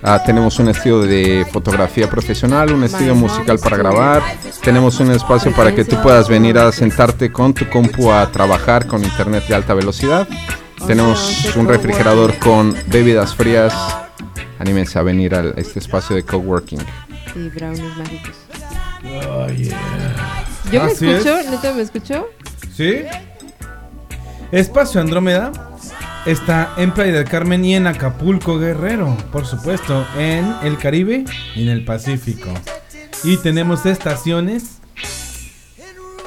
Ah, 0.04 0.22
tenemos 0.26 0.60
un 0.60 0.70
estudio 0.70 1.02
de 1.02 1.46
fotografía 1.52 2.10
profesional, 2.10 2.72
un 2.72 2.84
estudio 2.84 3.16
musical 3.16 3.60
para 3.60 3.78
grabar. 3.78 4.24
Tenemos 4.64 5.00
un 5.00 5.12
espacio 5.12 5.52
para 5.52 5.74
que 5.74 5.84
tú 5.84 6.02
puedas 6.02 6.30
venir 6.30 6.58
a 6.58 6.72
sentarte 6.72 7.32
con 7.32 7.54
tu 7.54 7.68
compu 7.70 8.12
a 8.12 8.32
trabajar 8.32 8.88
con 8.88 9.04
internet 9.04 9.46
de 9.48 9.56
alta 9.56 9.74
velocidad. 9.74 10.28
Tenemos 10.86 11.56
un 11.56 11.68
refrigerador 11.68 12.38
con 12.38 12.76
bebidas 12.88 13.36
frías. 13.36 13.74
Anímense 14.60 14.98
a 14.98 15.02
venir 15.02 15.36
a 15.36 15.42
este 15.58 15.80
espacio 15.80 16.16
de 16.16 16.24
coworking. 16.24 16.80
Y 17.36 17.50
brownies 17.50 17.98
mágicos. 17.98 18.36
Oh, 19.28 19.48
yeah. 19.48 20.37
¿Yo 20.72 20.84
me 20.84 20.92
escucho? 20.92 21.38
es. 21.38 21.50
¿Neta 21.50 21.74
me 21.74 21.82
escucho? 21.82 22.28
¿Sí? 22.76 23.04
Espacio 24.52 25.02
Andrómeda 25.02 25.52
está 26.26 26.74
en 26.78 26.94
Playa 26.94 27.14
del 27.14 27.26
Carmen 27.26 27.64
y 27.64 27.76
en 27.76 27.88
Acapulco 27.88 28.60
Guerrero, 28.60 29.16
por 29.32 29.46
supuesto, 29.46 30.06
en 30.18 30.54
el 30.64 30.78
Caribe 30.78 31.26
y 31.56 31.64
en 31.64 31.70
el 31.70 31.86
Pacífico. 31.86 32.50
Y 33.24 33.38
tenemos 33.38 33.86
estaciones 33.86 34.78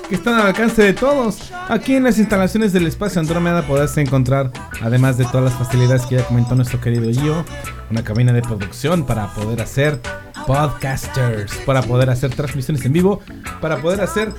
que 0.08 0.14
están 0.16 0.34
al 0.34 0.48
alcance 0.48 0.82
de 0.82 0.92
todos. 0.92 1.52
Aquí 1.68 1.94
en 1.94 2.04
las 2.04 2.18
instalaciones 2.18 2.72
del 2.72 2.86
Espacio 2.86 3.20
Andrómeda 3.20 3.62
podrás 3.62 3.96
encontrar, 3.96 4.50
además 4.82 5.18
de 5.18 5.24
todas 5.24 5.44
las 5.44 5.54
facilidades 5.54 6.04
que 6.06 6.16
ya 6.16 6.24
comentó 6.24 6.54
nuestro 6.54 6.80
querido 6.80 7.10
Gio, 7.12 7.44
una 7.90 8.02
cabina 8.02 8.32
de 8.32 8.42
producción 8.42 9.06
para 9.06 9.32
poder 9.34 9.60
hacer 9.60 10.00
podcasters, 10.46 11.54
para 11.66 11.82
poder 11.82 12.10
hacer 12.10 12.34
transmisiones 12.34 12.84
en 12.84 12.92
vivo, 12.92 13.20
para 13.60 13.80
poder 13.80 14.00
hacer 14.00 14.32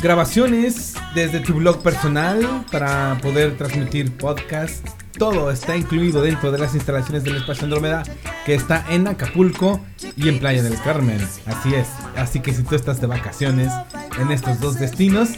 grabaciones 0.00 0.94
desde 1.14 1.40
tu 1.40 1.54
blog 1.54 1.82
personal 1.82 2.64
para 2.70 3.18
poder 3.20 3.56
transmitir 3.56 4.16
podcast. 4.16 4.86
Todo 5.18 5.50
está 5.50 5.76
incluido 5.76 6.22
dentro 6.22 6.52
de 6.52 6.58
las 6.58 6.74
instalaciones 6.74 7.24
del 7.24 7.36
Espacio 7.36 7.64
Andrómeda 7.64 8.04
que 8.46 8.54
está 8.54 8.84
en 8.88 9.08
Acapulco 9.08 9.80
y 10.16 10.28
en 10.28 10.38
Playa 10.38 10.62
del 10.62 10.80
Carmen. 10.80 11.20
Así 11.46 11.74
es. 11.74 11.88
Así 12.16 12.40
que 12.40 12.52
si 12.52 12.62
tú 12.62 12.76
estás 12.76 13.00
de 13.00 13.08
vacaciones 13.08 13.72
en 14.20 14.30
estos 14.30 14.60
dos 14.60 14.78
destinos, 14.78 15.30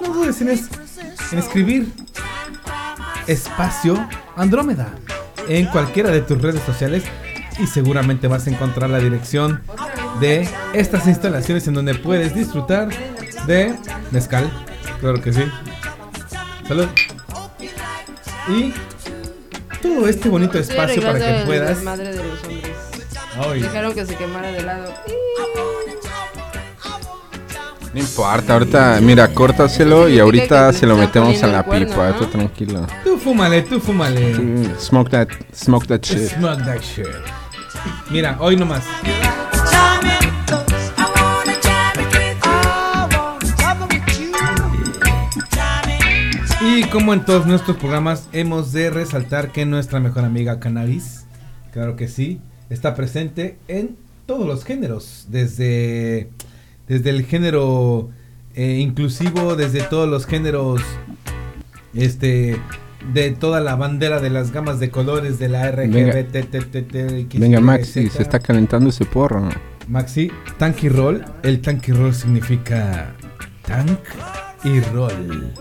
no 0.00 0.12
dudes 0.12 0.40
en, 0.40 0.50
en 0.50 1.38
escribir 1.38 1.92
Espacio 3.26 4.08
Andrómeda 4.36 4.94
en 5.48 5.66
cualquiera 5.66 6.10
de 6.10 6.20
tus 6.20 6.40
redes 6.40 6.62
sociales 6.62 7.02
y 7.58 7.66
seguramente 7.66 8.28
vas 8.28 8.46
a 8.46 8.50
encontrar 8.50 8.90
la 8.90 8.98
dirección 8.98 9.62
de 10.20 10.48
estas 10.72 11.06
instalaciones 11.06 11.66
en 11.68 11.74
donde 11.74 11.94
puedes 11.94 12.34
disfrutar 12.34 12.88
de 13.46 13.74
mezcal, 14.10 14.50
claro 15.00 15.20
que 15.20 15.32
sí. 15.32 15.42
Salud. 16.66 16.88
Y 18.48 18.72
todo 19.82 20.08
este 20.08 20.28
bonito 20.28 20.58
espacio 20.58 21.02
para 21.02 21.18
que 21.18 21.44
puedas. 21.44 21.76
desmadre 21.76 22.12
de 22.12 22.24
los 22.24 22.42
hombres. 22.42 22.72
Ay. 23.36 23.62
Dejaron 23.62 23.94
que 23.94 24.06
se 24.06 24.14
quemara 24.16 24.50
de 24.50 24.62
lado. 24.62 24.94
No 27.92 28.00
importa, 28.00 28.54
ahorita, 28.54 28.98
mira, 29.00 29.28
córtaselo 29.28 30.08
y 30.08 30.18
ahorita 30.18 30.72
se 30.72 30.84
lo 30.84 30.96
metemos 30.96 31.40
a 31.44 31.46
la 31.46 31.64
pipa, 31.64 32.12
tú 32.18 32.26
tranquilo. 32.26 32.86
Tú 33.04 33.16
fúmale, 33.16 33.62
tú 33.62 33.78
fúmale. 33.78 34.34
Sí, 34.34 34.72
Smoke 34.80 35.10
that, 35.10 35.28
smoke 35.54 35.86
that 35.86 36.00
shit. 36.02 36.28
Smoke 36.30 36.64
that 36.64 36.80
shit. 36.80 37.06
Mira, 38.10 38.36
hoy 38.40 38.56
nomás. 38.56 38.84
Y 46.66 46.82
como 46.84 47.12
en 47.12 47.24
todos 47.24 47.46
nuestros 47.46 47.76
programas, 47.76 48.28
hemos 48.32 48.72
de 48.72 48.90
resaltar 48.90 49.52
que 49.52 49.66
nuestra 49.66 50.00
mejor 50.00 50.24
amiga 50.24 50.60
Cannabis, 50.60 51.24
claro 51.72 51.94
que 51.94 52.08
sí, 52.08 52.40
está 52.70 52.94
presente 52.94 53.58
en 53.68 53.96
todos 54.26 54.46
los 54.46 54.64
géneros, 54.64 55.26
desde, 55.28 56.30
desde 56.88 57.10
el 57.10 57.26
género 57.26 58.10
eh, 58.54 58.78
inclusivo, 58.80 59.56
desde 59.56 59.82
todos 59.82 60.08
los 60.08 60.26
géneros, 60.26 60.80
este, 61.92 62.58
de 63.12 63.30
toda 63.32 63.60
la 63.60 63.74
bandera 63.76 64.20
de 64.20 64.30
las 64.30 64.50
gamas 64.52 64.80
de 64.80 64.90
colores 64.90 65.38
de 65.38 65.48
la 65.48 65.70
RGBTTTX. 65.70 67.38
Venga, 67.38 67.60
Maxi, 67.60 68.08
se 68.08 68.22
está 68.22 68.38
calentando 68.38 68.90
ese 68.90 69.04
porro. 69.04 69.48
Maxi, 69.88 70.30
tanky 70.58 70.88
roll. 70.88 71.24
El 71.42 71.60
tanky 71.60 71.92
roll 71.92 72.14
significa 72.14 73.14
tank 73.66 73.98
y 74.64 74.80
roll. 74.80 75.52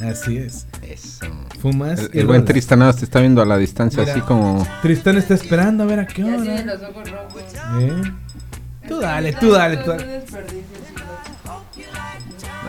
Así 0.00 0.38
es. 0.38 0.66
Eso. 0.82 1.26
Fumas 1.60 2.00
El, 2.12 2.26
buen 2.26 2.40
rolas. 2.40 2.44
Tristán 2.46 2.78
nada 2.80 2.92
te 2.92 3.04
está 3.04 3.20
viendo 3.20 3.42
a 3.42 3.44
la 3.44 3.56
distancia, 3.58 4.00
Mira. 4.00 4.12
así 4.12 4.20
como. 4.22 4.66
Tristán 4.82 5.16
está 5.18 5.34
esperando 5.34 5.84
a 5.84 5.86
ver 5.86 6.00
a 6.00 6.06
qué 6.06 6.22
Ya 6.22 6.28
hora. 6.28 6.42
tiene 6.42 6.64
los 6.64 6.82
ojos 6.82 7.10
rojos. 7.10 7.42
¿Eh? 7.80 8.02
Tú 8.88 9.00
dale, 9.00 9.32
tú 9.34 9.50
dale, 9.52 9.76
tú 9.78 9.90
dale. 9.90 10.22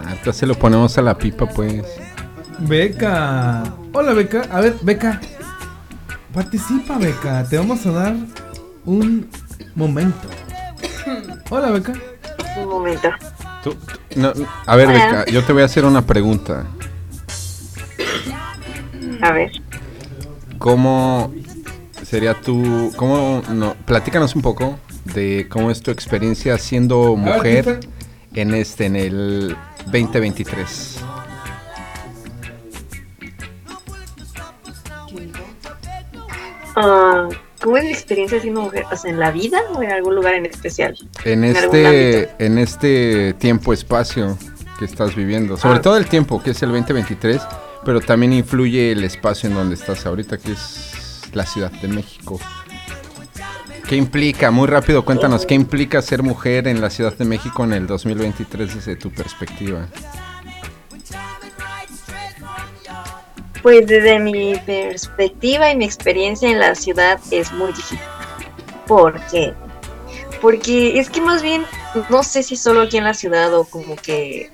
Ah, 0.06 0.34
se 0.34 0.46
lo 0.46 0.56
ponemos 0.56 0.98
a 0.98 1.02
la 1.02 1.18
pipa, 1.18 1.46
pues. 1.48 1.84
Beca. 2.62 3.64
Hola, 3.94 4.14
Beca. 4.14 4.42
A 4.52 4.62
ver, 4.62 4.76
Beca. 4.82 5.20
Participa, 6.34 6.98
Beca. 6.98 7.44
Te 7.50 7.58
vamos 7.58 7.86
a 7.86 7.92
dar 7.92 8.16
un 8.86 9.30
momento. 9.76 10.28
Hola, 11.50 11.72
Beca. 11.72 11.94
Un 12.58 12.68
momento. 12.70 13.10
Tú- 13.64 13.74
tú- 13.74 14.00
no, 14.20 14.34
a 14.66 14.76
ver, 14.76 14.88
Hola. 14.88 15.06
Beca, 15.06 15.26
yo 15.32 15.44
te 15.44 15.54
voy 15.54 15.62
a 15.62 15.66
hacer 15.66 15.86
una 15.86 16.02
pregunta. 16.06 16.66
A 19.22 19.32
ver. 19.32 19.52
¿Cómo 20.58 21.34
sería 22.04 22.34
tu. 22.34 22.92
¿Cómo.? 22.96 23.42
No, 23.50 23.76
platícanos 23.86 24.36
un 24.36 24.42
poco 24.42 24.78
de 25.06 25.48
cómo 25.50 25.72
es 25.72 25.82
tu 25.82 25.92
experiencia 25.92 26.58
siendo 26.58 27.16
mujer 27.16 27.80
en 28.34 28.54
este, 28.54 28.86
en 28.86 28.96
el 28.96 29.58
2023. 29.88 31.04
Ah, 36.82 37.28
¿Cómo 37.62 37.76
es 37.76 37.84
mi 37.84 37.90
experiencia 37.92 38.40
siendo 38.40 38.62
mujer? 38.62 38.86
O 38.90 38.96
sea, 38.96 39.12
¿en 39.12 39.20
la 39.20 39.32
vida 39.32 39.60
o 39.76 39.84
en 39.84 39.92
algún 39.92 40.16
lugar 40.16 40.34
en 40.36 40.46
especial? 40.46 40.96
En 41.26 41.44
este, 41.44 42.30
en 42.40 42.58
este 42.58 43.34
tiempo-espacio 43.34 44.38
que 44.78 44.86
estás 44.86 45.14
viviendo. 45.14 45.58
Sobre 45.58 45.80
Ah. 45.80 45.82
todo 45.82 45.98
el 45.98 46.06
tiempo, 46.06 46.42
que 46.42 46.52
es 46.52 46.64
el 46.64 46.70
2023, 46.72 47.42
pero 47.84 48.00
también 48.00 48.32
influye 48.32 48.94
el 48.94 49.04
espacio 49.04 49.50
en 49.50 49.56
donde 49.56 49.76
estás 49.76 50.06
ahorita, 50.06 50.38
que 50.38 50.54
es 50.54 51.30
la 51.34 51.46
Ciudad 51.46 51.72
de 51.72 51.90
México. 51.90 52.40
¿Qué 53.90 53.98
implica? 53.98 54.52
Muy 54.52 54.68
rápido, 54.68 55.04
cuéntanos, 55.04 55.46
¿qué 55.46 55.56
implica 55.56 56.02
ser 56.02 56.24
mujer 56.24 56.68
en 56.68 56.80
la 56.80 56.90
Ciudad 56.90 57.14
de 57.18 57.26
México 57.26 57.66
en 57.66 57.74
el 57.74 57.88
2023 57.88 58.76
desde 58.76 58.96
tu 58.96 59.12
perspectiva? 59.12 59.88
Pues 63.62 63.88
desde 63.88 64.20
mi 64.20 64.56
perspectiva 64.66 65.72
y 65.72 65.76
mi 65.76 65.86
experiencia 65.86 66.50
en 66.50 66.60
la 66.60 66.76
ciudad 66.76 67.20
es 67.32 67.52
muy 67.52 67.68
difícil. 67.68 68.00
¿Por 68.88 69.20
qué? 69.28 69.54
Porque 70.42 70.98
es 71.00 71.10
que 71.10 71.22
más 71.22 71.42
bien, 71.42 71.66
no 72.10 72.24
sé 72.24 72.44
si 72.44 72.56
solo 72.56 72.82
aquí 72.82 72.98
en 72.98 73.04
la 73.04 73.14
ciudad 73.14 73.54
o 73.54 73.66
como 73.66 73.96
que 73.98 74.50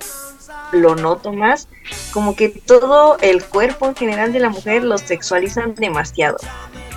lo 0.72 0.96
noto 0.96 1.32
más, 1.32 1.68
como 2.12 2.36
que 2.36 2.50
todo 2.50 3.18
el 3.22 3.44
cuerpo 3.44 3.88
en 3.88 3.96
general 3.96 4.34
de 4.34 4.40
la 4.40 4.50
mujer 4.50 4.84
lo 4.84 4.98
sexualizan 4.98 5.76
demasiado. 5.76 6.38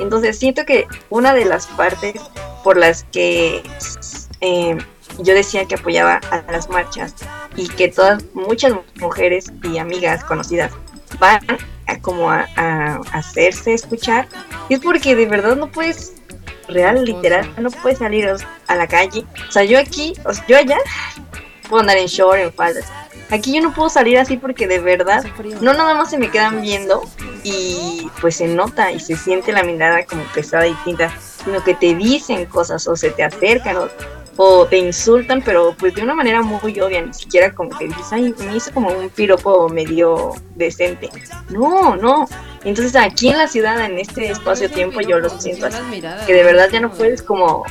Entonces 0.00 0.38
siento 0.38 0.64
que 0.64 0.86
una 1.10 1.34
de 1.34 1.44
las 1.44 1.66
partes 1.66 2.20
por 2.64 2.76
las 2.76 3.04
que 3.04 3.62
eh, 4.40 4.78
yo 5.18 5.34
decía 5.34 5.66
que 5.66 5.74
apoyaba 5.74 6.20
a 6.30 6.50
las 6.50 6.68
marchas 6.68 7.14
y 7.56 7.68
que 7.68 7.88
todas, 7.88 8.24
muchas 8.34 8.72
mujeres 8.96 9.52
y 9.62 9.78
amigas 9.78 10.24
conocidas 10.24 10.72
van 11.18 11.40
a 11.88 11.98
como 12.00 12.30
a, 12.30 12.46
a 12.56 13.00
hacerse 13.12 13.74
escuchar, 13.74 14.28
es 14.68 14.78
porque 14.80 15.16
de 15.16 15.26
verdad 15.26 15.56
no 15.56 15.70
puedes, 15.70 16.14
real, 16.68 17.04
literal, 17.04 17.50
no 17.58 17.70
puedes 17.70 17.98
salir 17.98 18.30
a 18.66 18.74
la 18.76 18.86
calle. 18.86 19.24
O 19.48 19.52
sea, 19.52 19.64
yo 19.64 19.78
aquí, 19.78 20.14
o 20.24 20.32
sea, 20.32 20.46
yo 20.46 20.56
allá, 20.56 20.78
puedo 21.68 21.80
andar 21.80 21.96
en 21.96 22.06
short, 22.06 22.38
en 22.38 22.52
faldas. 22.52 22.86
Aquí 23.30 23.54
yo 23.54 23.62
no 23.62 23.74
puedo 23.74 23.90
salir 23.90 24.18
así 24.18 24.38
porque 24.38 24.66
de 24.66 24.78
verdad, 24.78 25.22
no 25.60 25.74
nada 25.74 25.94
más 25.94 26.10
se 26.10 26.18
me 26.18 26.30
quedan 26.30 26.62
viendo 26.62 27.02
y 27.44 28.08
pues 28.20 28.36
se 28.36 28.48
nota 28.48 28.90
y 28.90 29.00
se 29.00 29.16
siente 29.16 29.52
la 29.52 29.62
mirada 29.62 30.04
como 30.06 30.22
pesada 30.32 30.66
y 30.66 30.72
tinta, 30.84 31.12
sino 31.44 31.62
que 31.62 31.74
te 31.74 31.94
dicen 31.94 32.46
cosas 32.46 32.86
o 32.88 32.96
se 32.96 33.10
te 33.10 33.22
acercan 33.22 33.76
o, 33.76 33.88
o 34.40 34.66
te 34.66 34.78
insultan, 34.78 35.42
pero 35.42 35.74
pues 35.76 35.96
de 35.96 36.02
una 36.02 36.14
manera 36.14 36.42
muy 36.42 36.78
obvia, 36.80 37.02
ni 37.02 37.12
siquiera 37.12 37.52
como 37.52 37.76
que 37.76 37.86
dices, 37.88 38.12
ay, 38.12 38.32
me 38.38 38.56
hizo 38.56 38.72
como 38.72 38.88
un 38.88 39.10
piropo 39.10 39.68
medio 39.68 40.32
decente. 40.54 41.10
No, 41.50 41.96
no. 41.96 42.24
Entonces 42.62 42.94
aquí 42.94 43.30
en 43.30 43.38
la 43.38 43.48
ciudad, 43.48 43.84
en 43.84 43.98
este 43.98 44.30
espacio-tiempo, 44.30 45.00
yo 45.00 45.18
lo 45.18 45.28
siento 45.28 45.66
así, 45.66 46.00
que 46.24 46.32
de 46.32 46.44
verdad 46.44 46.68
ya 46.70 46.80
no 46.80 46.92
puedes 46.92 47.20
como 47.20 47.64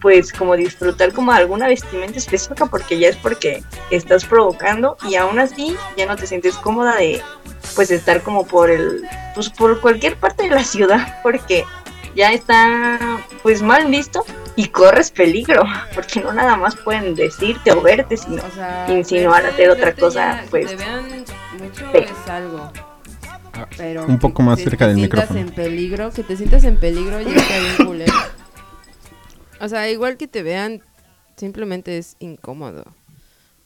pues 0.00 0.32
como 0.32 0.56
disfrutar 0.56 1.12
como 1.12 1.32
alguna 1.32 1.66
vestimenta 1.66 2.18
específica 2.18 2.66
porque 2.66 3.00
ya 3.00 3.08
es 3.08 3.16
porque 3.16 3.64
estás 3.90 4.24
provocando 4.24 4.96
y 5.08 5.16
aún 5.16 5.40
así 5.40 5.76
ya 5.96 6.06
no 6.06 6.14
te 6.14 6.28
sientes 6.28 6.54
cómoda 6.56 6.94
de 6.94 7.20
pues 7.74 7.90
estar 7.90 8.22
como 8.22 8.46
por 8.46 8.70
el 8.70 9.02
pues 9.34 9.50
por 9.50 9.80
cualquier 9.80 10.16
parte 10.16 10.44
de 10.44 10.50
la 10.50 10.62
ciudad 10.62 11.20
porque 11.24 11.64
ya 12.14 12.32
está 12.32 13.24
pues 13.42 13.60
mal 13.60 13.86
visto 13.88 14.24
y 14.58 14.66
corres 14.68 15.10
peligro 15.10 15.62
porque 15.94 16.20
no 16.20 16.32
nada 16.32 16.56
más 16.56 16.74
pueden 16.76 17.14
decirte 17.14 17.70
o 17.72 17.80
verte 17.80 18.16
sino 18.16 18.42
insinuar 18.88 19.42
verte- 19.44 19.54
hacer 19.54 19.70
otra 19.70 19.94
cosa 19.94 20.42
pues 20.50 20.66
te 20.66 20.76
vean 20.76 21.04
mucho 21.58 21.84
sí. 21.92 21.98
es 21.98 22.28
algo. 22.30 22.70
Pero 23.76 24.04
un 24.06 24.18
poco 24.18 24.42
más 24.42 24.58
que 24.58 24.64
cerca 24.64 24.84
te 24.84 24.88
del 24.90 24.96
sientas 24.98 25.30
micrófono. 25.30 25.40
en 25.40 25.54
peligro, 25.54 26.10
que 26.12 26.22
te 26.22 26.36
sientas 26.36 26.64
en 26.64 26.76
peligro 26.76 27.20
ya 27.20 27.34
está 27.34 27.58
bien 27.58 27.86
culero. 27.86 28.12
O 29.60 29.68
sea, 29.68 29.90
igual 29.90 30.16
que 30.16 30.28
te 30.28 30.42
vean, 30.44 30.80
simplemente 31.36 31.98
es 31.98 32.16
incómodo. 32.20 32.84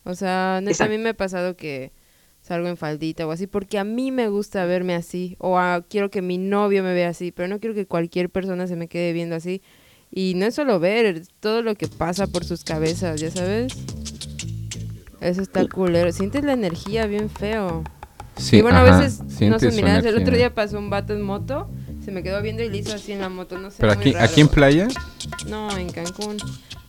O 0.04 0.14
sea, 0.14 0.60
neta, 0.62 0.84
a 0.86 0.88
mí 0.88 0.96
me 0.98 1.10
ha 1.10 1.14
pasado 1.14 1.56
que 1.56 1.92
salgo 2.40 2.68
en 2.68 2.76
faldita 2.78 3.26
o 3.26 3.30
así, 3.32 3.46
porque 3.46 3.78
a 3.78 3.84
mí 3.84 4.10
me 4.10 4.28
gusta 4.28 4.64
verme 4.64 4.94
así, 4.94 5.36
o 5.38 5.58
a- 5.58 5.84
quiero 5.88 6.10
que 6.10 6.22
mi 6.22 6.38
novio 6.38 6.82
me 6.82 6.94
vea 6.94 7.10
así, 7.10 7.30
pero 7.30 7.48
no 7.48 7.60
quiero 7.60 7.74
que 7.74 7.86
cualquier 7.86 8.30
persona 8.30 8.66
se 8.66 8.76
me 8.76 8.88
quede 8.88 9.12
viendo 9.12 9.36
así. 9.36 9.60
Y 10.14 10.34
no 10.34 10.44
es 10.46 10.54
solo 10.54 10.78
ver, 10.78 11.22
todo 11.40 11.62
lo 11.62 11.74
que 11.74 11.88
pasa 11.88 12.26
por 12.26 12.44
sus 12.44 12.64
cabezas, 12.64 13.20
¿ya 13.20 13.30
sabes? 13.30 13.72
Eso 15.20 15.40
está 15.40 15.66
culero. 15.66 16.12
Sientes 16.12 16.44
la 16.44 16.52
energía 16.52 17.06
bien 17.06 17.30
feo. 17.30 17.82
Sí, 18.36 18.56
y 18.58 18.62
bueno, 18.62 18.78
ajá, 18.78 18.98
a 18.98 19.00
veces, 19.02 19.20
no 19.40 19.58
su 19.58 19.70
mira, 19.72 19.98
el 19.98 20.18
otro 20.18 20.36
día 20.36 20.54
pasó 20.54 20.78
un 20.78 20.90
vato 20.90 21.12
en 21.12 21.22
moto, 21.22 21.68
se 22.04 22.10
me 22.10 22.22
quedó 22.22 22.40
viendo 22.42 22.62
y 22.62 22.68
le 22.70 22.78
hizo 22.78 22.94
así 22.94 23.12
en 23.12 23.20
la 23.20 23.28
moto, 23.28 23.58
no 23.58 23.70
sé. 23.70 23.76
¿Pero 23.78 23.92
aquí, 23.92 24.12
raro. 24.12 24.24
aquí 24.24 24.40
en 24.40 24.48
playa? 24.48 24.88
No, 25.48 25.74
en 25.76 25.90
Cancún. 25.90 26.36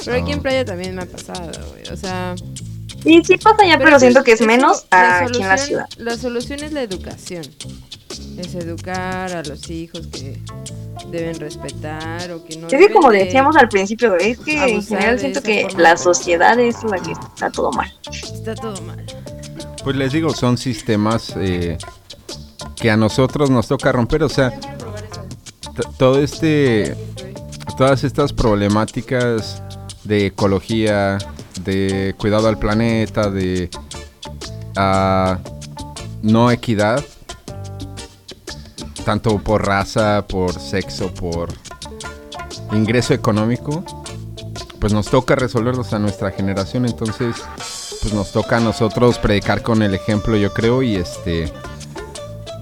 Pero 0.03 0.17
aquí 0.17 0.31
Ah. 0.31 0.35
en 0.35 0.41
playa 0.41 0.65
también 0.65 0.95
me 0.95 1.03
ha 1.03 1.05
pasado, 1.05 1.51
güey. 1.69 1.83
O 1.91 1.97
sea. 1.97 2.35
Sí, 3.03 3.21
sí 3.25 3.37
pasa 3.37 3.65
ya, 3.67 3.77
pero, 3.77 3.89
eso 3.91 3.99
siento 3.99 4.23
que 4.23 4.31
es 4.33 4.41
menos 4.41 4.85
la 4.91 5.19
aquí 5.19 5.37
en 5.41 5.47
la 5.47 5.57
solución- 5.57 5.67
ciudad. 5.67 5.89
La 5.97 6.17
solución 6.17 6.63
es 6.63 6.71
la 6.71 6.81
educación. 6.81 7.43
Es 8.37 8.55
educar 8.55 9.31
a 9.31 9.43
los 9.43 9.69
hijos 9.69 10.07
que 10.07 10.39
deben 11.11 11.39
respetar 11.39 12.31
o 12.31 12.43
que 12.45 12.57
no. 12.57 12.67
Es 12.67 12.73
que 12.73 12.91
como 12.91 13.11
de 13.11 13.25
decíamos 13.25 13.55
al 13.57 13.69
principio, 13.69 14.15
es 14.17 14.39
que 14.39 14.53
en 14.75 14.83
general 14.83 15.19
siento 15.19 15.41
que 15.43 15.67
la 15.77 15.97
sociedad 15.97 16.57
es 16.59 16.83
la 16.83 16.97
que 16.97 17.11
está 17.11 17.51
todo 17.51 17.71
mal. 17.71 17.91
Está 18.11 18.55
todo 18.55 18.81
mal. 18.83 19.03
Pues 19.83 19.95
les 19.95 20.13
digo, 20.13 20.33
son 20.33 20.57
sistemas 20.57 21.33
eh, 21.37 21.77
que 22.75 22.89
a 22.89 22.97
nosotros 22.97 23.49
nos 23.49 23.67
toca 23.67 23.91
romper. 23.91 24.23
O 24.23 24.29
sea, 24.29 24.51
todo 25.97 26.19
este, 26.21 26.95
todas 27.77 28.03
estas 28.03 28.33
problemáticas 28.33 29.61
de 30.05 30.27
ecología, 30.27 31.17
de 31.61 32.15
cuidado 32.17 32.47
al 32.47 32.57
planeta, 32.57 33.29
de 33.29 33.69
no 36.21 36.51
equidad, 36.51 37.03
tanto 39.05 39.37
por 39.39 39.65
raza, 39.65 40.25
por 40.27 40.59
sexo, 40.59 41.13
por 41.13 41.49
ingreso 42.71 43.13
económico, 43.13 43.83
pues 44.79 44.93
nos 44.93 45.07
toca 45.09 45.35
resolverlos 45.35 45.93
a 45.93 45.99
nuestra 45.99 46.31
generación, 46.31 46.85
entonces 46.85 47.35
pues 48.01 48.13
nos 48.13 48.31
toca 48.31 48.57
a 48.57 48.59
nosotros 48.59 49.17
predicar 49.19 49.61
con 49.61 49.81
el 49.81 49.93
ejemplo, 49.93 50.35
yo 50.35 50.53
creo, 50.53 50.81
y 50.81 50.95
este 50.95 51.51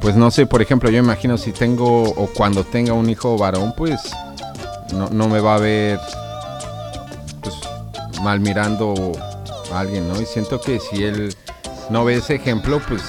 pues 0.01 0.15
no 0.15 0.31
sé, 0.31 0.47
por 0.47 0.63
ejemplo, 0.63 0.89
yo 0.89 0.97
imagino 0.97 1.37
si 1.37 1.51
tengo 1.51 2.03
o 2.03 2.27
cuando 2.35 2.63
tenga 2.63 2.93
un 2.93 3.07
hijo 3.07 3.37
varón, 3.37 3.73
pues 3.77 4.01
no, 4.93 5.09
no 5.09 5.29
me 5.29 5.39
va 5.39 5.55
a 5.55 5.59
ver 5.59 5.99
mal 8.21 8.39
mirando 8.39 9.11
a 9.71 9.79
alguien, 9.79 10.07
¿no? 10.07 10.21
Y 10.21 10.25
siento 10.25 10.59
que 10.61 10.79
si 10.79 11.03
él 11.03 11.35
no 11.89 12.05
ve 12.05 12.15
ese 12.15 12.35
ejemplo, 12.35 12.81
pues 12.87 13.01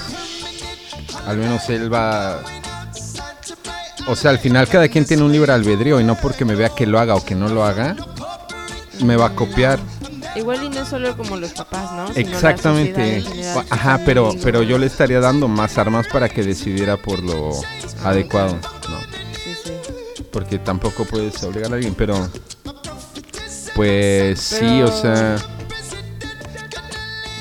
al 1.25 1.37
menos 1.37 1.69
él 1.69 1.93
va 1.93 2.41
o 4.07 4.15
sea, 4.15 4.31
al 4.31 4.39
final 4.39 4.67
cada 4.67 4.87
quien 4.87 5.05
tiene 5.05 5.23
un 5.23 5.31
libre 5.31 5.53
albedrío 5.53 5.99
y 5.99 6.03
no 6.03 6.15
porque 6.15 6.45
me 6.45 6.55
vea 6.55 6.69
que 6.69 6.85
lo 6.85 6.99
haga 6.99 7.15
o 7.15 7.23
que 7.23 7.35
no 7.35 7.47
lo 7.47 7.63
haga, 7.63 7.95
me 9.03 9.15
va 9.15 9.27
a 9.27 9.35
copiar. 9.35 9.79
Igual 10.35 10.63
y 10.63 10.69
no 10.69 10.85
solo 10.85 11.15
como 11.15 11.37
los 11.37 11.51
papás, 11.53 11.91
¿no? 11.93 12.07
Exactamente. 12.15 13.23
Ajá, 13.69 14.01
pero, 14.03 14.33
pero 14.43 14.63
yo 14.63 14.77
le 14.77 14.87
estaría 14.87 15.19
dando 15.19 15.47
más 15.47 15.77
armas 15.77 16.07
para 16.07 16.27
que 16.27 16.43
decidiera 16.43 16.97
por 16.97 17.21
lo 17.23 17.51
adecuado. 18.03 18.57
No. 18.89 18.99
Sí, 19.33 19.55
sí. 19.63 20.23
Porque 20.31 20.57
tampoco 20.57 21.05
puedes 21.05 21.41
obligar 21.43 21.71
a 21.71 21.75
alguien, 21.75 21.93
pero... 21.95 22.29
Pues 23.75 24.39
sí, 24.39 24.81
o 24.81 24.87
sea... 24.87 25.37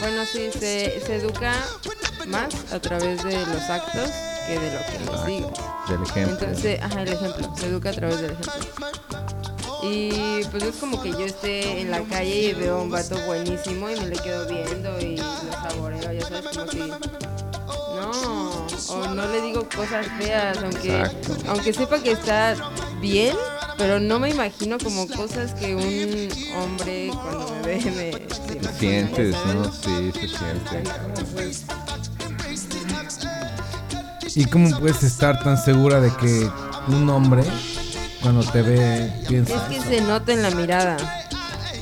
Bueno, 0.00 0.24
sí, 0.24 0.50
se, 0.52 1.00
se 1.00 1.16
educa 1.16 1.54
más 2.26 2.72
a 2.72 2.80
través 2.80 3.22
de 3.22 3.38
los 3.46 3.70
actos 3.70 4.10
que 4.46 4.59
de 4.59 4.72
lo 4.72 4.78
que 4.86 4.98
les 5.12 5.26
digo. 5.26 5.52
Del 5.88 6.02
ejemplo. 6.02 6.38
Entonces, 6.38 6.80
ajá, 6.82 7.02
el 7.02 7.09
ejemplo. 7.09 7.52
Se 7.56 7.66
educa 7.66 7.90
a 7.90 7.92
través 7.92 8.20
del 8.20 8.32
ejemplo. 8.32 8.52
Y 9.82 10.44
pues 10.50 10.62
es 10.62 10.76
como 10.76 11.02
que 11.02 11.10
yo 11.10 11.24
esté 11.26 11.80
en 11.80 11.90
la 11.90 12.02
calle 12.02 12.50
y 12.50 12.52
veo 12.52 12.78
a 12.78 12.82
un 12.82 12.90
vato 12.90 13.16
buenísimo 13.26 13.90
y 13.90 13.98
me 13.98 14.06
le 14.06 14.16
quedo 14.16 14.46
viendo 14.46 15.00
y 15.00 15.16
lo 15.16 15.52
saboreo, 15.52 16.12
ya 16.12 16.20
sabes, 16.22 16.56
como 16.56 16.70
si... 16.70 17.41
No, 18.07 18.66
o 18.95 19.15
no 19.15 19.27
le 19.29 19.41
digo 19.43 19.66
cosas 19.74 20.07
feas, 20.19 20.59
aunque, 20.62 20.99
Exacto. 21.01 21.37
aunque 21.49 21.73
sepa 21.73 21.99
que 22.01 22.12
está 22.12 22.55
bien, 23.01 23.37
pero 23.79 24.01
no 24.01 24.19
me 24.19 24.31
imagino 24.31 24.77
como 24.83 25.07
cosas 25.09 25.55
que 25.55 25.74
un 25.74 26.29
hombre 26.61 27.11
cuando 27.15 27.55
me 27.55 27.62
ve 27.79 27.91
me... 27.91 28.73
Sientes. 28.79 29.37
¿no? 29.55 29.65
Sí, 29.73 30.11
se 30.12 30.29
siente. 30.29 30.83
¿Y 34.35 34.45
cómo 34.47 34.79
puedes 34.79 35.03
estar 35.03 35.43
tan 35.43 35.62
segura 35.62 36.01
de 36.01 36.11
que 36.16 36.51
un 36.89 37.09
hombre, 37.11 37.45
cuando 38.23 38.43
te 38.51 38.62
ve, 38.62 39.12
piensa 39.29 39.55
Es 39.57 39.62
que 39.62 39.77
eso? 39.77 39.89
se 39.89 40.01
nota 40.01 40.33
en 40.33 40.43
la 40.43 40.51
mirada. 40.51 40.97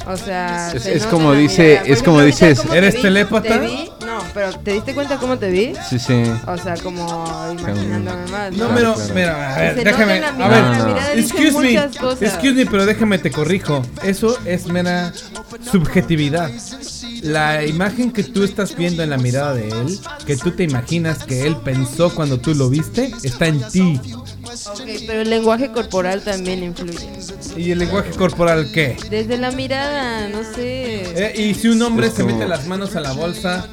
O 0.07 0.17
sea, 0.17 0.73
Es- 0.75 0.83
se 0.83 0.95
es 0.95 1.03
nota 1.05 1.11
como 1.11 1.29
en 1.33 1.35
la 1.37 1.41
dice- 1.43 1.63
mirada. 1.69 1.87
Es 1.87 2.03
como 2.03 2.21
dices- 2.23 2.59
¿cómo 2.61 2.73
te 2.73 2.79
¿Eres 2.79 2.95
vi? 2.97 3.03
telépata? 3.03 3.49
¿Te 3.49 3.59
vi? 3.61 3.91
No, 4.21 4.27
pero 4.35 4.53
¿te 4.59 4.73
diste 4.73 4.95
cuenta 4.95 5.17
cómo 5.17 5.39
te 5.39 5.51
vi? 5.51 5.73
Sí, 5.89 5.99
sí. 5.99 6.23
O 6.47 6.57
sea, 6.57 6.75
como 6.77 7.25
imaginándome 7.59 8.27
más. 8.31 8.53
No, 8.53 8.69
pero, 8.75 8.95
mira, 9.15 9.55
a 9.55 9.59
ver, 9.59 9.75
Se 9.75 9.85
nota 9.85 9.91
déjame, 9.91 10.17
en 10.17 10.23
la 10.23 10.29
a 10.29 11.09
ver, 11.09 11.19
excuse 11.19 11.59
me, 11.59 11.69
muchas 11.71 11.97
cosas. 11.97 12.23
excuse 12.23 12.55
me, 12.55 12.67
pero 12.67 12.87
déjame 12.87 13.19
te 13.19 13.31
corrijo, 13.31 13.83
eso 14.03 14.37
es 14.45 14.67
mera 14.67 15.13
subjetividad. 15.71 16.51
La 17.23 17.65
imagen 17.65 18.13
que 18.13 18.23
tú 18.25 18.45
estás 18.45 18.77
viendo 18.77 19.03
en 19.03 19.11
la 19.11 19.19
mirada 19.19 19.55
de 19.55 19.69
él, 19.69 19.99
que 20.27 20.37
tú 20.37 20.53
te 20.53 20.65
imaginas 20.65 21.25
que 21.25 21.47
él 21.47 21.57
pensó 21.65 22.15
cuando 22.15 22.39
tú 22.39 22.55
lo 22.55 22.71
viste, 22.71 23.13
está 23.23 23.47
en 23.47 23.61
ti. 23.71 24.01
Ok, 24.51 24.81
pero 25.07 25.21
el 25.21 25.31
lenguaje 25.31 25.71
corporal 25.71 26.23
también 26.23 26.65
influye. 26.65 27.09
¿Y 27.57 27.71
el 27.71 27.79
lenguaje 27.79 28.11
corporal 28.11 28.71
qué? 28.73 28.97
Desde 29.09 29.37
la 29.37 29.53
mirada, 29.53 30.29
no 30.29 30.43
sé. 30.43 31.03
Eh, 31.15 31.35
y 31.37 31.55
si 31.55 31.69
un 31.69 31.81
hombre 31.83 32.11
se 32.11 32.25
mete 32.25 32.49
las 32.49 32.67
manos 32.67 32.97
a 32.97 33.01
la 33.01 33.13
bolsa, 33.13 33.69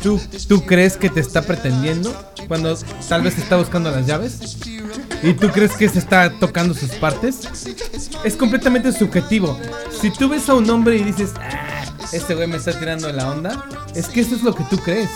¿tú, 0.00 0.20
¿tú 0.46 0.64
crees 0.64 0.96
que 0.96 1.10
te 1.10 1.20
está 1.20 1.42
pretendiendo? 1.42 2.14
Cuando 2.46 2.76
tal 3.08 3.22
vez 3.22 3.38
está 3.38 3.56
buscando 3.56 3.90
las 3.90 4.06
llaves. 4.06 4.56
¿Y 5.22 5.34
tú 5.34 5.48
crees 5.50 5.72
que 5.72 5.88
se 5.88 5.98
está 5.98 6.30
tocando 6.38 6.74
sus 6.74 6.90
partes? 6.92 7.40
Es 8.24 8.36
completamente 8.36 8.92
subjetivo. 8.92 9.58
Si 10.00 10.10
tú 10.10 10.28
ves 10.28 10.48
a 10.48 10.54
un 10.54 10.70
hombre 10.70 10.96
y 10.96 11.02
dices, 11.02 11.30
ah, 11.40 11.84
este 12.12 12.34
güey 12.34 12.46
me 12.46 12.56
está 12.56 12.78
tirando 12.78 13.12
la 13.12 13.30
onda, 13.30 13.66
es 13.94 14.06
que 14.06 14.20
eso 14.20 14.36
es 14.36 14.42
lo 14.42 14.54
que 14.54 14.62
tú 14.70 14.78
crees. 14.78 15.10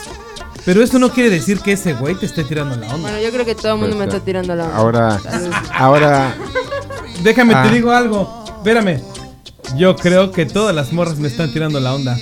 Pero 0.65 0.83
eso 0.83 0.99
no 0.99 1.11
quiere 1.11 1.29
decir 1.31 1.59
que 1.61 1.73
ese 1.73 1.93
güey 1.95 2.15
te 2.15 2.27
esté 2.27 2.45
tirando 2.45 2.77
la 2.77 2.87
onda. 2.87 2.99
Bueno, 2.99 3.21
yo 3.21 3.31
creo 3.31 3.45
que 3.45 3.55
todo 3.55 3.75
el 3.75 3.79
mundo 3.81 3.97
me 3.97 4.05
Pues, 4.05 4.15
está 4.15 4.25
tirando 4.25 4.55
la 4.55 4.65
onda. 4.65 4.77
Ahora, 4.77 5.21
ahora, 5.73 6.35
Déjame 7.23 7.55
Ah. 7.55 7.63
te 7.69 7.75
digo 7.75 7.91
algo. 7.93 8.45
Espérame. 8.59 9.01
Yo 9.77 9.95
creo 9.97 10.31
que 10.33 10.45
todas 10.47 10.75
las 10.75 10.93
morras 10.93 11.19
me 11.19 11.29
están 11.29 11.53
tirando 11.53 11.79
la 11.81 11.95
onda. 11.95 12.17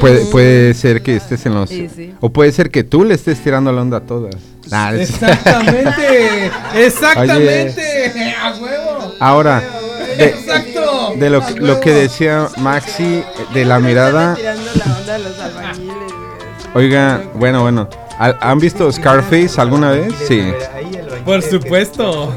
puede, 0.00 0.26
puede 0.26 0.74
ser 0.74 1.02
que 1.02 1.16
estés 1.16 1.46
en 1.46 1.54
los... 1.54 1.68
Sí, 1.70 1.88
sí. 1.94 2.14
O 2.20 2.30
puede 2.30 2.52
ser 2.52 2.70
que 2.70 2.84
tú 2.84 3.04
le 3.04 3.14
estés 3.14 3.42
tirando 3.42 3.72
la 3.72 3.80
onda 3.82 3.98
a 3.98 4.00
todas. 4.00 4.34
Nah, 4.70 4.90
es- 4.92 5.10
Exactamente. 5.10 6.50
Exactamente. 6.74 8.34
A 8.40 8.50
huevo. 8.60 9.12
Ahora, 9.20 9.62
de, 10.18 10.24
Exacto. 10.26 11.12
de 11.16 11.30
lo, 11.30 11.44
que- 11.46 11.54
lo 11.60 11.80
que 11.80 11.90
decía 11.92 12.48
Maxi, 12.58 13.22
de 13.54 13.64
la 13.64 13.78
mirada... 13.80 14.34
tirando 14.34 14.70
la 14.74 14.96
onda 14.98 15.14
a 15.14 15.18
los 15.18 15.38
albañiles. 15.38 16.05
Oiga, 16.74 17.22
bueno, 17.34 17.62
bueno. 17.62 17.88
¿ha- 18.18 18.34
¿Han 18.40 18.58
visto 18.58 18.90
Scarface 18.92 19.60
alguna 19.60 19.90
vez? 19.92 20.14
Sí. 20.28 20.42
Por 21.24 21.42
supuesto. 21.42 22.32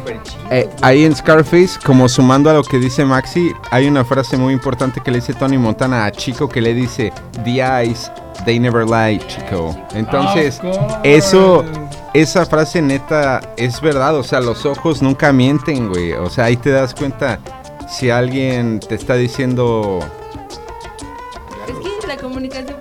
Eh, 0.50 0.68
ahí 0.82 1.04
en 1.06 1.16
Scarface, 1.16 1.78
como 1.86 2.10
sumando 2.10 2.50
a 2.50 2.54
lo 2.54 2.64
que 2.64 2.78
dice 2.80 3.06
Maxi, 3.06 3.52
hay 3.70 3.88
una 3.88 4.04
frase 4.04 4.36
muy 4.38 4.54
importante 4.54 5.00
que 5.02 5.12
le 5.12 5.18
dice 5.20 5.34
Tony 5.34 5.58
Montana 5.58 6.06
a 6.06 6.12
Chico 6.12 6.50
que 6.50 6.60
le 6.62 6.74
dice, 6.74 7.14
The 7.44 7.62
eyes, 7.62 8.12
they 8.46 8.60
never 8.60 8.86
lie, 8.86 9.20
Chico. 9.28 9.76
Entonces, 9.94 10.60
eso, 11.04 11.64
esa 12.16 12.46
frase 12.48 12.82
neta 12.82 13.42
es 13.58 13.80
verdad, 13.80 14.16
o 14.16 14.24
sea, 14.24 14.40
los 14.40 14.66
ojos 14.66 15.02
nunca 15.04 15.32
mienten, 15.32 15.90
güey. 15.90 16.14
O 16.14 16.30
sea, 16.30 16.46
ahí 16.46 16.58
te 16.58 16.72
das 16.72 16.96
cuenta 16.96 17.40
si 17.88 18.10
alguien 18.10 18.80
te 18.80 18.96
está 18.96 19.16
diciendo... 19.16 20.00
Es 21.68 21.76
que 22.02 22.08
la 22.08 22.18
comunicación 22.18 22.76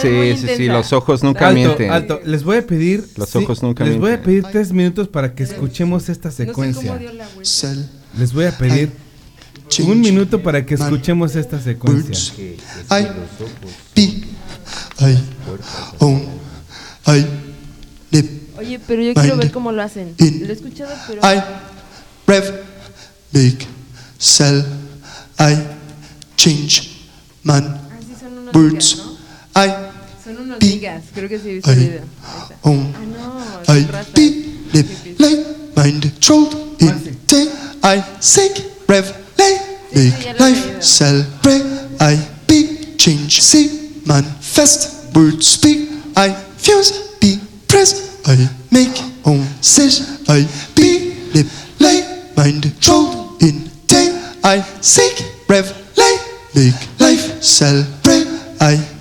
Sí, 0.00 0.08
muy 0.08 0.36
sí, 0.36 0.46
sí, 0.56 0.66
los 0.66 0.92
ojos 0.92 1.22
nunca 1.22 1.48
Alto, 1.48 1.54
mienten. 1.54 1.90
alto. 1.90 2.20
Les 2.24 2.42
voy 2.44 2.56
a 2.58 2.66
pedir. 2.66 3.04
Los 3.16 3.34
ojos 3.36 3.62
nunca 3.62 3.84
Les 3.84 3.98
voy 3.98 4.08
a 4.12 4.16
mienten. 4.16 4.24
pedir 4.42 4.44
tres 4.52 4.72
minutos 4.72 5.08
para 5.08 5.34
que 5.34 5.42
escuchemos 5.42 6.08
esta 6.08 6.28
No 6.28 6.34
sé 6.34 6.46
secuencia. 6.46 6.88
cómo 6.88 6.98
dio 6.98 7.12
la 7.12 7.26
vuelta. 7.34 7.76
Les 8.18 8.32
voy 8.32 8.44
a 8.46 8.56
pedir 8.58 8.90
un 9.86 10.00
minuto 10.00 10.42
para 10.42 10.64
que 10.66 10.74
escuchemos 10.74 11.34
esta 11.36 11.60
secuencia. 11.60 12.32
I 12.90 13.06
be 13.94 14.22
I 15.00 15.18
own 15.98 16.26
I 17.06 17.24
live 18.10 18.28
Oye, 18.58 18.78
pero 18.86 19.02
yo 19.02 19.14
quiero 19.14 19.36
ver 19.36 19.50
cómo 19.50 19.72
lo 19.72 19.82
hacen. 19.82 20.14
In. 20.18 20.42
Lo 20.42 20.48
he 20.48 20.52
escuchado, 20.52 20.90
pero. 21.08 21.20
I 21.22 21.42
rev 22.26 22.44
make 23.32 23.66
sell 24.18 24.64
I 25.38 25.56
change 26.36 26.90
man 27.42 27.80
Así 27.98 28.14
son 29.54 29.66
unos 29.66 29.68
words 29.68 29.68
niggas, 29.68 29.68
I 29.68 29.68
Son 30.24 30.36
unos 30.38 30.58
Pi. 30.58 30.66
niggas. 30.66 31.02
Creo 31.14 31.28
que 31.28 31.38
sí 31.38 31.48
he 31.48 31.54
visto 31.54 31.70
el 31.70 31.78
video. 31.78 32.02
Ahí 32.64 32.94
Ah, 32.94 33.04
no, 33.66 33.74
I 33.74 33.82
son 33.82 33.92
razas. 33.92 34.12
be 34.14 34.24
live 34.72 35.16
lay 35.18 35.44
mind 35.76 36.12
trolled 36.20 36.54
in 36.80 37.18
day 37.26 37.48
I 37.82 38.02
seek 38.20 38.52
rev 38.88 39.04
lay 39.36 39.58
make 39.92 40.00
sí, 40.00 40.12
ya 40.24 40.32
lo 40.32 40.46
he 40.46 40.50
life 40.50 40.66
leído. 40.66 40.82
celebrate 40.82 41.64
I 42.00 42.18
be 42.46 42.94
change 42.96 43.40
see 43.42 44.00
manifest 44.06 45.14
words 45.14 45.46
speak 45.46 45.88
I 46.16 46.32
fuse 46.56 46.92
be 47.20 47.38
press 47.68 48.18
I 48.26 48.36
make 48.70 49.02
own 49.24 49.44
sit 49.60 50.02
I 50.28 50.46
be 50.74 51.14
live 51.34 51.50
lay 51.80 52.04
mind 52.36 52.72
trolled 52.80 53.42
in 53.42 53.68
day 53.88 54.12
I 54.44 54.62
seek 54.80 55.24
rev 55.48 55.66
lay 55.96 56.16
make 56.54 56.74
life 57.00 57.42
celebrate 57.42 58.26
I 58.60 58.76
be 58.76 58.91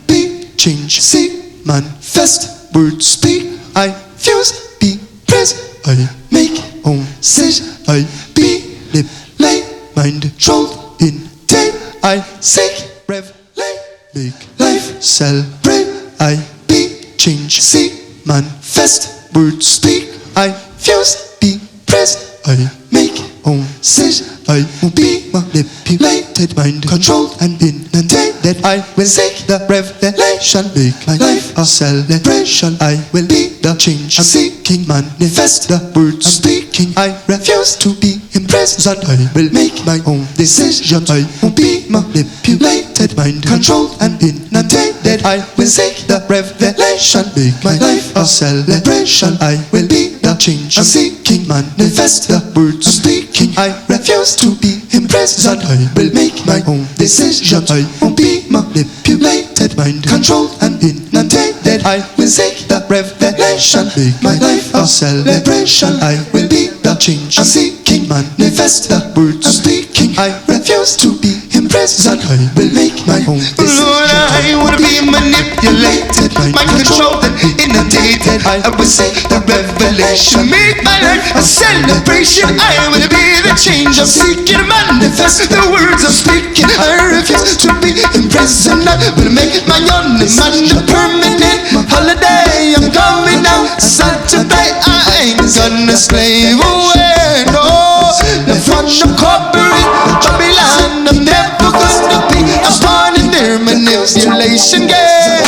change. 0.62 1.02
See 1.02 1.64
manifest 1.66 2.72
words 2.76 3.08
speak. 3.08 3.60
I 3.76 3.90
fuse 3.90 4.78
be 4.78 5.00
press 5.26 5.82
I 5.88 6.08
make 6.30 6.62
own 6.86 7.04
sit 7.20 7.64
I 7.90 8.06
be 8.36 8.78
live 8.94 9.10
lay 9.40 9.66
mind 9.96 10.22
trolled 10.38 11.02
in 11.02 11.18
day 11.48 11.72
I 12.04 12.22
seek 12.42 12.92
rev 13.08 13.26
lay 13.58 13.76
make 14.14 14.60
life 14.60 15.02
celebrate. 15.02 15.90
I 16.20 16.38
be 16.68 17.10
change 17.18 17.60
see 17.60 18.22
manifest 18.28 19.34
words 19.34 19.66
speak. 19.66 20.14
I 20.36 20.52
fuse 20.52 21.38
be 21.42 21.60
press 21.88 22.40
I 22.46 22.70
make 22.92 23.31
own 23.46 23.64
decision. 23.80 24.28
I 24.48 24.66
will 24.82 24.92
be 24.92 25.30
manipulated, 25.32 26.56
mind 26.58 26.88
controlled, 26.88 27.38
and 27.42 27.56
inundated. 27.62 28.64
I 28.66 28.84
will 28.98 29.06
seek 29.06 29.48
the 29.48 29.64
revelation, 29.70 30.66
make 30.76 30.98
my 31.08 31.16
life. 31.18 31.58
a 31.58 31.66
celebration. 31.66 32.76
I 32.82 33.00
will 33.14 33.28
be 33.28 33.56
the 33.62 33.76
change. 33.76 34.18
I'm 34.20 34.26
seeking, 34.26 34.88
manifest. 34.88 35.70
The 35.70 35.80
words 35.96 36.26
I'm 36.26 36.36
speaking. 36.44 36.94
I 36.98 37.16
refuse 37.28 37.78
to 37.78 37.94
be 37.96 38.20
imprisoned. 38.34 39.06
I 39.06 39.18
will 39.36 39.52
make 39.54 39.86
my 39.86 40.00
own 40.06 40.26
decision. 40.36 41.06
I 41.08 41.24
will 41.42 41.54
be 41.56 41.86
manipulated, 41.90 43.16
mind. 43.16 43.46
Controlled, 43.46 43.96
and 44.02 44.22
inundated. 44.22 45.24
I 45.24 45.46
will 45.58 45.68
seek 45.70 46.08
the 46.08 46.20
revelation, 46.28 47.26
make 47.38 47.58
my 47.64 47.78
life. 47.78 48.16
a 48.16 48.26
celebration. 48.26 49.38
I 49.40 49.56
will 49.72 49.88
be 49.88 50.11
the 50.32 50.38
change 50.40 50.78
I'm 50.78 50.84
seeking, 50.84 51.48
manifest 51.48 52.30
the 52.30 52.40
words 52.56 52.88
I'm 52.88 52.96
speaking. 53.04 53.52
I 53.58 53.76
refuse 53.88 54.36
to 54.40 54.56
be 54.64 54.80
imprisoned. 54.96 55.64
I 55.64 55.92
will 55.96 56.14
make 56.14 56.46
my 56.46 56.64
own 56.68 56.88
decisions. 56.96 57.68
I 57.72 57.84
won't 58.00 58.16
be 58.18 58.48
manipulated, 58.50 59.76
mind 59.78 60.08
controlled, 60.08 60.56
and 60.62 60.80
inundated. 60.80 61.84
I 61.84 62.00
will 62.18 62.32
seek 62.32 62.68
the 62.68 62.80
revelation, 62.88 63.92
make 63.98 64.20
my 64.24 64.38
life 64.40 64.74
a 64.74 64.88
celebration. 64.88 66.00
I 66.00 66.16
will 66.34 66.48
be 66.48 66.72
the 66.84 66.96
change 66.98 67.38
I'm 67.38 67.46
seeking, 67.46 68.08
manifest 68.10 68.90
the 68.90 69.00
words 69.16 69.46
I'm 69.46 69.54
speaking. 69.54 70.18
I 70.18 70.34
refuse 70.50 70.98
to 71.02 71.14
be 71.22 71.38
imprisoned. 71.54 72.22
I 72.26 72.38
will 72.58 72.74
make 72.74 72.98
my 73.06 73.22
own 73.30 73.42
decision. 73.42 73.86
Lord, 73.86 74.10
I 74.10 74.54
wanna 74.58 74.82
be 74.82 75.02
manipulated, 75.06 76.34
mind 76.38 76.70
controlled 76.70 77.24
and 77.26 77.38
inundated. 77.62 78.42
I 78.46 78.62
will 78.74 78.86
say 78.86 79.10
the 79.30 79.40
revelation, 79.46 80.50
make 80.50 80.82
my 80.84 80.98
life 81.02 81.26
a 81.38 81.44
celebration. 81.44 82.50
I 82.58 82.90
will 82.90 83.08
be 83.10 83.26
the 83.46 83.54
change 83.58 83.98
I'm 84.02 84.10
seeking, 84.10 84.62
manifest 84.66 85.50
the 85.50 85.62
words 85.70 86.02
I'm 86.06 86.14
speaking. 86.14 86.70
I 86.82 87.22
refuse 87.22 87.58
to 87.66 87.70
be 87.82 87.94
imprisoned. 88.18 88.86
I 88.90 88.98
will 89.18 89.32
make 89.34 89.66
my 89.70 89.80
only 89.98 90.28
man 90.38 90.56
a 90.74 90.82
permanent 90.90 91.61
holiday. 92.02 92.74
I'm 92.74 92.90
coming 92.90 93.46
out 93.46 93.78
Saturday. 93.78 94.74
I 94.90 95.38
ain't 95.38 95.38
gonna 95.38 95.94
slave 95.94 96.58
away. 96.58 97.46
No, 97.54 98.10
the 98.50 98.58
fun 98.58 98.90
of 98.90 99.12
corporate 99.22 99.90
Babylon. 100.26 101.06
I'm 101.06 101.22
never 101.22 101.70
gonna 101.70 102.20
be 102.34 102.42
a 102.58 102.72
pawn 102.82 103.14
in 103.22 103.30
their 103.30 103.62
manipulation 103.62 104.90
game. 104.90 105.46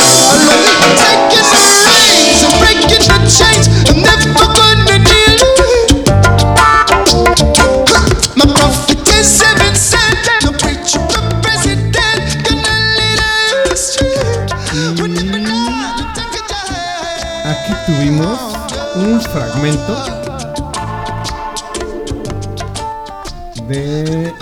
I'm 0.78 0.94
taking 1.02 1.42
the 1.42 1.62
reins, 1.90 2.40
I'm 2.46 2.54
breaking 2.62 3.02
the 3.02 3.18
chains. 3.26 3.66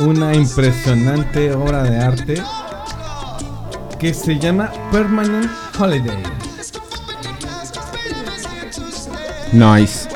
Una 0.02 0.34
impresionante 0.34 1.52
obra 1.52 1.82
de 1.84 1.98
arte 1.98 2.42
que 3.98 4.12
se 4.12 4.38
llama 4.38 4.70
Permanent 4.90 5.50
Holiday. 5.78 6.22
Nice. 9.52 10.08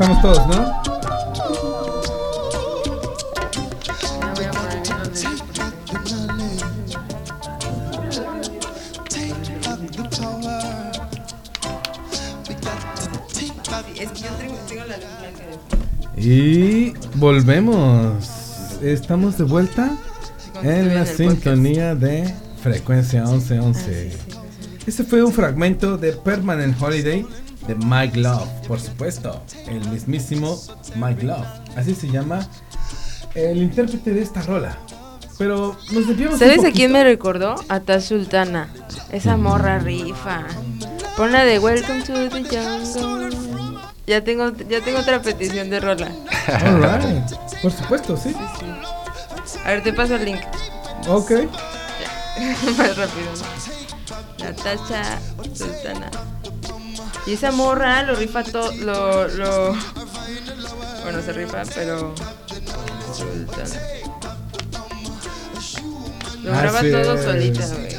Estamos 0.00 0.22
todos, 0.22 0.46
¿no? 0.46 0.82
Y 16.16 16.94
volvemos. 17.16 18.14
Estamos 18.80 19.36
de 19.36 19.44
vuelta 19.44 19.98
en 20.62 20.94
la 20.94 21.04
sintonía 21.04 21.94
de 21.94 22.34
frecuencia 22.62 23.24
1111. 23.24 24.12
Este 24.86 25.04
fue 25.04 25.22
un 25.22 25.32
fragmento 25.34 25.98
de 25.98 26.14
Permanent 26.14 26.80
Holiday 26.80 27.26
de 27.70 27.76
Mike 27.76 28.18
Love, 28.18 28.48
por 28.66 28.80
supuesto, 28.80 29.40
el 29.68 29.88
mismísimo 29.90 30.60
Mike 30.96 31.22
Love. 31.24 31.46
Así 31.76 31.94
se 31.94 32.08
llama 32.08 32.44
el 33.36 33.62
intérprete 33.62 34.12
de 34.12 34.22
esta 34.22 34.42
rola. 34.42 34.76
Pero 35.38 35.76
nos 35.92 36.08
desviamos 36.08 36.34
un 36.34 36.38
¿Sabes 36.40 36.64
a 36.64 36.72
quién 36.72 36.90
me 36.90 37.04
recordó? 37.04 37.54
A 37.68 37.78
Taz 37.78 38.06
Sultana. 38.06 38.68
Esa 39.12 39.36
morra 39.36 39.78
rifa. 39.78 40.46
Pon 41.16 41.30
la 41.30 41.44
de 41.44 41.60
Welcome 41.60 42.02
to 42.02 42.12
the 42.12 42.42
Jungle. 42.42 43.78
Ya 44.04 44.24
tengo, 44.24 44.50
ya 44.68 44.80
tengo 44.80 44.98
otra 44.98 45.22
petición 45.22 45.70
de 45.70 45.78
rola. 45.78 46.10
Alright, 46.48 47.30
por 47.62 47.70
supuesto, 47.70 48.16
sí. 48.16 48.34
A 49.64 49.68
ver, 49.68 49.84
te 49.84 49.92
paso 49.92 50.16
el 50.16 50.24
link. 50.24 50.40
Ok. 51.08 51.30
Más 52.76 52.96
rápido. 52.96 53.30
Natasha 54.40 55.20
Sultana. 55.54 56.10
Y 57.30 57.34
esa 57.34 57.52
morra 57.52 58.02
lo 58.02 58.16
rifa 58.16 58.42
todo. 58.42 58.72
Lo, 58.72 59.28
lo. 59.28 59.76
Bueno, 61.04 61.22
se 61.24 61.32
rifa, 61.32 61.62
pero. 61.76 62.12
Lo 66.42 66.50
graba 66.50 66.80
Así 66.80 66.90
todo 66.90 67.22
solita, 67.22 67.68
güey. 67.68 67.96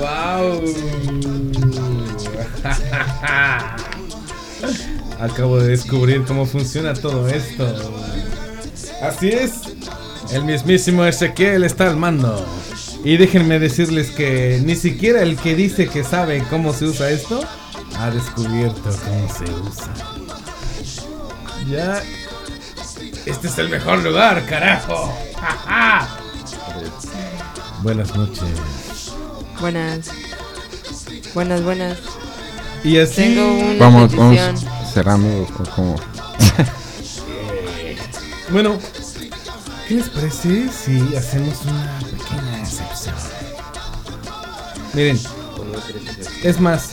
¡Wow! 0.00 0.74
Acabo 5.20 5.60
de 5.60 5.68
descubrir 5.68 6.24
cómo 6.24 6.46
funciona 6.46 6.94
todo 6.94 7.28
esto. 7.28 7.76
Así 9.02 9.28
es. 9.28 9.52
El 10.32 10.42
mismísimo 10.46 11.04
Ezequiel 11.04 11.62
está 11.62 11.88
al 11.88 11.96
mando. 11.96 12.44
Y 13.04 13.18
déjenme 13.18 13.60
decirles 13.60 14.10
que 14.10 14.60
ni 14.64 14.74
siquiera 14.74 15.22
el 15.22 15.36
que 15.36 15.54
dice 15.54 15.86
que 15.86 16.02
sabe 16.02 16.42
cómo 16.50 16.72
se 16.72 16.86
usa 16.86 17.08
esto 17.10 17.40
ha 17.98 18.10
descubierto 18.10 18.90
cómo 19.04 19.28
se 19.32 19.44
usa. 19.44 19.92
Ya. 21.68 22.02
Este 23.24 23.48
es 23.48 23.58
el 23.58 23.68
mejor 23.68 24.02
lugar, 24.02 24.44
carajo. 24.46 25.12
¡Ja, 25.40 25.56
ja! 25.66 26.08
Buenas 27.82 28.14
noches. 28.16 28.48
Buenas. 29.60 30.10
Buenas, 31.34 31.62
buenas. 31.62 31.98
Y 32.84 32.98
así. 32.98 33.16
Tengo 33.34 33.54
una 33.54 33.78
Vamos, 33.78 34.02
petición. 34.12 34.54
vamos 34.64 34.92
cerrando 34.92 35.46
como. 35.74 35.96
Bueno, 38.48 38.78
¿qué 39.88 39.94
les 39.94 40.08
parece 40.08 40.68
si 40.68 41.16
hacemos 41.16 41.62
una 41.64 41.98
pequeña 41.98 42.60
excepción? 42.60 43.14
Miren, 44.94 45.20
es 46.44 46.60
más, 46.60 46.90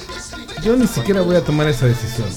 yo 0.63 0.75
ni 0.75 0.87
siquiera 0.87 1.21
voy 1.21 1.35
a 1.35 1.41
tomar 1.43 1.67
esa 1.67 1.85
decisión. 1.87 2.27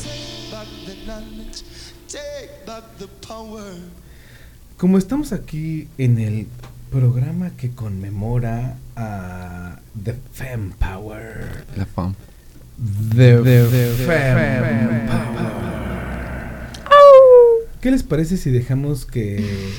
Como 4.76 4.98
estamos 4.98 5.32
aquí 5.32 5.88
en 5.98 6.18
el 6.18 6.46
programa 6.90 7.50
que 7.56 7.70
conmemora 7.70 8.76
a 8.94 9.78
The 10.02 10.14
Femme 10.32 10.72
Power. 10.78 11.64
La 11.76 11.86
fam. 11.86 12.14
The, 13.16 13.38
Femme 14.06 15.06
Power. 15.08 15.46
¿Qué 17.80 17.90
les 17.90 18.02
parece 18.02 18.36
si 18.36 18.50
dejamos 18.50 19.06
que 19.06 19.72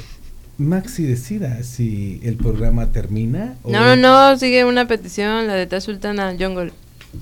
Maxi 0.57 1.03
decida 1.03 1.61
si 1.64 2.19
el 2.24 2.38
programa 2.38 2.88
termina? 2.91 3.56
o- 3.64 3.72
No, 3.72 3.82
no, 3.82 3.95
no, 4.32 4.38
sigue 4.40 4.65
una 4.65 4.88
petición, 4.88 5.45
la 5.48 5.53
de 5.56 5.68
Taz 5.68 5.84
Sultana 5.84 6.36
Jungle. 6.40 6.72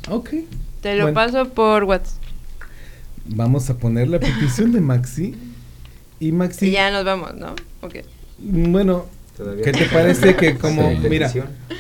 Ok. 0.10 0.30
Te 0.86 0.94
lo 0.94 1.06
Bueno. 1.06 1.16
paso 1.16 1.50
por 1.50 1.86
WhatsApp. 1.86 2.22
Vamos 3.26 3.72
a 3.72 3.78
poner 3.78 4.08
la 4.08 4.20
petición 4.20 4.72
de 4.72 4.82
Maxi. 4.82 5.34
Y 6.20 6.32
Maxi. 6.32 6.68
Y 6.68 6.72
ya 6.74 6.92
nos 6.92 7.04
vamos, 7.04 7.34
¿no? 7.34 7.56
Ok. 7.82 7.96
Bueno, 8.38 9.08
Todavía 9.36 9.64
¿qué 9.64 9.72
te 9.72 9.86
parece 9.86 10.36
que 10.36 10.60
como, 10.60 10.92
Sí. 10.92 10.98
mira, 11.10 11.34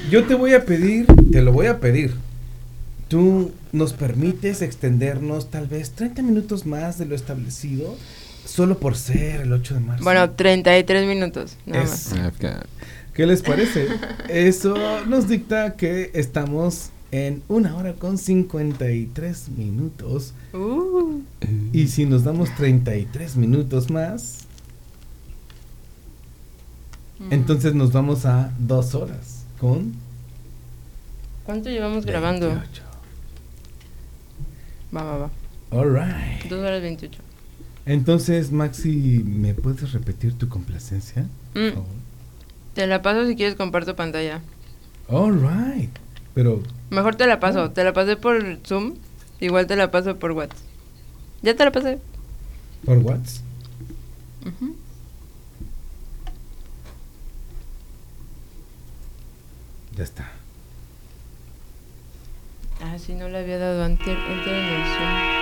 yo 0.10 0.23
te 0.23 0.34
voy 0.34 0.56
a 0.56 0.65
pedir, 0.65 1.06
te 1.32 1.44
lo 1.44 1.52
voy 1.53 1.68
a 1.68 1.80
pedir, 1.80 2.15
¿tú 3.07 3.52
nos 3.72 3.94
permites 3.94 4.64
extendernos 4.64 5.52
tal 5.52 5.68
vez 5.68 5.91
30 5.91 6.23
minutos 6.23 6.65
más 6.65 6.98
de 6.98 7.06
lo 7.06 7.14
establecido? 7.14 7.95
Solo 8.44 8.80
por 8.80 8.95
ser 8.98 9.41
el 9.41 9.53
8 9.53 9.76
de 9.76 9.80
marzo. 9.82 10.03
Bueno, 10.03 10.32
33 10.32 11.06
minutos. 11.06 11.57
Nada 11.68 11.84
más. 11.84 12.11
¿Qué 13.14 13.27
les 13.27 13.44
parece? 13.44 13.88
Eso 14.30 14.76
nos 15.06 15.27
dicta 15.27 15.76
que 15.76 16.10
estamos 16.15 16.90
en 17.16 17.44
una 17.48 17.76
hora 17.76 17.94
con 17.94 18.18
53 18.18 19.50
minutos. 19.50 20.34
Uh. 20.54 21.22
Y 21.72 21.88
si 21.88 22.06
nos 22.06 22.24
damos 22.24 22.54
33 22.56 23.38
minutos 23.38 23.90
más, 23.90 24.46
entonces 27.30 27.74
nos 27.74 27.94
vamos 27.94 28.26
a 28.26 28.54
dos 28.60 28.94
horas 28.94 29.46
con 29.60 29.94
¿Cuánto 31.46 31.70
llevamos 31.70 32.06
grabando? 32.06 32.48
28. 32.50 32.82
Va, 34.96 35.04
va, 35.04 35.18
va. 35.18 35.30
Alright. 35.72 36.46
2 36.50 36.60
horas 36.60 36.82
28. 36.82 37.22
Entonces, 37.86 38.52
Maxi, 38.52 39.24
¿me 39.24 39.54
puedes 39.54 39.92
repetir 39.92 40.36
tu 40.38 40.50
complacencia? 40.50 41.28
Mm. 41.54 41.80
Te 42.74 42.88
la 42.88 43.04
paso 43.04 43.28
si 43.28 43.36
quieres 43.36 43.56
comparto 43.56 43.96
pantalla. 43.96 44.42
Alright. 45.08 45.92
Pero, 46.34 46.64
Mejor 46.96 47.16
te 47.16 47.28
la 47.28 47.42
paso. 47.42 47.72
Te 47.72 47.84
la 47.84 47.92
pasé 47.92 48.16
por 48.16 48.42
Zoom. 48.66 48.96
Igual 49.42 49.68
te 49.68 49.76
la 49.76 49.92
paso 49.92 50.16
por 50.18 50.32
WhatsApp. 50.32 50.58
Ya 51.42 51.54
te 51.54 51.66
la 51.66 51.72
pasé. 51.72 52.00
¿por 52.86 53.00
WhatsApp? 53.00 53.44
Ya 59.98 60.04
está. 60.04 60.32
Ah, 62.82 62.98
sí, 62.98 63.14
no 63.14 63.28
le 63.28 63.40
había 63.40 63.58
dado 63.58 63.86
enter, 63.86 64.18
enter 64.18 64.54
en 64.54 64.66
el 64.66 64.84
Zoom. 64.86 65.36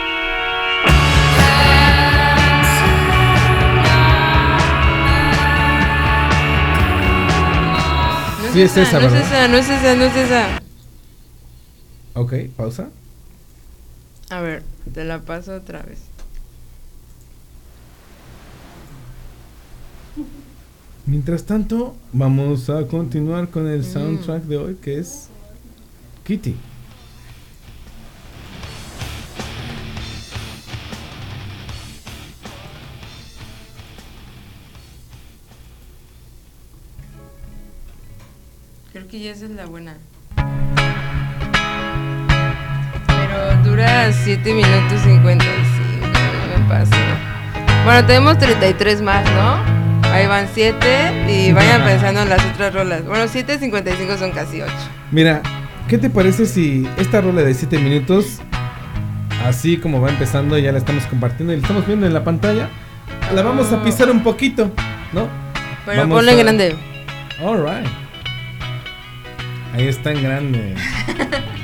No 8.42 8.54
Sí 8.54 8.62
es 8.62 8.78
esa, 8.78 9.00
no 9.00 9.08
es 9.08 9.14
esa, 9.14 9.48
no 9.48 9.58
es 9.58 9.70
esa, 9.70 9.96
no 9.96 10.04
es 10.04 10.16
esa. 10.16 10.64
Ok, 12.16 12.34
pausa. 12.56 12.90
A 14.30 14.42
ver, 14.42 14.64
te 14.94 15.04
la 15.04 15.20
paso 15.22 15.56
otra 15.56 15.82
vez. 15.82 16.00
Mientras 21.06 21.44
tanto, 21.46 21.96
vamos 22.14 22.70
a 22.70 22.88
continuar 22.88 23.50
con 23.50 23.68
el 23.68 23.82
Mm. 23.82 23.84
soundtrack 23.84 24.44
de 24.44 24.58
hoy 24.58 24.76
que 24.76 25.00
es 25.00 25.28
Kitty. 26.24 26.56
Creo 38.92 39.08
que 39.08 39.20
ya 39.20 39.32
esa 39.32 39.46
es 39.46 39.52
la 39.52 39.66
buena. 39.66 39.98
Pero 43.34 43.64
dura 43.64 44.12
7 44.12 44.54
minutos 44.54 45.02
55, 45.02 46.08
no 46.08 46.60
me 46.60 46.70
pasa. 46.70 46.96
Bueno, 47.84 48.06
tenemos 48.06 48.38
33 48.38 49.02
más, 49.02 49.26
¿no? 49.32 49.58
Ahí 50.12 50.28
van 50.28 50.48
7 50.54 51.26
y 51.28 51.52
vayan 51.52 51.84
pensando 51.84 52.22
en 52.22 52.30
las 52.30 52.46
otras 52.46 52.74
rolas. 52.74 53.04
Bueno, 53.06 53.26
7.55 53.26 54.18
son 54.20 54.32
casi 54.32 54.62
8. 54.62 54.72
Mira, 55.12 55.42
¿qué 55.88 55.98
te 55.98 56.10
parece 56.10 56.46
si 56.46 56.88
esta 56.98 57.22
rola 57.22 57.42
de 57.42 57.54
7 57.56 57.80
minutos, 57.80 58.40
así 59.44 59.78
como 59.78 60.00
va 60.00 60.10
empezando, 60.10 60.58
ya 60.60 60.72
la 60.72 60.78
estamos 60.78 61.06
compartiendo 61.08 61.54
y 61.54 61.58
la 61.58 61.62
estamos 61.64 61.88
viendo 61.88 62.06
en 62.06 62.14
la 62.14 62.24
pantalla, 62.24 62.70
la 63.34 63.42
vamos 63.42 63.72
a 63.74 63.84
pisar 63.84 64.12
un 64.12 64.22
poquito, 64.22 64.72
¿no? 65.14 65.28
Pero 65.86 66.02
Vamos 66.02 66.18
ponle 66.18 66.32
a- 66.34 66.36
grande. 66.36 66.76
Alright. 67.44 67.88
Ahí 69.74 69.88
está 69.88 70.12
en 70.12 70.22
grande. 70.24 70.76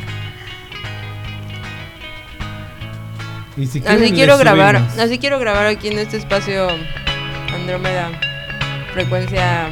Y 3.59 3.67
si 3.67 3.81
quieren, 3.81 4.01
Así 4.03 4.13
quiero 4.13 4.37
grabar, 4.37 4.75
subimos. 4.77 4.97
así 4.99 5.19
quiero 5.19 5.37
grabar 5.37 5.67
aquí 5.67 5.89
en 5.89 5.99
este 5.99 6.15
espacio 6.17 6.67
Andrómeda, 7.53 8.09
frecuencia 8.93 9.67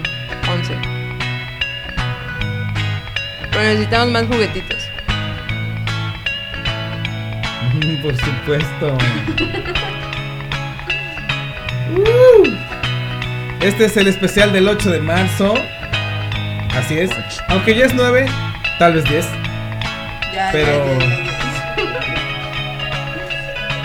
11. 0.52 0.74
Pero 3.50 3.64
necesitamos 3.64 4.10
más 4.12 4.26
juguetitos. 4.28 4.78
Por 8.04 8.16
supuesto. 8.18 8.98
Uh. 11.96 12.48
Este 13.62 13.86
es 13.86 13.98
el 13.98 14.08
especial 14.08 14.54
del 14.54 14.68
8 14.68 14.92
de 14.92 15.00
marzo. 15.00 15.56
Así 16.76 17.00
es. 17.00 17.10
Aunque 17.48 17.74
ya 17.76 17.86
es 17.86 17.94
9, 17.96 18.28
tal 18.78 18.94
vez 18.94 19.04
10. 19.06 19.26
Pero. 20.52 21.27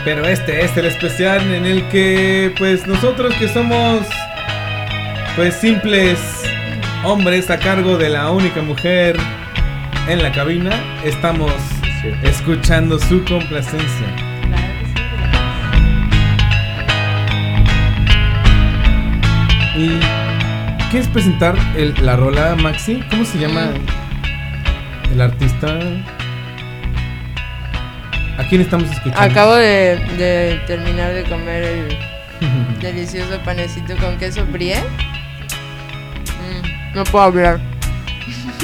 Pero 0.05 0.27
este 0.27 0.65
es 0.65 0.77
el 0.77 0.87
especial 0.87 1.41
en 1.55 1.65
el 1.65 1.87
que, 1.89 2.53
pues 2.59 2.87
nosotros 2.87 3.33
que 3.35 3.49
somos, 3.49 4.01
pues 5.37 5.55
simples 5.55 6.19
hombres 7.05 7.51
a 7.51 7.59
cargo 7.59 7.97
de 7.99 8.09
la 8.09 8.31
única 8.31 8.63
mujer 8.63 9.17
en 10.09 10.23
la 10.23 10.33
cabina, 10.33 10.73
estamos 11.05 11.53
escuchando 12.25 12.99
su 12.99 13.25
complacencia. 13.25 14.07
¿Y 19.77 19.99
quieres 20.91 21.09
presentar 21.09 21.55
el- 21.77 21.95
la 22.05 22.17
rola, 22.17 22.55
Maxi? 22.57 23.03
¿Cómo 23.11 23.25
se 23.25 23.39
llama 23.39 23.71
el 25.13 25.21
artista? 25.21 25.79
¿A 28.39 28.45
quién 28.49 28.63
estamos 28.63 28.91
escuchando? 28.91 29.21
Acabo 29.21 29.55
de, 29.55 29.97
de 30.19 30.61
terminar 30.67 31.13
de 31.13 31.23
comer 31.25 31.63
el 31.65 31.99
delicioso 32.81 33.39
panecito 33.45 33.97
con 33.99 34.17
queso 34.19 34.45
brie. 34.47 34.77
Mm, 36.41 36.95
no 36.97 37.05
puedo 37.05 37.25
hablar. 37.25 37.61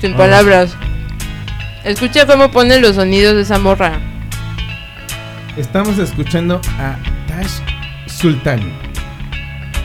Sin 0.00 0.14
Ah. 0.14 0.16
palabras. 0.16 0.76
Escucha 1.84 2.26
cómo 2.26 2.50
pone 2.50 2.78
los 2.80 2.96
sonidos 2.96 3.34
de 3.36 3.42
esa 3.42 3.58
morra. 3.58 3.98
Estamos 5.56 5.98
escuchando 5.98 6.60
a 6.78 6.96
Tash 7.26 7.60
Sultan. 8.06 8.60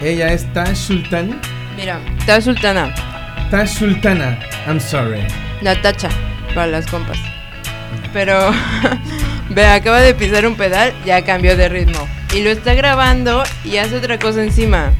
Ella 0.01 0.31
es 0.33 0.45
Tash 0.53 0.75
Sultan. 0.75 1.39
Mira, 1.77 1.99
está 2.19 2.41
sultana. 2.41 2.93
Tash 3.49 3.69
Sultana. 3.79 4.37
I'm 4.67 4.79
sorry. 4.79 5.23
La 5.61 5.81
tacha 5.81 6.09
para 6.53 6.67
las 6.67 6.85
compas. 6.87 7.17
Pero 8.15 8.49
ve, 9.49 9.65
acaba 9.65 9.99
de 9.99 10.13
pisar 10.13 10.47
un 10.47 10.55
pedal, 10.55 10.93
ya 11.05 11.25
cambió 11.25 11.57
de 11.57 11.67
ritmo. 11.67 12.07
Y 12.33 12.43
lo 12.43 12.49
está 12.49 12.73
grabando 12.73 13.43
y 13.65 13.75
hace 13.75 13.97
otra 13.97 14.17
cosa 14.17 14.41
encima. 14.41 14.93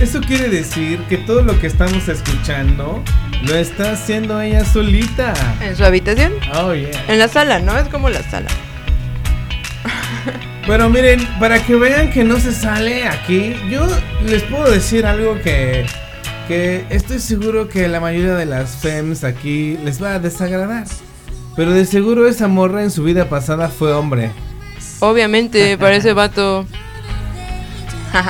Eso 0.00 0.20
quiere 0.20 0.48
decir 0.48 0.98
que 1.08 1.18
todo 1.18 1.42
lo 1.42 1.56
que 1.60 1.68
estamos 1.68 2.08
escuchando 2.08 3.00
lo 3.44 3.54
está 3.54 3.92
haciendo 3.92 4.40
ella 4.40 4.64
solita. 4.64 5.34
En 5.62 5.76
su 5.76 5.84
habitación. 5.84 6.32
Oh, 6.56 6.74
yeah. 6.74 6.90
En 7.06 7.20
la 7.20 7.28
sala, 7.28 7.60
¿no? 7.60 7.78
Es 7.78 7.86
como 7.86 8.10
la 8.10 8.28
sala. 8.28 8.48
Pero 10.66 10.90
miren, 10.90 11.24
para 11.38 11.64
que 11.64 11.76
vean 11.76 12.10
que 12.10 12.24
no 12.24 12.40
se 12.40 12.50
sale 12.50 13.06
aquí, 13.06 13.54
yo 13.70 13.86
les 14.24 14.42
puedo 14.42 14.68
decir 14.68 15.06
algo 15.06 15.40
que, 15.42 15.86
que 16.48 16.86
estoy 16.90 17.20
seguro 17.20 17.68
que 17.68 17.86
la 17.86 18.00
mayoría 18.00 18.34
de 18.34 18.46
las 18.46 18.78
fems 18.78 19.22
aquí 19.22 19.78
les 19.84 20.02
va 20.02 20.14
a 20.14 20.18
desagradar. 20.18 20.86
Pero 21.56 21.72
de 21.72 21.84
seguro 21.84 22.26
esa 22.26 22.48
morra 22.48 22.82
en 22.82 22.90
su 22.90 23.04
vida 23.04 23.28
pasada 23.28 23.68
fue 23.68 23.92
hombre. 23.92 24.30
Obviamente, 25.00 25.78
parece 25.78 26.12
vato. 26.12 26.66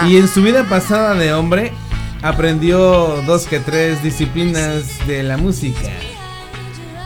Y 0.08 0.16
en 0.16 0.28
su 0.28 0.42
vida 0.42 0.64
pasada 0.68 1.14
de 1.14 1.32
hombre 1.32 1.72
aprendió 2.22 3.22
dos 3.26 3.46
que 3.46 3.60
tres 3.60 4.02
disciplinas 4.02 4.84
de 5.06 5.22
la 5.22 5.36
música. 5.36 5.90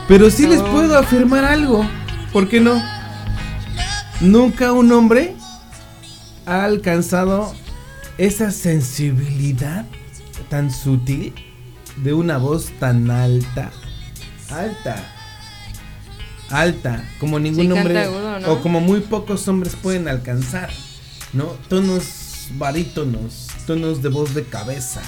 Pero 0.07 0.29
sí 0.29 0.47
les 0.47 0.61
puedo 0.61 0.97
afirmar 0.97 1.43
algo. 1.43 1.85
¿Por 2.31 2.47
qué 2.47 2.59
no? 2.59 2.81
Nunca 4.21 4.71
un 4.71 4.91
hombre 4.91 5.35
ha 6.45 6.63
alcanzado 6.63 7.53
esa 8.17 8.51
sensibilidad 8.51 9.85
tan 10.49 10.71
sutil 10.71 11.33
de 11.97 12.13
una 12.13 12.37
voz 12.37 12.71
tan 12.79 13.11
alta. 13.11 13.71
Alta. 14.49 15.18
Alta. 16.51 17.03
Como 17.19 17.39
ningún 17.39 17.65
Sí, 17.67 17.71
hombre. 17.71 18.03
agudo, 18.03 18.39
¿no? 18.39 18.51
O 18.53 18.61
como 18.61 18.79
muy 18.81 19.01
pocos 19.01 19.47
hombres 19.47 19.75
pueden 19.75 20.07
alcanzar. 20.07 20.69
¿No? 21.33 21.45
Tonos 21.67 22.47
barítonos. 22.53 23.47
Tonos 23.67 24.01
de 24.01 24.09
voz 24.09 24.33
de 24.33 24.43
cabeza. 24.43 25.01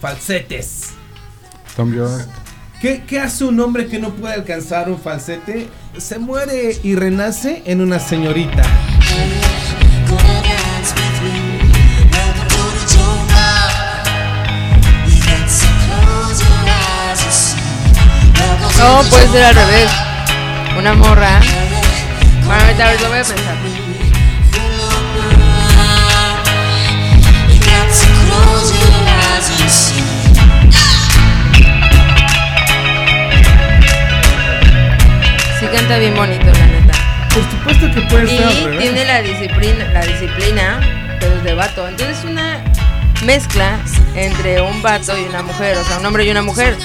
Falsetes. 0.00 0.90
Tom 1.76 1.94
York. 1.94 2.26
¿Qué, 2.80 3.04
qué 3.06 3.20
hace 3.20 3.44
un 3.44 3.58
hombre 3.60 3.86
que 3.86 3.98
no 3.98 4.10
puede 4.14 4.34
alcanzar 4.34 4.90
un 4.90 4.98
falsete? 5.00 5.68
Se 5.96 6.18
muere 6.18 6.78
y 6.82 6.94
renace 6.94 7.62
en 7.64 7.80
una 7.80 7.98
señorita. 7.98 8.62
No, 18.78 19.02
puede 19.10 19.28
ser 19.28 19.44
al 19.44 19.54
revés. 19.54 19.90
Una 20.78 20.92
morra. 20.92 21.40
Bueno, 22.44 22.62
ahorita 22.62 22.86
a 22.86 22.90
ver, 22.90 23.00
lo 23.00 23.08
voy 23.08 23.18
a 23.18 23.22
pensar. 23.22 23.56
Sí 35.58 35.66
canta 35.72 35.98
bien 35.98 36.14
bonito, 36.14 36.44
la 36.44 36.66
neta. 36.66 36.92
Por 37.32 37.50
supuesto 37.50 37.90
que 37.94 38.00
puede 38.02 38.26
ser 38.28 38.44
al 38.46 38.74
Y 38.74 38.78
tiene 38.78 39.04
la 39.06 39.22
disciplina, 39.22 39.84
la 39.92 40.04
disciplina, 40.04 40.80
pero 41.18 41.36
es 41.36 41.42
de 41.42 41.54
vato. 41.54 41.88
Entonces 41.88 42.22
una 42.24 42.62
mezcla 43.24 43.78
entre 44.14 44.60
un 44.60 44.82
vato 44.82 45.18
y 45.18 45.24
una 45.24 45.42
mujer, 45.42 45.78
o 45.78 45.84
sea, 45.84 45.98
un 45.98 46.06
hombre 46.06 46.24
y 46.24 46.30
una 46.30 46.42
mujer. 46.42 46.76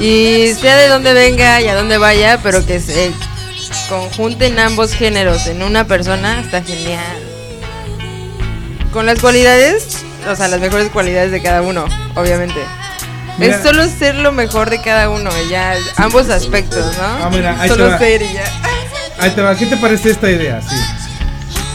Y 0.00 0.54
sea 0.54 0.76
de 0.76 0.88
dónde 0.88 1.12
venga 1.12 1.60
y 1.60 1.68
a 1.68 1.74
dónde 1.74 1.98
vaya, 1.98 2.40
pero 2.42 2.64
que 2.64 2.80
se 2.80 3.12
conjunten 3.88 4.58
ambos 4.58 4.92
géneros 4.94 5.46
en 5.46 5.62
una 5.62 5.86
persona, 5.86 6.40
está 6.40 6.62
genial. 6.62 7.18
Con 8.92 9.04
las 9.04 9.20
cualidades, 9.20 9.98
o 10.26 10.34
sea, 10.34 10.48
las 10.48 10.58
mejores 10.58 10.88
cualidades 10.88 11.30
de 11.32 11.42
cada 11.42 11.60
uno, 11.60 11.84
obviamente. 12.14 12.60
Mira. 13.38 13.56
Es 13.56 13.62
solo 13.62 13.86
ser 13.86 14.14
lo 14.14 14.32
mejor 14.32 14.70
de 14.70 14.80
cada 14.80 15.10
uno, 15.10 15.30
ya, 15.50 15.74
ambos 15.96 16.30
aspectos, 16.30 16.84
¿no? 16.96 17.04
Ah, 17.04 17.30
mira, 17.30 17.60
ahí 17.60 17.68
te 17.68 17.74
solo 17.74 17.90
va. 17.90 17.98
ser 17.98 18.22
y 18.22 18.32
ya. 18.32 18.44
Ahí 19.18 19.30
te 19.32 19.42
va, 19.42 19.54
¿qué 19.54 19.66
te 19.66 19.76
parece 19.76 20.10
esta 20.10 20.30
idea? 20.30 20.62
Sí. 20.62 20.76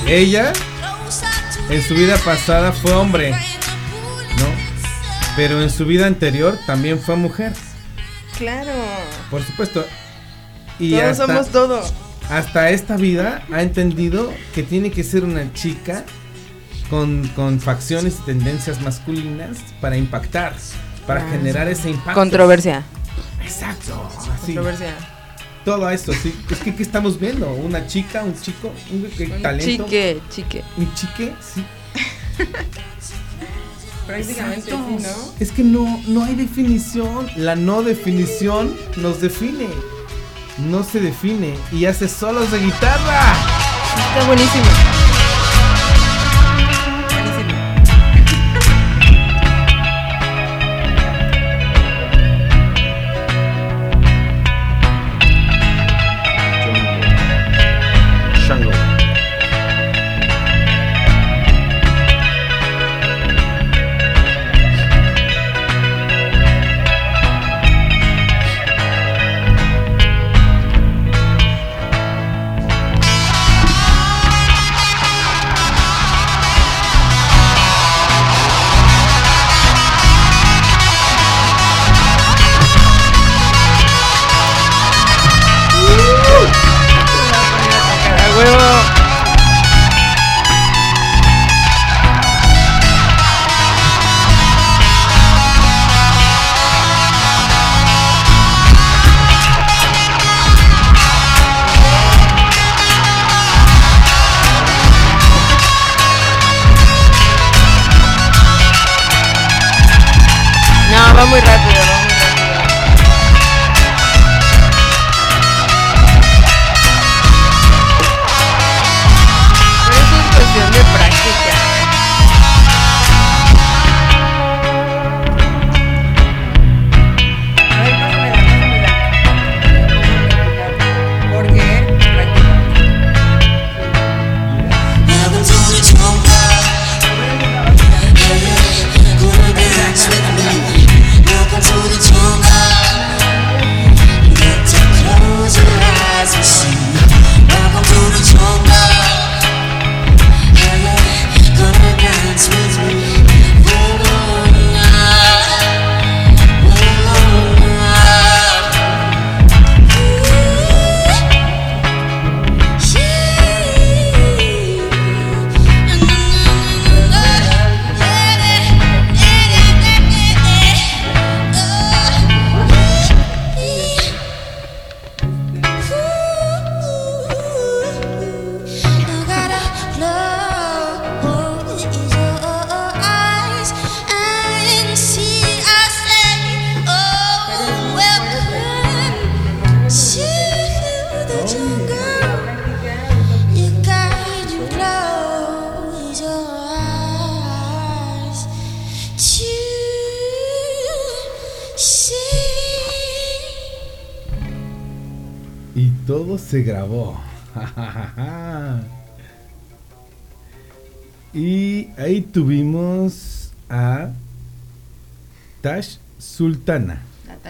Ella 0.07 0.51
en 1.69 1.81
su 1.81 1.93
vida 1.93 2.17
pasada 2.17 2.71
fue 2.71 2.91
hombre, 2.93 3.31
¿no? 3.31 4.45
Pero 5.35 5.61
en 5.61 5.69
su 5.69 5.85
vida 5.85 6.07
anterior 6.07 6.57
también 6.65 6.99
fue 6.99 7.15
mujer, 7.15 7.53
Claro. 8.37 8.71
por 9.29 9.43
supuesto. 9.43 9.85
Y 10.79 10.91
Todos 10.91 11.03
hasta, 11.03 11.25
somos 11.27 11.49
todo. 11.49 11.81
hasta 12.29 12.69
esta 12.69 12.97
vida 12.97 13.43
ha 13.51 13.61
entendido 13.61 14.33
que 14.53 14.63
tiene 14.63 14.91
que 14.91 15.03
ser 15.03 15.23
una 15.23 15.53
chica 15.53 16.03
con, 16.89 17.27
con 17.29 17.59
facciones 17.61 18.17
y 18.21 18.25
tendencias 18.25 18.81
masculinas 18.81 19.57
para 19.81 19.95
impactar, 19.97 20.53
para 21.07 21.21
Ah. 21.25 21.29
generar 21.31 21.67
ese 21.69 21.89
impacto. 21.91 22.13
Controversia. 22.19 22.83
Exacto. 23.41 24.09
Así. 24.33 24.53
Controversia. 24.53 24.93
Todo 25.63 25.89
esto, 25.89 26.13
sí. 26.13 26.35
Es 26.51 26.59
que, 26.59 26.75
¿qué 26.75 26.83
estamos 26.83 27.19
viendo? 27.19 27.49
¿Una 27.53 27.87
chica, 27.87 28.23
un 28.23 28.39
chico, 28.39 28.71
un, 28.91 29.03
¿qué 29.17 29.25
Un 29.25 29.41
talento? 29.41 29.85
chique, 29.85 30.19
chique. 30.29 30.63
¿Un 30.77 30.93
chique? 30.93 31.33
Sí. 31.41 31.65
Prácticamente 34.05 34.71
Exacto. 34.71 34.89
¿no? 34.99 35.33
Es 35.39 35.51
que 35.51 35.63
no, 35.63 36.01
no 36.07 36.23
hay 36.23 36.35
definición. 36.35 37.27
La 37.35 37.55
no 37.55 37.81
definición 37.81 38.75
nos 38.97 39.21
define. 39.21 39.67
No 40.69 40.83
se 40.83 40.99
define 41.01 41.55
y 41.71 41.85
hace 41.85 42.07
solos 42.07 42.51
de 42.51 42.59
guitarra. 42.59 43.33
Está 44.13 44.27
buenísimo. 44.27 45.14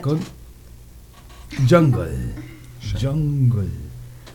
Con 0.06 0.20
Jungle. 1.68 2.12
Jungle. 3.02 3.70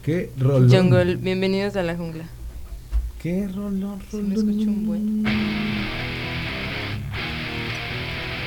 Qué 0.02 0.32
rolón. 0.36 0.68
Jungle, 0.68 1.14
bienvenidos 1.14 1.76
a 1.76 1.84
la 1.84 1.94
jungla. 1.94 2.24
Qué 3.22 3.46
rolón, 3.46 4.00
Se 4.10 4.16
me 4.16 4.34
escucha 4.34 4.68
un 4.68 4.86
buen. 4.86 5.24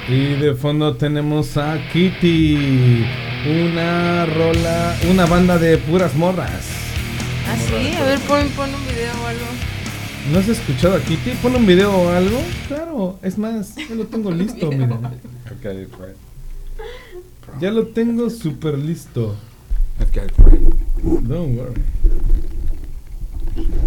Y 0.10 0.34
de 0.34 0.54
fondo 0.54 0.98
tenemos 0.98 1.56
a 1.56 1.80
Kitty. 1.94 3.06
Una 3.48 4.26
rola, 4.26 4.98
una 5.10 5.26
banda 5.26 5.58
de 5.58 5.78
puras 5.78 6.14
morras. 6.16 6.68
Ah, 7.48 7.56
sí, 7.58 7.96
a 7.96 8.04
ver, 8.04 8.20
pon, 8.20 8.50
pon 8.50 8.70
un 8.76 8.86
video 8.86 9.14
o 9.24 9.28
algo. 9.28 9.46
¿No 10.30 10.40
has 10.40 10.50
escuchado 10.50 10.96
a 10.96 11.00
Kitty? 11.00 11.32
Pon 11.42 11.56
un 11.56 11.66
video 11.66 11.90
o 11.90 12.10
algo. 12.10 12.42
Claro, 12.68 13.18
es 13.22 13.38
más, 13.38 13.76
ya 13.78 13.96
lo 13.96 14.08
tengo 14.08 14.30
listo, 14.30 14.70
miren. 14.72 15.00
Friend. 15.62 16.23
Ya 17.60 17.72
lo 17.72 17.88
tengo 17.88 18.30
súper 18.30 18.78
listo. 18.78 19.36
Don't 21.22 21.58
worry. 21.58 21.82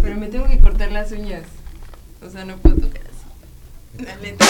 Pero 0.01 0.15
me 0.17 0.27
tengo 0.27 0.47
que 0.47 0.59
cortar 0.59 0.91
las 0.91 1.11
uñas. 1.11 1.43
O 2.25 2.29
sea, 2.29 2.45
no 2.45 2.57
puedo 2.57 2.77
tocar 2.77 3.01
así. 3.03 4.05
La 4.05 4.15
neta. 4.17 4.45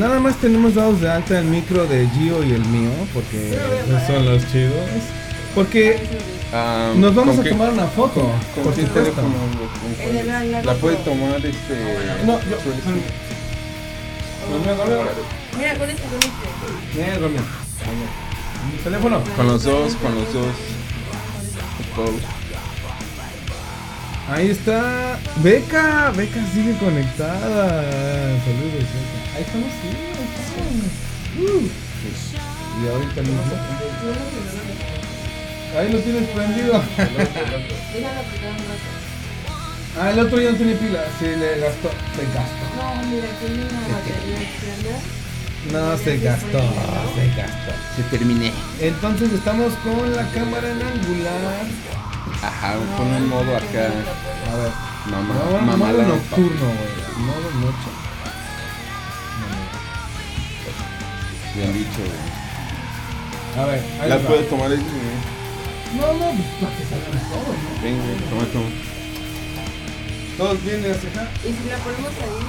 Nada 0.00 0.18
más 0.18 0.36
tenemos 0.36 0.74
dados 0.74 1.00
de 1.02 1.10
alta 1.10 1.38
el 1.38 1.44
micro 1.44 1.84
de 1.86 2.08
Gio 2.08 2.42
y 2.42 2.52
el 2.52 2.64
mío, 2.66 2.90
porque 3.12 3.58
son 4.06 4.24
los 4.24 4.50
chidos. 4.50 4.72
Porque 5.54 5.98
Ah, 6.52 6.92
nos 6.96 7.14
vamos 7.14 7.36
¿con 7.36 7.40
a 7.40 7.44
qué- 7.44 7.50
tomar 7.50 7.70
una 7.70 7.86
foto. 7.86 8.22
¿Con 8.54 8.64
por 8.64 8.74
qué 8.74 8.80
supuesto. 8.86 9.12
teléfono? 9.12 9.28
¿Con 9.28 10.66
la 10.66 10.74
foto. 10.74 10.96
tomar 11.04 11.36
este. 11.36 12.24
No, 12.26 12.40
yo- 12.40 12.56
no. 14.50 14.62
Mira, 15.58 15.74
con 15.78 15.90
este, 15.90 16.02
con 16.02 16.18
este. 16.18 16.30
Mira, 16.96 17.18
Romeo. 17.18 17.42
Mi 18.72 18.78
teléfono. 18.82 19.20
Con 19.36 19.46
los 19.46 19.62
dos, 19.62 19.94
con 19.96 20.14
los 20.14 20.32
dos. 20.32 20.46
Ahí 24.32 24.50
está. 24.50 25.18
Beca, 25.36 26.10
Beca 26.16 26.40
sigue 26.52 26.76
conectada. 26.78 27.82
Saludos, 28.44 28.72
Beca. 28.74 29.19
Ahí 29.40 29.46
estamos, 29.46 29.72
sí, 29.80 29.88
ahí 29.88 30.28
estamos. 30.36 30.92
Uh. 31.40 31.64
Y 32.76 32.88
ahorita 32.88 33.20
mismo. 33.22 33.40
Ahí 35.78 35.88
lo 35.90 35.98
tienes 36.00 36.28
prendido. 36.28 36.82
Ah, 39.98 40.10
el 40.12 40.20
otro 40.20 40.40
ya 40.40 40.52
no 40.52 40.56
tiene 40.56 40.74
pila. 40.76 41.02
Sí, 41.18 41.26
le 41.26 41.58
gastó. 41.58 41.90
Se 42.14 42.22
gastó. 42.32 42.64
No, 42.76 42.94
mira, 43.10 43.26
tiene 43.40 43.64
una 43.64 43.80
batería 43.88 44.40
externa. 44.40 44.96
No, 45.72 45.98
se 45.98 46.18
gastó. 46.18 46.60
Se 47.16 47.26
gastó. 47.36 47.72
Se 47.96 48.02
terminé. 48.16 48.52
Entonces 48.78 49.32
estamos 49.32 49.72
con 49.82 50.14
la 50.14 50.30
cámara 50.30 50.70
en 50.70 50.80
angular. 50.80 51.66
Ajá, 52.40 52.74
pon 52.96 53.12
un 53.12 53.28
modo 53.28 53.56
acá. 53.56 53.90
A 54.52 54.56
ver. 54.56 54.72
Mamá, 55.10 55.34
mamá 55.60 55.76
modo 55.76 55.98
la 55.98 56.04
nocturno, 56.04 56.66
güey. 56.66 57.26
Modo 57.26 57.50
noche. 57.60 57.99
Bien 61.60 61.72
dicho, 61.74 62.00
güey. 62.00 62.20
A 63.58 63.66
ver, 63.66 63.82
ahí 64.00 64.08
¿La 64.08 64.16
va. 64.16 64.22
puedes 64.28 64.48
tomar 64.48 64.70
ahí? 64.70 64.78
No, 65.98 66.06
no, 66.14 66.26
pues 66.32 66.48
para 66.60 66.76
que 66.76 66.84
salgan 66.84 67.20
todos, 67.28 67.56
¿no? 67.58 67.82
Venga, 67.82 68.04
toma, 68.30 68.44
toma. 68.52 68.70
Todos 70.38 70.64
vienen 70.64 70.92
hacia 70.92 71.10
acá. 71.10 71.28
Y 71.44 71.48
si 71.52 71.68
la 71.68 71.76
ponemos 71.78 72.12
ahí. 72.16 72.40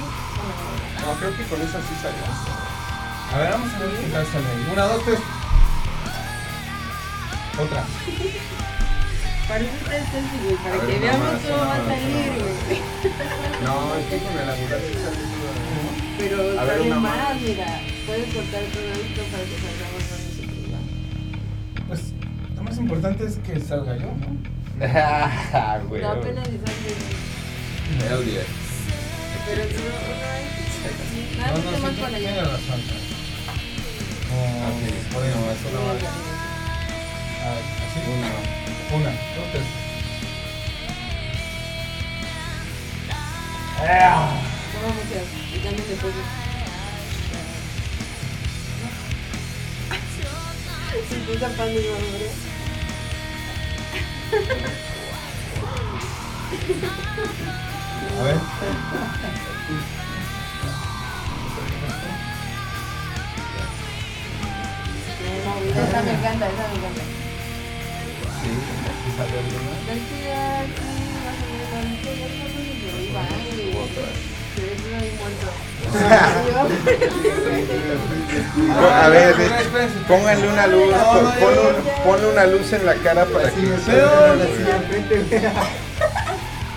No, 1.02 1.12
creo 1.18 1.36
que 1.36 1.42
con 1.44 1.60
esa 1.60 1.78
sí 1.82 1.94
salió. 2.00 2.24
A 3.34 3.38
ver, 3.38 3.50
vamos 3.52 3.74
a 3.74 3.78
ver 3.80 3.90
qué 4.00 4.06
tal 4.12 4.26
sale. 4.26 4.46
ahí. 4.46 4.72
Una, 4.72 4.82
dos, 4.84 5.04
tres. 5.04 5.18
Otra. 7.60 7.84
Para 9.48 9.60
eso 9.60 9.74
está 9.82 9.96
el 9.96 10.04
selfie, 10.06 10.40
güey, 10.44 10.56
para 10.56 10.86
que 10.86 10.98
veamos 10.98 11.40
cómo 11.42 11.58
va 11.58 11.74
a 11.74 11.84
salir, 11.84 12.32
güey. 12.38 12.80
No, 13.64 13.94
es 13.96 14.06
que 14.06 14.18
con 14.24 14.32
el 14.38 14.48
angular 14.48 14.80
sí 14.80 14.94
salió. 14.94 15.26
Pero 16.18 16.60
A 16.60 16.64
ver, 16.64 16.78
sale 16.78 16.94
más. 16.94 17.40
mira. 17.40 17.80
Puedes 18.22 18.36
cortar 18.36 18.62
todo 18.66 18.86
esto 18.86 19.22
para 19.32 19.42
que 19.42 19.56
salgamos 19.58 20.02
con 20.06 20.18
nosotros, 20.22 20.62
va. 20.70 20.78
Pues 21.88 22.00
lo 22.54 22.62
más 22.62 22.78
importante 22.78 23.24
es 23.26 23.34
que 23.38 23.58
salga 23.58 23.96
yo, 23.96 24.06
¿no? 24.06 24.38
Ah, 24.80 25.80
güey. 25.88 26.02
No, 26.02 26.10
apenas 26.10 26.46
si 26.46 26.58
sale. 26.58 26.94
Hell 27.98 28.24
yeah. 28.24 28.44
Pero 29.44 29.64
si 29.64 29.74
no, 29.74 29.90
no 29.90 31.50
No, 31.50 31.58
no, 31.58 31.90
no, 31.90 32.16
tiene 32.16 32.42
razón. 32.42 32.80
Oh, 34.30 34.70
bueno, 35.14 35.36
eso 35.50 35.66
no 35.74 35.80
va. 35.82 35.90
A 35.90 35.94
ver, 37.50 37.64
así. 37.82 37.98
Una. 38.06 39.00
Una. 39.00 39.12
Se 50.92 51.38
tapando 51.38 51.80
yo, 51.80 51.96
hombre. 51.96 52.28
A 58.18 58.22
ver. 58.24 58.36
Esa 65.70 66.02
me 66.02 66.12
encanta, 66.12 66.46
esa 66.46 66.68
me 66.68 66.74
encanta. 66.76 67.02
Sí, 68.42 68.50
salió. 69.16 69.38
Decía 69.86 70.42
no. 78.68 78.88
A 78.88 79.08
ver, 79.08 79.36
de- 79.36 79.48
pónganle 80.08 80.48
una 80.48 80.66
luz, 80.66 80.94
pon- 80.94 81.32
ponle, 81.40 81.60
un- 81.60 82.04
ponle 82.04 82.26
una 82.28 82.46
luz 82.46 82.72
en 82.72 82.86
la 82.86 82.94
cara 82.94 83.24
para 83.26 83.50
que 83.50 83.60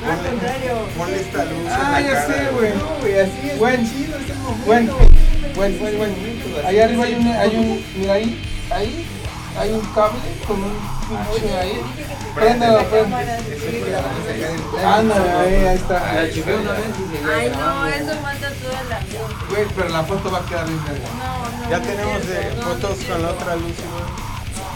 Al 0.06 0.18
contrario. 0.18 0.88
Ponle 0.98 1.16
esta 1.22 1.46
luz 1.46 1.68
Ah, 1.72 1.74
en 1.86 1.92
la 1.94 2.02
ya 2.02 2.14
cara. 2.14 2.28
sé, 2.28 2.34
güey. 2.52 2.72
güey, 3.02 3.20
así 3.20 3.50
es. 3.52 3.58
Buen, 3.58 3.90
chido, 3.90 4.18
es 4.20 4.30
el 4.30 4.38
momento. 4.38 4.66
buen, 4.66 4.88
buen, 5.56 5.80
buen, 5.80 5.98
buen. 5.98 6.66
Ahí 6.66 6.80
arriba 6.80 7.04
hay 7.06 7.16
un, 7.16 7.28
hay 7.28 7.56
un, 7.56 7.84
mira 7.98 8.14
ahí, 8.14 8.42
ahí, 8.72 9.06
hay 9.58 9.72
un 9.72 9.82
cable 9.94 10.20
con 10.48 10.64
un 10.64 10.74
pinche 11.08 11.58
ahí. 11.58 11.82
Préndelo, 12.34 12.84
préndelo. 12.90 13.32
Ándale, 14.86 15.32
ahí, 15.32 15.56
ahí 15.66 15.76
está. 15.78 16.12
Ay, 16.12 17.52
no, 17.56 17.86
eso 17.88 18.22
mata 18.22 18.50
toda 18.62 18.84
la 18.90 19.00
Güey, 19.50 19.66
pero 19.76 19.90
la 19.90 20.04
foto 20.04 20.32
va 20.32 20.40
a 20.40 20.46
quedar 20.46 20.68
bien 20.68 20.84
verga. 20.86 21.08
No, 21.18 21.64
no. 21.64 21.70
Ya 21.70 21.82
tenemos 21.82 22.22
fotos 22.64 22.98
con 23.10 23.22
la 23.22 23.30
otra 23.30 23.56
luz. 23.56 23.74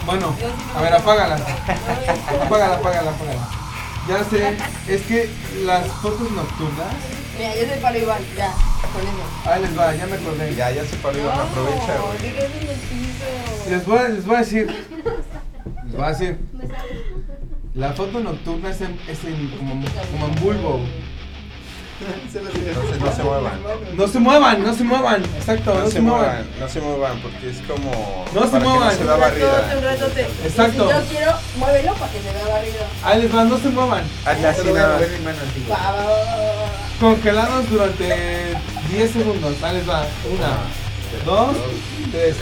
Bueno, 0.06 0.34
a 0.76 0.80
ver, 0.80 0.94
apágala. 0.94 1.36
Apágala, 1.36 2.76
apágala, 2.76 3.10
apágala. 3.10 3.48
Ya 4.08 4.24
sé, 4.24 4.56
es 4.88 5.02
que 5.02 5.30
las 5.64 5.86
fotos 5.86 6.30
nocturnas. 6.30 6.94
Mira, 7.36 7.54
yo 7.54 7.68
soy 7.68 7.78
para 7.80 7.98
Iván, 7.98 8.22
ya. 8.36 8.52
Ahí 9.46 9.62
les 9.62 9.78
va, 9.78 9.94
ya 9.94 10.06
me 10.06 10.16
acordé. 10.16 10.54
Ya, 10.54 10.70
ya 10.70 10.84
se 10.84 10.96
paró 10.96 11.18
Iván, 11.18 11.40
aprovecha, 11.40 11.94
No. 11.98 13.70
Les 13.70 13.86
voy, 13.86 13.98
a- 13.98 14.08
les 14.08 14.24
voy 14.26 14.36
a 14.36 14.38
decir. 14.40 14.66
Les 15.86 15.94
voy 15.96 16.04
a 16.04 16.08
decir. 16.10 16.38
La 17.74 17.92
foto 17.92 18.20
nocturna 18.20 18.70
es 18.70 18.80
en, 18.80 18.98
es 19.08 19.24
en 19.24 19.48
como, 19.56 19.84
como 20.12 20.26
en 20.26 20.34
bulbo. 20.40 20.80
Entonces 22.00 23.00
no 23.00 23.12
se 23.12 23.22
muevan. 23.22 23.52
No 23.96 24.08
se 24.08 24.18
muevan, 24.18 24.62
no 24.64 24.74
se 24.74 24.84
muevan. 24.84 25.22
Exacto, 25.36 25.74
No 25.74 25.90
se 25.90 26.00
muevan, 26.00 26.46
no 26.58 26.68
se 26.68 26.80
muevan 26.80 27.20
porque 27.20 27.50
es 27.50 27.58
como. 27.62 28.24
No 28.34 28.46
se 28.50 28.58
muevan. 28.60 28.88
No 28.88 28.90
se 28.92 29.02
Un 29.02 29.06
ratote, 29.08 29.20
barrida. 29.20 29.78
un. 30.40 30.46
Exacto. 30.46 30.88
Si 30.88 30.94
yo 30.94 31.02
quiero, 31.10 31.32
muévelo 31.58 31.94
para 31.94 32.12
que 32.12 32.18
se 32.20 32.32
vea 32.32 32.48
barrido. 32.54 32.84
Ahí 33.04 33.22
les 33.22 33.34
va, 33.36 33.44
no 33.44 33.58
se 33.58 33.68
muevan. 33.68 34.04
Hazle 34.24 34.48
así 34.48 34.72
nada. 34.72 34.98
Congelados 37.00 37.70
durante 37.70 38.54
10 38.90 39.10
segundos. 39.12 39.62
Ahí 39.62 39.76
les 39.76 39.88
va. 39.88 40.04
Una, 40.28 40.58
dos, 41.24 41.56
tres. 42.10 42.36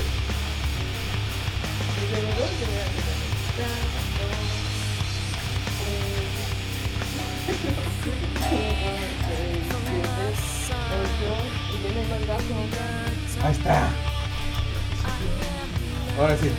Ahí 13.42 13.52
está. 13.52 13.88
Ahora 16.18 16.36
sí. 16.38 16.50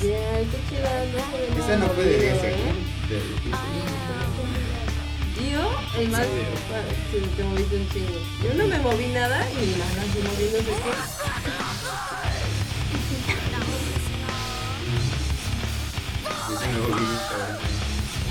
Qué 0.00 0.46
chida, 0.68 1.04
no 1.12 1.64
Esa 1.64 1.76
no 1.76 1.86
fue 1.94 2.04
de 2.04 2.36
ese 2.36 2.97
Yo, 3.08 3.16
el 5.98 6.08
más. 6.10 6.26
Sí, 7.10 7.18
te 7.36 7.42
moviste 7.44 7.76
un 7.76 7.88
chingo. 7.88 8.18
Yo 8.44 8.52
no 8.54 8.66
me 8.66 8.78
moví 8.80 9.06
nada 9.06 9.48
y 9.50 9.54
mi 9.66 9.72
mano 9.76 10.02
así 10.02 10.18
moviéndose. 10.22 10.64
¿qué? 10.64 10.92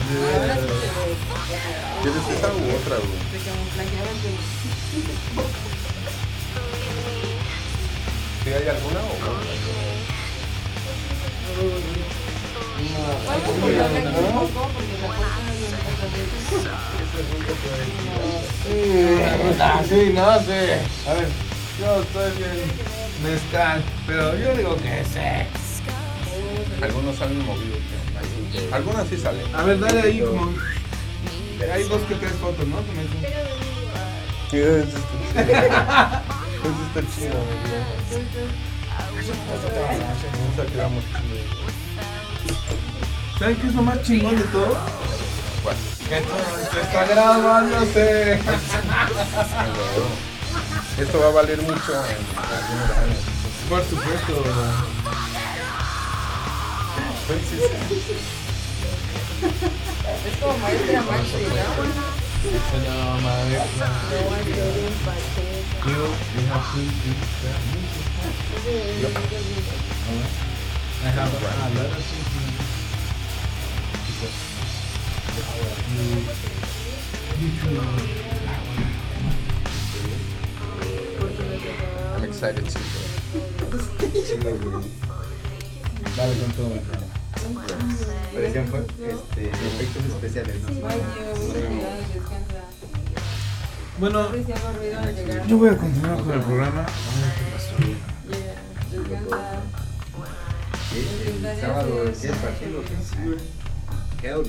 Ahora 0.08 0.56
sí 0.56 0.64
se 0.68 0.74
ve. 0.74 1.08
¿Quieres 2.02 2.26
esa 2.38 2.48
u 2.48 2.76
otra, 2.76 2.96
güey? 2.98 3.20
Se 3.32 3.40
camuflajeaban 3.50 4.18
con- 4.22 4.40
¿Sí 8.44 8.50
hay 8.54 8.68
alguna 8.70 9.00
o 9.00 9.04
no? 9.20 9.32
Ah, 19.60 19.82
sí, 19.88 20.12
no 20.14 20.40
sé. 20.42 20.82
A 21.08 21.14
ver, 21.14 21.28
yo 21.80 22.02
estoy 22.02 22.32
bien 22.38 22.72
mezcal, 23.24 23.82
pero 24.06 24.38
yo 24.38 24.54
digo 24.56 24.76
que 24.78 25.04
sé. 25.06 25.48
Algunos 26.82 27.16
salen 27.16 27.46
movidos. 27.46 27.80
¿no? 27.80 28.76
Algunas 28.76 29.08
sí 29.08 29.18
salen. 29.18 29.56
A 29.56 29.64
ver, 29.64 29.80
dale 29.80 30.02
ahí 30.02 30.20
como. 30.20 30.54
Hay 31.74 31.84
dos 31.84 32.02
que 32.04 32.16
tres 32.16 32.34
fotos, 32.34 32.68
¿no? 32.68 32.78
Que 32.86 32.92
me 32.94 33.04
dicen. 33.04 33.24
Eso 34.52 34.98
está 36.88 37.02
chido. 37.16 37.40
Eso 39.20 39.34
está 39.34 39.50
chido. 39.56 40.08
Esa 40.54 40.66
quedamos 40.72 41.04
chido. 41.06 41.77
¿Saben 43.40 43.56
qué 43.58 43.68
es 43.68 43.76
lo 43.76 43.82
más 43.84 44.02
chingón 44.04 44.36
de 44.36 44.44
todo? 44.46 44.78
¿Cuál? 45.64 45.76
Que 46.10 46.22
todo 46.22 46.38
esto 46.62 46.80
está 46.80 47.06
grabándose. 47.06 48.40
Esto 50.98 51.20
va 51.20 51.28
a 51.28 51.32
valer 51.32 51.62
mucho 51.62 51.94
en. 52.06 52.18
Por 53.70 53.84
supuesto. 53.84 54.44
Es 60.26 60.38
como 60.40 60.58
maestra 60.58 61.02
¿no? 61.02 61.08
I 71.00 71.10
have 71.10 71.30
a 71.32 71.40
lot 71.46 71.86
of 71.86 71.98
I'm 82.16 82.24
excited 82.24 82.66
to 82.66 82.80
Dale 86.16 86.36
con 86.36 86.52
todo. 86.54 86.74
Fue, 88.34 88.48
este, 88.48 89.50
efectos 89.50 90.04
especiales, 90.06 90.56
¿no? 90.64 90.70
Bueno, 94.00 94.30
yo 95.48 95.58
voy 95.58 95.70
a 95.70 95.78
continuar 95.78 96.18
con 96.24 96.32
el 96.32 96.42
programa. 96.42 96.86
Sábado, 101.60 102.06
¿qué 102.22 102.30
partido? 102.30 102.84
Hell 104.24 104.44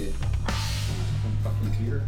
fucking 1.43 1.71
clear. 1.77 2.03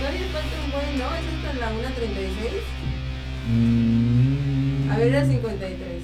Todavía 0.00 0.26
falta 0.32 0.56
un 0.64 0.70
buen, 0.72 0.98
¿no? 0.98 1.14
¿Es 1.14 1.26
hasta 1.28 1.52
la 1.60 1.72
1.36? 1.72 2.64
Mm, 3.52 4.90
A 4.90 4.96
ver, 4.96 5.08
era 5.08 5.26
53. 5.26 6.02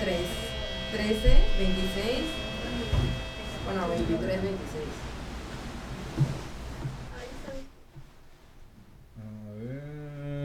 3, 0.00 0.16
13, 0.92 1.12
26. 1.58 2.24
Bueno, 3.66 3.88
23, 3.88 4.42
26. 4.42 4.84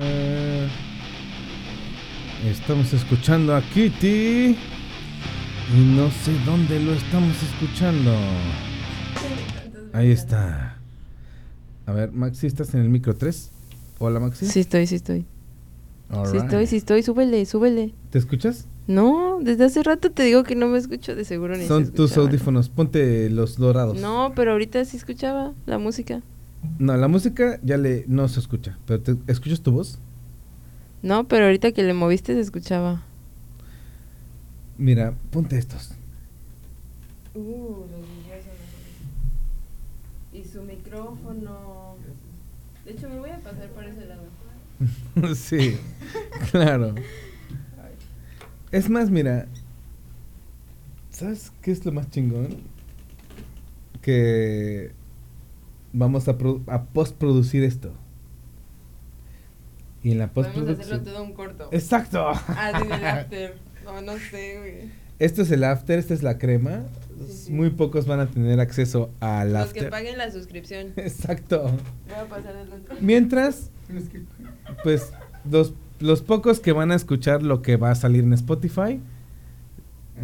eh, 0.01 0.67
Estamos 2.49 2.91
escuchando 2.93 3.55
a 3.55 3.61
Kitty. 3.61 4.57
Y 5.73 5.79
no 5.95 6.09
sé 6.11 6.33
dónde 6.45 6.79
lo 6.81 6.93
estamos 6.93 7.35
escuchando. 7.41 8.13
Ahí 9.93 10.11
está. 10.11 10.77
A 11.85 11.91
ver, 11.93 12.11
Maxi, 12.11 12.47
¿estás 12.47 12.73
en 12.73 12.81
el 12.81 12.89
micro 12.89 13.15
3? 13.15 13.51
Hola, 13.99 14.19
Maxi. 14.19 14.45
Sí 14.45 14.59
estoy, 14.61 14.87
sí 14.87 14.95
estoy. 14.95 15.25
All 16.09 16.25
Sí 16.27 16.33
right. 16.33 16.43
estoy, 16.43 16.67
sí 16.67 16.77
estoy. 16.77 17.03
Súbele, 17.03 17.45
súbele. 17.45 17.93
¿Te 18.09 18.17
escuchas? 18.17 18.67
No, 18.87 19.39
desde 19.41 19.65
hace 19.65 19.83
rato 19.83 20.11
te 20.11 20.23
digo 20.23 20.43
que 20.43 20.55
no 20.55 20.67
me 20.67 20.77
escucho 20.77 21.15
de 21.15 21.23
seguro 21.23 21.55
ni 21.55 21.61
se 21.63 21.67
Son 21.67 21.91
tus 21.91 22.17
audífonos. 22.17 22.69
Ponte 22.69 23.29
los 23.29 23.57
dorados. 23.57 23.99
No, 23.99 24.33
pero 24.35 24.51
ahorita 24.51 24.83
sí 24.85 24.97
escuchaba 24.97 25.53
la 25.65 25.77
música. 25.77 26.21
No, 26.79 26.95
la 26.97 27.07
música 27.07 27.59
ya 27.63 27.77
le 27.77 28.05
no 28.07 28.27
se 28.27 28.39
escucha. 28.39 28.77
Pero 28.85 29.01
te, 29.01 29.15
¿escuchas 29.27 29.61
tu 29.61 29.71
voz? 29.71 29.99
No, 31.01 31.27
pero 31.27 31.45
ahorita 31.45 31.71
que 31.71 31.83
le 31.83 31.93
moviste 31.93 32.33
se 32.33 32.39
escuchaba. 32.39 33.03
Mira, 34.77 35.13
ponte 35.31 35.57
estos. 35.57 35.91
Uh, 37.33 37.39
los 37.39 38.20
su 40.51 40.61
micrófono. 40.63 41.95
De 42.85 42.91
hecho, 42.91 43.09
me 43.09 43.19
voy 43.19 43.29
a 43.29 43.39
pasar 43.39 43.67
por 43.69 43.83
ese 43.85 44.05
lado. 44.05 44.23
sí, 45.35 45.77
claro. 46.51 46.95
Es 48.71 48.89
más, 48.89 49.09
mira, 49.09 49.47
¿sabes 51.09 51.51
qué 51.61 51.71
es 51.71 51.85
lo 51.85 51.91
más 51.91 52.09
chingón? 52.09 52.57
Que 54.01 54.91
vamos 55.93 56.27
a, 56.27 56.37
pro- 56.37 56.61
a 56.67 56.83
postproducir 56.85 57.63
esto. 57.63 57.93
Y 60.03 60.11
en 60.13 60.17
la 60.17 60.31
postproducción. 60.31 60.79
hacerlo 60.81 61.03
todo 61.03 61.23
un 61.23 61.33
corto. 61.33 61.69
Exacto. 61.71 62.25
Ah, 62.27 62.71
sí, 62.81 62.87
del 62.87 63.05
after. 63.05 63.55
No, 63.85 64.01
no 64.01 64.13
sé, 64.17 64.57
güey. 64.57 64.91
Esto 65.19 65.43
es 65.43 65.51
el 65.51 65.63
after, 65.63 65.99
esta 65.99 66.13
es 66.15 66.23
la 66.23 66.39
crema. 66.39 66.83
Muy 67.49 67.69
pocos 67.71 68.05
van 68.07 68.19
a 68.19 68.27
tener 68.27 68.59
acceso 68.59 69.09
al 69.19 69.53
Los 69.53 69.63
after. 69.63 69.83
que 69.85 69.89
paguen 69.89 70.17
la 70.17 70.31
suscripción. 70.31 70.87
Exacto. 70.95 71.63
Voy 71.63 72.15
a 72.19 72.25
pasar 72.29 72.55
el 72.55 72.67
otro. 72.73 72.95
Mientras, 73.01 73.69
pues 74.83 75.11
los, 75.49 75.73
los 75.99 76.21
pocos 76.21 76.59
que 76.59 76.71
van 76.71 76.91
a 76.91 76.95
escuchar 76.95 77.43
lo 77.43 77.61
que 77.61 77.77
va 77.77 77.91
a 77.91 77.95
salir 77.95 78.23
en 78.23 78.33
Spotify, 78.33 78.99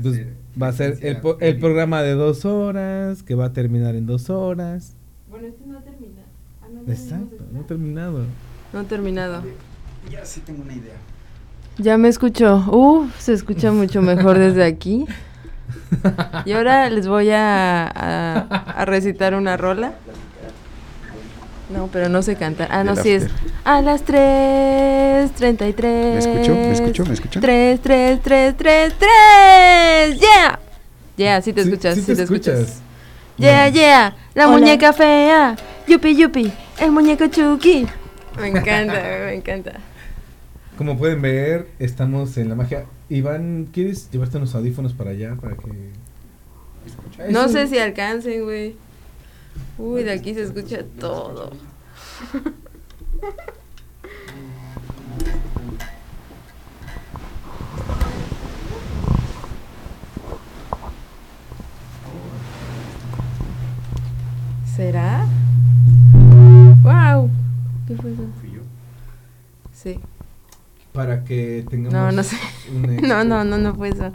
pues, 0.01 0.21
va 0.61 0.67
a 0.67 0.73
ser 0.73 0.99
el, 1.01 1.17
po- 1.21 1.37
el 1.39 1.57
programa 1.59 2.01
de 2.03 2.13
dos 2.13 2.45
horas, 2.45 3.23
que 3.23 3.35
va 3.35 3.45
a 3.45 3.53
terminar 3.53 3.95
en 3.95 4.05
dos 4.05 4.29
horas. 4.29 4.93
Bueno, 5.29 5.47
este 5.47 5.65
no 5.65 5.79
termina. 5.81 6.21
Ah, 6.61 6.67
no, 6.73 6.81
no, 6.83 6.91
Exacto, 6.91 7.43
no 7.51 7.61
he 7.61 7.63
terminado. 7.63 8.23
No 8.73 8.81
he 8.81 8.83
terminado. 8.85 9.43
Ya 10.11 10.23
sí 10.25 10.41
tengo 10.41 10.61
una 10.63 10.73
idea. 10.73 10.95
Ya 11.79 11.97
me 11.97 12.07
escucho. 12.09 12.63
Uf, 12.71 13.19
se 13.19 13.33
escucha 13.33 13.71
mucho 13.71 14.01
mejor 14.01 14.37
desde 14.37 14.63
aquí. 14.63 15.05
Y 16.45 16.51
ahora 16.53 16.89
les 16.89 17.07
voy 17.07 17.29
a, 17.31 17.85
a, 17.87 18.37
a 18.81 18.85
recitar 18.85 19.33
una 19.35 19.57
rola. 19.57 19.93
No, 21.69 21.87
pero 21.91 22.07
no 22.07 22.21
sé 22.21 22.35
cantar. 22.37 22.69
Ah, 22.71 22.83
no, 22.85 22.95
sí 22.95 23.11
es. 23.11 23.27
A 23.65 23.81
las 23.81 24.05
3.33. 24.05 25.83
¿Me 25.83 26.17
escuchó? 26.19 26.53
¿Me 26.55 26.71
escuchó? 26.71 27.05
¿Me 27.05 27.13
escuchó? 27.13 27.39
3, 27.41 27.79
3, 27.81 28.19
3, 28.23 28.55
3, 28.57 28.93
3. 28.97 30.19
¡Yeah! 30.19 30.59
Yeah, 31.17 31.41
sí 31.41 31.51
te 31.51 31.63
Sí, 31.63 31.69
escuchas, 31.69 31.95
sí 31.95 32.01
sí, 32.01 32.07
te 32.07 32.15
te 32.15 32.23
escuchas. 32.23 32.59
escuchas. 32.59 32.81
Yeah, 33.37 33.67
yeah. 33.69 34.15
La 34.33 34.47
Hola. 34.47 34.57
muñeca 34.57 34.93
fea. 34.93 35.55
Yupi, 35.87 36.15
yupi. 36.15 36.51
El 36.79 36.91
muñeco 36.91 37.27
Chucky. 37.27 37.87
Me 38.39 38.47
encanta, 38.49 38.93
me 39.25 39.33
encanta. 39.33 39.71
Como 40.77 40.97
pueden 40.97 41.21
ver, 41.21 41.67
estamos 41.79 42.37
en 42.37 42.49
la 42.49 42.55
magia. 42.55 42.85
Iván, 43.09 43.69
¿quieres 43.71 44.11
llevarte 44.11 44.37
unos 44.37 44.53
audífonos 44.53 44.93
para 44.93 45.11
allá? 45.11 45.35
Para 45.35 45.55
que... 45.55 45.91
No 47.31 47.47
sé 47.47 47.67
si 47.67 47.77
alcancen, 47.77 48.43
güey. 48.43 48.75
Uy, 49.77 50.03
de 50.03 50.11
aquí 50.11 50.33
se 50.33 50.43
escucha 50.43 50.83
todo. 50.99 51.51
¿Será? 64.75 65.25
¡Wow! 66.83 67.29
¿Qué 67.87 67.95
fue 67.95 68.11
eso? 68.11 68.23
Sí. 69.73 69.99
Para 70.97 71.23
que 71.23 71.63
tengamos... 71.69 71.93
No, 71.93 72.11
no 72.11 72.23
sé. 72.23 72.35
un 72.75 72.95
No, 73.07 73.23
no, 73.23 73.43
no, 73.43 73.57
no 73.59 73.75
fue 73.75 73.89
eso. 73.89 74.11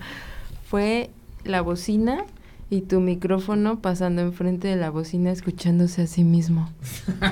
Fue 0.68 1.10
la 1.44 1.60
bocina 1.60 2.24
y 2.70 2.80
tu 2.82 3.00
micrófono 3.00 3.78
pasando 3.78 4.20
enfrente 4.22 4.66
de 4.66 4.74
la 4.76 4.90
bocina 4.90 5.30
escuchándose 5.30 6.02
a 6.02 6.06
sí 6.08 6.24
mismo. 6.24 6.68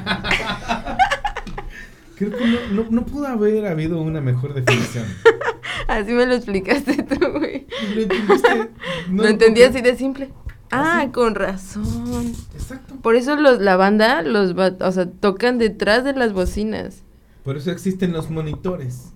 Creo 2.16 2.30
que 2.36 2.44
no, 2.46 2.58
no, 2.84 2.90
no 2.90 3.06
pudo 3.06 3.26
haber 3.26 3.66
habido 3.66 4.00
una 4.00 4.20
mejor 4.20 4.54
definición. 4.54 5.04
Así 5.88 6.12
me 6.12 6.26
lo 6.26 6.34
explicaste 6.34 7.02
tú, 7.02 7.18
güey. 7.38 7.66
¿Lo 7.94 8.02
entendiste? 8.02 8.70
lo 9.10 9.26
entendí 9.26 9.62
así 9.62 9.80
de 9.80 9.96
simple. 9.96 10.30
Ah, 10.70 11.08
con 11.12 11.34
razón. 11.34 12.32
Exacto. 12.54 12.94
Por 13.02 13.16
eso 13.16 13.34
los, 13.34 13.58
la 13.60 13.74
banda, 13.76 14.22
los, 14.22 14.56
va- 14.56 14.76
o 14.86 14.92
sea, 14.92 15.10
tocan 15.10 15.58
detrás 15.58 16.04
de 16.04 16.12
las 16.12 16.32
bocinas. 16.32 17.02
Por 17.42 17.56
eso 17.56 17.72
existen 17.72 18.12
los 18.12 18.30
monitores. 18.30 19.12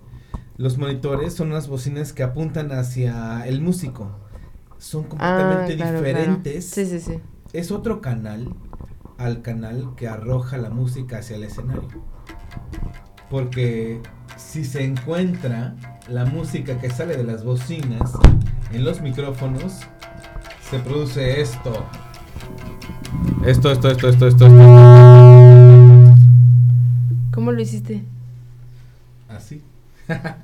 Los 0.57 0.77
monitores 0.77 1.33
son 1.33 1.49
unas 1.49 1.67
bocinas 1.67 2.13
que 2.13 2.23
apuntan 2.23 2.71
hacia 2.71 3.45
el 3.45 3.61
músico. 3.61 4.09
Son 4.77 5.03
completamente 5.03 5.73
Ah, 5.73 5.75
claro, 5.75 5.99
claro. 5.99 6.05
diferentes. 6.05 6.65
Sí, 6.69 6.85
sí, 6.85 6.99
sí. 6.99 7.19
Es 7.53 7.71
otro 7.71 8.01
canal 8.01 8.53
al 9.17 9.41
canal 9.41 9.93
que 9.95 10.07
arroja 10.07 10.57
la 10.57 10.69
música 10.69 11.19
hacia 11.19 11.35
el 11.37 11.43
escenario. 11.43 11.87
Porque 13.29 14.01
si 14.37 14.63
se 14.63 14.83
encuentra 14.85 15.75
la 16.09 16.25
música 16.25 16.79
que 16.79 16.89
sale 16.89 17.17
de 17.17 17.23
las 17.23 17.43
bocinas 17.43 18.13
en 18.71 18.85
los 18.85 19.01
micrófonos, 19.01 19.79
se 20.69 20.79
produce 20.79 21.41
esto. 21.41 21.85
Esto, 23.45 23.71
esto, 23.71 23.89
esto, 23.91 24.09
esto, 24.09 24.27
esto, 24.27 24.45
esto. 24.47 26.15
¿Cómo 27.33 27.51
lo 27.51 27.61
hiciste? 27.61 28.03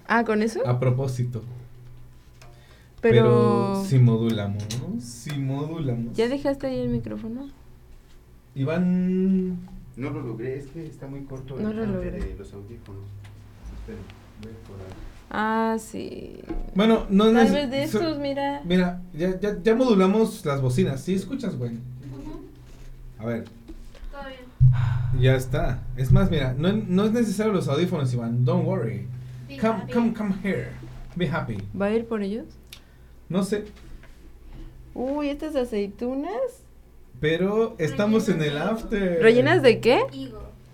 Ah, 0.07 0.23
¿con 0.25 0.41
eso? 0.41 0.65
A 0.67 0.79
propósito. 0.79 1.41
Pero- 3.01 3.23
Pero 3.73 3.83
si 3.85 3.97
modulamos, 3.99 4.63
si 4.99 5.31
modulamos. 5.39 6.15
¿Ya 6.15 6.27
dejaste 6.27 6.67
ahí 6.67 6.79
el 6.81 6.89
micrófono? 6.89 7.47
Iván. 8.55 9.57
No 9.97 10.09
lo 10.09 10.21
logré, 10.21 10.57
es 10.57 10.67
que 10.67 10.85
está 10.85 11.07
muy 11.07 11.21
corto 11.23 11.57
No 11.59 11.69
el 11.71 11.77
lo 11.77 11.99
de 11.99 12.35
los 12.37 12.53
audífonos. 12.53 13.03
Esperen, 13.79 14.01
voy 14.41 14.51
a 14.51 14.65
probar. 14.67 14.87
Ah, 15.33 15.77
sí. 15.79 16.39
Bueno, 16.75 17.05
no 17.09 17.31
Tal 17.31 17.51
vez 17.51 17.69
de 17.71 17.87
so- 17.87 17.99
estos, 17.99 18.19
mira. 18.19 18.61
Mira, 18.65 19.01
ya, 19.13 19.39
ya, 19.39 19.57
ya 19.63 19.75
modulamos 19.75 20.45
las 20.45 20.61
bocinas. 20.61 21.01
¿Sí 21.01 21.13
escuchas, 21.15 21.55
güey? 21.57 21.77
A 23.19 23.25
ver. 23.25 23.45
Ya 25.19 25.35
está. 25.35 25.83
Es 25.97 26.11
más, 26.11 26.29
mira, 26.31 26.53
no, 26.57 26.71
no 26.71 27.05
es 27.05 27.11
necesario 27.11 27.51
los 27.51 27.67
audífonos, 27.67 28.13
Iván. 28.13 28.45
Don't 28.45 28.65
worry. 28.65 29.07
Come, 29.59 29.91
come, 29.91 30.13
come 30.13 30.33
here. 30.43 30.69
Be 31.15 31.27
happy. 31.27 31.57
¿Va 31.79 31.87
a 31.87 31.91
ir 31.91 32.05
por 32.05 32.21
ellos? 32.21 32.45
No 33.29 33.43
sé, 33.43 33.65
Uy, 34.93 35.29
estas 35.29 35.55
aceitunas. 35.55 36.31
pero 37.19 37.75
estamos 37.79 38.27
en 38.29 38.41
el 38.41 38.57
after. 38.57 39.21
¿Rellenas 39.21 39.61
de 39.61 39.79
qué? 39.79 40.01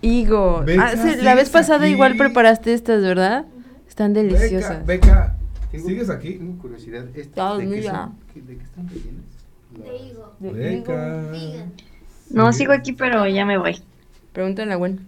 Higo. 0.02 0.62
Beca, 0.66 0.86
Ah, 0.86 0.92
sí, 0.92 0.98
la 0.98 1.14
¿sigues 1.16 1.36
vez 1.36 1.50
pasada 1.50 1.86
aquí? 1.86 1.94
igual 1.94 2.18
preparaste 2.18 2.74
estas, 2.74 3.02
¿verdad? 3.02 3.46
Están 3.88 4.14
deliciosas. 4.14 4.86
Beca, 4.86 5.36
¿sigues 5.72 6.10
aquí? 6.10 6.34
Tengo 6.36 6.60
curiosidad. 6.62 7.06
¿estas 7.16 7.34
Todos, 7.34 7.60
¿De 7.60 7.70
qué 7.70 7.84
son? 7.84 8.16
¿Qué- 8.34 8.42
¿De 8.42 8.58
qué 8.58 8.64
están 8.64 8.88
rellenas? 8.90 9.26
De 10.40 10.52
Beca. 10.52 11.32
No, 12.30 12.54
sigo 12.54 12.74
aquí, 12.74 12.94
pero 12.94 13.26
ya 13.28 13.46
me 13.46 13.58
voy. 13.58 13.78
Pregúntale 14.34 14.74
a 14.74 14.76
Gwen. 14.76 15.00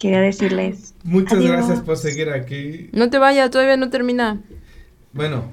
Quería 0.00 0.20
decirles. 0.20 0.94
Muchas 1.04 1.38
Adiós. 1.38 1.52
gracias 1.52 1.80
por 1.80 1.96
seguir 1.96 2.30
aquí. 2.30 2.88
No 2.92 3.08
te 3.10 3.18
vayas, 3.18 3.50
todavía 3.50 3.76
no 3.76 3.90
termina. 3.90 4.40
Bueno, 5.12 5.44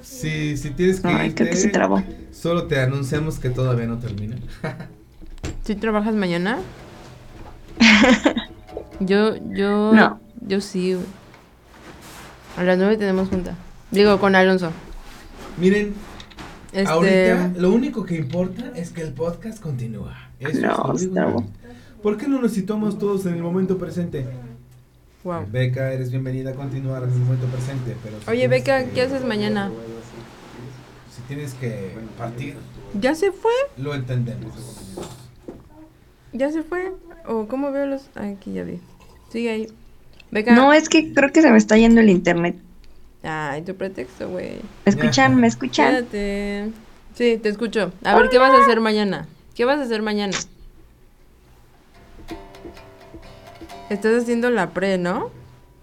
si, 0.00 0.56
si 0.56 0.70
tienes 0.70 1.00
que 1.00 1.08
Ay, 1.08 1.32
creo 1.32 1.50
que 1.50 1.56
se 1.56 1.68
trabó. 1.68 2.02
solo 2.32 2.66
te 2.68 2.80
anunciamos 2.80 3.38
que 3.38 3.50
todavía 3.50 3.86
no 3.86 3.98
termina. 3.98 4.36
¿Sí 5.64 5.74
trabajas 5.74 6.14
mañana? 6.14 6.58
yo, 9.00 9.34
yo. 9.54 9.92
No. 9.92 10.20
Yo 10.46 10.60
sí. 10.60 10.94
güey. 10.94 11.06
A 12.56 12.62
las 12.62 12.78
nueve 12.78 12.96
tenemos 12.96 13.28
junta. 13.28 13.54
Digo, 13.90 14.18
con 14.18 14.34
Alonso. 14.34 14.70
Miren, 15.58 15.94
Este. 16.72 16.88
ahorita 16.88 17.52
lo 17.58 17.72
único 17.72 18.04
que 18.04 18.16
importa 18.16 18.70
es 18.76 18.90
que 18.90 19.02
el 19.02 19.12
podcast 19.12 19.60
continúa. 19.60 20.14
Eso 20.38 20.60
No, 20.60 20.92
es 20.94 21.02
lo 21.06 21.28
único 21.28 21.44
¿Por 22.06 22.16
qué 22.16 22.28
no 22.28 22.40
nos 22.40 22.52
situamos 22.52 23.00
todos 23.00 23.26
en 23.26 23.34
el 23.34 23.42
momento 23.42 23.78
presente? 23.78 24.24
Wow. 25.24 25.44
Beca, 25.50 25.92
eres 25.92 26.12
bienvenida 26.12 26.50
a 26.50 26.54
continuar 26.54 27.02
en 27.02 27.10
el 27.10 27.18
momento 27.18 27.46
presente. 27.48 27.96
Pero 28.00 28.20
si 28.24 28.30
Oye, 28.30 28.46
Beca, 28.46 28.84
que- 28.84 28.90
¿qué 28.92 29.02
haces 29.02 29.24
mañana? 29.24 29.72
Si 31.12 31.20
tienes 31.22 31.54
que 31.54 31.90
partir, 32.16 32.54
¿Ya 32.94 33.16
se 33.16 33.32
fue? 33.32 33.50
lo 33.76 33.92
entendemos. 33.92 34.54
¿Ya 36.32 36.52
se 36.52 36.62
fue? 36.62 36.92
¿O 37.26 37.48
cómo 37.48 37.72
veo 37.72 37.86
los.? 37.86 38.02
ah, 38.14 38.28
Aquí 38.28 38.52
ya 38.52 38.62
vi. 38.62 38.78
Sigue 39.32 39.50
ahí. 39.50 39.66
Beca. 40.30 40.54
No, 40.54 40.72
es 40.72 40.88
que 40.88 41.12
creo 41.12 41.32
que 41.32 41.42
se 41.42 41.50
me 41.50 41.58
está 41.58 41.76
yendo 41.76 42.00
el 42.00 42.08
internet. 42.10 42.54
Ay, 43.24 43.62
tu 43.62 43.74
pretexto, 43.74 44.28
güey. 44.28 44.60
¿Me 44.84 44.90
escuchan? 44.92 45.34
¿Me 45.34 45.48
escuchan? 45.48 45.92
Quédate. 45.92 46.70
Sí, 47.16 47.36
te 47.42 47.48
escucho. 47.48 47.90
A 48.04 48.14
ver, 48.14 48.28
¿qué 48.30 48.38
vas 48.38 48.52
a 48.52 48.62
hacer 48.62 48.78
mañana? 48.80 49.26
¿Qué 49.56 49.64
vas 49.64 49.80
a 49.80 49.82
hacer 49.82 50.02
mañana? 50.02 50.36
Estás 53.90 54.22
haciendo 54.22 54.50
la 54.50 54.70
pre, 54.70 54.98
¿no? 54.98 55.30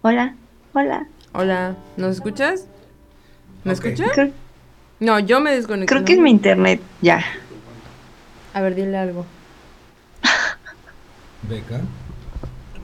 Hola, 0.02 0.34
hola. 0.74 1.06
Hola, 1.32 1.76
¿nos 1.96 2.16
escuchas? 2.16 2.66
¿Me 3.64 3.72
escuchas? 3.72 4.10
Creo, 4.14 4.30
No, 5.00 5.18
yo 5.18 5.40
me 5.40 5.52
desconecté. 5.52 5.92
creo 5.94 6.04
que 6.04 6.12
es 6.14 6.18
mi 6.18 6.30
internet. 6.30 6.80
Ya. 7.00 7.24
A 8.52 8.60
ver, 8.60 8.74
dile 8.74 8.96
algo. 8.96 9.24
Beca, 11.48 11.80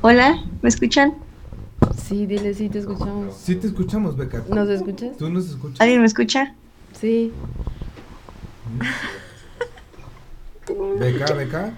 Hola, 0.02 0.42
¿me 0.62 0.68
escuchan? 0.68 1.15
Sí, 1.97 2.26
dile, 2.26 2.55
sí, 2.55 2.68
te 2.70 2.78
escuchamos. 2.78 3.36
sí 3.36 3.57
te 3.57 3.66
escuchamos, 3.66 4.16
Beca. 4.16 4.42
¿Nos 4.49 4.68
escuchas? 4.68 5.16
¿Tú 5.18 5.28
nos 5.31 5.49
escuchas? 5.49 5.81
¿Alguien 5.81 6.00
me 6.00 6.07
escucha? 6.07 6.55
Sí. 6.99 7.32
Beca, 10.99 11.34
Beca. 11.34 11.74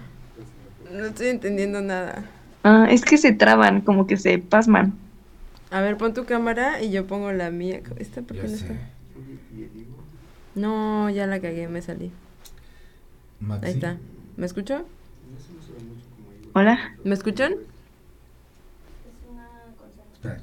No 0.92 1.06
estoy 1.06 1.28
entendiendo 1.28 1.80
nada. 1.80 2.24
Ah, 2.64 2.86
es 2.90 3.04
que 3.04 3.18
se 3.18 3.32
traban, 3.32 3.80
como 3.82 4.06
que 4.06 4.16
se 4.16 4.38
pasman. 4.38 4.94
A 5.70 5.80
ver, 5.80 5.96
pon 5.96 6.14
tu 6.14 6.24
cámara 6.24 6.82
y 6.82 6.90
yo 6.92 7.06
pongo 7.06 7.32
la 7.32 7.50
mía. 7.50 7.80
¿Esta 7.96 8.22
por 8.22 8.36
qué 8.38 8.46
Ya 8.46 8.48
no 8.48 8.56
sé. 8.56 8.66
está? 8.66 8.74
No, 10.54 11.10
ya 11.10 11.26
la 11.26 11.40
cagué, 11.40 11.68
me 11.68 11.82
salí. 11.82 12.10
Maxi. 13.40 13.66
Ahí 13.66 13.72
está. 13.74 13.96
¿Me 14.36 14.46
escucho? 14.46 14.84
Hola. 16.54 16.96
¿Me 17.04 17.14
escuchan? 17.14 17.54
Espera. 20.14 20.40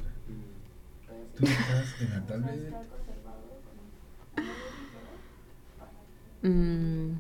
Tú 1.38 1.46
estás 1.46 2.02
en 2.02 2.10
la 2.10 2.22
tablet. 2.28 2.74
Mm. 6.44 7.20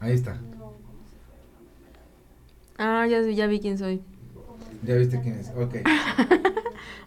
Ahí 0.00 0.12
está. 0.12 0.38
Ah, 2.78 3.06
ya, 3.06 3.22
ya 3.22 3.46
vi 3.46 3.60
quién 3.60 3.78
soy. 3.78 4.02
Ya 4.82 4.94
viste 4.96 5.20
quién 5.20 5.36
es. 5.38 5.50
Ok. 5.56 5.76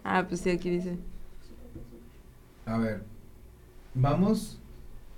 Ah, 0.04 0.26
pues 0.28 0.42
sí, 0.42 0.50
aquí 0.50 0.70
dice. 0.72 0.98
A 2.66 2.78
ver. 2.78 3.04
Vamos. 3.94 4.60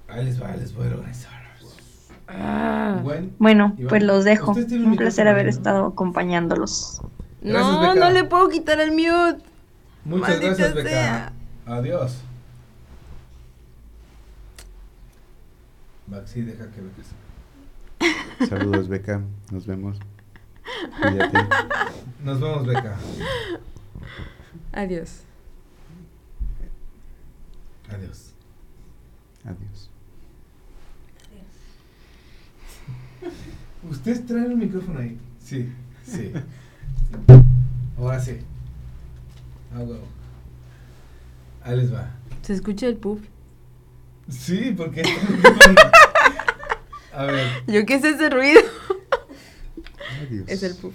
Ahí 0.08 0.26
les 0.26 0.42
va, 0.42 0.50
ahí 0.52 0.60
les 0.60 0.74
voy 0.74 0.88
a 0.88 0.92
organizar. 0.92 1.32
Ah. 2.28 3.00
Bueno, 3.38 3.76
Iván, 3.78 3.88
pues 3.90 4.04
los 4.04 4.24
dejo. 4.26 4.52
un 4.54 4.96
placer 4.98 5.28
haber 5.28 5.46
¿no? 5.46 5.50
estado 5.50 5.86
acompañándolos. 5.88 7.02
Gracias, 7.42 7.72
no, 7.74 7.82
Beca. 7.94 7.96
no 7.96 8.12
le 8.12 8.24
puedo 8.24 8.50
quitar 8.50 8.80
el 8.80 8.92
mute. 8.92 9.44
Muchas 10.06 10.30
Maldita 10.30 10.48
gracias, 10.48 10.74
Beca. 10.74 10.90
sea. 10.90 11.34
Adiós. 11.66 12.22
Maxi, 16.08 16.42
deja 16.42 16.66
que 16.72 16.82
Beca 16.82 17.04
se- 18.40 18.48
Saludos, 18.48 18.88
Beca. 18.88 19.22
Nos 19.52 19.66
vemos. 19.68 19.98
Nos 22.24 22.40
vemos, 22.40 22.66
Beca. 22.66 22.98
Adiós. 24.72 25.22
Adiós. 27.90 28.34
Adiós. 29.44 29.90
¿Ustedes 33.90 34.26
traen 34.26 34.52
el 34.52 34.58
micrófono 34.58 35.00
ahí? 35.00 35.18
Sí, 35.44 35.72
sí. 36.06 36.32
Ahora 37.98 38.20
sí. 38.20 38.38
Ah, 39.74 39.80
huevo. 39.80 40.08
Ahí 41.64 41.78
les 41.78 41.94
va. 41.94 42.12
¿Se 42.42 42.54
escucha 42.54 42.88
el 42.88 42.98
puff? 42.98 43.22
Sí, 44.30 44.74
porque. 44.78 45.04
A 47.14 47.26
ver. 47.26 47.64
¿Yo 47.68 47.86
qué 47.86 47.96
es 47.96 48.04
ese 48.04 48.30
ruido? 48.30 48.62
Adiós. 50.22 50.48
Es 50.48 50.64
el 50.64 50.76
puff. 50.76 50.94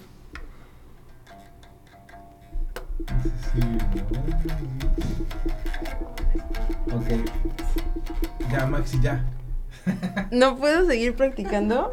Ok. 6.93 8.51
Ya, 8.51 8.65
Maxi, 8.67 8.99
ya. 9.01 9.25
¿No 10.31 10.57
puedo 10.57 10.85
seguir 10.85 11.15
practicando? 11.15 11.91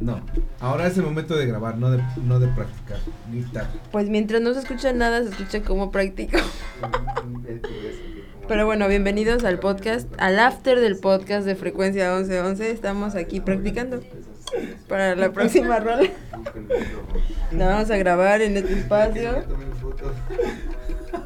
No. 0.00 0.20
Ahora 0.60 0.86
es 0.86 0.96
el 0.98 1.04
momento 1.04 1.36
de 1.36 1.46
grabar, 1.46 1.78
no 1.78 1.90
de, 1.90 2.02
no 2.24 2.38
de 2.38 2.48
practicar. 2.48 2.98
Guitarra. 3.30 3.70
Pues 3.90 4.08
mientras 4.08 4.42
no 4.42 4.52
se 4.52 4.60
escucha 4.60 4.92
nada, 4.92 5.22
se 5.22 5.30
escucha 5.30 5.62
cómo 5.62 5.90
practico. 5.90 6.38
Pero 8.46 8.64
bueno, 8.64 8.88
bienvenidos 8.88 9.44
al 9.44 9.58
podcast, 9.58 10.08
al 10.18 10.38
after 10.38 10.80
del 10.80 10.96
podcast 10.96 11.46
de 11.46 11.54
Frecuencia 11.54 12.14
1111. 12.16 12.70
Estamos 12.70 13.14
aquí 13.14 13.40
practicando 13.40 14.00
para 14.88 15.14
la 15.14 15.32
próxima 15.32 15.78
rola. 15.80 16.08
La 17.52 17.66
vamos 17.66 17.90
a 17.90 17.96
grabar 17.96 18.42
en 18.42 18.56
este 18.56 18.74
espacio. 18.74 19.44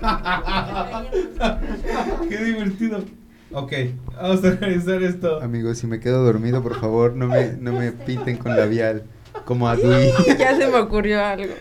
Qué 2.29 2.37
divertido. 2.39 3.05
Ok, 3.53 3.73
vamos 4.15 4.45
a 4.45 4.51
realizar 4.53 5.03
esto. 5.03 5.41
Amigos, 5.43 5.79
si 5.79 5.87
me 5.87 6.01
quedo 6.01 6.25
dormido, 6.25 6.63
por 6.63 6.81
favor, 6.81 7.15
no 7.15 7.27
me, 7.27 7.53
no 7.53 7.73
me 7.73 7.93
piten 7.93 8.39
con 8.39 8.57
labial. 8.57 9.05
Como 9.45 9.69
a 9.69 9.77
Dewey. 9.77 10.11
Ya 10.39 10.57
se 10.57 10.67
me 10.69 10.79
ocurrió 10.79 11.23
algo. 11.25 11.53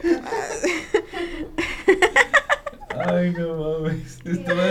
Ay, 3.06 3.34
no 3.38 3.56
mames. 3.56 4.20
Esto 4.24 4.56
va, 4.56 4.68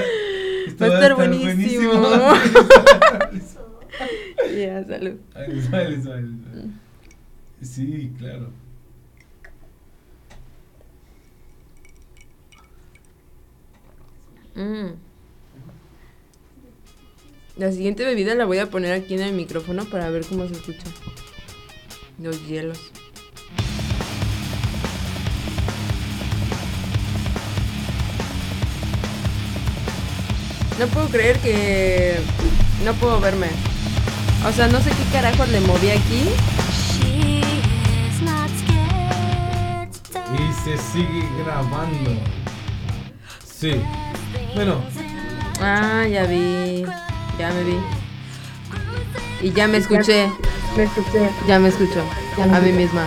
esto 0.66 0.84
Va 0.84 0.86
a 0.86 0.94
estar 0.94 1.14
buenísimo. 1.16 1.92
Ya, 4.56 4.84
salud. 4.84 5.16
Les 5.48 5.72
va. 5.72 6.20
Sí, 7.62 8.12
claro. 8.18 8.50
Mm. 14.54 14.94
La 17.56 17.72
siguiente 17.72 18.04
bebida 18.04 18.34
la 18.34 18.46
voy 18.46 18.58
a 18.58 18.70
poner 18.70 18.92
aquí 18.92 19.14
en 19.14 19.20
el 19.20 19.32
micrófono 19.34 19.84
para 19.84 20.10
ver 20.10 20.24
cómo 20.24 20.46
se 20.48 20.54
escucha. 20.54 20.86
Los 22.18 22.46
hielos. 22.46 22.90
No 30.78 30.86
puedo 30.86 31.08
creer 31.08 31.38
que 31.40 32.16
no 32.84 32.94
puedo 32.94 33.20
verme. 33.20 33.48
O 34.46 34.52
sea, 34.52 34.68
no 34.68 34.80
sé 34.80 34.90
qué 34.90 35.04
carajo 35.12 35.44
le 35.46 35.60
moví 35.60 35.90
aquí. 35.90 36.30
Y 40.38 40.52
se 40.64 40.78
sigue 40.78 41.28
grabando. 41.44 42.10
Sí. 43.44 43.80
Bueno, 44.54 44.80
Ah, 45.60 46.06
ya 46.10 46.24
vi. 46.24 46.84
Ya 47.38 47.50
me 47.52 47.64
vi. 47.64 47.76
Y 49.42 49.52
ya 49.52 49.68
me 49.68 49.76
escuché. 49.78 50.30
Me 50.76 50.84
escuché. 50.84 51.30
Ya 51.46 51.58
me 51.58 51.68
escucho. 51.68 52.02
A 52.40 52.60
mí 52.60 52.72
misma. 52.72 53.06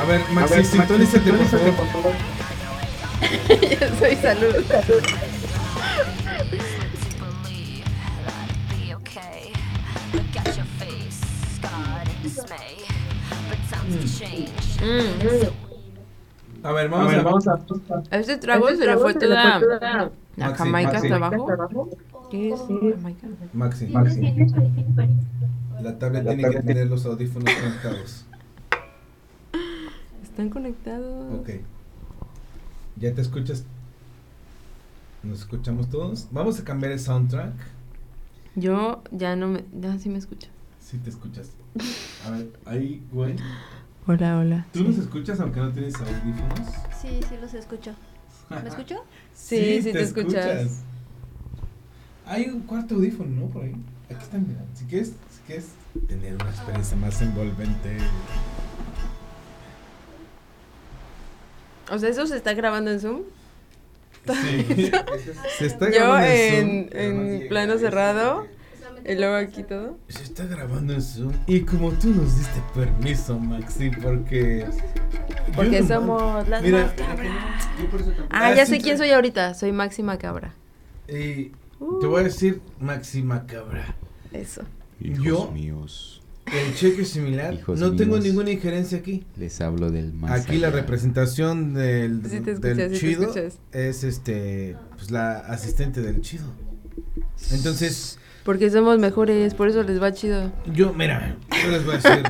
a 0.00 0.04
ver, 0.04 0.22
Maxi, 0.30 0.64
sintonízate, 0.64 1.32
por 1.72 1.86
favor. 1.88 2.12
Yo 3.80 3.98
soy 3.98 4.16
salud. 4.16 4.64
Mm. 14.82 16.64
A 16.64 16.72
ver, 16.72 16.88
vamos 16.88 17.46
a. 17.48 17.60
A 18.10 18.16
este 18.18 18.36
trago 18.36 18.68
se 18.68 18.86
le 18.86 18.96
fue 18.96 19.14
toda 19.14 19.58
la 19.58 20.10
Maxi, 20.36 20.58
jamaica 20.58 20.92
Maxi. 20.92 21.06
hasta 21.12 21.16
abajo. 21.16 21.90
¿Qué 22.30 22.52
es 22.52 22.60
jamaica? 22.60 23.26
Maxi, 23.52 23.92
la 25.82 25.98
tablet 25.98 26.24
tiene 26.26 26.50
que 26.50 26.62
tener 26.62 26.86
los 26.86 27.04
audífonos 27.06 27.52
conectados. 27.52 28.24
Están 30.22 30.48
conectados. 30.50 31.40
Ok. 31.40 31.50
¿Ya 32.96 33.12
te 33.12 33.20
escuchas? 33.20 33.64
¿Nos 35.22 35.40
escuchamos 35.40 35.90
todos? 35.90 36.28
Vamos 36.30 36.60
a 36.60 36.64
cambiar 36.64 36.92
el 36.92 37.00
soundtrack. 37.00 37.52
Yo 38.54 39.02
ya 39.10 39.34
no 39.34 39.48
me. 39.48 39.64
Ya 39.80 39.98
sí 39.98 40.08
me 40.08 40.18
escucho. 40.18 40.48
Sí 40.80 40.98
te 40.98 41.10
escuchas. 41.10 41.50
A 42.26 42.30
ver, 42.30 42.52
ahí, 42.66 43.02
güey. 43.12 43.34
Hola, 44.06 44.38
hola. 44.38 44.66
¿Tú 44.72 44.84
nos 44.84 44.98
escuchas 44.98 45.40
aunque 45.40 45.60
no 45.60 45.70
tienes 45.72 45.94
audífonos? 45.94 46.68
Sí, 47.00 47.20
sí 47.28 47.36
los 47.40 47.54
escucho. 47.54 47.94
¿Me 48.50 48.68
escucho? 48.68 49.04
Sí, 49.34 49.80
sí 49.82 49.92
te 49.92 50.02
escuchas. 50.02 50.82
Hay 52.26 52.44
un 52.48 52.60
cuarto 52.60 52.94
audífono, 52.96 53.30
¿no? 53.30 53.46
Por 53.46 53.64
ahí. 53.64 53.74
Aquí 54.10 54.22
están, 54.22 54.46
mira. 54.46 54.60
Si 54.74 54.84
quieres, 54.84 55.08
si 55.08 55.40
quieres 55.46 55.68
tener 56.06 56.34
una 56.34 56.50
experiencia 56.50 56.96
más 56.98 57.20
envolvente. 57.22 57.96
O 61.90 61.98
sea, 61.98 62.08
¿eso 62.10 62.26
se 62.26 62.36
está 62.36 62.52
grabando 62.54 62.90
en 62.90 63.00
Zoom? 63.00 63.22
Sí. 64.26 64.90
Se 65.58 65.66
está 65.66 65.86
Yo 65.90 65.94
grabando 65.96 66.26
en, 66.28 66.88
en 66.92 67.12
Zoom. 67.16 67.42
en 67.42 67.48
plano 67.48 67.78
cerrado. 67.78 68.46
Y 69.04 69.14
luego 69.14 69.34
aquí 69.36 69.62
todo. 69.64 69.98
Se 70.08 70.22
está 70.22 70.44
grabando 70.46 70.92
en 70.92 71.02
Zoom. 71.02 71.32
Y 71.46 71.60
como 71.60 71.90
tú 71.92 72.08
nos 72.10 72.36
diste 72.38 72.60
permiso, 72.74 73.38
Maxi, 73.38 73.90
porque. 74.02 74.66
Porque 75.54 75.80
yo 75.80 75.86
somos 75.88 76.22
man- 76.22 76.50
las 76.50 76.62
Mira, 76.62 76.82
más 76.84 76.92
cabras. 76.92 77.26
yo 77.80 77.90
por 77.90 78.00
eso 78.00 78.10
también- 78.10 78.28
Ah, 78.30 78.54
ya 78.54 78.64
sí 78.66 78.72
sé 78.76 78.80
quién 78.80 78.98
soy 78.98 79.10
ahorita. 79.10 79.54
Soy 79.54 79.72
Máxima 79.72 80.18
Cabra. 80.18 80.54
Y 81.08 81.50
te 82.00 82.06
voy 82.06 82.20
a 82.20 82.24
decir 82.24 82.60
Máxima 82.80 83.46
Cabra. 83.46 83.94
Eso. 84.32 84.62
Yo, 85.00 85.50
míos. 85.50 86.22
el 86.46 86.74
cheque 86.74 87.04
similar, 87.04 87.54
Hijos 87.54 87.78
no 87.78 87.94
tengo 87.96 88.18
ninguna 88.18 88.50
injerencia 88.50 88.98
aquí. 88.98 89.24
Les 89.36 89.60
hablo 89.60 89.90
del 89.90 90.12
más 90.12 90.30
Aquí 90.40 90.58
la 90.58 90.70
representación 90.70 91.72
del, 91.74 92.20
Sí 92.28 92.40
te 92.40 92.54
del 92.56 92.80
escuchas, 92.80 92.98
sí 92.98 92.98
te 92.98 92.98
chido 92.98 93.34
es 93.72 94.04
este 94.04 94.76
pues 94.96 95.10
la 95.10 95.38
asistente 95.38 96.02
del 96.02 96.20
chido. 96.20 96.44
Entonces, 97.52 98.18
Porque 98.44 98.70
somos 98.70 98.98
mejores, 98.98 99.54
por 99.54 99.68
eso 99.68 99.82
les 99.82 100.02
va 100.02 100.12
chido. 100.12 100.50
yo, 100.66 100.92
mira, 100.92 101.36
yo 101.62 101.70
les 101.70 101.84
voy 101.84 101.94
a 101.94 101.98
decir. 101.98 102.22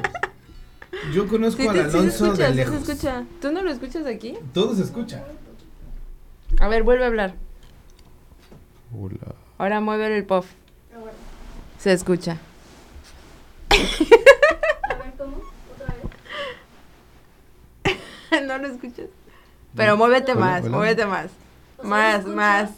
Yo 1.13 1.27
conozco 1.27 1.63
Sí, 1.63 1.69
al 1.69 1.75
te- 1.75 1.85
sí 1.85 1.91
se 1.91 1.99
Alonso 1.99 2.25
escucha, 2.27 2.51
de 2.51 2.65
sí 2.65 2.71
se 2.71 2.77
escucha. 2.93 3.25
¿Tú 3.41 3.51
no 3.51 3.63
lo 3.63 3.71
escuchas 3.73 4.07
aquí? 4.07 4.37
Todo 4.53 4.75
se 4.77 4.83
escucha. 4.83 5.25
A 6.61 6.69
ver, 6.69 6.83
vuelve 6.83 7.05
a 7.05 7.07
hablar. 7.09 7.35
Hola. 8.95 9.35
Ahora 9.59 9.81
mueve 9.81 10.15
el 10.17 10.25
puff. 10.25 10.47
Se 11.79 11.93
escucha. 11.93 12.37
A 13.71 13.75
ver, 14.95 15.13
¿cómo? 15.19 15.39
¿Otra 15.75 15.95
vez? 17.85 18.47
no 18.47 18.59
lo 18.59 18.67
escuchas. 18.69 19.07
Pero 19.75 19.97
muévete 19.97 20.33
Hola, 20.33 20.41
más, 20.41 20.63
hola. 20.65 20.77
muévete 20.77 21.07
más. 21.07 21.27
O 21.79 21.83
sea, 21.83 21.91
Más, 21.91 22.19
escucho, 22.19 22.37
más. 22.37 22.71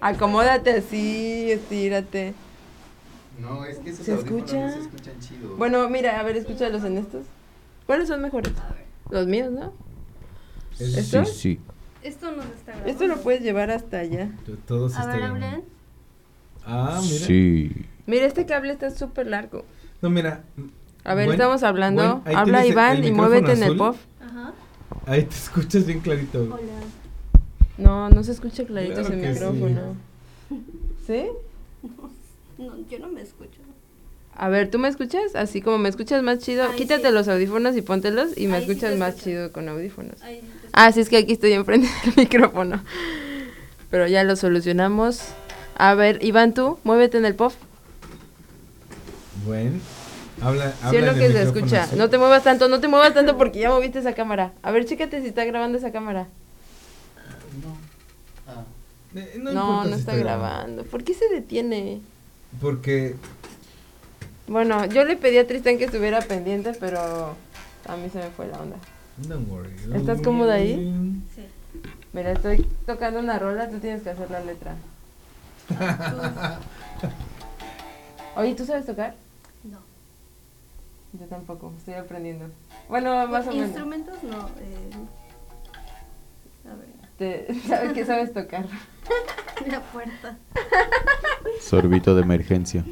Acomódate 0.00 0.70
así, 0.78 1.52
estírate. 1.52 2.34
No, 3.38 3.64
es 3.64 3.78
que 3.78 3.90
esos 3.90 4.04
¿Se 4.04 4.14
escucha? 4.14 4.66
no 4.66 4.72
se 4.72 4.80
escuchan 4.80 5.14
chido. 5.20 5.56
Bueno, 5.56 5.88
mira, 5.88 6.18
a 6.18 6.22
ver, 6.22 6.36
escúchalos 6.36 6.82
en 6.84 6.98
estos. 6.98 7.24
¿Cuáles 7.86 8.08
son 8.08 8.20
mejores? 8.20 8.52
Los 9.10 9.26
míos, 9.26 9.50
¿no? 9.52 9.72
Es- 10.78 10.96
¿Estos? 10.96 11.28
Sí, 11.30 11.34
sí. 11.56 11.60
Esto 12.02 12.30
no 12.32 12.42
está 12.42 12.72
grabando. 12.72 12.90
Esto 12.90 13.06
lo 13.06 13.16
puedes 13.22 13.42
llevar 13.42 13.70
hasta 13.70 13.98
allá. 14.00 14.30
Todo 14.66 14.88
se 14.88 14.96
A 14.96 15.00
está 15.00 15.12
ver, 15.12 15.20
grabando. 15.22 15.46
hablen. 15.46 15.64
Ah, 16.66 17.00
mira. 17.02 17.26
Sí. 17.26 17.72
Mira, 18.06 18.26
este 18.26 18.46
cable 18.46 18.72
está 18.72 18.90
súper 18.90 19.26
largo. 19.26 19.64
No, 20.02 20.10
mira. 20.10 20.44
A 21.04 21.14
ver, 21.14 21.26
Buen- 21.26 21.34
estamos 21.40 21.62
hablando. 21.62 22.18
buen- 22.20 22.36
Habla 22.36 22.66
Iván 22.66 22.98
y 22.98 23.00
micrófono 23.10 23.28
muévete 23.28 23.52
en 23.52 23.62
el 23.62 23.76
puff. 23.76 23.96
Ajá. 24.20 24.52
Ahí 25.06 25.22
te 25.24 25.34
escuchas 25.36 25.86
bien 25.86 26.00
clarito. 26.00 26.42
Hola. 26.42 26.58
No, 27.78 28.10
no 28.10 28.22
se 28.24 28.32
escucha 28.32 28.64
clarito 28.64 28.94
Claro 28.94 29.08
ese 29.08 29.20
que 29.20 29.34
sí. 29.34 29.40
micrófono. 29.40 29.96
¿Sí? 31.06 31.26
No, 32.58 32.74
yo 32.88 32.98
no 32.98 33.08
me 33.08 33.22
escucho. 33.22 33.60
A 34.34 34.48
ver, 34.48 34.70
¿tú 34.70 34.78
me 34.78 34.88
escuchas? 34.88 35.34
Así 35.34 35.60
como 35.62 35.78
me 35.78 35.88
escuchas 35.88 36.22
más 36.22 36.38
chido. 36.38 36.70
Quítate 36.76 37.08
sí. 37.08 37.12
los 37.12 37.26
audífonos 37.28 37.76
y 37.76 37.82
póntelos 37.82 38.36
y 38.36 38.46
me 38.46 38.58
sí 38.58 38.64
escuchas 38.70 38.96
más 38.96 39.10
escucho. 39.10 39.24
chido 39.24 39.52
con 39.52 39.68
audífonos. 39.68 40.14
Sí 40.20 40.40
Ah, 40.72 40.92
sí, 40.92 41.00
es 41.00 41.08
que 41.08 41.16
aquí 41.16 41.32
estoy 41.32 41.52
enfrente 41.54 41.88
del 42.04 42.14
micrófono. 42.16 42.82
Pero 43.90 44.06
ya 44.06 44.22
lo 44.22 44.36
solucionamos. 44.36 45.20
A 45.76 45.94
ver, 45.94 46.22
Iván, 46.24 46.54
tú, 46.54 46.78
muévete 46.84 47.18
en 47.18 47.24
el 47.24 47.34
puff. 47.34 47.54
Bueno. 49.46 49.80
Habla, 50.40 50.70
Sí, 50.70 50.76
es 50.78 50.84
habla 51.02 51.12
lo 51.12 51.18
que 51.18 51.32
se 51.32 51.42
escucha. 51.42 51.82
azul. 51.84 51.98
No 51.98 52.10
te 52.10 52.18
muevas 52.18 52.44
tanto, 52.44 52.68
no 52.68 52.78
te 52.80 52.86
muevas 52.86 53.12
tanto 53.14 53.36
porque 53.36 53.58
ya 53.58 53.70
moviste 53.70 53.98
esa 53.98 54.12
cámara. 54.14 54.52
A 54.62 54.70
ver, 54.70 54.84
chécate 54.84 55.20
si 55.20 55.28
está 55.28 55.44
grabando 55.44 55.78
esa 55.78 55.90
cámara. 55.90 56.28
Eh, 59.14 59.34
No, 59.38 59.50
importa 59.50 59.84
no, 59.88 59.94
si 59.94 60.00
está 60.00 60.14
grabando. 60.16 60.84
¿Por 60.84 61.02
qué 61.02 61.14
se 61.14 61.28
detiene? 61.28 62.00
Porque 62.60 63.16
Bueno, 64.46 64.86
yo 64.86 65.04
le 65.04 65.16
pedí 65.16 65.38
a 65.38 65.46
Tristan 65.46 65.78
que 65.78 65.84
estuviera 65.84 66.20
pendiente, 66.20 66.72
pero 66.78 67.36
a 67.86 67.96
mí 67.96 68.10
se 68.10 68.18
me 68.18 68.30
fue 68.30 68.48
la 68.48 68.58
onda. 68.60 68.76
Don't 69.18 69.48
worry. 69.50 69.74
¿Estás 69.94 70.22
cómoda 70.22 70.54
ahí? 70.54 70.76
Sí. 71.34 71.42
Mira, 72.12 72.32
estoy 72.32 72.66
tocando 72.86 73.20
una 73.20 73.38
rola, 73.38 73.68
tú 73.68 73.78
tienes 73.78 74.02
que 74.02 74.10
hacer 74.10 74.30
la 74.30 74.40
letra. 74.40 74.76
Oye, 78.36 78.54
¿tú 78.54 78.64
sabes 78.64 78.86
tocar? 78.86 79.14
No. 79.64 79.78
Yo 81.18 81.26
tampoco, 81.26 81.72
estoy 81.76 81.94
aprendiendo. 81.94 82.46
Bueno, 82.88 83.26
más 83.28 83.46
o 83.46 83.50
menos. 83.50 83.66
Instrumentos 83.66 84.22
no. 84.22 84.48
Eh, 84.60 84.90
a 87.20 87.24
ver. 87.24 87.46
Te, 87.46 87.60
¿Sabes 87.66 87.92
qué 87.92 88.04
sabes 88.04 88.32
tocar? 88.32 88.66
La 89.66 89.80
puerta. 89.82 90.38
Sorbito 91.60 92.14
de 92.14 92.22
emergencia. 92.22 92.84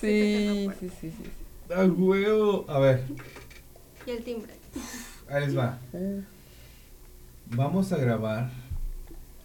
Sí, 0.00 0.68
sí, 0.78 0.90
sí, 1.00 1.10
sí. 1.10 1.74
A 1.74 1.84
huevo. 1.84 2.64
A 2.68 2.78
ver, 2.78 3.04
Y 4.06 4.10
el 4.10 4.22
timbre. 4.22 4.52
ahí 5.30 5.46
les 5.46 5.56
va. 5.56 5.78
Vamos 7.46 7.92
a 7.92 7.96
grabar 7.96 8.50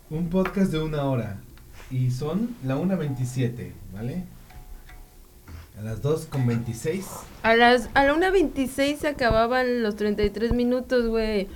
un 0.10 0.30
podcast 0.30 0.72
de 0.72 0.80
una 0.82 1.04
hora. 1.06 1.40
Y 1.90 2.12
son 2.12 2.56
la 2.64 2.76
1.27, 2.78 3.72
¿vale? 3.94 4.24
A 5.80 5.82
las 5.84 6.02
2.26. 6.04 7.04
A 7.42 7.56
las 7.56 7.90
a 7.94 8.04
la 8.06 8.14
1.26 8.16 8.98
se 8.98 9.08
acababan 9.08 9.82
los 9.84 9.96
33 9.96 10.52
minutos, 10.54 11.08
güey. 11.08 11.48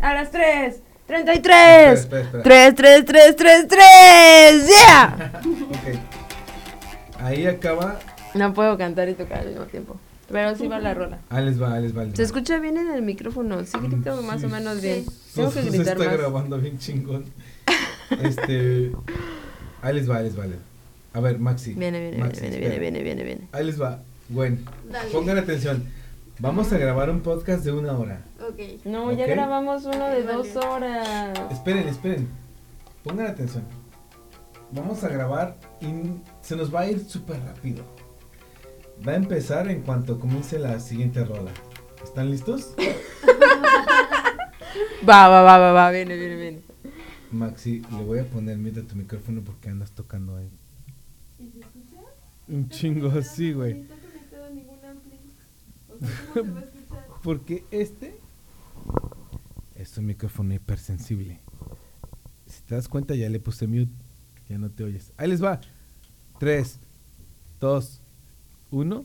A 0.00 0.14
las 0.14 0.30
3. 0.30 0.80
33. 1.06 2.00
Espera, 2.00 2.22
espera, 2.22 2.66
espera. 2.68 2.74
3, 2.74 2.74
3, 2.74 3.36
3, 3.36 3.36
3, 3.36 3.68
3. 3.68 4.68
¡Yeah! 4.68 5.32
Ok. 5.68 7.20
Ahí 7.20 7.46
acaba. 7.46 7.98
No 8.34 8.52
puedo 8.54 8.76
cantar 8.78 9.08
y 9.08 9.14
tocar 9.14 9.38
al 9.40 9.48
mismo 9.48 9.64
tiempo. 9.64 9.96
Pero 10.30 10.54
sí 10.54 10.68
va 10.68 10.78
la 10.78 10.92
rola. 10.94 11.18
Ahí 11.30 11.44
les 11.46 11.60
va, 11.60 11.74
ahí 11.74 11.82
les 11.82 11.96
va. 11.96 12.04
les 12.04 12.14
Se 12.14 12.22
va. 12.22 12.26
escucha 12.26 12.58
bien 12.58 12.76
en 12.76 12.90
el 12.90 13.02
micrófono, 13.02 13.64
sí 13.64 13.78
grito 13.82 14.20
más 14.22 14.44
o 14.44 14.48
menos 14.48 14.80
bien. 14.82 15.04
Tengo 15.34 15.50
que 15.50 15.62
Se 15.62 15.70
gritar 15.70 15.96
está 15.96 16.04
más. 16.10 16.18
grabando 16.18 16.58
bien 16.58 16.78
chingón. 16.78 17.24
Este. 18.22 18.92
Ahí 19.82 19.94
les 19.94 20.08
va, 20.10 20.16
ahí 20.18 20.24
les 20.24 20.38
va. 20.38 20.44
les 20.46 20.56
va. 20.56 20.62
A 21.18 21.20
ver, 21.20 21.40
Maxi. 21.40 21.74
Viene, 21.74 22.00
viene, 22.00 22.18
Maxi, 22.18 22.42
viene, 22.42 22.58
viene, 22.60 22.78
viene, 22.78 23.02
viene, 23.02 23.24
viene. 23.24 23.48
Ahí 23.50 23.64
les 23.64 23.82
va. 23.82 23.98
Gwen, 24.28 24.64
Dale. 24.88 25.10
pongan 25.10 25.36
atención. 25.36 25.82
Vamos 26.38 26.72
a 26.72 26.78
grabar 26.78 27.10
un 27.10 27.22
podcast 27.22 27.64
de 27.64 27.72
una 27.72 27.98
hora. 27.98 28.22
Ok. 28.40 28.84
No, 28.84 29.10
ya 29.10 29.26
grabamos 29.26 29.84
uno 29.84 30.10
de 30.10 30.22
dos 30.22 30.54
horas. 30.54 31.36
Esperen, 31.50 31.88
esperen. 31.88 32.28
Pongan 33.02 33.26
atención. 33.26 33.64
Vamos 34.70 35.02
a 35.02 35.08
grabar 35.08 35.56
y 35.80 35.86
se 36.40 36.54
nos 36.54 36.72
va 36.72 36.82
a 36.82 36.86
ir 36.88 37.04
súper 37.04 37.40
rápido. 37.40 37.82
Va 39.04 39.10
a 39.10 39.16
empezar 39.16 39.68
en 39.68 39.82
cuanto 39.82 40.20
comience 40.20 40.56
la 40.56 40.78
siguiente 40.78 41.24
rola. 41.24 41.50
¿Están 42.04 42.30
listos? 42.30 42.74
Va, 45.08 45.26
va, 45.26 45.42
va, 45.42 45.58
va, 45.58 45.72
va, 45.72 45.90
viene, 45.90 46.16
viene, 46.16 46.36
viene. 46.36 46.60
Maxi, 47.32 47.82
le 47.90 48.04
voy 48.04 48.20
a 48.20 48.24
poner 48.24 48.56
mute 48.56 48.80
a 48.80 48.82
tu 48.84 48.94
micrófono 48.94 49.42
porque 49.42 49.68
andas 49.68 49.90
tocando 49.90 50.36
ahí. 50.36 50.48
Un 52.48 52.68
chingo 52.68 53.08
así, 53.08 53.52
güey. 53.52 53.86
Porque 57.22 57.64
este 57.70 58.18
es 59.74 59.96
un 59.98 60.06
micrófono 60.06 60.54
hipersensible. 60.54 61.40
Si 62.46 62.62
te 62.62 62.74
das 62.74 62.88
cuenta, 62.88 63.14
ya 63.14 63.28
le 63.28 63.40
puse 63.40 63.66
mute. 63.66 63.92
Ya 64.48 64.56
no 64.58 64.70
te 64.70 64.84
oyes. 64.84 65.12
Ahí 65.16 65.28
les 65.28 65.42
va. 65.42 65.60
3, 66.38 66.80
2, 67.60 68.00
1. 68.70 69.04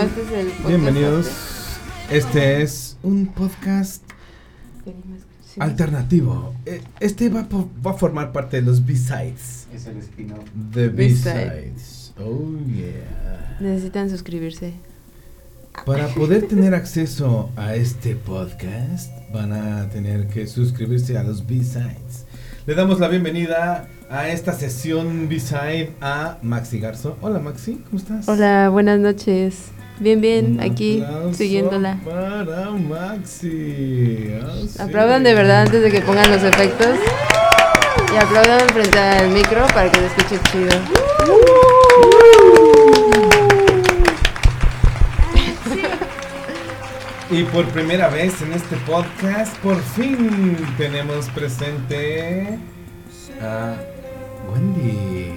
no, 0.00 0.06
este 0.06 0.22
es 0.22 0.30
el 0.32 0.46
podcast. 0.46 0.68
Bienvenidos. 0.68 1.26
Este 2.10 2.62
es 2.62 2.96
un 3.02 3.26
podcast 3.26 4.02
alternativo. 5.58 6.54
Eh, 6.64 6.80
Este 7.00 7.28
va, 7.28 7.46
va 7.86 7.90
a 7.90 7.94
formar 7.94 8.32
parte 8.32 8.56
de 8.56 8.62
los 8.62 8.84
B-Sides. 8.84 9.66
Es 9.74 9.86
el 9.86 9.98
spin-off. 9.98 10.44
The 10.72 10.88
B-side. 10.88 11.72
B-Sides. 11.74 12.14
Oh, 12.18 12.48
yeah. 12.66 13.58
Necesitan 13.60 14.08
suscribirse. 14.08 14.72
Para 15.84 16.08
poder 16.08 16.48
tener 16.48 16.74
acceso 16.74 17.50
a 17.56 17.74
este 17.74 18.16
podcast, 18.16 19.12
van 19.32 19.52
a 19.52 19.88
tener 19.90 20.28
que 20.28 20.46
suscribirse 20.46 21.18
a 21.18 21.22
los 21.22 21.46
B-Sides. 21.46 22.24
Le 22.66 22.74
damos 22.74 23.00
la 23.00 23.08
bienvenida 23.08 23.86
a 24.10 24.28
esta 24.30 24.54
sesión 24.54 25.28
B-Side 25.28 25.92
a 26.00 26.38
Maxi 26.42 26.80
Garzo. 26.80 27.16
Hola 27.20 27.38
Maxi, 27.38 27.82
¿cómo 27.84 27.98
estás? 27.98 28.28
Hola, 28.28 28.70
buenas 28.70 28.98
noches. 28.98 29.72
Bien, 30.00 30.18
bien, 30.18 30.52
Un 30.52 30.60
aquí 30.62 31.04
siguiéndola. 31.32 31.98
Para 32.02 32.70
Maxi. 32.70 34.30
Ah, 34.42 34.50
sí. 34.66 34.80
Aplaudan 34.80 35.22
de 35.22 35.34
verdad 35.34 35.60
antes 35.60 35.82
de 35.82 35.90
que 35.90 36.00
pongan 36.00 36.30
los 36.30 36.42
efectos. 36.42 36.96
Y 38.10 38.16
aplaudan 38.16 38.66
frente 38.70 38.98
al 38.98 39.28
micro 39.28 39.66
para 39.74 39.92
que 39.92 39.98
se 39.98 40.06
escuche 40.06 40.40
chido. 40.50 40.74
Y 47.30 47.44
por 47.44 47.66
primera 47.66 48.08
vez 48.08 48.40
en 48.40 48.54
este 48.54 48.76
podcast, 48.78 49.54
por 49.58 49.78
fin 49.82 50.56
tenemos 50.78 51.28
presente 51.28 52.58
a 53.42 53.74
Wendy. 54.50 55.34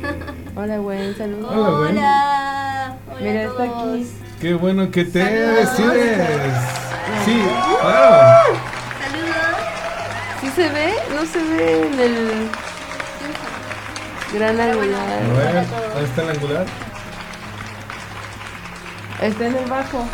Hola, 0.55 0.77
Gwen, 0.77 1.15
saludos. 1.17 1.51
Hola, 1.51 1.69
Gwen. 1.79 1.97
Hola. 1.97 2.97
Mira, 3.19 3.43
está 3.43 3.63
aquí. 3.63 4.22
Qué 4.43 4.53
bueno 4.55 4.91
que 4.91 5.05
te 5.05 5.23
Saludos. 5.23 5.77
decides. 5.77 6.17
Sí, 7.23 7.41
claro. 7.81 8.59
¿Sí 10.41 10.49
se 10.53 10.67
ve? 10.69 10.93
No 11.15 11.25
se 11.25 11.41
ve 11.41 11.87
en 11.87 11.93
el 11.97 12.49
gran 14.33 14.59
A 14.59 14.65
ver, 14.65 14.73
angular. 14.73 15.23
ahí 15.95 16.03
está 16.03 16.23
el 16.23 16.29
angular. 16.31 16.65
Está 19.21 19.45
en 19.47 19.55
el 19.55 19.65
bajo. 19.69 20.05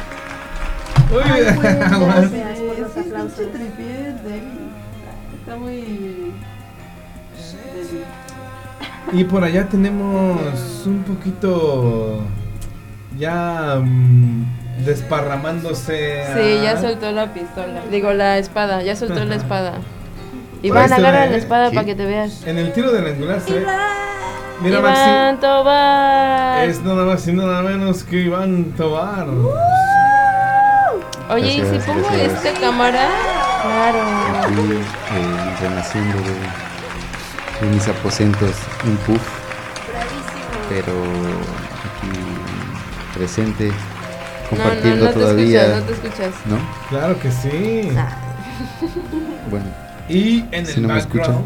Uy, 1.12 1.24
Ay, 1.26 1.42
güey, 1.42 1.56
gracias 1.76 2.60
por 2.60 2.78
los 2.78 2.98
aplausos. 2.98 3.40
Está 3.40 3.58
muy 5.58 5.76
débil. 5.76 6.34
Y 9.12 9.24
por 9.24 9.44
allá 9.44 9.68
tenemos 9.68 10.40
un 10.86 11.02
poquito 11.02 12.22
ya 13.20 13.80
mm, 13.84 14.86
desparramándose. 14.86 16.24
Sí, 16.36 16.62
ya 16.64 16.80
soltó 16.82 17.12
la 17.12 17.34
pistola. 17.34 17.82
Digo, 17.92 18.14
la 18.14 18.38
espada. 18.38 18.82
Ya 18.82 18.96
soltó 18.96 19.24
la 19.26 19.36
espada. 19.36 19.74
Iván, 20.64 20.92
agarra 20.92 21.26
ve. 21.26 21.30
la 21.32 21.38
espada 21.38 21.70
Sí. 21.70 21.76
para 21.76 21.86
que 21.86 21.96
te 21.96 22.06
veas. 22.06 22.46
En 22.46 22.58
el 22.58 22.74
tiro 22.74 22.92
del 22.92 23.06
angular 23.08 23.40
se. 23.42 23.64
Mira, 24.62 24.80
Iván 24.80 24.94
Maxi. 24.94 25.42
Tobar. 25.42 26.68
Es 26.68 26.82
nada 26.82 27.06
más 27.06 27.28
y 27.28 27.34
nada 27.34 27.62
menos 27.62 28.04
que 28.04 28.18
Iván 28.18 28.74
Tobar. 28.76 29.28
Oye, 31.30 31.48
¿y 31.48 31.60
si 31.60 31.78
pongo 31.86 32.02
gracias. 32.10 32.44
esta 32.44 32.60
cámara? 32.60 33.08
Claro. 33.62 34.00
Aquí, 34.44 34.74
eh, 34.74 35.56
renaciendo 35.62 36.18
de, 36.18 37.66
de 37.68 37.74
mis 37.74 37.88
aposentos, 37.88 38.56
un 38.86 38.98
puff, 38.98 39.22
pero 40.70 40.92
aquí 40.94 41.69
presente, 43.20 43.70
compartiendo 44.50 45.06
no 45.06 45.12
te 45.12 45.20
todavía. 45.20 45.62
escuchas, 45.62 45.82
no 45.82 45.86
te 45.86 45.94
escuchas. 45.94 46.34
¿No? 46.46 46.58
Claro 46.90 47.20
que 47.20 47.32
sí. 47.32 47.92
Bueno. 49.52 49.66
Y 50.08 50.46
en 50.52 50.66
Si 50.66 50.80
el 50.80 50.88
no 50.88 50.94
background. 50.94 51.46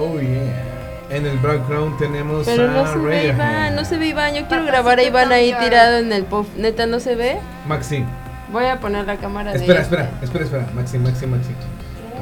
Oh 0.00 0.18
yeah. 0.18 0.64
En 1.10 1.26
el 1.26 1.38
background 1.38 1.98
tenemos 1.98 2.46
Pero 2.46 2.64
a 2.64 2.66
no 2.72 2.92
se 2.92 2.98
ve. 2.98 3.26
Iván, 3.28 3.76
no 3.76 3.84
se 3.84 3.98
ve 3.98 4.06
Iván. 4.08 4.34
Yo 4.34 4.46
quiero 4.48 4.64
grabar 4.64 4.98
a 4.98 5.02
Iván 5.02 5.32
ahí 5.32 5.54
tirado 5.60 5.98
en 5.98 6.12
el 6.12 6.24
puff. 6.24 6.46
Neta, 6.56 6.86
¿no 6.86 6.98
se 7.00 7.14
ve? 7.14 7.38
Maxi. 7.66 8.04
Voy 8.50 8.64
a 8.64 8.80
poner 8.80 9.06
la 9.06 9.16
cámara 9.16 9.52
de 9.52 9.58
Espera, 9.58 9.82
espera, 9.82 10.10
espera, 10.22 10.44
espera. 10.44 10.66
Maxi, 10.74 10.98
Maxi, 10.98 11.26
Maxi. 11.26 11.50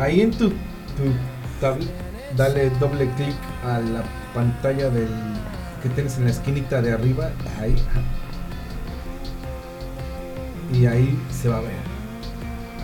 Ahí 0.01 0.21
en 0.21 0.33
tu, 0.33 0.51
tu 0.51 1.13
tablet, 1.61 1.89
dale 2.37 2.71
doble 2.81 3.09
clic 3.17 3.37
a 3.65 3.79
la 3.79 4.03
pantalla 4.35 4.91
del 4.91 5.09
que 5.89 5.95
tienes 5.95 6.17
en 6.19 6.25
la 6.25 6.31
esquinita 6.31 6.83
de 6.83 6.93
arriba. 6.93 7.31
Ahí. 7.61 7.77
Y 10.73 10.87
ahí 10.87 11.17
se 11.31 11.49
va 11.49 11.59
a 11.59 11.61
ver. 11.61 11.71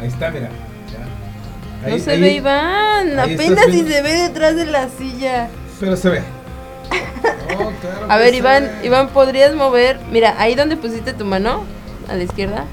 Ahí 0.00 0.08
está, 0.08 0.30
mira. 0.30 0.48
Ya. 0.92 1.88
No 1.90 1.98
se 1.98 2.10
ahí- 2.12 2.20
ve 2.20 2.32
Iván, 2.34 3.18
apenas 3.18 3.64
si 3.66 3.82
se 3.86 4.02
ve 4.02 4.12
detrás 4.14 4.54
de 4.56 4.66
la 4.66 4.88
silla. 4.88 5.48
Pero 5.80 5.96
se 5.96 6.08
ve. 6.10 6.22
A 8.08 8.16
ver, 8.18 8.34
Iván, 8.34 8.70
Iván, 8.82 9.08
¿podrías 9.08 9.54
mover? 9.54 9.98
Mira, 10.10 10.34
ahí 10.38 10.54
donde 10.54 10.76
pusiste 10.76 11.12
tu 11.12 11.24
mano, 11.24 11.64
a 12.08 12.14
la 12.14 12.22
izquierda. 12.22 12.64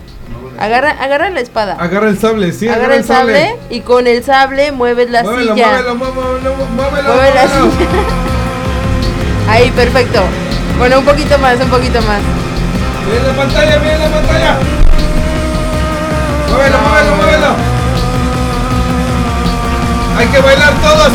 Agarra, 0.60 0.92
agarra 0.92 1.30
la 1.30 1.40
espada. 1.40 1.74
Agarra 1.80 2.10
el 2.10 2.18
sable, 2.20 2.52
sí, 2.52 2.68
agarra 2.68 2.96
el 2.96 3.04
sable, 3.04 3.56
y 3.70 3.82
con 3.82 4.08
el 4.08 4.24
sable 4.24 4.72
mueves 4.72 5.10
la 5.10 5.24
Muévelo, 5.24 5.54
silla. 5.56 5.68
muévelo, 5.70 5.96
muévelo, 5.96 6.56
muévelo, 6.56 7.14
Mueve 7.16 7.34
la 7.34 7.48
muévelo. 7.48 7.72
silla. 7.72 7.90
Ahí, 9.50 9.72
perfecto. 9.72 10.22
Bueno, 10.78 11.00
un 11.00 11.06
poquito 11.06 11.38
más, 11.40 11.60
un 11.60 11.70
poquito 11.70 12.00
más. 12.04 12.22
Miren 13.08 13.28
la 13.28 13.34
pantalla, 13.34 13.80
miren 13.80 14.00
la 14.00 14.08
pantalla. 14.10 14.58
Muévelo, 16.52 16.78
muévelo, 16.78 17.16
muévelo. 17.16 17.56
Hay 20.18 20.28
que 20.28 20.40
bailar 20.40 20.74
todos. 20.82 21.12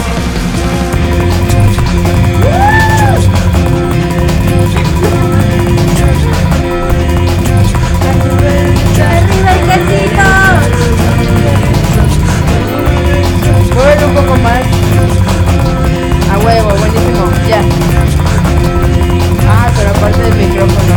Muévelo 13.74 14.06
un 14.08 14.14
poco 14.14 14.36
más. 14.42 14.62
A 16.32 16.38
huevo, 16.38 16.68
buenísimo. 16.70 17.30
Ya. 17.48 18.03
Pero 19.84 19.96
aparte 19.96 20.22
del 20.22 20.34
micrófono. 20.34 20.94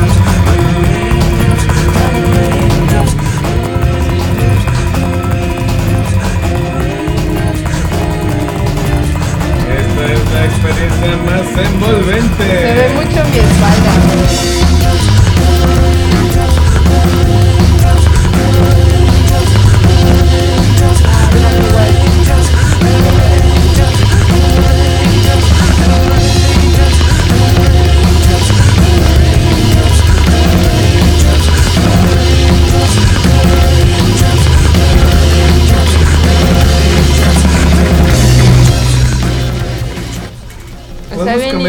Esta 9.77 10.03
es 10.13 10.31
la 10.31 10.45
experiencia 10.45 11.17
más 11.25 11.47
envolvente. 11.67 12.45
Se 12.45 12.73
ve 12.73 12.89
mucho 12.95 13.19
mi 13.29 13.37
espalda. 13.39 13.91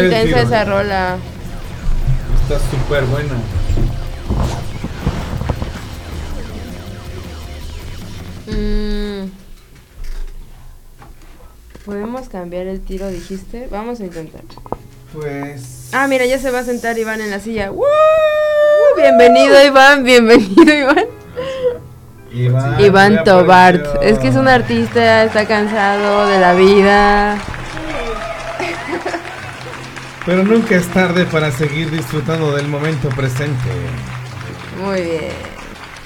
Intensa 0.03 0.41
esa 0.41 0.65
rola. 0.65 1.17
Está 2.41 2.59
súper 2.69 3.03
buena. 3.05 3.35
Mm. 8.47 9.31
¿Podemos 11.85 12.29
cambiar 12.29 12.67
el 12.67 12.81
tiro, 12.81 13.07
dijiste? 13.07 13.67
Vamos 13.71 13.99
a 13.99 14.05
intentar. 14.05 14.41
Pues. 15.13 15.89
Ah, 15.91 16.07
mira, 16.07 16.25
ya 16.25 16.37
se 16.37 16.51
va 16.51 16.59
a 16.59 16.63
sentar 16.63 16.97
Iván 16.97 17.21
en 17.21 17.31
la 17.31 17.39
silla. 17.39 17.71
¡Woo! 17.71 17.85
Bienvenido, 18.95 19.63
Iván. 19.63 20.03
Bienvenido, 20.03 20.73
Iván. 20.73 21.05
Iván, 22.31 22.79
Iván 22.79 23.23
Tobart. 23.23 24.03
Es 24.03 24.19
que 24.19 24.27
es 24.27 24.35
un 24.35 24.47
artista, 24.47 25.23
está 25.23 25.45
cansado 25.47 26.27
de 26.27 26.39
la 26.39 26.53
vida. 26.53 27.37
Pero 30.29 30.43
nunca 30.43 30.75
es 30.75 30.87
tarde 30.89 31.25
para 31.25 31.49
seguir 31.49 31.89
disfrutando 31.89 32.55
del 32.55 32.67
momento 32.67 33.09
presente. 33.09 33.71
Muy 34.79 35.01
bien. 35.01 35.31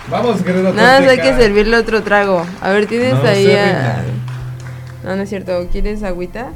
Vamos, 0.09 0.41
Guerrero 0.41 0.71
Nada 0.71 1.01
más 1.01 1.09
hay 1.09 1.19
que 1.19 1.35
servirle 1.35 1.75
otro 1.75 2.03
trago. 2.03 2.45
A 2.61 2.69
ver, 2.69 2.85
tienes 2.85 3.15
No 3.15 3.21
ahí 3.27 3.51
a... 3.51 4.01
No, 5.03 5.17
no 5.17 5.23
es 5.23 5.29
cierto. 5.29 5.67
¿Quieres 5.69 6.03
agüita? 6.03 6.51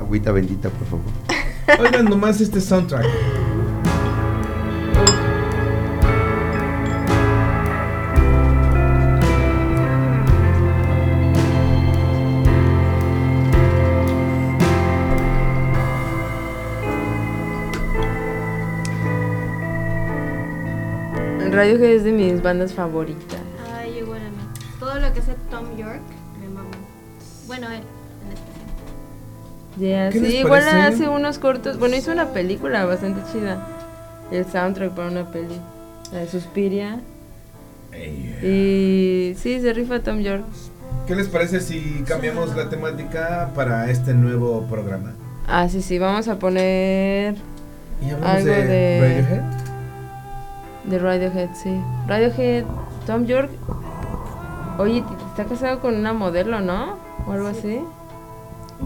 Agüita 0.00 0.32
bendita, 0.32 0.70
por 0.70 0.88
favor. 0.88 1.86
Oigan 1.86 2.06
nomás 2.06 2.40
este 2.40 2.60
soundtrack. 2.60 3.06
Radiohead 21.58 21.90
es 21.90 22.04
de 22.04 22.12
mis 22.12 22.40
bandas 22.40 22.72
favoritas. 22.72 23.40
Ay, 23.74 23.98
igual 23.98 24.20
a 24.20 24.30
mí. 24.30 24.36
Todo 24.78 24.94
lo 25.00 25.12
que 25.12 25.18
hace 25.18 25.34
Tom 25.50 25.76
York 25.76 26.02
me 26.40 26.48
mama. 26.48 26.70
Bueno, 27.48 27.66
él, 27.66 27.82
en 28.22 28.32
especial. 28.32 28.60
Ya, 29.76 30.10
¿Qué 30.10 30.20
sí, 30.20 30.36
igual 30.36 30.62
parece? 30.62 30.82
hace 30.82 31.08
unos 31.08 31.40
cortos. 31.40 31.80
Bueno, 31.80 31.96
hizo 31.96 32.12
una 32.12 32.28
película 32.28 32.84
bastante 32.84 33.22
chida. 33.32 33.66
El 34.30 34.44
soundtrack 34.46 34.92
para 34.92 35.08
una 35.10 35.32
peli. 35.32 35.60
La 36.12 36.20
de 36.20 36.28
Suspiria. 36.28 37.00
Y 38.40 39.34
sí, 39.36 39.60
se 39.60 39.72
rifa 39.72 39.98
Tom 39.98 40.20
York. 40.20 40.44
¿Qué 41.08 41.16
les 41.16 41.26
parece 41.26 41.60
si 41.60 42.04
cambiamos 42.06 42.54
la 42.54 42.68
temática 42.68 43.50
para 43.56 43.90
este 43.90 44.14
nuevo 44.14 44.62
programa? 44.70 45.12
Ah, 45.48 45.68
sí, 45.68 45.82
sí, 45.82 45.98
vamos 45.98 46.28
a 46.28 46.38
poner 46.38 47.34
¿Y 48.00 48.10
hablamos 48.10 48.36
algo 48.36 48.46
de 48.46 48.64
de 48.64 49.00
Radiohead? 49.00 49.67
De 50.88 50.98
Radiohead, 50.98 51.50
sí. 51.54 51.70
Radiohead 52.06 52.64
Tom 53.06 53.26
York. 53.26 53.50
Oye, 54.78 55.04
está 55.30 55.44
casado 55.44 55.80
con 55.80 55.94
una 55.96 56.12
modelo, 56.12 56.60
¿no? 56.60 56.96
O 57.26 57.32
algo 57.32 57.48
así. 57.48 57.80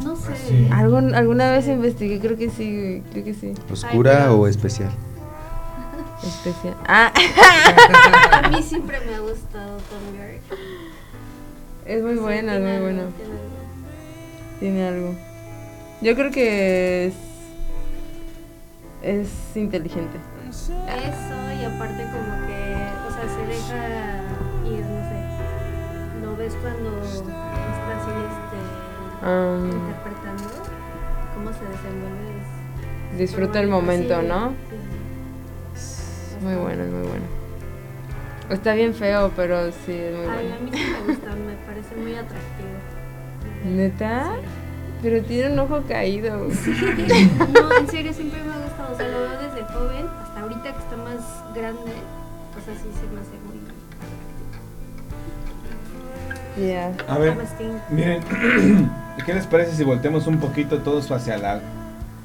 No 0.03 0.17
sé. 0.17 0.35
Sí. 0.37 0.69
Algún, 0.73 1.15
alguna 1.15 1.51
vez 1.51 1.69
investigué, 1.69 2.19
creo 2.19 2.37
que 2.37 2.49
sí, 2.51 3.03
creo 3.13 3.25
que 3.25 3.35
sí. 3.35 3.53
¿Oscura 3.71 4.33
o 4.33 4.47
especial? 4.47 4.91
Especial. 6.23 6.75
Ah, 6.87 7.13
A 8.45 8.49
mí 8.49 8.63
siempre 8.63 8.99
me 9.07 9.15
ha 9.17 9.21
gustado 9.21 9.77
Tom 9.77 10.17
York. 10.19 10.41
es 11.87 12.03
muy 12.03 12.15
Sí, 12.15 12.19
bueno, 12.21 12.53
es 12.53 12.61
muy 12.61 12.71
algo, 12.71 12.85
bueno. 12.85 13.03
tiene 13.17 13.33
algo. 13.35 14.61
Tiene 14.61 14.89
algo. 14.89 15.15
Yo 16.01 16.15
creo 16.15 16.31
que 16.31 17.07
es. 17.07 17.15
Es 19.03 19.57
inteligente. 19.57 20.17
Eso 20.49 20.73
y 21.63 21.65
aparte 21.65 22.03
como 22.05 22.47
que, 22.47 22.89
o 23.07 23.11
sea, 23.13 23.29
se 23.29 23.47
deja 23.47 23.87
ir, 24.69 24.85
no 24.85 25.01
sé. 25.09 25.19
¿Lo 26.25 26.37
ves 26.37 26.55
cuando 26.61 27.01
está 27.03 27.93
así 27.97 28.11
este 28.33 28.59
Ah. 29.25 29.59
interpretando? 29.63 30.49
¿Cómo 31.35 31.53
se 31.53 31.65
desenvuelve? 31.65 32.33
Es 33.13 33.19
Disfruta 33.19 33.61
el 33.61 33.69
momento, 33.69 34.21
sí, 34.21 34.27
¿no? 34.27 34.53
sí. 35.75 36.37
Muy 36.43 36.55
bueno, 36.57 36.83
es 36.83 36.91
muy 36.91 37.07
bueno. 37.07 37.25
Está 38.51 38.75
bien 38.75 38.93
feo, 38.95 39.31
pero 39.37 39.71
sí, 39.71 39.93
es 39.93 40.17
muy 40.17 40.27
Ay, 40.27 40.49
bueno. 40.49 40.55
a 40.57 40.59
mí 40.59 40.71
sí 40.73 40.85
me 41.07 41.13
gusta, 41.13 41.29
me 41.37 41.55
parece 41.67 41.95
muy 41.97 42.15
atractivo. 42.15 42.71
¿Neta? 43.65 44.33
Pero 45.01 45.23
tiene 45.25 45.53
un 45.53 45.59
ojo 45.61 45.83
caído. 45.89 46.39
No, 47.53 47.77
en 47.77 47.89
serio, 47.89 48.13
siempre 48.13 48.43
me 48.43 48.53
ha 48.53 48.59
gustado. 48.59 48.93
O 48.95 48.97
sea, 48.97 49.09
lo 49.09 49.21
veo 49.21 49.39
desde 49.41 49.63
joven 49.73 50.07
hasta 50.23 50.32
ahorita 50.63 50.73
que 50.73 50.83
está 50.85 50.97
más 50.97 51.55
grande. 51.55 51.93
O 52.53 52.61
sea, 52.65 52.75
sí 52.75 52.89
se 52.93 53.07
me 53.13 53.21
hace 53.21 53.37
muy 53.47 53.63
Ya. 56.69 56.93
A 57.09 57.19
ver, 57.19 57.35
miren, 57.91 58.23
¿qué 59.25 59.35
les 59.35 59.47
parece 59.47 59.75
si 59.75 59.85
volteamos 59.85 60.27
un 60.27 60.39
poquito 60.39 60.79
todos 60.81 61.11
hacia 61.11 61.39
la, 61.39 61.61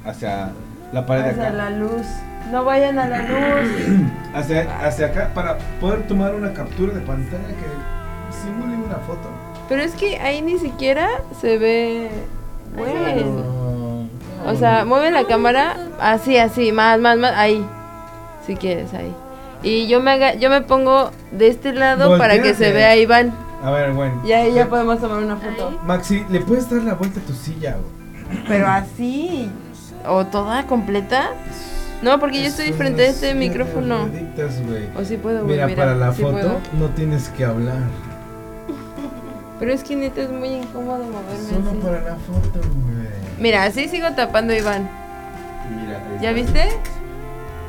hacia 0.04 0.50
la 0.92 1.06
pared 1.06 1.24
de 1.24 1.30
Hacia 1.30 1.48
acá? 1.48 1.52
la 1.56 1.70
luz. 1.70 2.06
No 2.50 2.64
vayan 2.64 2.98
a 2.98 3.08
la 3.08 3.22
luz. 3.22 3.70
Hacia, 4.34 4.86
hacia 4.86 5.06
acá 5.06 5.30
para 5.34 5.58
poder 5.80 6.06
tomar 6.06 6.34
una 6.34 6.52
captura 6.52 6.92
de 6.92 7.00
pantalla 7.00 7.48
que 7.48 8.36
simule 8.36 8.76
una 8.76 8.96
foto. 8.96 9.28
Pero 9.68 9.82
es 9.82 9.94
que 9.94 10.18
ahí 10.18 10.42
ni 10.42 10.58
siquiera 10.58 11.08
se 11.40 11.56
ve. 11.58 12.10
Güey. 12.76 13.24
O 14.46 14.54
sea, 14.54 14.84
mueve 14.84 15.10
la 15.10 15.24
cámara 15.24 15.76
así, 15.98 16.36
así, 16.36 16.72
más, 16.72 17.00
más, 17.00 17.18
más, 17.18 17.32
ahí. 17.34 17.66
Si 18.48 18.56
quieres, 18.56 18.92
ahí. 18.94 19.14
Y 19.62 19.86
yo 19.88 20.00
me 20.00 20.10
haga, 20.10 20.34
yo 20.34 20.50
me 20.50 20.62
pongo 20.62 21.10
de 21.30 21.46
este 21.48 21.72
lado 21.72 22.18
para 22.18 22.42
que 22.42 22.54
se 22.54 22.72
vea 22.72 22.90
a 22.90 22.96
Iván. 22.96 23.32
A 23.62 23.70
ver, 23.70 23.92
bueno. 23.92 24.20
Y 24.24 24.32
ahí 24.32 24.52
ya 24.54 24.68
podemos 24.68 25.00
tomar 25.00 25.18
una 25.22 25.36
foto. 25.36 25.78
Maxi, 25.84 26.24
¿le 26.30 26.40
puedes 26.40 26.68
dar 26.70 26.82
la 26.82 26.94
vuelta 26.94 27.20
a 27.20 27.22
tu 27.24 27.32
silla? 27.34 27.76
Pero 28.48 28.66
así. 28.66 29.50
O 30.06 30.24
toda 30.26 30.66
completa. 30.66 31.30
No, 32.02 32.18
porque 32.20 32.40
yo 32.40 32.46
estoy 32.48 32.72
frente 32.72 33.02
a 33.02 33.08
este 33.10 33.34
micrófono. 33.34 34.08
O 34.96 35.04
sí 35.04 35.16
puedo, 35.16 35.44
Mira, 35.44 35.66
mira, 35.66 35.84
para 35.84 35.94
la 35.96 36.12
sí 36.14 36.22
foto 36.22 36.32
puedo. 36.32 36.60
no 36.78 36.86
tienes 36.94 37.28
que 37.30 37.44
hablar. 37.44 37.82
Pero 39.58 39.72
es 39.72 39.82
que 39.82 39.96
neta 39.96 40.22
es 40.22 40.30
muy 40.30 40.48
incómodo 40.50 40.98
moverme 41.04 41.50
Solo 41.50 41.70
así. 41.70 41.78
para 41.82 42.00
la 42.02 42.14
foto, 42.14 42.60
güey. 42.60 43.08
Mira, 43.40 43.64
así 43.64 43.88
sigo 43.88 44.06
tapando 44.12 44.52
a 44.52 44.56
Iván. 44.56 44.88
Mira, 45.84 45.98
ahí 45.98 46.22
¿Ya 46.22 46.32
viste? 46.32 46.68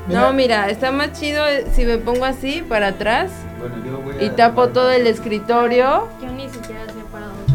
Mira. 0.08 0.22
No, 0.22 0.34
mira, 0.34 0.70
está 0.70 0.92
más 0.92 1.12
chido 1.20 1.46
eh, 1.48 1.68
si 1.76 1.86
me 1.86 1.98
pongo 2.00 2.26
así 2.26 2.64
para 2.68 2.88
atrás 2.88 3.32
Bueno, 3.60 3.76
yo 3.86 4.00
voy 4.02 4.16
a 4.18 4.24
y 4.24 4.30
tapo 4.32 4.70
todo 4.70 4.90
el 4.92 5.06
escritorio. 5.08 6.08
Yo 6.22 6.32
ni 6.32 6.50
siquiera 6.50 6.86
sé 6.86 6.94
para 7.12 7.28
dónde 7.28 7.54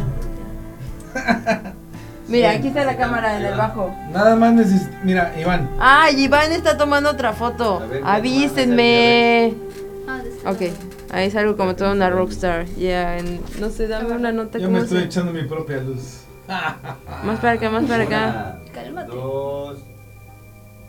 voltear. 1.14 1.72
Mira, 2.28 2.50
aquí 2.52 2.68
está 2.68 2.84
la 2.84 2.96
cámara 2.96 3.36
en 3.38 3.44
el 3.44 3.54
bajo. 3.56 3.94
Nada 4.12 4.34
más 4.36 4.52
necesito. 4.54 4.96
Mira, 5.02 5.34
Iván. 5.38 5.68
Ay, 5.78 6.22
Iván 6.24 6.52
está 6.52 6.76
tomando 6.78 7.10
otra 7.10 7.32
foto. 7.32 7.86
Ver, 7.88 8.00
Avísenme. 8.04 9.54
Ah, 10.08 10.20
Ok, 10.46 10.62
ahí 11.12 11.30
salgo 11.30 11.56
como 11.56 11.74
toda 11.76 11.92
una 11.92 12.08
rockstar. 12.10 12.64
Ya, 12.76 13.18
en- 13.18 13.40
no 13.60 13.68
sé, 13.70 13.88
dame 13.88 14.14
una 14.14 14.32
nota 14.32 14.58
Yo 14.58 14.70
me 14.70 14.78
estoy 14.80 15.02
echando 15.02 15.32
mi 15.32 15.42
propia 15.42 15.78
luz. 15.78 16.20
Más 17.24 17.40
para 17.40 17.52
acá, 17.52 17.70
más 17.70 17.84
para 17.84 18.04
acá. 18.04 18.58
Una, 18.62 18.72
Cálmate. 18.72 19.10
Dos. 19.16 19.78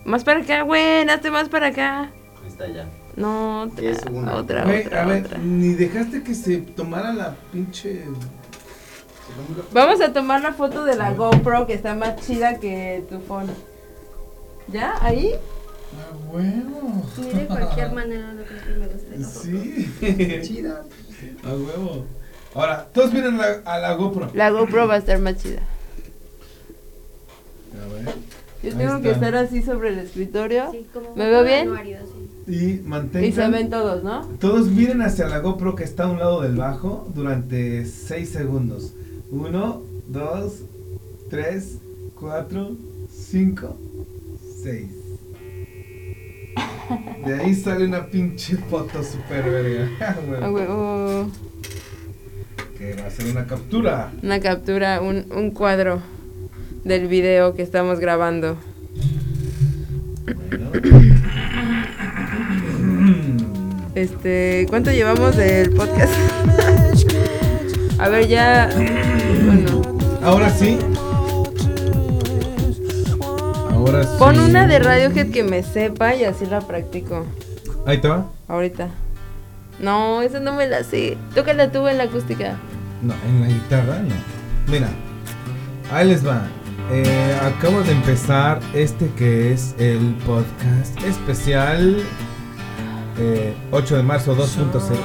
Más 0.05 0.23
para 0.23 0.41
acá, 0.41 0.61
güey, 0.61 1.07
hazte 1.09 1.31
más 1.31 1.49
para 1.49 1.67
acá. 1.67 2.01
Ahí 2.03 2.47
está 2.47 2.67
ya. 2.67 2.87
No, 3.15 3.63
otra, 3.63 3.89
Es 3.89 3.99
una. 4.09 4.35
otra, 4.35 4.63
Güey, 4.65 4.85
otra, 4.85 5.03
a 5.03 5.05
ver, 5.05 5.25
otra. 5.25 5.37
ni 5.39 5.69
dejaste 5.73 6.21
que 6.23 6.35
se 6.35 6.57
tomara 6.57 7.11
la 7.13 7.35
pinche. 7.51 8.03
Vamos 9.73 10.01
a 10.01 10.13
tomar 10.13 10.41
la 10.41 10.53
foto 10.53 10.85
de 10.85 10.95
la 10.95 11.11
GoPro 11.13 11.65
que 11.65 11.73
está 11.73 11.95
más 11.95 12.15
chida 12.25 12.59
que 12.59 13.03
tu 13.09 13.19
phone. 13.21 13.49
¿Ya? 14.67 14.95
¿Ahí? 15.01 15.33
¡A 15.33 16.33
huevo! 16.33 17.03
Ni 17.17 17.29
de 17.39 17.45
cualquier 17.47 17.91
manera 17.93 18.33
no 18.33 18.43
creo 18.43 18.63
que 18.63 18.69
me 18.79 18.87
guste 18.87 19.17
la 19.17 19.27
foto. 19.27 19.45
Sí. 19.45 20.41
Chida. 20.43 20.83
A 21.43 21.49
huevo. 21.49 22.05
Ahora, 22.53 22.85
todos 22.93 23.11
miren 23.13 23.37
la- 23.37 23.61
a 23.65 23.79
la 23.79 23.93
GoPro. 23.93 24.29
La 24.33 24.49
GoPro 24.51 24.87
va 24.87 24.95
a 24.95 24.97
estar 24.97 25.19
más 25.19 25.37
chida. 25.41 25.61
A 27.73 27.93
ver. 27.93 28.15
Yo 28.65 28.71
Ahí 28.71 28.77
tengo 28.77 29.01
que 29.01 29.11
estar 29.11 29.35
así 29.35 29.61
sobre 29.61 29.89
el 29.89 29.99
escritorio. 29.99 30.71
Sí, 30.71 30.85
como 30.93 31.15
¿Me 31.15 31.25
veo 31.29 31.43
bien? 31.43 31.67
anuario, 31.67 31.97
así. 31.97 32.51
Y 32.51 32.81
mantengan. 32.87 33.29
Y 33.29 33.31
se 33.31 33.47
ven 33.49 33.69
todos, 33.69 34.03
¿no? 34.03 34.21
Todos 34.39 34.67
miren 34.67 35.01
hacia 35.01 35.27
la 35.27 35.39
GoPro 35.39 35.75
que 35.75 35.83
está 35.83 36.03
a 36.05 36.07
un 36.09 36.19
lado 36.19 36.41
del 36.41 36.55
bajo 36.55 37.07
durante 37.15 37.85
6 37.85 38.29
segundos. 38.29 38.93
1, 39.31 39.81
2, 40.07 40.53
3, 41.29 41.77
4, 42.19 42.71
5, 43.11 43.77
6. 44.63 44.85
De 47.25 47.33
ahí 47.33 47.55
sale 47.55 47.85
una 47.85 48.05
pinche 48.07 48.55
foto 48.57 49.03
super 49.03 49.43
verga. 49.49 49.89
Ah, 49.99 50.15
Bueno, 50.27 50.51
huevo. 50.53 51.29
que 52.77 52.93
va 52.93 53.07
a 53.07 53.09
ser 53.09 53.25
una 53.31 53.47
captura. 53.47 54.11
Una 54.21 54.39
captura, 54.39 55.01
un, 55.01 55.25
un 55.35 55.51
cuadro 55.51 55.99
del 56.85 57.07
video 57.07 57.55
que 57.55 57.63
estamos 57.63 57.99
grabando. 57.99 58.57
Este, 63.95 64.65
¿cuánto 64.69 64.91
llevamos 64.91 65.35
del 65.35 65.71
podcast? 65.71 66.13
A 67.99 68.09
ver, 68.09 68.27
ya. 68.27 68.69
Bueno, 69.45 69.81
Ahora 70.21 70.49
sí. 70.49 70.77
Ahora 73.71 74.03
sí. 74.03 74.09
pon 74.19 74.39
una 74.39 74.67
de 74.67 74.79
Radiohead 74.79 75.31
que 75.31 75.43
me 75.43 75.63
sepa 75.63 76.13
y 76.15 76.25
así 76.25 76.45
la 76.45 76.59
practico. 76.61 77.25
Ahí 77.85 77.99
te 77.99 78.09
va. 78.09 78.29
Ahorita. 78.47 78.89
No, 79.79 80.21
esa 80.21 80.39
no 80.39 80.53
me 80.53 80.67
la 80.67 80.83
sé. 80.83 81.17
Tócala 81.33 81.71
tú 81.71 81.87
en 81.87 81.97
la 81.97 82.03
acústica. 82.05 82.57
No, 83.01 83.13
en 83.27 83.41
la 83.41 83.47
guitarra 83.47 83.99
no. 83.99 84.15
Mira, 84.71 84.89
ahí 85.91 86.07
les 86.09 86.25
va. 86.25 86.43
Eh, 86.91 87.35
acabo 87.41 87.81
de 87.81 87.91
empezar 87.93 88.59
este 88.73 89.09
que 89.17 89.51
es 89.51 89.73
el 89.79 90.15
podcast 90.25 91.01
especial 91.03 91.97
eh, 93.17 93.55
8 93.71 93.97
de 93.97 94.03
marzo 94.03 94.35
2.0. 94.35 94.95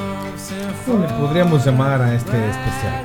¿Cómo 0.85 1.07
le 1.07 1.09
podríamos 1.15 1.65
llamar 1.65 2.03
a 2.03 2.15
este 2.15 2.37
especial? 2.51 3.05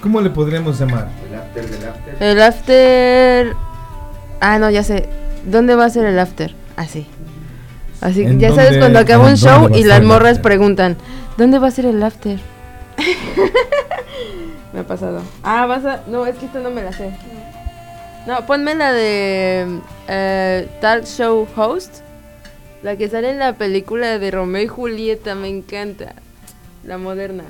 ¿Cómo 0.00 0.20
le 0.20 0.30
podríamos 0.30 0.78
llamar? 0.78 1.08
El 1.28 1.38
after 1.38 1.70
del 1.70 1.88
after. 1.88 2.22
El 2.22 2.42
after. 2.42 3.56
Ah, 4.40 4.58
no, 4.58 4.70
ya 4.70 4.82
sé. 4.82 5.08
¿Dónde 5.44 5.76
va 5.76 5.84
a 5.84 5.90
ser 5.90 6.04
el 6.04 6.18
after? 6.18 6.54
Así. 6.76 7.06
Así 8.00 8.24
que 8.24 8.30
¿En 8.30 8.40
ya 8.40 8.52
sabes 8.52 8.78
cuando 8.78 8.98
acaba 8.98 9.24
en 9.24 9.30
un 9.30 9.36
show 9.36 9.70
y 9.72 9.84
las 9.84 10.02
morras 10.02 10.38
preguntan, 10.40 10.96
¿dónde 11.36 11.58
va 11.58 11.68
a 11.68 11.70
ser 11.70 11.86
el 11.86 12.02
after? 12.02 12.38
me 14.72 14.80
ha 14.80 14.84
pasado. 14.86 15.22
Ah, 15.42 15.66
vas 15.66 15.84
a. 15.84 16.02
No, 16.06 16.26
es 16.26 16.36
que 16.36 16.46
esta 16.46 16.60
no 16.60 16.70
me 16.70 16.82
la 16.82 16.92
sé. 16.92 17.12
No, 18.26 18.44
ponme 18.46 18.74
la 18.74 18.92
de 18.92 19.80
eh, 20.08 20.68
Show 21.04 21.46
Host. 21.56 22.02
La 22.82 22.96
que 22.96 23.08
sale 23.08 23.30
en 23.30 23.38
la 23.38 23.54
película 23.54 24.18
de 24.18 24.30
Romeo 24.30 24.62
y 24.62 24.68
Julieta, 24.68 25.34
me 25.34 25.48
encanta. 25.48 26.14
La 26.84 26.98
moderna. 26.98 27.44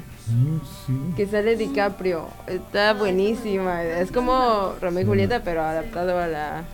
Que 1.16 1.26
sale 1.26 1.56
DiCaprio. 1.56 2.28
Está 2.46 2.94
buenísima. 2.94 3.82
Es 3.82 4.12
como 4.12 4.74
Romeo 4.80 5.02
y 5.02 5.06
Julieta, 5.06 5.42
pero 5.42 5.62
adaptado 5.62 6.18
a 6.18 6.26
la 6.26 6.64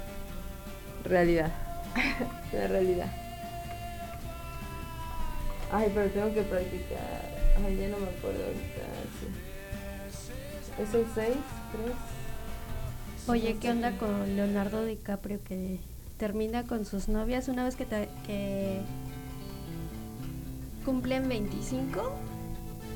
realidad. 1.04 1.50
la 2.52 2.66
realidad. 2.66 3.06
Ay, 5.72 5.90
pero 5.94 6.08
tengo 6.10 6.32
que 6.34 6.42
practicar. 6.42 7.23
Ay, 7.64 7.76
ya 7.76 7.88
no 7.88 7.98
me 7.98 8.08
acuerdo 8.08 8.44
ahorita. 8.44 8.84
sí. 9.20 10.82
¿Es 10.82 10.94
el 10.94 11.04
6, 11.14 11.28
3? 11.72 13.28
Oye, 13.28 13.56
¿qué 13.60 13.70
onda 13.70 13.96
con 13.96 14.36
Leonardo 14.36 14.84
DiCaprio 14.84 15.38
que 15.44 15.78
termina 16.18 16.64
con 16.64 16.84
sus 16.84 17.08
novias 17.08 17.48
una 17.48 17.64
vez 17.64 17.76
que, 17.76 17.86
que 18.26 18.80
cumplen 20.84 21.28
25, 21.28 22.12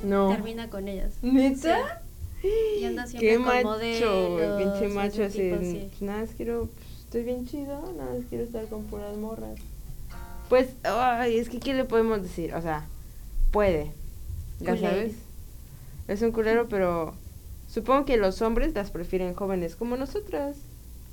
No. 0.05 0.28
termina 0.31 0.69
con 0.69 0.89
ellas. 0.89 1.15
¿Neta? 1.23 2.03
Sí. 2.43 2.49
Y 2.81 2.85
anda 2.85 3.07
siempre 3.07 3.28
Qué 3.28 3.37
con 3.37 3.45
macho, 3.47 3.65
modelos, 3.69 4.62
pinche 4.62 4.89
macho 4.95 5.25
así. 5.25 5.39
tipo, 5.39 5.59
sí. 5.61 5.91
Nada, 6.01 6.20
más 6.23 6.31
quiero, 6.37 6.67
pues, 6.75 6.99
estoy 7.05 7.23
bien 7.25 7.47
chido, 7.47 7.93
nada, 7.97 8.12
más 8.15 8.25
quiero 8.28 8.45
estar 8.45 8.67
con 8.67 8.85
puras 8.85 9.17
morras. 9.17 9.59
Pues, 10.49 10.69
ay, 10.83 11.39
es 11.39 11.49
que 11.49 11.59
¿qué 11.61 11.75
le 11.75 11.85
podemos 11.85 12.23
decir? 12.23 12.55
O 12.55 12.62
sea, 12.62 12.87
puede, 13.51 13.93
ya 14.61 14.75
Culero. 14.75 14.91
sabes. 14.91 15.12
Es 16.09 16.23
un 16.23 16.33
culero, 16.33 16.69
pero 16.69 17.15
supongo 17.69 18.05
que 18.05 18.17
los 18.17 18.41
hombres 18.43 18.75
las 18.75 18.91
prefieren 18.91 19.35
jóvenes 19.35 19.77
como 19.77 19.97
nosotras. 19.97 20.57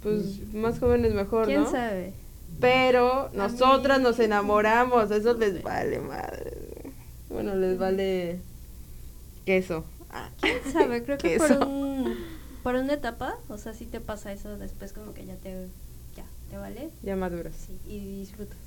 Pues 0.03 0.53
más 0.53 0.79
jóvenes 0.79 1.13
mejor, 1.13 1.47
¿Quién 1.47 1.63
¿no? 1.63 1.71
sabe? 1.71 2.13
Pero 2.61 3.29
nosotras 3.33 3.99
nos 3.99 4.19
enamoramos, 4.19 5.11
eso 5.11 5.33
les 5.33 5.61
vale 5.63 5.99
madre. 5.99 6.53
Bueno, 7.29 7.55
les 7.55 7.77
vale 7.77 8.39
queso. 9.45 9.83
Ah, 10.11 10.29
¿Quién 10.39 10.57
sabe? 10.71 11.03
Creo 11.03 11.17
que 11.17 11.29
queso. 11.37 11.59
por, 11.59 11.67
un, 11.67 12.15
por 12.63 12.75
una 12.75 12.93
etapa, 12.93 13.35
o 13.49 13.57
sea, 13.57 13.73
si 13.73 13.85
te 13.85 13.99
pasa 13.99 14.31
eso 14.31 14.57
después 14.57 14.93
como 14.93 15.13
que 15.13 15.25
ya 15.25 15.35
te, 15.35 15.67
ya, 16.15 16.23
te 16.49 16.57
vale. 16.57 16.89
Ya 17.03 17.15
maduras. 17.17 17.53
Sí, 17.67 17.77
y 17.91 18.19
disfrutas. 18.19 18.57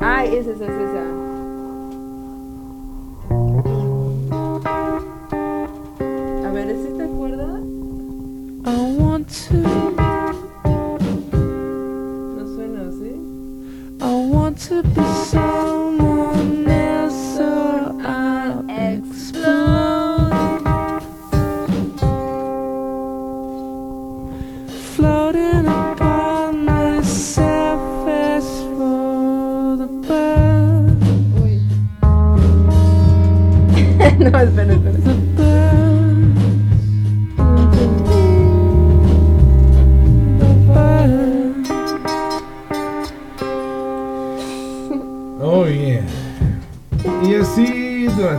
Ay, 0.00 0.36
es 0.36 0.46
esa, 0.46 0.64
es 0.64 0.70
esa. 0.70 1.41
A 6.44 6.50
ver, 6.52 6.70
¿es 6.70 6.84
esta 6.86 7.06
cuerda? 7.06 7.58
I 8.64 8.96
want 8.98 9.28
to, 9.48 9.56
No 12.36 12.46
suena 12.54 12.80
así. 12.88 13.12
I 14.00 14.02
want 14.30 14.58
to 14.68 14.82
be 14.82 15.04
someone 15.30 16.11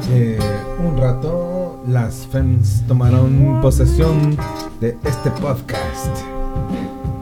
durante 0.08 0.38
un 0.86 0.98
rato 0.98 1.80
las 1.88 2.28
FEMS 2.28 2.84
tomaron 2.88 3.60
posesión 3.62 4.38
de 4.80 4.98
este 5.04 5.30
podcast. 5.32 6.10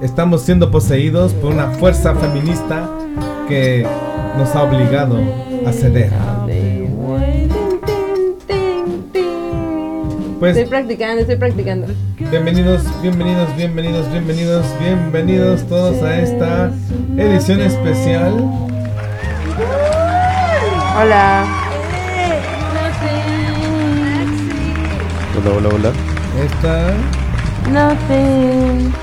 Estamos 0.02 0.42
siendo 0.42 0.72
poseídos 0.72 1.34
por 1.34 1.54
una 1.54 1.70
fuerza 1.72 2.16
feminista 2.16 2.90
que 3.48 3.86
nos 4.38 4.56
ha 4.56 4.64
obligado 4.64 5.20
a 5.66 5.72
ceder. 5.72 6.12
Pues 10.40 10.58
estoy 10.58 10.70
practicando, 10.70 11.22
estoy 11.22 11.36
practicando. 11.36 11.88
bienvenidos, 12.18 12.84
bienvenidos, 13.04 13.56
bienvenidos, 13.56 14.12
bienvenidos, 14.12 14.66
bienvenidos 14.80 15.64
todos 15.68 16.02
a 16.02 16.20
esta 16.20 16.72
edición 17.16 17.62
especial 17.62 18.34
Hola. 21.00 21.61
Hola, 25.38 25.50
hola, 25.56 25.70
hola. 25.70 25.92
Esta, 26.44 26.94
Nothing. 27.72 28.94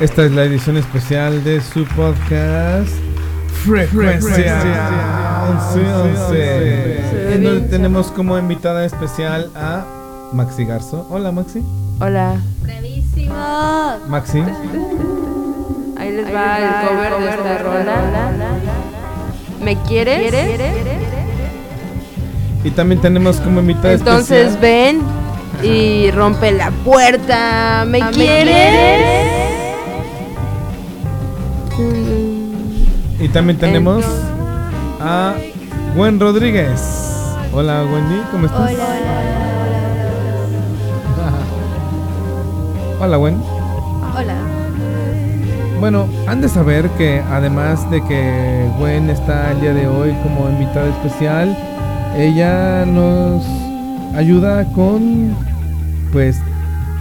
esta 0.00 0.24
es 0.24 0.32
la 0.32 0.44
edición 0.44 0.76
especial 0.78 1.44
de 1.44 1.60
su 1.60 1.84
podcast 1.84 2.88
Frecuencia 3.64 4.62
1111. 5.74 7.34
En 7.34 7.44
donde 7.44 7.68
tenemos 7.68 8.10
como 8.10 8.38
invitada 8.38 8.84
especial 8.84 9.50
a 9.54 9.84
Maxi 10.32 10.64
Garzo. 10.64 11.06
Hola 11.10 11.30
Maxi. 11.30 11.62
Hola. 12.00 12.36
¡Bravísimo! 12.62 13.34
Maxi. 14.08 14.38
Ahí 15.98 16.12
les 16.12 16.34
va 16.34 16.58
el 16.58 16.88
cover 16.88 17.18
de 17.18 17.30
esta 17.30 17.58
rola. 17.58 18.10
¿Me 19.62 19.76
quieres? 19.82 20.32
Y 22.62 22.70
también 22.70 23.00
tenemos 23.00 23.36
como 23.40 23.60
invitada 23.60 23.94
Entonces 23.94 24.52
especial. 24.52 24.60
ven 24.60 25.02
y 25.62 26.10
rompe 26.10 26.52
la 26.52 26.70
puerta. 26.70 27.84
¿Me 27.86 28.00
quieres? 28.10 28.74
Y 33.18 33.28
también 33.28 33.58
tenemos 33.58 34.04
a 35.00 35.34
Gwen 35.96 36.20
Rodríguez. 36.20 36.80
Hola 37.52 37.84
Wendy, 37.84 38.22
¿cómo 38.30 38.46
estás? 38.46 38.72
Hola 43.00 43.16
Gwen. 43.16 43.42
Hola. 44.16 44.34
Bueno, 45.80 46.06
han 46.26 46.42
de 46.42 46.48
saber 46.50 46.90
que 46.90 47.22
además 47.30 47.90
de 47.90 48.04
que 48.04 48.68
Gwen 48.78 49.08
está 49.08 49.52
el 49.52 49.60
día 49.62 49.72
de 49.72 49.86
hoy 49.86 50.14
como 50.22 50.48
invitada 50.50 50.88
especial, 50.90 51.56
ella 52.16 52.84
nos 52.86 53.44
ayuda 54.14 54.64
con 54.72 55.34
pues 56.12 56.38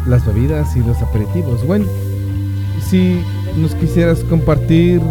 las 0.06 0.26
bebidas 0.26 0.76
y 0.76 0.80
los 0.80 1.02
aperitivos. 1.02 1.64
Gwen, 1.64 1.86
si 2.90 3.22
nos 3.58 3.76
quisieras 3.76 4.20
compartir 4.24 5.02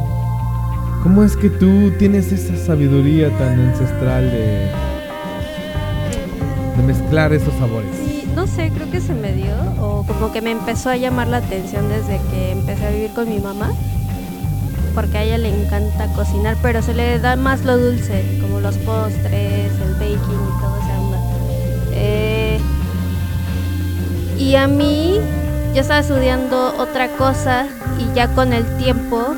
cómo 1.02 1.22
es 1.22 1.36
que 1.36 1.50
tú 1.50 1.90
tienes 1.98 2.32
esa 2.32 2.56
sabiduría 2.56 3.30
tan 3.38 3.60
ancestral 3.60 4.30
de, 4.30 4.70
de 6.76 6.82
mezclar 6.86 7.32
esos 7.32 7.54
sabores. 7.54 7.90
No 8.34 8.46
sé, 8.46 8.70
creo 8.74 8.90
que 8.90 9.00
se 9.00 9.14
me 9.14 9.32
dio 9.32 9.54
o 9.80 10.04
como 10.04 10.32
que 10.32 10.40
me 10.40 10.52
empezó 10.52 10.90
a 10.90 10.96
llamar 10.96 11.28
la 11.28 11.38
atención 11.38 11.88
desde 11.88 12.20
que 12.30 12.52
empecé 12.52 12.86
a 12.86 12.90
vivir 12.90 13.10
con 13.12 13.28
mi 13.28 13.40
mamá. 13.40 13.70
Porque 14.94 15.18
a 15.18 15.22
ella 15.22 15.38
le 15.38 15.48
encanta 15.48 16.06
cocinar, 16.14 16.56
pero 16.60 16.82
se 16.82 16.94
le 16.94 17.18
da 17.20 17.36
más 17.36 17.64
lo 17.64 17.78
dulce, 17.78 18.24
como 18.40 18.60
los 18.60 18.76
postres, 18.78 19.70
y 20.06 20.16
todo 20.16 20.78
esa 20.78 21.00
onda. 21.00 21.18
Eh, 21.92 22.60
y 24.38 24.54
a 24.54 24.68
mí, 24.68 25.18
yo 25.74 25.80
estaba 25.80 26.00
estudiando 26.00 26.74
otra 26.78 27.08
cosa 27.16 27.66
y 27.98 28.14
ya 28.14 28.28
con 28.34 28.52
el 28.52 28.64
tiempo 28.78 29.34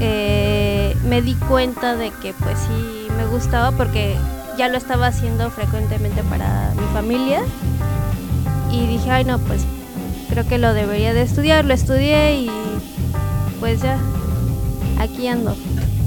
eh, 0.00 0.96
me 1.04 1.22
di 1.22 1.34
cuenta 1.34 1.96
de 1.96 2.10
que 2.10 2.32
pues 2.34 2.58
sí 2.58 3.08
me 3.16 3.26
gustaba 3.26 3.72
porque 3.72 4.16
ya 4.56 4.68
lo 4.68 4.76
estaba 4.76 5.06
haciendo 5.06 5.50
frecuentemente 5.50 6.22
para 6.24 6.72
mi 6.76 6.86
familia 6.92 7.40
y 8.70 8.86
dije, 8.86 9.10
ay 9.10 9.24
no, 9.24 9.38
pues 9.38 9.64
creo 10.28 10.46
que 10.46 10.58
lo 10.58 10.74
debería 10.74 11.14
de 11.14 11.22
estudiar, 11.22 11.64
lo 11.64 11.74
estudié 11.74 12.42
y 12.42 12.50
pues 13.60 13.82
ya, 13.82 13.98
aquí 15.00 15.26
ando. 15.26 15.56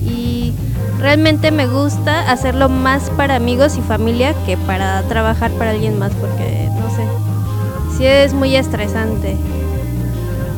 Y 0.04 0.54
realmente 1.00 1.52
me 1.52 1.68
gusta 1.68 2.32
hacerlo 2.32 2.70
más 2.70 3.10
para 3.12 3.36
amigos 3.36 3.78
y 3.78 3.82
familia 3.82 4.34
que 4.46 4.58
para 4.58 5.02
trabajar 5.04 5.52
para 5.52 5.72
alguien 5.72 6.00
más 6.00 6.12
porque, 6.14 6.70
no 6.80 6.90
sé, 6.90 7.06
sí 7.98 8.06
es 8.06 8.34
muy 8.34 8.56
estresante, 8.56 9.36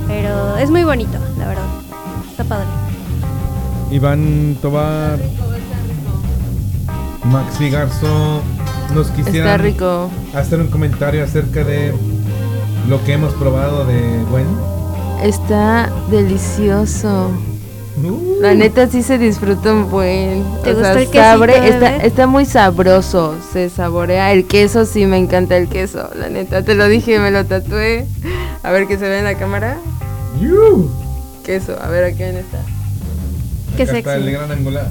pero 0.08 0.58
es 0.58 0.70
muy 0.70 0.84
bonito, 0.84 1.18
la 1.38 1.48
verdad. 1.48 1.66
Está 2.32 2.44
padre. 2.46 2.68
Iván 3.92 4.58
Tobar, 4.62 5.20
Maxi 7.26 7.70
Garzo, 7.70 8.42
nos 8.96 9.08
quisieran 9.12 9.52
Está 9.52 9.58
rico. 9.58 10.10
hacer 10.36 10.60
un 10.60 10.68
comentario 10.68 11.24
acerca 11.24 11.64
de 11.64 11.94
lo 12.90 13.04
que 13.04 13.14
hemos 13.14 13.34
probado 13.34 13.86
de 13.86 14.24
Gwen. 14.32 14.48
Está 15.22 15.90
delicioso. 16.10 17.30
La 18.42 18.56
neta 18.56 18.88
sí 18.90 19.04
se 19.04 19.18
disfruta 19.18 19.72
un 19.72 19.90
buen. 19.90 20.44
¿Te 20.64 20.72
o 20.74 20.80
sea, 20.80 20.92
el 20.94 20.98
quesito, 21.00 21.20
sabre- 21.20 22.06
está, 22.06 22.26
muy 22.28 22.46
sabroso. 22.46 23.36
Se 23.54 23.70
saborea. 23.70 24.32
El 24.34 24.46
queso 24.48 24.86
sí 24.86 25.06
me 25.06 25.18
encanta 25.18 25.56
el 25.58 25.68
queso. 25.70 26.10
La 26.16 26.28
neta, 26.30 26.64
te 26.64 26.74
lo 26.74 26.88
dije, 26.88 27.20
me 27.20 27.30
lo 27.32 27.46
tatué. 27.46 28.06
A 28.64 28.72
ver 28.72 28.88
que 28.88 28.98
se 28.98 29.08
ve 29.08 29.20
en 29.20 29.26
la 29.26 29.36
cámara. 29.36 29.78
Queso, 31.44 31.78
a 31.82 31.88
ver 31.90 32.04
a 32.06 32.12
quién 32.16 32.36
está. 32.38 32.58
Qué 33.78 33.84
Acá 33.84 33.98
está 33.98 34.12
sexy. 34.14 34.28
el 34.28 34.34
gran 34.34 34.52
angular. 34.52 34.88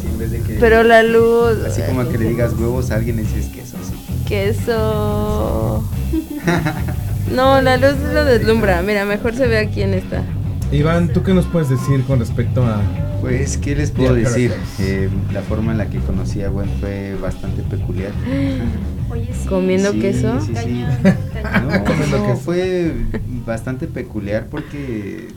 Sí, 0.00 0.08
en 0.08 0.18
vez 0.18 0.30
de 0.30 0.40
que. 0.40 0.54
Pero 0.54 0.82
la 0.84 1.02
luz. 1.02 1.58
Así 1.66 1.82
como 1.82 2.08
que 2.08 2.16
le 2.18 2.28
digas 2.28 2.52
huevos 2.58 2.90
a 2.92 2.94
alguien 2.96 3.18
y 3.18 3.22
dices 3.22 3.46
queso. 3.46 3.76
Sí. 3.82 3.94
Queso. 4.28 5.84
No, 7.34 7.62
la 7.62 7.78
luz 7.78 7.94
lo 8.12 8.24
deslumbra. 8.26 8.82
Mira, 8.82 9.06
mejor 9.06 9.34
se 9.34 9.46
ve 9.46 9.58
a 9.58 9.68
quién 9.70 9.94
está. 9.94 10.22
Iván, 10.74 11.08
¿tú 11.12 11.22
qué 11.22 11.32
nos 11.34 11.46
puedes 11.46 11.68
decir 11.68 12.02
con 12.04 12.18
respecto 12.18 12.64
a 12.64 12.80
Pues, 13.20 13.56
¿qué 13.56 13.76
les 13.76 13.90
puedo 13.90 14.14
decir? 14.14 14.52
Eh, 14.80 15.08
la 15.32 15.40
forma 15.42 15.72
en 15.72 15.78
la 15.78 15.86
que 15.88 15.98
conocí 15.98 16.42
a 16.42 16.48
Gwen 16.48 16.68
fue 16.80 17.14
bastante 17.20 17.62
peculiar. 17.62 18.12
Oye, 19.10 19.28
sí. 19.32 19.46
¿Comiendo 19.48 19.92
Sí, 19.92 20.00
queso? 20.00 20.40
sí, 20.40 20.48
sí. 20.48 20.54
Cañón, 20.54 20.88
No, 21.02 21.70
cañón. 21.70 21.84
Comiendo 21.84 22.18
no, 22.18 22.26
queso. 22.26 22.36
fue 22.38 22.92
bastante 23.46 23.86
peculiar 23.86 24.46
porque 24.50 25.28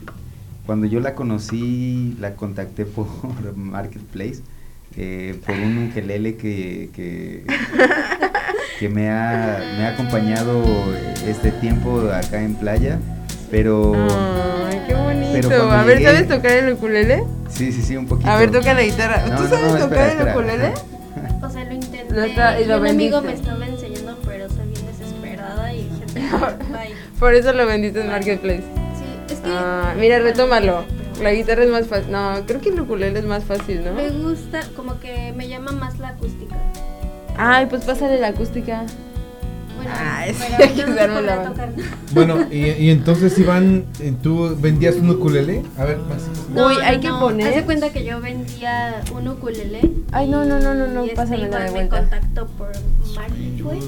cuando 0.66 0.86
yo 0.86 0.98
la 1.00 1.14
conocí, 1.14 2.16
la 2.20 2.34
contacté 2.34 2.84
por 2.84 3.06
Marketplace, 3.56 4.40
eh, 4.96 5.38
por 5.46 5.54
un 5.54 5.88
ukelele 5.88 6.34
que, 6.36 6.90
que, 6.94 7.44
que 8.80 8.88
me, 8.88 9.08
ha, 9.10 9.60
me 9.78 9.86
ha 9.86 9.90
acompañado 9.94 10.64
este 11.26 11.52
tiempo 11.52 12.00
acá 12.12 12.42
en 12.42 12.54
playa, 12.54 12.98
pero... 13.50 13.94
Ay, 13.94 14.80
qué 14.86 14.94
bonito. 14.94 15.07
Pero 15.42 15.48
cuando 15.66 15.74
A 15.74 15.84
ver, 15.84 15.98
llegué- 15.98 16.04
¿sabes 16.12 16.28
tocar 16.28 16.50
el 16.52 16.72
ukulele? 16.72 17.24
Sí, 17.48 17.72
sí, 17.72 17.82
sí, 17.82 17.96
un 17.96 18.06
poquito. 18.06 18.30
A 18.30 18.36
ver, 18.36 18.50
toca 18.50 18.74
la 18.74 18.82
guitarra. 18.82 19.24
No, 19.28 19.36
¿Tú 19.36 19.42
no, 19.44 19.48
sabes 19.48 19.72
no, 19.72 19.78
tocar 19.78 19.82
espera, 19.84 20.04
el 20.04 20.10
espera. 20.18 20.32
ukulele? 20.32 20.72
O 21.42 21.50
sea, 21.50 21.64
lo 21.64 21.72
intenté. 21.74 22.14
Lo 22.14 22.22
está- 22.24 22.60
y 22.60 22.64
lo 22.64 22.78
un 22.78 22.86
amigo 22.86 23.20
vendiste. 23.22 23.50
me 23.50 23.56
estaba 23.60 23.66
enseñando, 23.66 24.18
pero 24.26 24.48
soy 24.48 24.66
bien 24.68 24.86
desesperada 24.86 25.72
y 25.72 25.88
gente. 25.98 26.20
Bye. 26.70 26.94
Por 27.20 27.34
eso 27.34 27.52
lo 27.52 27.66
vendiste 27.66 28.00
en 28.00 28.08
Marketplace. 28.08 28.62
Sí, 28.62 29.32
es 29.34 29.40
que. 29.40 29.50
Ah, 29.52 29.94
mira, 29.98 30.18
retómalo. 30.18 30.84
La 31.22 31.32
guitarra 31.32 31.64
es 31.64 31.70
más 31.70 31.86
fácil. 31.88 32.12
No, 32.12 32.34
creo 32.46 32.60
que 32.60 32.68
el 32.68 32.80
ukulele 32.80 33.18
es 33.18 33.24
más 33.24 33.42
fácil, 33.44 33.82
¿no? 33.84 33.92
Me 33.92 34.08
gusta, 34.10 34.60
como 34.76 35.00
que 35.00 35.32
me 35.36 35.48
llama 35.48 35.72
más 35.72 35.98
la 35.98 36.08
acústica. 36.10 36.54
Ay, 37.36 37.66
pues 37.66 37.84
pásale 37.84 38.18
la 38.20 38.28
acústica. 38.28 38.84
Bueno, 39.88 40.10
Ay, 40.16 40.34
sí, 40.34 40.42
hay 40.62 40.68
que 40.70 40.82
no 40.82 40.86
podría 40.88 41.06
la 41.06 41.36
mano. 41.36 41.50
tocar. 41.50 41.72
Bueno, 42.12 42.46
y, 42.50 42.66
y 42.70 42.90
entonces 42.90 43.38
Iván, 43.38 43.84
eh, 44.00 44.14
¿tú 44.22 44.56
vendías 44.60 44.96
un 44.96 45.10
ukulele? 45.10 45.62
A 45.78 45.84
ver, 45.84 45.98
más. 45.98 46.22
Uy, 46.54 46.74
hay 46.84 47.00
que 47.00 47.08
poner- 47.10 47.48
Haz 47.48 47.54
de 47.56 47.64
cuenta 47.64 47.90
que 47.92 48.04
yo 48.04 48.20
vendía 48.20 49.02
un 49.14 49.28
ukulele. 49.28 49.80
Ay, 50.12 50.28
no, 50.28 50.44
no, 50.44 50.58
no, 50.60 50.74
no, 50.74 50.86
no, 50.88 51.04
y 51.06 51.10
este 51.10 51.24
de 51.26 51.48
me 51.48 51.70
vuelta. 51.70 52.00
contactó 52.00 52.46
por 52.46 52.72
Marketplace. 53.14 53.86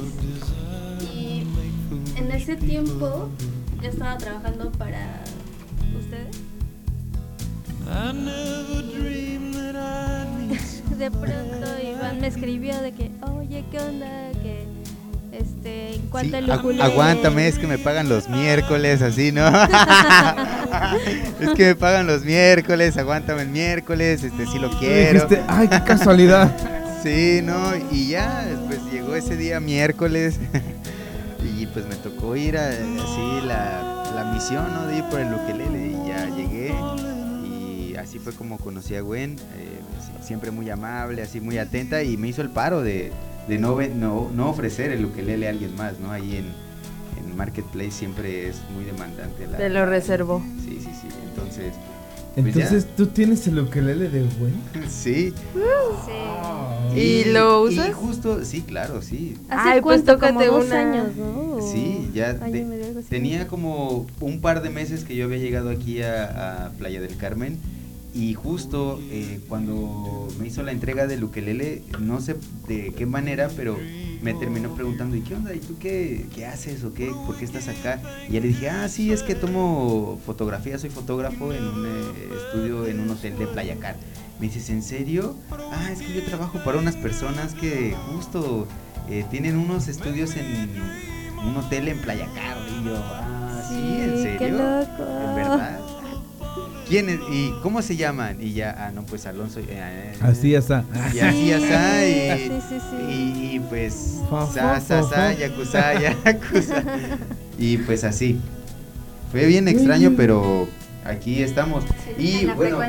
Y 1.14 1.46
en 2.16 2.30
ese 2.32 2.56
tiempo 2.56 3.28
yo 3.82 3.88
estaba 3.88 4.16
trabajando 4.18 4.70
para 4.72 5.22
ustedes. 5.98 6.36
De 10.98 11.10
pronto 11.10 11.66
Iván 11.82 12.20
me 12.20 12.26
escribió 12.26 12.78
de 12.82 12.92
que, 12.92 13.10
oye, 13.22 13.64
¿qué 13.70 13.78
onda? 13.78 14.06
Que 14.42 14.66
este, 15.33 15.94
en 15.94 16.02
cuanto 16.09 16.36
Sí, 16.39 16.44
agu- 16.44 16.81
aguántame, 16.83 17.49
es 17.49 17.59
que 17.59 17.67
me 17.67 17.78
pagan 17.78 18.09
los 18.09 18.28
miércoles, 18.31 19.00
así, 19.02 19.33
¿no? 19.33 19.47
es 21.41 21.50
que 21.57 21.67
me 21.67 21.75
pagan 21.75 22.07
los 22.07 22.25
miércoles, 22.25 22.97
aguántame 22.97 23.42
el 23.42 23.49
miércoles, 23.49 24.23
este 24.25 24.47
sí 24.47 24.59
lo 24.59 24.70
quiero. 24.78 25.26
dijiste, 25.26 25.42
"Ay, 25.49 25.68
qué 25.68 25.83
casualidad". 25.84 26.50
sí, 27.02 27.41
no, 27.42 27.73
y 27.91 28.09
ya, 28.09 28.47
pues 28.67 28.81
llegó 28.92 29.15
ese 29.15 29.36
día 29.36 29.60
miércoles 29.60 30.36
y 31.59 31.67
pues 31.67 31.86
me 31.86 31.94
tocó 31.97 32.36
ir 32.36 32.57
a 32.59 32.68
así 32.68 33.47
la, 33.47 34.12
la 34.15 34.31
misión, 34.34 34.73
¿no? 34.75 34.86
De 34.86 34.99
ir 34.99 35.05
por 35.05 35.20
el 35.20 35.33
ukelele 35.33 35.89
y 35.89 36.09
ya 36.09 36.26
llegué 36.36 36.75
y 37.44 37.94
así 37.97 38.18
fue 38.18 38.33
como 38.33 38.59
conocí 38.59 38.94
a 38.97 39.00
Gwen, 39.00 39.36
eh, 39.57 39.81
siempre 40.23 40.50
muy 40.50 40.68
amable, 40.70 41.23
así 41.23 41.41
muy 41.41 41.59
atenta 41.59 42.02
y 42.02 42.17
me 42.17 42.28
hizo 42.28 42.42
el 42.42 42.50
paro 42.50 42.83
de, 42.83 43.12
de 43.50 43.58
no, 43.58 43.74
ve- 43.76 43.92
no, 43.94 44.30
no 44.34 44.48
ofrecer 44.48 44.90
el 44.92 45.04
ukelele 45.04 45.46
a 45.46 45.50
alguien 45.50 45.74
más, 45.76 45.98
¿no? 46.00 46.10
Ahí 46.10 46.36
en, 46.36 46.46
en 47.22 47.36
Marketplace 47.36 47.90
siempre 47.90 48.48
es 48.48 48.56
muy 48.74 48.84
demandante. 48.84 49.46
La, 49.46 49.58
Te 49.58 49.68
lo 49.68 49.84
reservo. 49.84 50.42
Sí, 50.64 50.78
sí, 50.80 50.88
sí, 51.02 51.08
entonces... 51.28 51.72
pues. 51.74 52.46
Entonces, 52.46 52.86
¿tú 52.96 53.06
tienes 53.08 53.46
el 53.48 53.58
ukelele 53.58 54.08
de 54.08 54.20
Gwen? 54.38 54.54
Sí. 54.88 55.34
¿Y 56.96 57.24
lo 57.24 57.62
usas? 57.62 57.88
Y 57.88 57.92
justo, 57.92 58.44
sí, 58.44 58.62
claro, 58.62 59.00
sí. 59.02 59.36
Hace 59.48 59.68
Ay, 59.70 59.80
pues 59.80 60.02
cuánto, 60.02 60.18
como 60.20 60.40
tócate 60.40 60.46
dos 60.50 60.66
una. 60.66 60.80
años, 60.80 61.16
¿no? 61.16 61.58
Sí, 61.60 62.08
ya 62.14 62.32
de- 62.34 62.58
y 62.60 63.02
tenía 63.08 63.46
como 63.46 64.06
un 64.20 64.40
par 64.40 64.62
de 64.62 64.70
meses 64.70 65.04
que 65.04 65.14
yo 65.14 65.24
había 65.26 65.38
llegado 65.38 65.70
aquí 65.70 66.02
a, 66.02 66.66
a 66.66 66.70
Playa 66.70 67.00
del 67.00 67.16
Carmen 67.16 67.58
y 68.14 68.34
justo 68.34 69.00
eh, 69.10 69.40
cuando 69.48 70.28
me 70.39 70.48
hizo 70.48 70.62
la 70.62 70.72
entrega 70.72 71.06
del 71.06 71.24
ukelele, 71.24 71.82
no 72.00 72.20
sé 72.20 72.36
de 72.66 72.92
qué 72.97 73.06
manera, 73.06 73.50
pero 73.56 73.78
me 74.22 74.34
terminó 74.34 74.74
preguntando, 74.74 75.16
¿y 75.16 75.20
qué 75.20 75.34
onda? 75.34 75.55
¿Y 75.55 75.60
tú 75.60 75.78
qué, 75.78 76.26
qué 76.34 76.47
haces 76.47 76.84
o 76.84 76.92
qué? 76.92 77.12
¿Por 77.26 77.36
qué 77.36 77.44
estás 77.44 77.68
acá? 77.68 78.00
Y 78.28 78.32
ya 78.32 78.40
le 78.40 78.48
dije, 78.48 78.68
ah, 78.68 78.89
sí, 78.89 79.12
es 79.12 79.22
que 79.22 79.34
tomo 79.34 80.18
fotografía, 80.26 80.78
soy 80.78 80.90
fotógrafo 80.90 81.52
en 81.52 81.64
un 81.64 81.86
eh, 81.86 82.34
estudio 82.47 82.86
en 82.86 83.00
un 83.00 83.10
hotel 83.10 83.39
de 83.39 83.47
Playa 83.47 83.76
Car. 83.76 83.97
Me 84.39 84.47
dices, 84.47 84.70
¿en 84.70 84.82
serio? 84.82 85.36
Ah, 85.50 85.90
es 85.92 86.00
que 86.00 86.12
yo 86.12 86.24
trabajo 86.24 86.58
para 86.64 86.78
unas 86.78 86.97
personas 86.97 87.55
que 87.55 87.94
justo 88.12 88.66
eh, 89.08 89.24
tienen 89.30 89.56
unos 89.56 89.89
estudios 89.89 90.34
en 90.36 90.70
un 91.47 91.56
hotel 91.56 91.89
en 91.89 91.98
Playa 92.00 92.26
Car. 92.34 92.56
Y 92.68 92.84
yo, 92.84 92.97
ah, 92.97 93.62
sí, 93.68 94.00
¿en 94.02 94.22
serio? 94.22 94.39
qué 94.39 94.50
loco. 94.50 95.28
¿En 95.28 95.36
verdad? 95.36 95.90
¿Quién 96.91 97.09
es? 97.09 97.20
¿Y 97.31 97.52
cómo 97.62 97.81
se 97.83 97.97
llaman? 97.97 98.39
Y 98.43 98.52
ya, 98.52 98.75
ah, 98.77 98.91
no, 98.93 99.05
pues 99.05 99.25
Alonso. 99.27 99.60
eh, 99.67 100.12
Así 100.20 100.51
ya 100.51 100.59
está. 100.59 100.85
Y 101.15 101.20
así 101.20 101.47
ya 101.47 101.57
está. 101.57 102.07
Y, 102.07 102.49
Sí, 102.49 102.52
sí, 102.69 102.78
sí. 102.91 102.97
y, 103.09 103.57
y, 103.57 103.60
pues, 103.60 104.19
Fa, 104.28 104.47
sa, 104.47 104.52
fa, 104.52 104.81
sa, 104.81 105.02
sa, 105.05 105.09
fa. 105.09 105.33
yakuza, 105.33 105.94
yakuza. 106.25 106.83
Y 107.59 107.78
pues 107.78 108.05
así. 108.05 108.41
Fue 109.31 109.47
bien 109.47 109.69
extraño, 109.69 110.15
pero 110.17 110.69
aquí 111.05 111.43
estamos. 111.43 111.85
Y 112.19 112.39
en 112.41 112.47
la 112.49 112.55
bueno, 112.55 112.81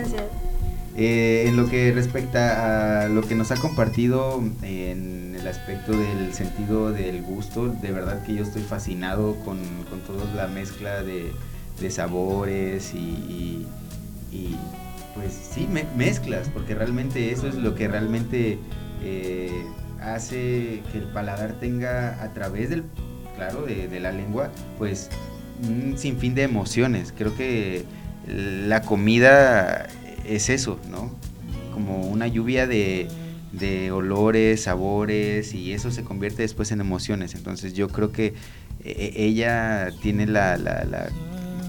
eh, 0.97 1.45
en 1.47 1.55
lo 1.55 1.69
que 1.69 1.91
respecta 1.93 3.03
a 3.05 3.07
lo 3.09 3.21
que 3.21 3.35
nos 3.35 3.51
ha 3.51 3.55
compartido 3.55 4.43
en 4.63 5.35
el 5.39 5.47
aspecto 5.47 5.91
del 5.93 6.33
sentido 6.33 6.91
del 6.91 7.21
gusto, 7.21 7.67
de 7.67 7.91
verdad 7.91 8.23
que 8.25 8.33
yo 8.35 8.43
estoy 8.43 8.63
fascinado 8.63 9.35
con, 9.45 9.59
con 9.89 9.99
toda 10.01 10.25
la 10.35 10.47
mezcla 10.47 11.01
de, 11.03 11.31
de 11.79 11.91
sabores 11.91 12.93
y, 12.93 12.97
y- 12.97 13.67
y, 14.31 14.55
pues 15.15 15.33
sí, 15.33 15.67
me- 15.69 15.85
mezclas, 15.95 16.49
porque 16.49 16.73
realmente 16.75 17.31
eso 17.31 17.47
es 17.47 17.55
lo 17.55 17.75
que 17.75 17.87
realmente 17.87 18.57
eh, 19.03 19.63
hace 20.01 20.81
que 20.91 20.97
el 20.99 21.05
paladar 21.13 21.53
tenga 21.59 22.21
a 22.23 22.33
través 22.33 22.69
del, 22.69 22.83
claro, 23.35 23.63
de, 23.65 23.87
de 23.87 23.99
la 23.99 24.11
lengua, 24.11 24.51
pues 24.77 25.09
un 25.67 25.97
sinfín 25.97 26.33
de 26.35 26.43
emociones. 26.43 27.13
Creo 27.15 27.35
que 27.35 27.83
la 28.27 28.81
comida 28.81 29.87
es 30.27 30.49
eso, 30.49 30.79
¿no? 30.89 31.11
Como 31.73 32.07
una 32.07 32.27
lluvia 32.27 32.67
de, 32.67 33.07
de 33.51 33.91
olores, 33.91 34.63
sabores 34.63 35.53
y 35.53 35.73
eso 35.73 35.91
se 35.91 36.03
convierte 36.03 36.41
después 36.43 36.71
en 36.71 36.79
emociones. 36.81 37.35
Entonces 37.35 37.73
yo 37.73 37.89
creo 37.89 38.11
que 38.11 38.33
eh, 38.83 39.13
ella 39.15 39.89
tiene 40.01 40.25
la, 40.25 40.57
la- 40.57 40.83
la 40.85 41.09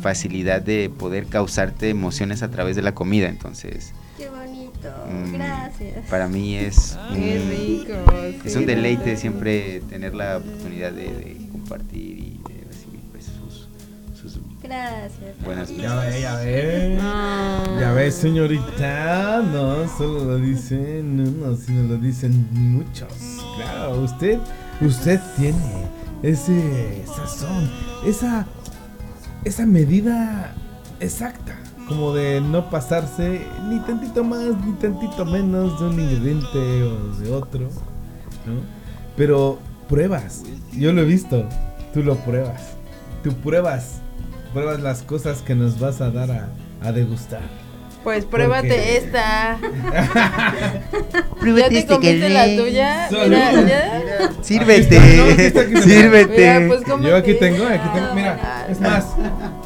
facilidad 0.03 0.61
de 0.61 0.91
poder 0.91 1.27
causarte 1.27 1.89
emociones 1.89 2.43
a 2.43 2.51
través 2.51 2.77
de 2.77 2.83
la 2.83 2.93
comida. 2.95 3.29
Entonces 3.29 3.93
Qué 4.19 4.29
bonito. 4.29 4.89
mm, 5.11 5.33
Gracias. 5.33 6.09
para 6.11 6.29
mí 6.29 6.57
es 6.57 6.99
Qué 7.13 7.41
un- 7.41 7.51
rico, 7.51 8.13
es 8.45 8.53
sí, 8.53 8.59
un 8.59 8.67
deleite 8.67 9.17
siempre 9.17 9.81
tener 9.89 10.15
la 10.15 10.37
oportunidad 10.39 10.93
de, 10.93 11.05
de 11.05 11.37
compartir 11.53 12.19
y 12.19 12.41
de 12.49 12.65
recibir 12.69 13.01
pues, 13.13 13.25
sus, 13.25 13.69
sus 14.21 14.39
Gracias. 14.63 15.37
buenas 15.45 15.69
Ya 15.77 15.95
ve, 15.97 16.21
ya 16.21 16.37
ve. 16.37 16.99
Ah. 17.01 17.65
Ya 17.81 17.93
ves, 17.93 18.15
señorita. 18.17 19.43
No, 19.53 19.89
solo 19.97 20.25
lo 20.25 20.37
dicen 20.39 21.21
uno, 21.21 21.57
sino 21.57 21.83
lo 21.85 21.97
dicen 21.97 22.47
muchos. 22.53 23.13
Claro, 23.57 24.01
usted, 24.03 24.39
usted 24.81 25.21
tiene 25.37 25.59
ese 26.23 27.03
sazón, 27.07 27.71
esa, 28.07 28.47
esa 29.45 29.67
medida 29.67 30.55
exacta. 31.01 31.57
Como 31.89 32.15
de 32.15 32.41
no 32.41 32.71
pasarse 32.71 33.41
ni 33.69 33.81
tantito 33.81 34.23
más 34.23 34.57
ni 34.65 34.73
tantito 34.75 35.25
menos 35.25 35.79
de 35.81 35.87
un 35.87 36.01
ingrediente 36.01 36.83
o 36.85 37.17
de 37.17 37.33
otro. 37.33 37.69
¿no? 38.47 38.61
Pero 39.17 39.59
pruebas. 39.89 40.45
Yo 40.73 40.93
lo 40.93 41.03
he 41.03 41.05
visto. 41.05 41.47
Tú 41.93 42.03
lo 42.03 42.17
pruebas. 42.17 42.77
Tú 43.23 43.35
pruebas. 43.35 44.01
Pruebas 44.53 44.81
las 44.81 45.03
cosas 45.03 45.43
que 45.43 45.55
nos 45.55 45.79
vas 45.81 46.01
a 46.01 46.11
dar 46.11 46.31
a, 46.31 46.49
a 46.81 46.93
degustar. 46.93 47.62
Pues 48.03 48.25
pruébate 48.25 48.69
Porque- 48.69 48.97
esta. 48.97 49.59
Pruébate 51.41 51.63
¿Ya 51.63 51.69
te 51.69 51.79
este 51.79 51.95
comiste 51.95 52.29
la 52.29 52.45
tuya? 52.57 53.09
Mira, 53.11 53.53
ya. 53.63 54.31
Sírvete, 54.43 54.99
Aquí 54.99 55.09
está, 55.09 55.17
no, 55.17 55.33
aquí 55.33 55.43
está, 55.43 55.61
aquí 55.61 55.75
está. 55.75 55.87
sírvete. 55.89 56.37
Mira, 56.59 56.69
pues, 56.69 56.83
¿cómo 56.89 57.05
Yo 57.09 57.17
aquí 57.17 57.33
te- 57.35 57.39
tengo, 57.39 57.67
aquí 57.67 57.89
tengo. 57.95 58.15
Mira, 58.15 58.67
es 58.69 58.81
más, 58.81 59.07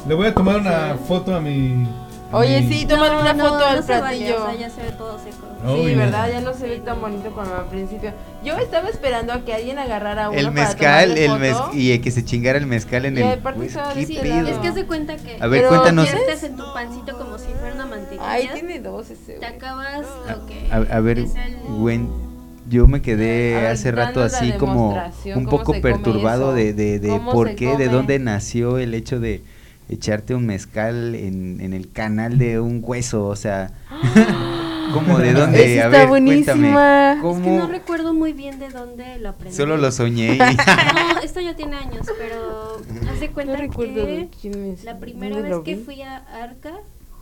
le 0.07 0.13
voy 0.15 0.27
a 0.27 0.33
tomar 0.33 0.57
una 0.57 0.95
foto 1.07 1.35
a 1.35 1.39
mi 1.41 1.87
Oye, 2.31 2.65
sí, 2.69 2.85
tómale 2.85 3.15
una 3.21 3.33
No, 3.33 3.43
foto 3.45 3.59
no 3.59 3.65
al 3.65 3.83
se 3.83 3.91
vaya, 3.93 4.01
platillo. 4.01 4.43
o 4.43 4.49
sea, 4.49 4.55
ya 4.59 4.69
se 4.69 4.81
ve 4.83 4.91
todo 4.91 5.17
seco. 5.19 5.46
Sí, 5.65 5.95
¿verdad? 5.95 6.29
Ya 6.31 6.41
no 6.41 6.53
se 6.53 6.67
ve 6.67 6.77
tan 6.77 7.01
bonito 7.01 7.29
como 7.31 7.53
al 7.53 7.65
principio. 7.67 8.11
Yo 8.43 8.57
estaba 8.57 8.89
esperando 8.89 9.33
a 9.33 9.41
que 9.43 9.53
alguien 9.53 9.79
agarrara 9.79 10.29
uno 10.29 10.37
El 10.37 10.45
para 10.47 10.67
mezcal, 10.67 11.03
tomarle 11.15 11.25
el 11.25 11.39
mez 11.39 11.57
y 11.73 11.99
que 11.99 12.11
se 12.11 12.23
chingara 12.23 12.57
el 12.59 12.67
mezcal 12.67 13.05
en 13.05 13.17
Y 13.17 13.21
el. 13.21 13.39
Pues, 13.39 13.69
estaba 13.69 13.93
¿qué 13.93 14.05
de 14.05 14.19
pedo? 14.21 14.47
Es 14.47 14.57
que 14.59 14.71
de 14.71 14.85
cuenta 14.85 15.15
que. 15.17 15.37
A 15.41 15.47
ver, 15.47 15.61
Pero- 15.61 15.69
cuéntanos. 15.69 16.07
En 16.43 16.55
tu 16.55 16.63
pancito 16.73 17.17
como 17.17 17.37
si 17.37 17.45
fuera 17.59 17.73
una 17.75 17.85
mantequilla. 17.87 18.29
Ay, 18.29 18.49
tiene 18.53 18.79
dos 18.79 19.09
ese. 19.09 19.33
Te 19.33 19.45
acabas 19.45 20.05
lo 20.29 20.45
que. 20.45 20.67
A, 20.71 20.97
a 20.97 20.99
ver, 20.99 21.25
Gwen, 21.67 22.07
yo 22.69 22.85
me 22.87 23.01
quedé 23.01 23.55
ver, 23.55 23.65
hace 23.67 23.91
rato 23.91 24.21
así 24.21 24.51
como 24.53 24.95
un 25.35 25.45
poco 25.45 25.73
se 25.73 25.81
perturbado 25.81 26.53
de, 26.53 26.73
de, 26.73 26.99
de 26.99 27.07
¿Cómo 27.09 27.31
por 27.31 27.49
se 27.49 27.55
qué, 27.55 27.65
de 27.69 27.73
come? 27.73 27.87
dónde 27.87 28.19
nació 28.19 28.77
el 28.77 28.93
hecho 28.93 29.19
de 29.19 29.41
echarte 29.89 30.35
un 30.35 30.45
mezcal 30.45 31.15
en, 31.15 31.61
en 31.61 31.73
el 31.73 31.89
canal 31.91 32.37
de 32.37 32.59
un 32.59 32.81
hueso, 32.85 33.25
o 33.25 33.35
sea, 33.37 33.71
como 35.05 35.17
de 35.19 35.33
dónde, 35.39 35.73
Esa 35.73 35.83
a 35.83 35.85
está 35.87 35.97
ver, 35.99 36.07
buenísima. 36.07 36.53
cuéntame, 36.55 37.13
Es 37.13 37.43
que 37.43 37.49
no 37.51 37.61
¿cómo? 37.61 37.67
recuerdo 37.67 38.13
muy 38.13 38.33
bien 38.33 38.59
de 38.59 38.69
dónde 38.69 39.17
lo 39.19 39.29
aprendí. 39.29 39.55
Solo 39.55 39.77
lo 39.77 39.91
soñé. 39.91 40.35
y- 40.35 40.37
No, 41.13 41.19
esto 41.23 41.39
ya 41.39 41.55
tiene 41.55 41.75
años, 41.77 42.05
pero 42.17 42.81
haz 43.11 43.19
de 43.19 43.29
cuenta 43.31 43.53
No 43.53 43.59
recuerdo 43.59 43.93
que 44.05 44.11
de 44.11 44.29
quién 44.41 44.71
es, 44.73 44.83
la 44.83 44.97
primera 44.99 45.39
vez 45.41 45.55
que 45.63 45.77
fui 45.77 46.01
a 46.01 46.17
Arca, 46.43 46.73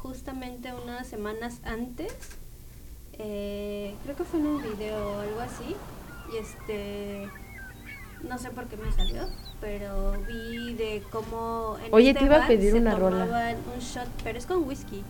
justamente 0.02 0.70
unas 0.84 1.08
semanas 1.08 1.60
antes, 1.66 2.14
eh, 3.18 3.95
creo 4.04 4.16
que 4.16 4.24
fue 4.24 4.40
en 4.40 4.48
un 4.48 4.62
video 4.62 4.98
o 4.98 5.20
algo 5.22 5.40
así, 5.40 5.76
y 6.34 6.38
este, 6.38 7.28
no 8.28 8.38
sé 8.38 8.50
por 8.52 8.66
qué 8.66 8.78
me 8.78 8.92
salió, 8.92 9.24
pero 9.62 10.14
vi 10.28 10.74
de 10.74 11.02
cómo 11.12 11.78
en 11.86 11.94
Oye, 11.94 12.10
este 12.10 12.20
te 12.20 12.26
iba 12.26 12.44
a 12.44 12.48
pedir 12.48 12.72
se 12.74 12.78
una 12.80 12.95
rola. 12.95 13.26
tomaban 13.26 13.56
un 13.74 13.80
shot, 13.82 14.08
pero 14.24 14.38
es 14.38 14.45
con 14.45 14.68
whisky. 14.68 15.04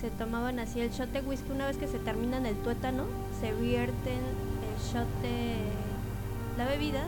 Se 0.00 0.08
tomaban 0.08 0.58
así 0.58 0.80
el 0.80 0.90
shot 0.90 1.10
de 1.12 1.20
whisky 1.20 1.52
una 1.52 1.66
vez 1.66 1.76
que 1.76 1.86
se 1.86 1.98
terminan 1.98 2.46
el 2.46 2.56
tuétano, 2.56 3.04
se 3.38 3.52
vierten 3.52 4.16
el 4.16 4.82
shot 4.90 5.06
de 5.20 5.56
la 6.56 6.64
bebida 6.66 7.02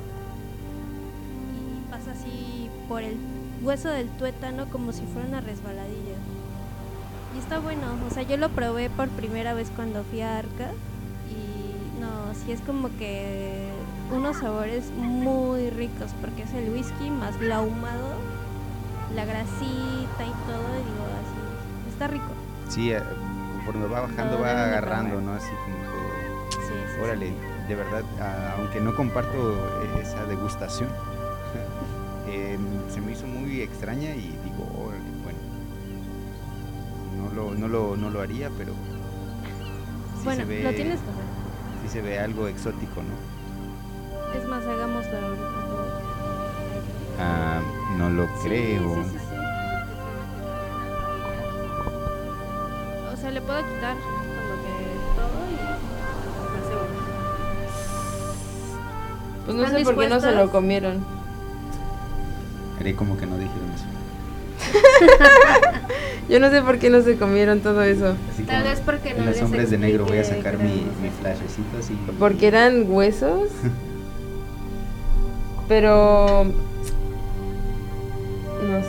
y 1.56 1.90
pasa 1.90 2.12
así 2.12 2.68
por 2.90 3.02
el 3.02 3.16
hueso 3.62 3.88
del 3.88 4.10
tuétano 4.18 4.68
como 4.68 4.92
si 4.92 5.06
fuera 5.06 5.26
una 5.26 5.40
resbaladilla. 5.40 6.16
Y 7.34 7.38
está 7.38 7.60
bueno, 7.60 7.96
o 8.06 8.12
sea, 8.12 8.24
yo 8.24 8.36
lo 8.36 8.50
probé 8.50 8.90
por 8.90 9.08
primera 9.08 9.54
vez 9.54 9.70
cuando 9.74 10.04
fui 10.04 10.20
a 10.20 10.36
Arca 10.36 10.70
y 11.30 11.98
no, 11.98 12.34
sí 12.34 12.52
es 12.52 12.60
como 12.60 12.90
que 12.98 13.70
unos 14.14 14.36
sabores 14.36 14.90
muy 14.98 15.70
ricos 15.70 16.10
porque 16.20 16.42
es 16.42 16.52
el 16.52 16.68
whisky 16.68 17.08
más 17.08 17.40
lo 17.40 17.54
ahumado, 17.54 18.10
la 19.14 19.24
grasita 19.24 20.26
y 20.26 20.34
todo, 20.46 20.68
y 20.76 20.84
digo 20.84 21.06
así, 21.22 21.90
está 21.90 22.06
rico. 22.08 22.41
Sí, 22.72 22.92
eh, 22.92 23.00
conforme 23.56 23.86
va 23.86 24.00
bajando 24.02 24.32
Todo 24.34 24.42
va 24.42 24.50
agarrando. 24.64 25.20
¿no? 25.20 25.32
Así 25.34 25.48
como 25.64 25.76
todo. 25.76 26.50
Sí, 26.50 26.58
sí, 26.68 26.72
sí. 26.94 27.00
Órale, 27.02 27.32
de 27.68 27.74
verdad, 27.74 28.02
a- 28.20 28.54
aunque 28.58 28.80
no 28.80 28.94
comparto 28.96 29.56
esa 30.00 30.24
degustación, 30.24 30.88
eh, 32.28 32.58
se 32.88 33.00
me 33.00 33.12
hizo 33.12 33.26
muy 33.26 33.60
extraña 33.60 34.10
y 34.14 34.38
digo, 34.44 34.68
órale, 34.86 35.04
bueno, 35.22 35.38
no 37.18 37.34
lo, 37.34 37.54
no 37.54 37.68
lo, 37.68 37.96
no 37.96 38.10
lo 38.10 38.20
haría, 38.20 38.48
pero 38.56 38.72
sí 40.18 40.24
bueno, 40.24 40.40
se 40.40 40.44
ve, 40.46 40.62
lo 40.62 40.70
tienes 40.70 41.00
que 41.00 41.10
hacer. 41.10 41.24
sí 41.82 41.88
se 41.88 42.00
ve 42.02 42.18
algo 42.20 42.48
exótico, 42.48 43.02
¿no? 43.02 43.32
Es 44.38 44.48
más, 44.48 44.64
hagámoslo 44.64 45.18
ahorita. 45.18 45.46
Ah, 47.20 47.60
no 47.98 48.08
lo 48.08 48.26
creo. 48.42 48.94
Puedo 53.46 53.58
quitar 53.66 53.96
como 53.96 54.54
que 54.62 54.72
todo 55.16 55.38
y 55.50 55.54
hacemos. 56.58 56.88
Pues 59.44 59.56
no 59.56 59.64
¿Están 59.64 59.78
sé 59.78 59.84
por 59.84 59.98
qué 59.98 60.08
no 60.08 60.20
se 60.20 60.32
lo 60.32 60.50
comieron. 60.50 61.04
Haré 62.78 62.94
como 62.94 63.16
que 63.16 63.26
no 63.26 63.36
dijeron 63.38 63.70
eso. 63.74 63.84
Yo 66.28 66.38
no 66.38 66.50
sé 66.50 66.62
por 66.62 66.78
qué 66.78 66.88
no 66.88 67.02
se 67.02 67.16
comieron 67.16 67.60
todo 67.60 67.82
eso. 67.82 68.14
Así 68.32 68.44
Tal 68.44 68.62
vez 68.62 68.80
porque 68.80 69.12
no 69.12 69.20
en 69.20 69.26
los 69.26 69.34
les 69.36 69.44
hombres 69.44 69.70
de 69.70 69.78
negro 69.78 70.06
voy 70.06 70.18
a 70.18 70.24
sacar 70.24 70.56
mi, 70.58 70.86
mi 71.02 71.10
flashecito 71.20 71.78
así. 71.78 71.98
Porque 72.18 72.46
eran 72.46 72.90
huesos. 72.90 73.50
Pero 75.68 76.46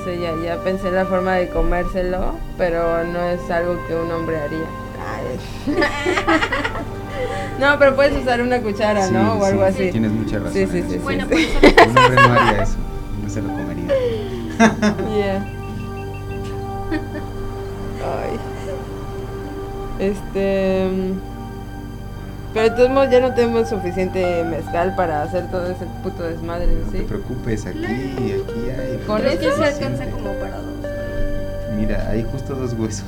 sé, 0.03 0.19
ya, 0.19 0.33
ya 0.43 0.57
pensé 0.63 0.87
en 0.89 0.95
la 0.95 1.05
forma 1.05 1.33
de 1.35 1.49
comérselo, 1.49 2.35
pero 2.57 3.03
no 3.03 3.23
es 3.23 3.49
algo 3.49 3.77
que 3.87 3.95
un 3.95 4.11
hombre 4.11 4.39
haría. 4.39 4.65
Ay. 5.05 5.39
no, 7.59 7.77
pero 7.79 7.95
puedes 7.95 8.15
usar 8.21 8.41
una 8.41 8.61
cuchara, 8.61 9.07
Sí, 9.07 9.13
¿no? 9.13 9.33
O 9.33 9.45
algo 9.45 9.63
sí, 9.67 9.73
así. 9.73 9.91
Tienes 9.91 10.11
mucha 10.11 10.39
razón. 10.39 10.53
Sí, 10.53 10.67
sí, 10.67 10.83
sí. 10.89 10.97
Bueno, 10.97 11.25
eso 11.29 11.59
Un 11.89 11.97
hombre 11.97 12.15
no 12.15 12.33
haría 12.33 12.63
eso, 12.63 12.77
no 13.23 13.29
se 13.29 13.41
lo 13.41 13.49
comería. 13.49 13.87
Yeah. 15.13 15.45
Ay. 18.03 18.39
Este. 19.99 20.89
Pero 22.53 22.69
de 22.69 22.75
todos 22.75 22.89
modos 22.91 23.09
ya 23.09 23.19
no 23.19 23.33
tenemos 23.33 23.67
suficiente 23.69 24.43
mezcal 24.43 24.95
para 24.95 25.23
hacer 25.23 25.49
todo 25.49 25.65
ese 25.67 25.85
puto 26.03 26.23
desmadre, 26.23 26.67
No 26.67 26.91
¿sí? 26.91 26.97
te 26.99 27.03
preocupes, 27.03 27.65
aquí, 27.65 27.79
aquí 27.83 28.69
hay. 28.69 28.99
Con 29.07 29.25
eso 29.25 29.37
se 29.39 29.49
suficiente. 29.49 29.65
alcanza 29.65 30.05
como 30.11 30.33
para 30.33 30.57
dos. 30.57 30.65
Mira, 31.75 32.07
hay 32.11 32.23
justo 32.31 32.53
dos 32.53 32.73
huesos. 32.73 33.05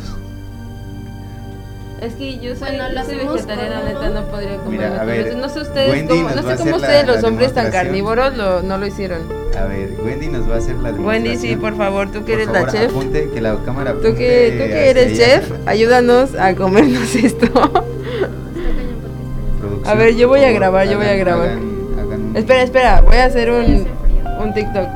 Es 2.01 2.13
que 2.15 2.39
yo 2.39 2.55
soy, 2.55 2.69
Bueno, 2.75 2.87
yo 2.89 2.93
lo 2.93 3.05
soy 3.05 3.15
vegetariana, 3.17 3.83
neta, 3.83 4.09
no 4.09 4.25
podría 4.25 4.57
comer. 4.57 4.69
Mira, 4.89 5.01
a 5.01 5.05
ver, 5.05 5.35
no 5.37 5.47
sé 5.49 5.61
ustedes 5.61 5.91
Wendy 5.91 6.07
cómo, 6.09 6.29
no 6.29 6.35
sé 6.35 6.41
cómo 6.41 6.51
hacer 6.51 6.67
la- 6.67 6.75
ustedes 6.77 7.07
los 7.07 7.21
la 7.21 7.27
hombres 7.29 7.53
tan 7.53 7.71
carnívoros 7.71 8.35
lo, 8.37 8.61
no 8.63 8.77
lo 8.77 8.85
hicieron. 8.87 9.21
A 9.57 9.63
ver, 9.65 9.91
Wendy 10.03 10.27
nos 10.27 10.49
va 10.49 10.55
a 10.55 10.57
hacer 10.57 10.75
la 10.75 10.91
Wendy, 10.91 11.37
sí, 11.37 11.55
por 11.55 11.77
favor, 11.77 12.07
tú 12.11 12.25
que 12.25 12.33
Por 12.33 12.41
eres 12.41 12.45
favor, 12.47 12.61
la 12.65 12.71
chef. 12.71 12.91
Apunte, 12.91 13.29
que 13.29 13.41
la 13.41 13.55
cámara 13.63 13.91
Tú 13.93 13.97
apunte 13.99 14.17
que, 14.17 14.51
tú 14.51 14.63
que 14.73 14.89
eres 14.89 15.17
chef, 15.17 15.51
ayúdanos 15.65 16.35
a 16.35 16.53
comernos 16.55 17.15
esto. 17.23 17.47
A 19.87 19.93
ver, 19.93 20.15
yo 20.15 20.27
voy 20.27 20.43
a 20.43 20.51
grabar, 20.51 20.87
yo 20.87 20.97
voy 20.97 21.07
a 21.07 21.15
grabar. 21.15 21.49
hagan- 21.49 21.99
hagan 21.99 22.21
un- 22.29 22.35
Espera, 22.35 22.63
espera, 22.63 23.01
voy 23.01 23.17
a 23.17 23.25
hacer 23.25 23.51
un, 23.51 23.87
un 24.41 24.53
TikTok. 24.53 24.87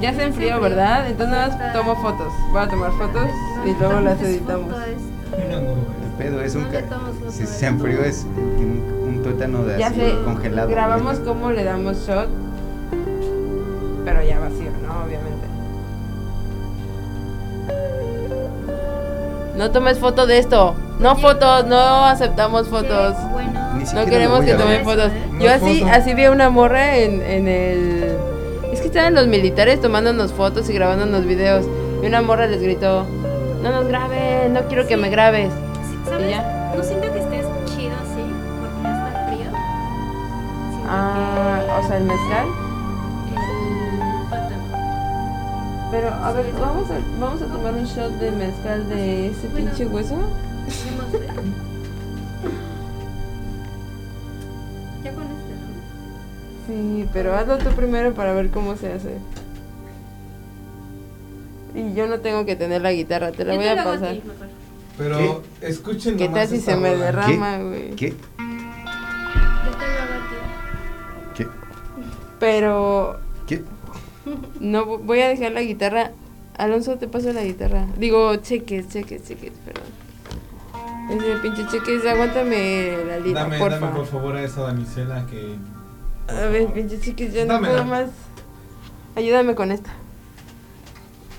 Ya 0.00 0.12
se 0.12 0.24
enfrió, 0.24 0.60
¿verdad? 0.60 1.06
Entonces 1.08 1.34
nada 1.34 1.48
más 1.56 1.72
tomo 1.72 1.96
fotos. 1.96 2.30
Voy 2.52 2.60
a 2.62 2.68
tomar 2.68 2.92
fotos 2.92 3.28
y 3.64 3.72
luego 3.80 4.00
las 4.00 4.20
editamos. 4.20 4.74
El 5.38 6.12
pedo 6.18 6.42
es 6.42 6.54
un. 6.54 6.64
Ca- 6.64 6.82
Si 7.30 7.46
se 7.46 7.66
enfrió 7.66 8.04
es 8.04 8.26
un, 8.36 8.82
un 9.08 9.22
tuétano 9.22 9.64
de 9.64 9.78
Ya 9.78 9.86
así 9.86 10.00
sé, 10.00 10.14
congelado. 10.24 10.68
grabamos 10.68 11.18
cómo 11.20 11.50
le 11.50 11.64
damos 11.64 12.06
shot, 12.06 12.28
pero 14.04 14.22
ya 14.22 14.38
vacío, 14.38 14.70
¿no? 14.86 15.02
Obviamente. 15.04 15.46
No 19.56 19.70
tomes 19.70 19.98
foto 19.98 20.26
de 20.26 20.38
esto. 20.38 20.74
No 20.98 21.14
fotos, 21.16 21.66
no 21.66 22.04
aceptamos 22.06 22.68
fotos. 22.68 23.14
bueno. 23.32 23.52
No 23.94 24.04
queremos 24.06 24.44
que 24.44 24.54
tomen 24.54 24.82
fotos. 24.84 25.10
No 25.32 25.40
Yo 25.44 25.50
así, 25.52 25.80
foto. 25.80 25.92
así 25.92 26.14
vi 26.14 26.24
a 26.24 26.30
una 26.30 26.48
morra 26.50 26.96
en, 26.96 27.20
en 27.22 27.48
el... 27.48 28.16
Es 28.72 28.80
que 28.80 28.86
estaban 28.88 29.14
los 29.14 29.26
militares 29.26 29.80
tomándonos 29.80 30.32
fotos 30.32 30.68
y 30.70 30.72
grabándonos 30.72 31.24
videos. 31.26 31.66
Y 32.02 32.06
una 32.06 32.22
morra 32.22 32.46
les 32.46 32.62
gritó, 32.62 33.04
no 33.62 33.70
nos 33.70 33.86
grabes, 33.88 34.50
no 34.50 34.60
quiero 34.68 34.86
que 34.86 34.96
me 34.96 35.10
grabes. 35.10 35.50
¿Sabes? 36.08 36.28
Y 36.28 36.30
ya. 36.30 36.72
No 36.76 36.82
siento 36.82 37.12
que 37.12 37.18
estés 37.20 37.46
chido 37.74 37.92
así, 37.94 38.22
porque 38.60 38.82
ya 38.82 39.08
está 39.08 39.26
frío. 39.26 39.50
Siento 40.70 40.88
Ah, 40.88 41.80
o 41.82 41.86
sea, 41.88 41.96
el 41.98 42.04
mezcal. 42.04 42.46
el. 43.28 43.36
Pero, 45.90 46.08
a 46.12 46.32
ver, 46.32 46.46
vamos 46.60 46.90
a, 46.90 46.94
vamos 47.20 47.42
a 47.42 47.46
tomar 47.46 47.74
un 47.74 47.84
shot 47.84 48.10
de 48.18 48.30
mezcal 48.32 48.88
de 48.88 49.28
ese 49.28 49.48
Bueno. 49.48 49.66
pinche 49.70 49.86
hueso. 49.86 50.16
Ya 55.04 55.12
con 55.12 55.24
este, 55.24 55.54
¿no? 55.54 55.66
Sí, 57.02 57.08
pero 57.12 57.34
hazlo 57.34 57.58
tú 57.58 57.68
primero 57.70 58.14
para 58.14 58.32
ver 58.32 58.50
cómo 58.50 58.76
se 58.76 58.92
hace. 58.92 59.16
Y 61.74 61.94
yo 61.94 62.06
no 62.06 62.20
tengo 62.20 62.46
que 62.46 62.54
tener 62.56 62.80
la 62.82 62.92
guitarra, 62.92 63.32
te 63.32 63.44
la 63.44 63.52
Yo 63.52 63.58
voy 63.58 63.64
te 63.66 63.70
a 63.70 63.74
lo 63.74 63.80
hago 63.82 63.90
a 63.90 63.94
pasar. 63.94 64.14
ti, 64.14 64.22
mejor. 64.26 64.46
Pero 64.98 65.42
escuchen 65.60 66.16
¿Qué 66.16 66.28
tal 66.28 66.48
si 66.48 66.58
se 66.60 66.74
me 66.76 66.92
rola. 66.92 67.04
derrama, 67.06 67.58
güey? 67.58 67.90
¿Qué? 67.96 68.10
Yo 68.10 68.16
te 69.72 69.86
lo 69.86 70.02
hago 70.02 70.14
a 70.14 70.28
ti. 70.28 70.36
¿Qué? 71.34 71.46
Pero 72.40 73.20
¿Qué? 73.46 73.62
no 74.58 74.86
vo- 74.86 75.00
voy 75.04 75.20
a 75.20 75.28
dejar 75.28 75.52
la 75.52 75.60
guitarra. 75.62 76.12
Alonso, 76.56 76.96
te 76.96 77.06
paso 77.08 77.30
la 77.34 77.44
guitarra. 77.44 77.86
Digo, 77.98 78.34
cheques, 78.36 78.88
cheques, 78.88 79.22
cheques, 79.28 79.52
perdón. 79.66 79.84
Ese 81.10 81.36
pinche 81.40 81.66
cheques, 81.68 82.04
aguántame 82.06 82.96
la 83.06 83.18
lira, 83.18 83.42
Dame, 83.42 83.58
porfa. 83.58 83.78
dame 83.78 83.92
por 83.96 84.06
favor 84.06 84.36
a 84.36 84.42
esa 84.42 84.62
damisela 84.62 85.24
que. 85.26 85.56
A 86.28 86.46
ver, 86.48 86.66
pinche 86.72 86.98
cheques, 87.00 87.32
ya 87.32 87.44
no 87.44 87.60
puedo 87.60 87.84
más. 87.84 88.08
Ayúdame 89.14 89.54
con 89.54 89.70
esta. 89.72 89.90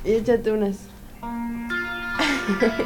Y 0.05 0.13
échate 0.13 0.51
unas. 0.51 0.77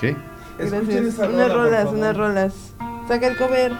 ¿Qué? 0.00 0.16
Escuchen 0.58 1.04
unas 1.06 1.14
por 1.16 1.52
rolas, 1.52 1.84
favor. 1.84 1.98
unas 1.98 2.16
rolas. 2.16 2.54
Saca 3.08 3.26
el 3.26 3.36
cover. 3.36 3.72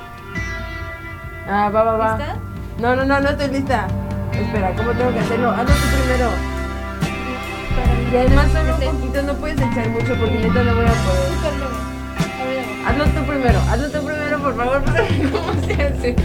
Ah, 1.48 1.70
va, 1.70 1.82
va, 1.84 1.96
va. 1.96 2.18
¿Lista? 2.18 2.36
No, 2.80 2.96
no, 2.96 3.04
no, 3.04 3.20
no 3.20 3.28
estoy 3.30 3.48
lista. 3.48 3.86
Espera, 4.32 4.74
¿cómo 4.76 4.90
tengo 4.92 5.12
que 5.12 5.20
hacerlo? 5.20 5.50
Hazlo 5.50 5.64
tú 5.74 5.96
primero. 6.02 6.30
Y 8.12 8.16
además 8.16 8.52
solo 8.52 8.74
un 8.90 8.98
poquito, 9.00 9.22
no 9.22 9.34
puedes 9.34 9.56
echar 9.58 9.88
mucho 9.88 10.14
porque 10.18 10.34
neta 10.38 10.62
no 10.64 10.74
voy 10.74 10.84
a 10.84 10.92
poder. 10.92 11.93
Hazlo 12.86 13.04
tú 13.06 13.26
primero, 13.26 13.58
hazlo 13.70 13.90
tú 13.90 14.06
primero, 14.06 14.38
por 14.42 14.56
favor, 14.56 14.84
para 14.84 15.02
ver 15.02 15.30
cómo 15.30 15.52
se 15.66 15.72
hace. 15.72 16.16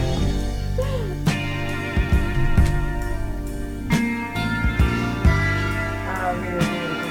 Ah, 6.08 6.34
ok, 6.34 6.44
ok, 6.60 6.74
ok. 6.92 7.10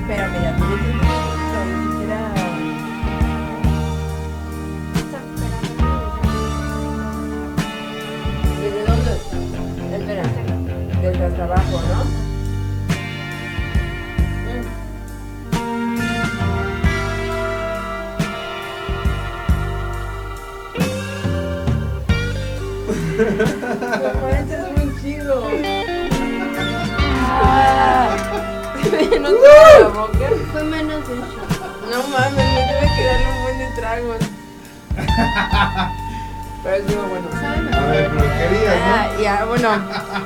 Espérame, 0.00 0.38
ya 0.42 0.52
te 0.56 0.64
dije 0.64 0.90
no, 0.94 1.64
ni 1.64 1.76
siquiera. 1.92 2.20
¿Desde 8.60 8.80
dónde? 8.84 9.12
Espera, 9.96 10.24
desde 11.02 11.24
hasta 11.24 11.44
abajo, 11.44 11.76
¿no? 11.88 12.27
manches, 23.18 24.60
es 24.60 24.84
muy 24.84 25.02
chido. 25.02 25.42
Ah, 27.20 28.16
la 29.80 29.88
boca. 29.88 30.26
Fue 30.52 30.62
menos 30.62 31.08
de. 31.08 31.14
No 31.16 31.98
mames, 32.12 32.32
me 32.32 32.62
tuve 32.68 32.86
que 32.96 33.04
darle 33.04 33.26
un 33.28 33.42
buen 33.42 33.58
de 33.58 33.66
tragos. 33.74 34.18
Pero 36.62 36.76
estuvo 36.76 37.02
bueno. 37.08 37.28
A 37.72 37.86
ver, 37.90 38.10
pero 38.16 38.28
querías, 38.38 38.76
Ah, 38.84 39.08
ya, 39.20 39.44
bueno. 39.46 39.68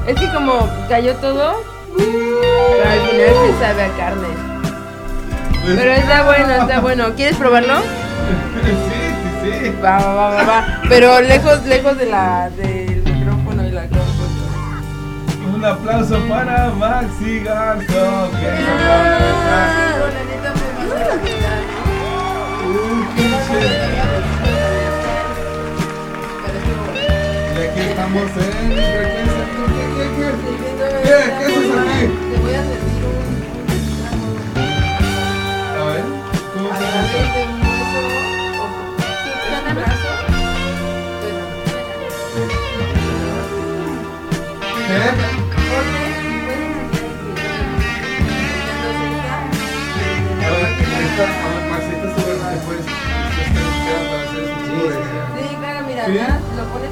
Es 0.06 0.14
que 0.20 0.30
como 0.32 0.68
cayó 0.88 1.14
todo, 1.16 1.62
pero 1.96 2.90
al 2.90 3.00
final 3.08 3.34
se 3.46 3.58
sabe 3.58 3.82
a 3.84 3.96
carne. 3.96 4.28
Pero 5.64 5.92
está 5.92 6.24
bueno, 6.24 6.52
está 6.52 6.80
bueno. 6.80 7.14
¿Quieres 7.16 7.36
probarlo? 7.36 7.74
Sí, 8.62 9.01
sí. 9.42 9.72
Va, 9.84 9.98
va, 9.98 10.14
va, 10.14 10.30
va, 10.30 10.42
va. 10.44 10.80
Pero 10.88 11.20
lejos, 11.20 11.64
lejos 11.66 11.96
de 11.98 12.06
la, 12.06 12.50
del 12.50 13.02
micrófono 13.04 13.66
y 13.66 13.70
la 13.70 13.82
compu. 13.88 14.22
Un 15.54 15.64
aplauso 15.64 16.18
para 16.28 16.70
Maxi 16.70 17.40
Garzo. 17.40 18.30
Que 18.40 18.48
Ah, 18.74 19.88
pinche. 23.16 23.60
Y 27.54 27.56
aquí 27.66 27.80
estamos 27.80 28.22
en. 28.22 28.68
¿Qué, 28.70 28.84
qué, 29.96 29.96
qué, 29.96 30.06
qué? 30.16 30.28
¿Qué? 31.02 31.18
¿Qué 31.38 31.44
haces 31.44 31.70
aquí? 31.78 32.02
Te 32.30 32.36
voy 32.40 32.54
a 32.54 32.62
servir 32.62 33.04
un 33.04 33.16
A 35.78 35.84
ver, 35.84 36.04
¿cómo 36.54 36.68
se 36.78 37.61
Sí, 44.92 44.98
claro, 55.58 55.86
mira, 55.86 56.06
¿Sí? 56.06 56.18
lo 56.56 56.64
pones 56.68 56.90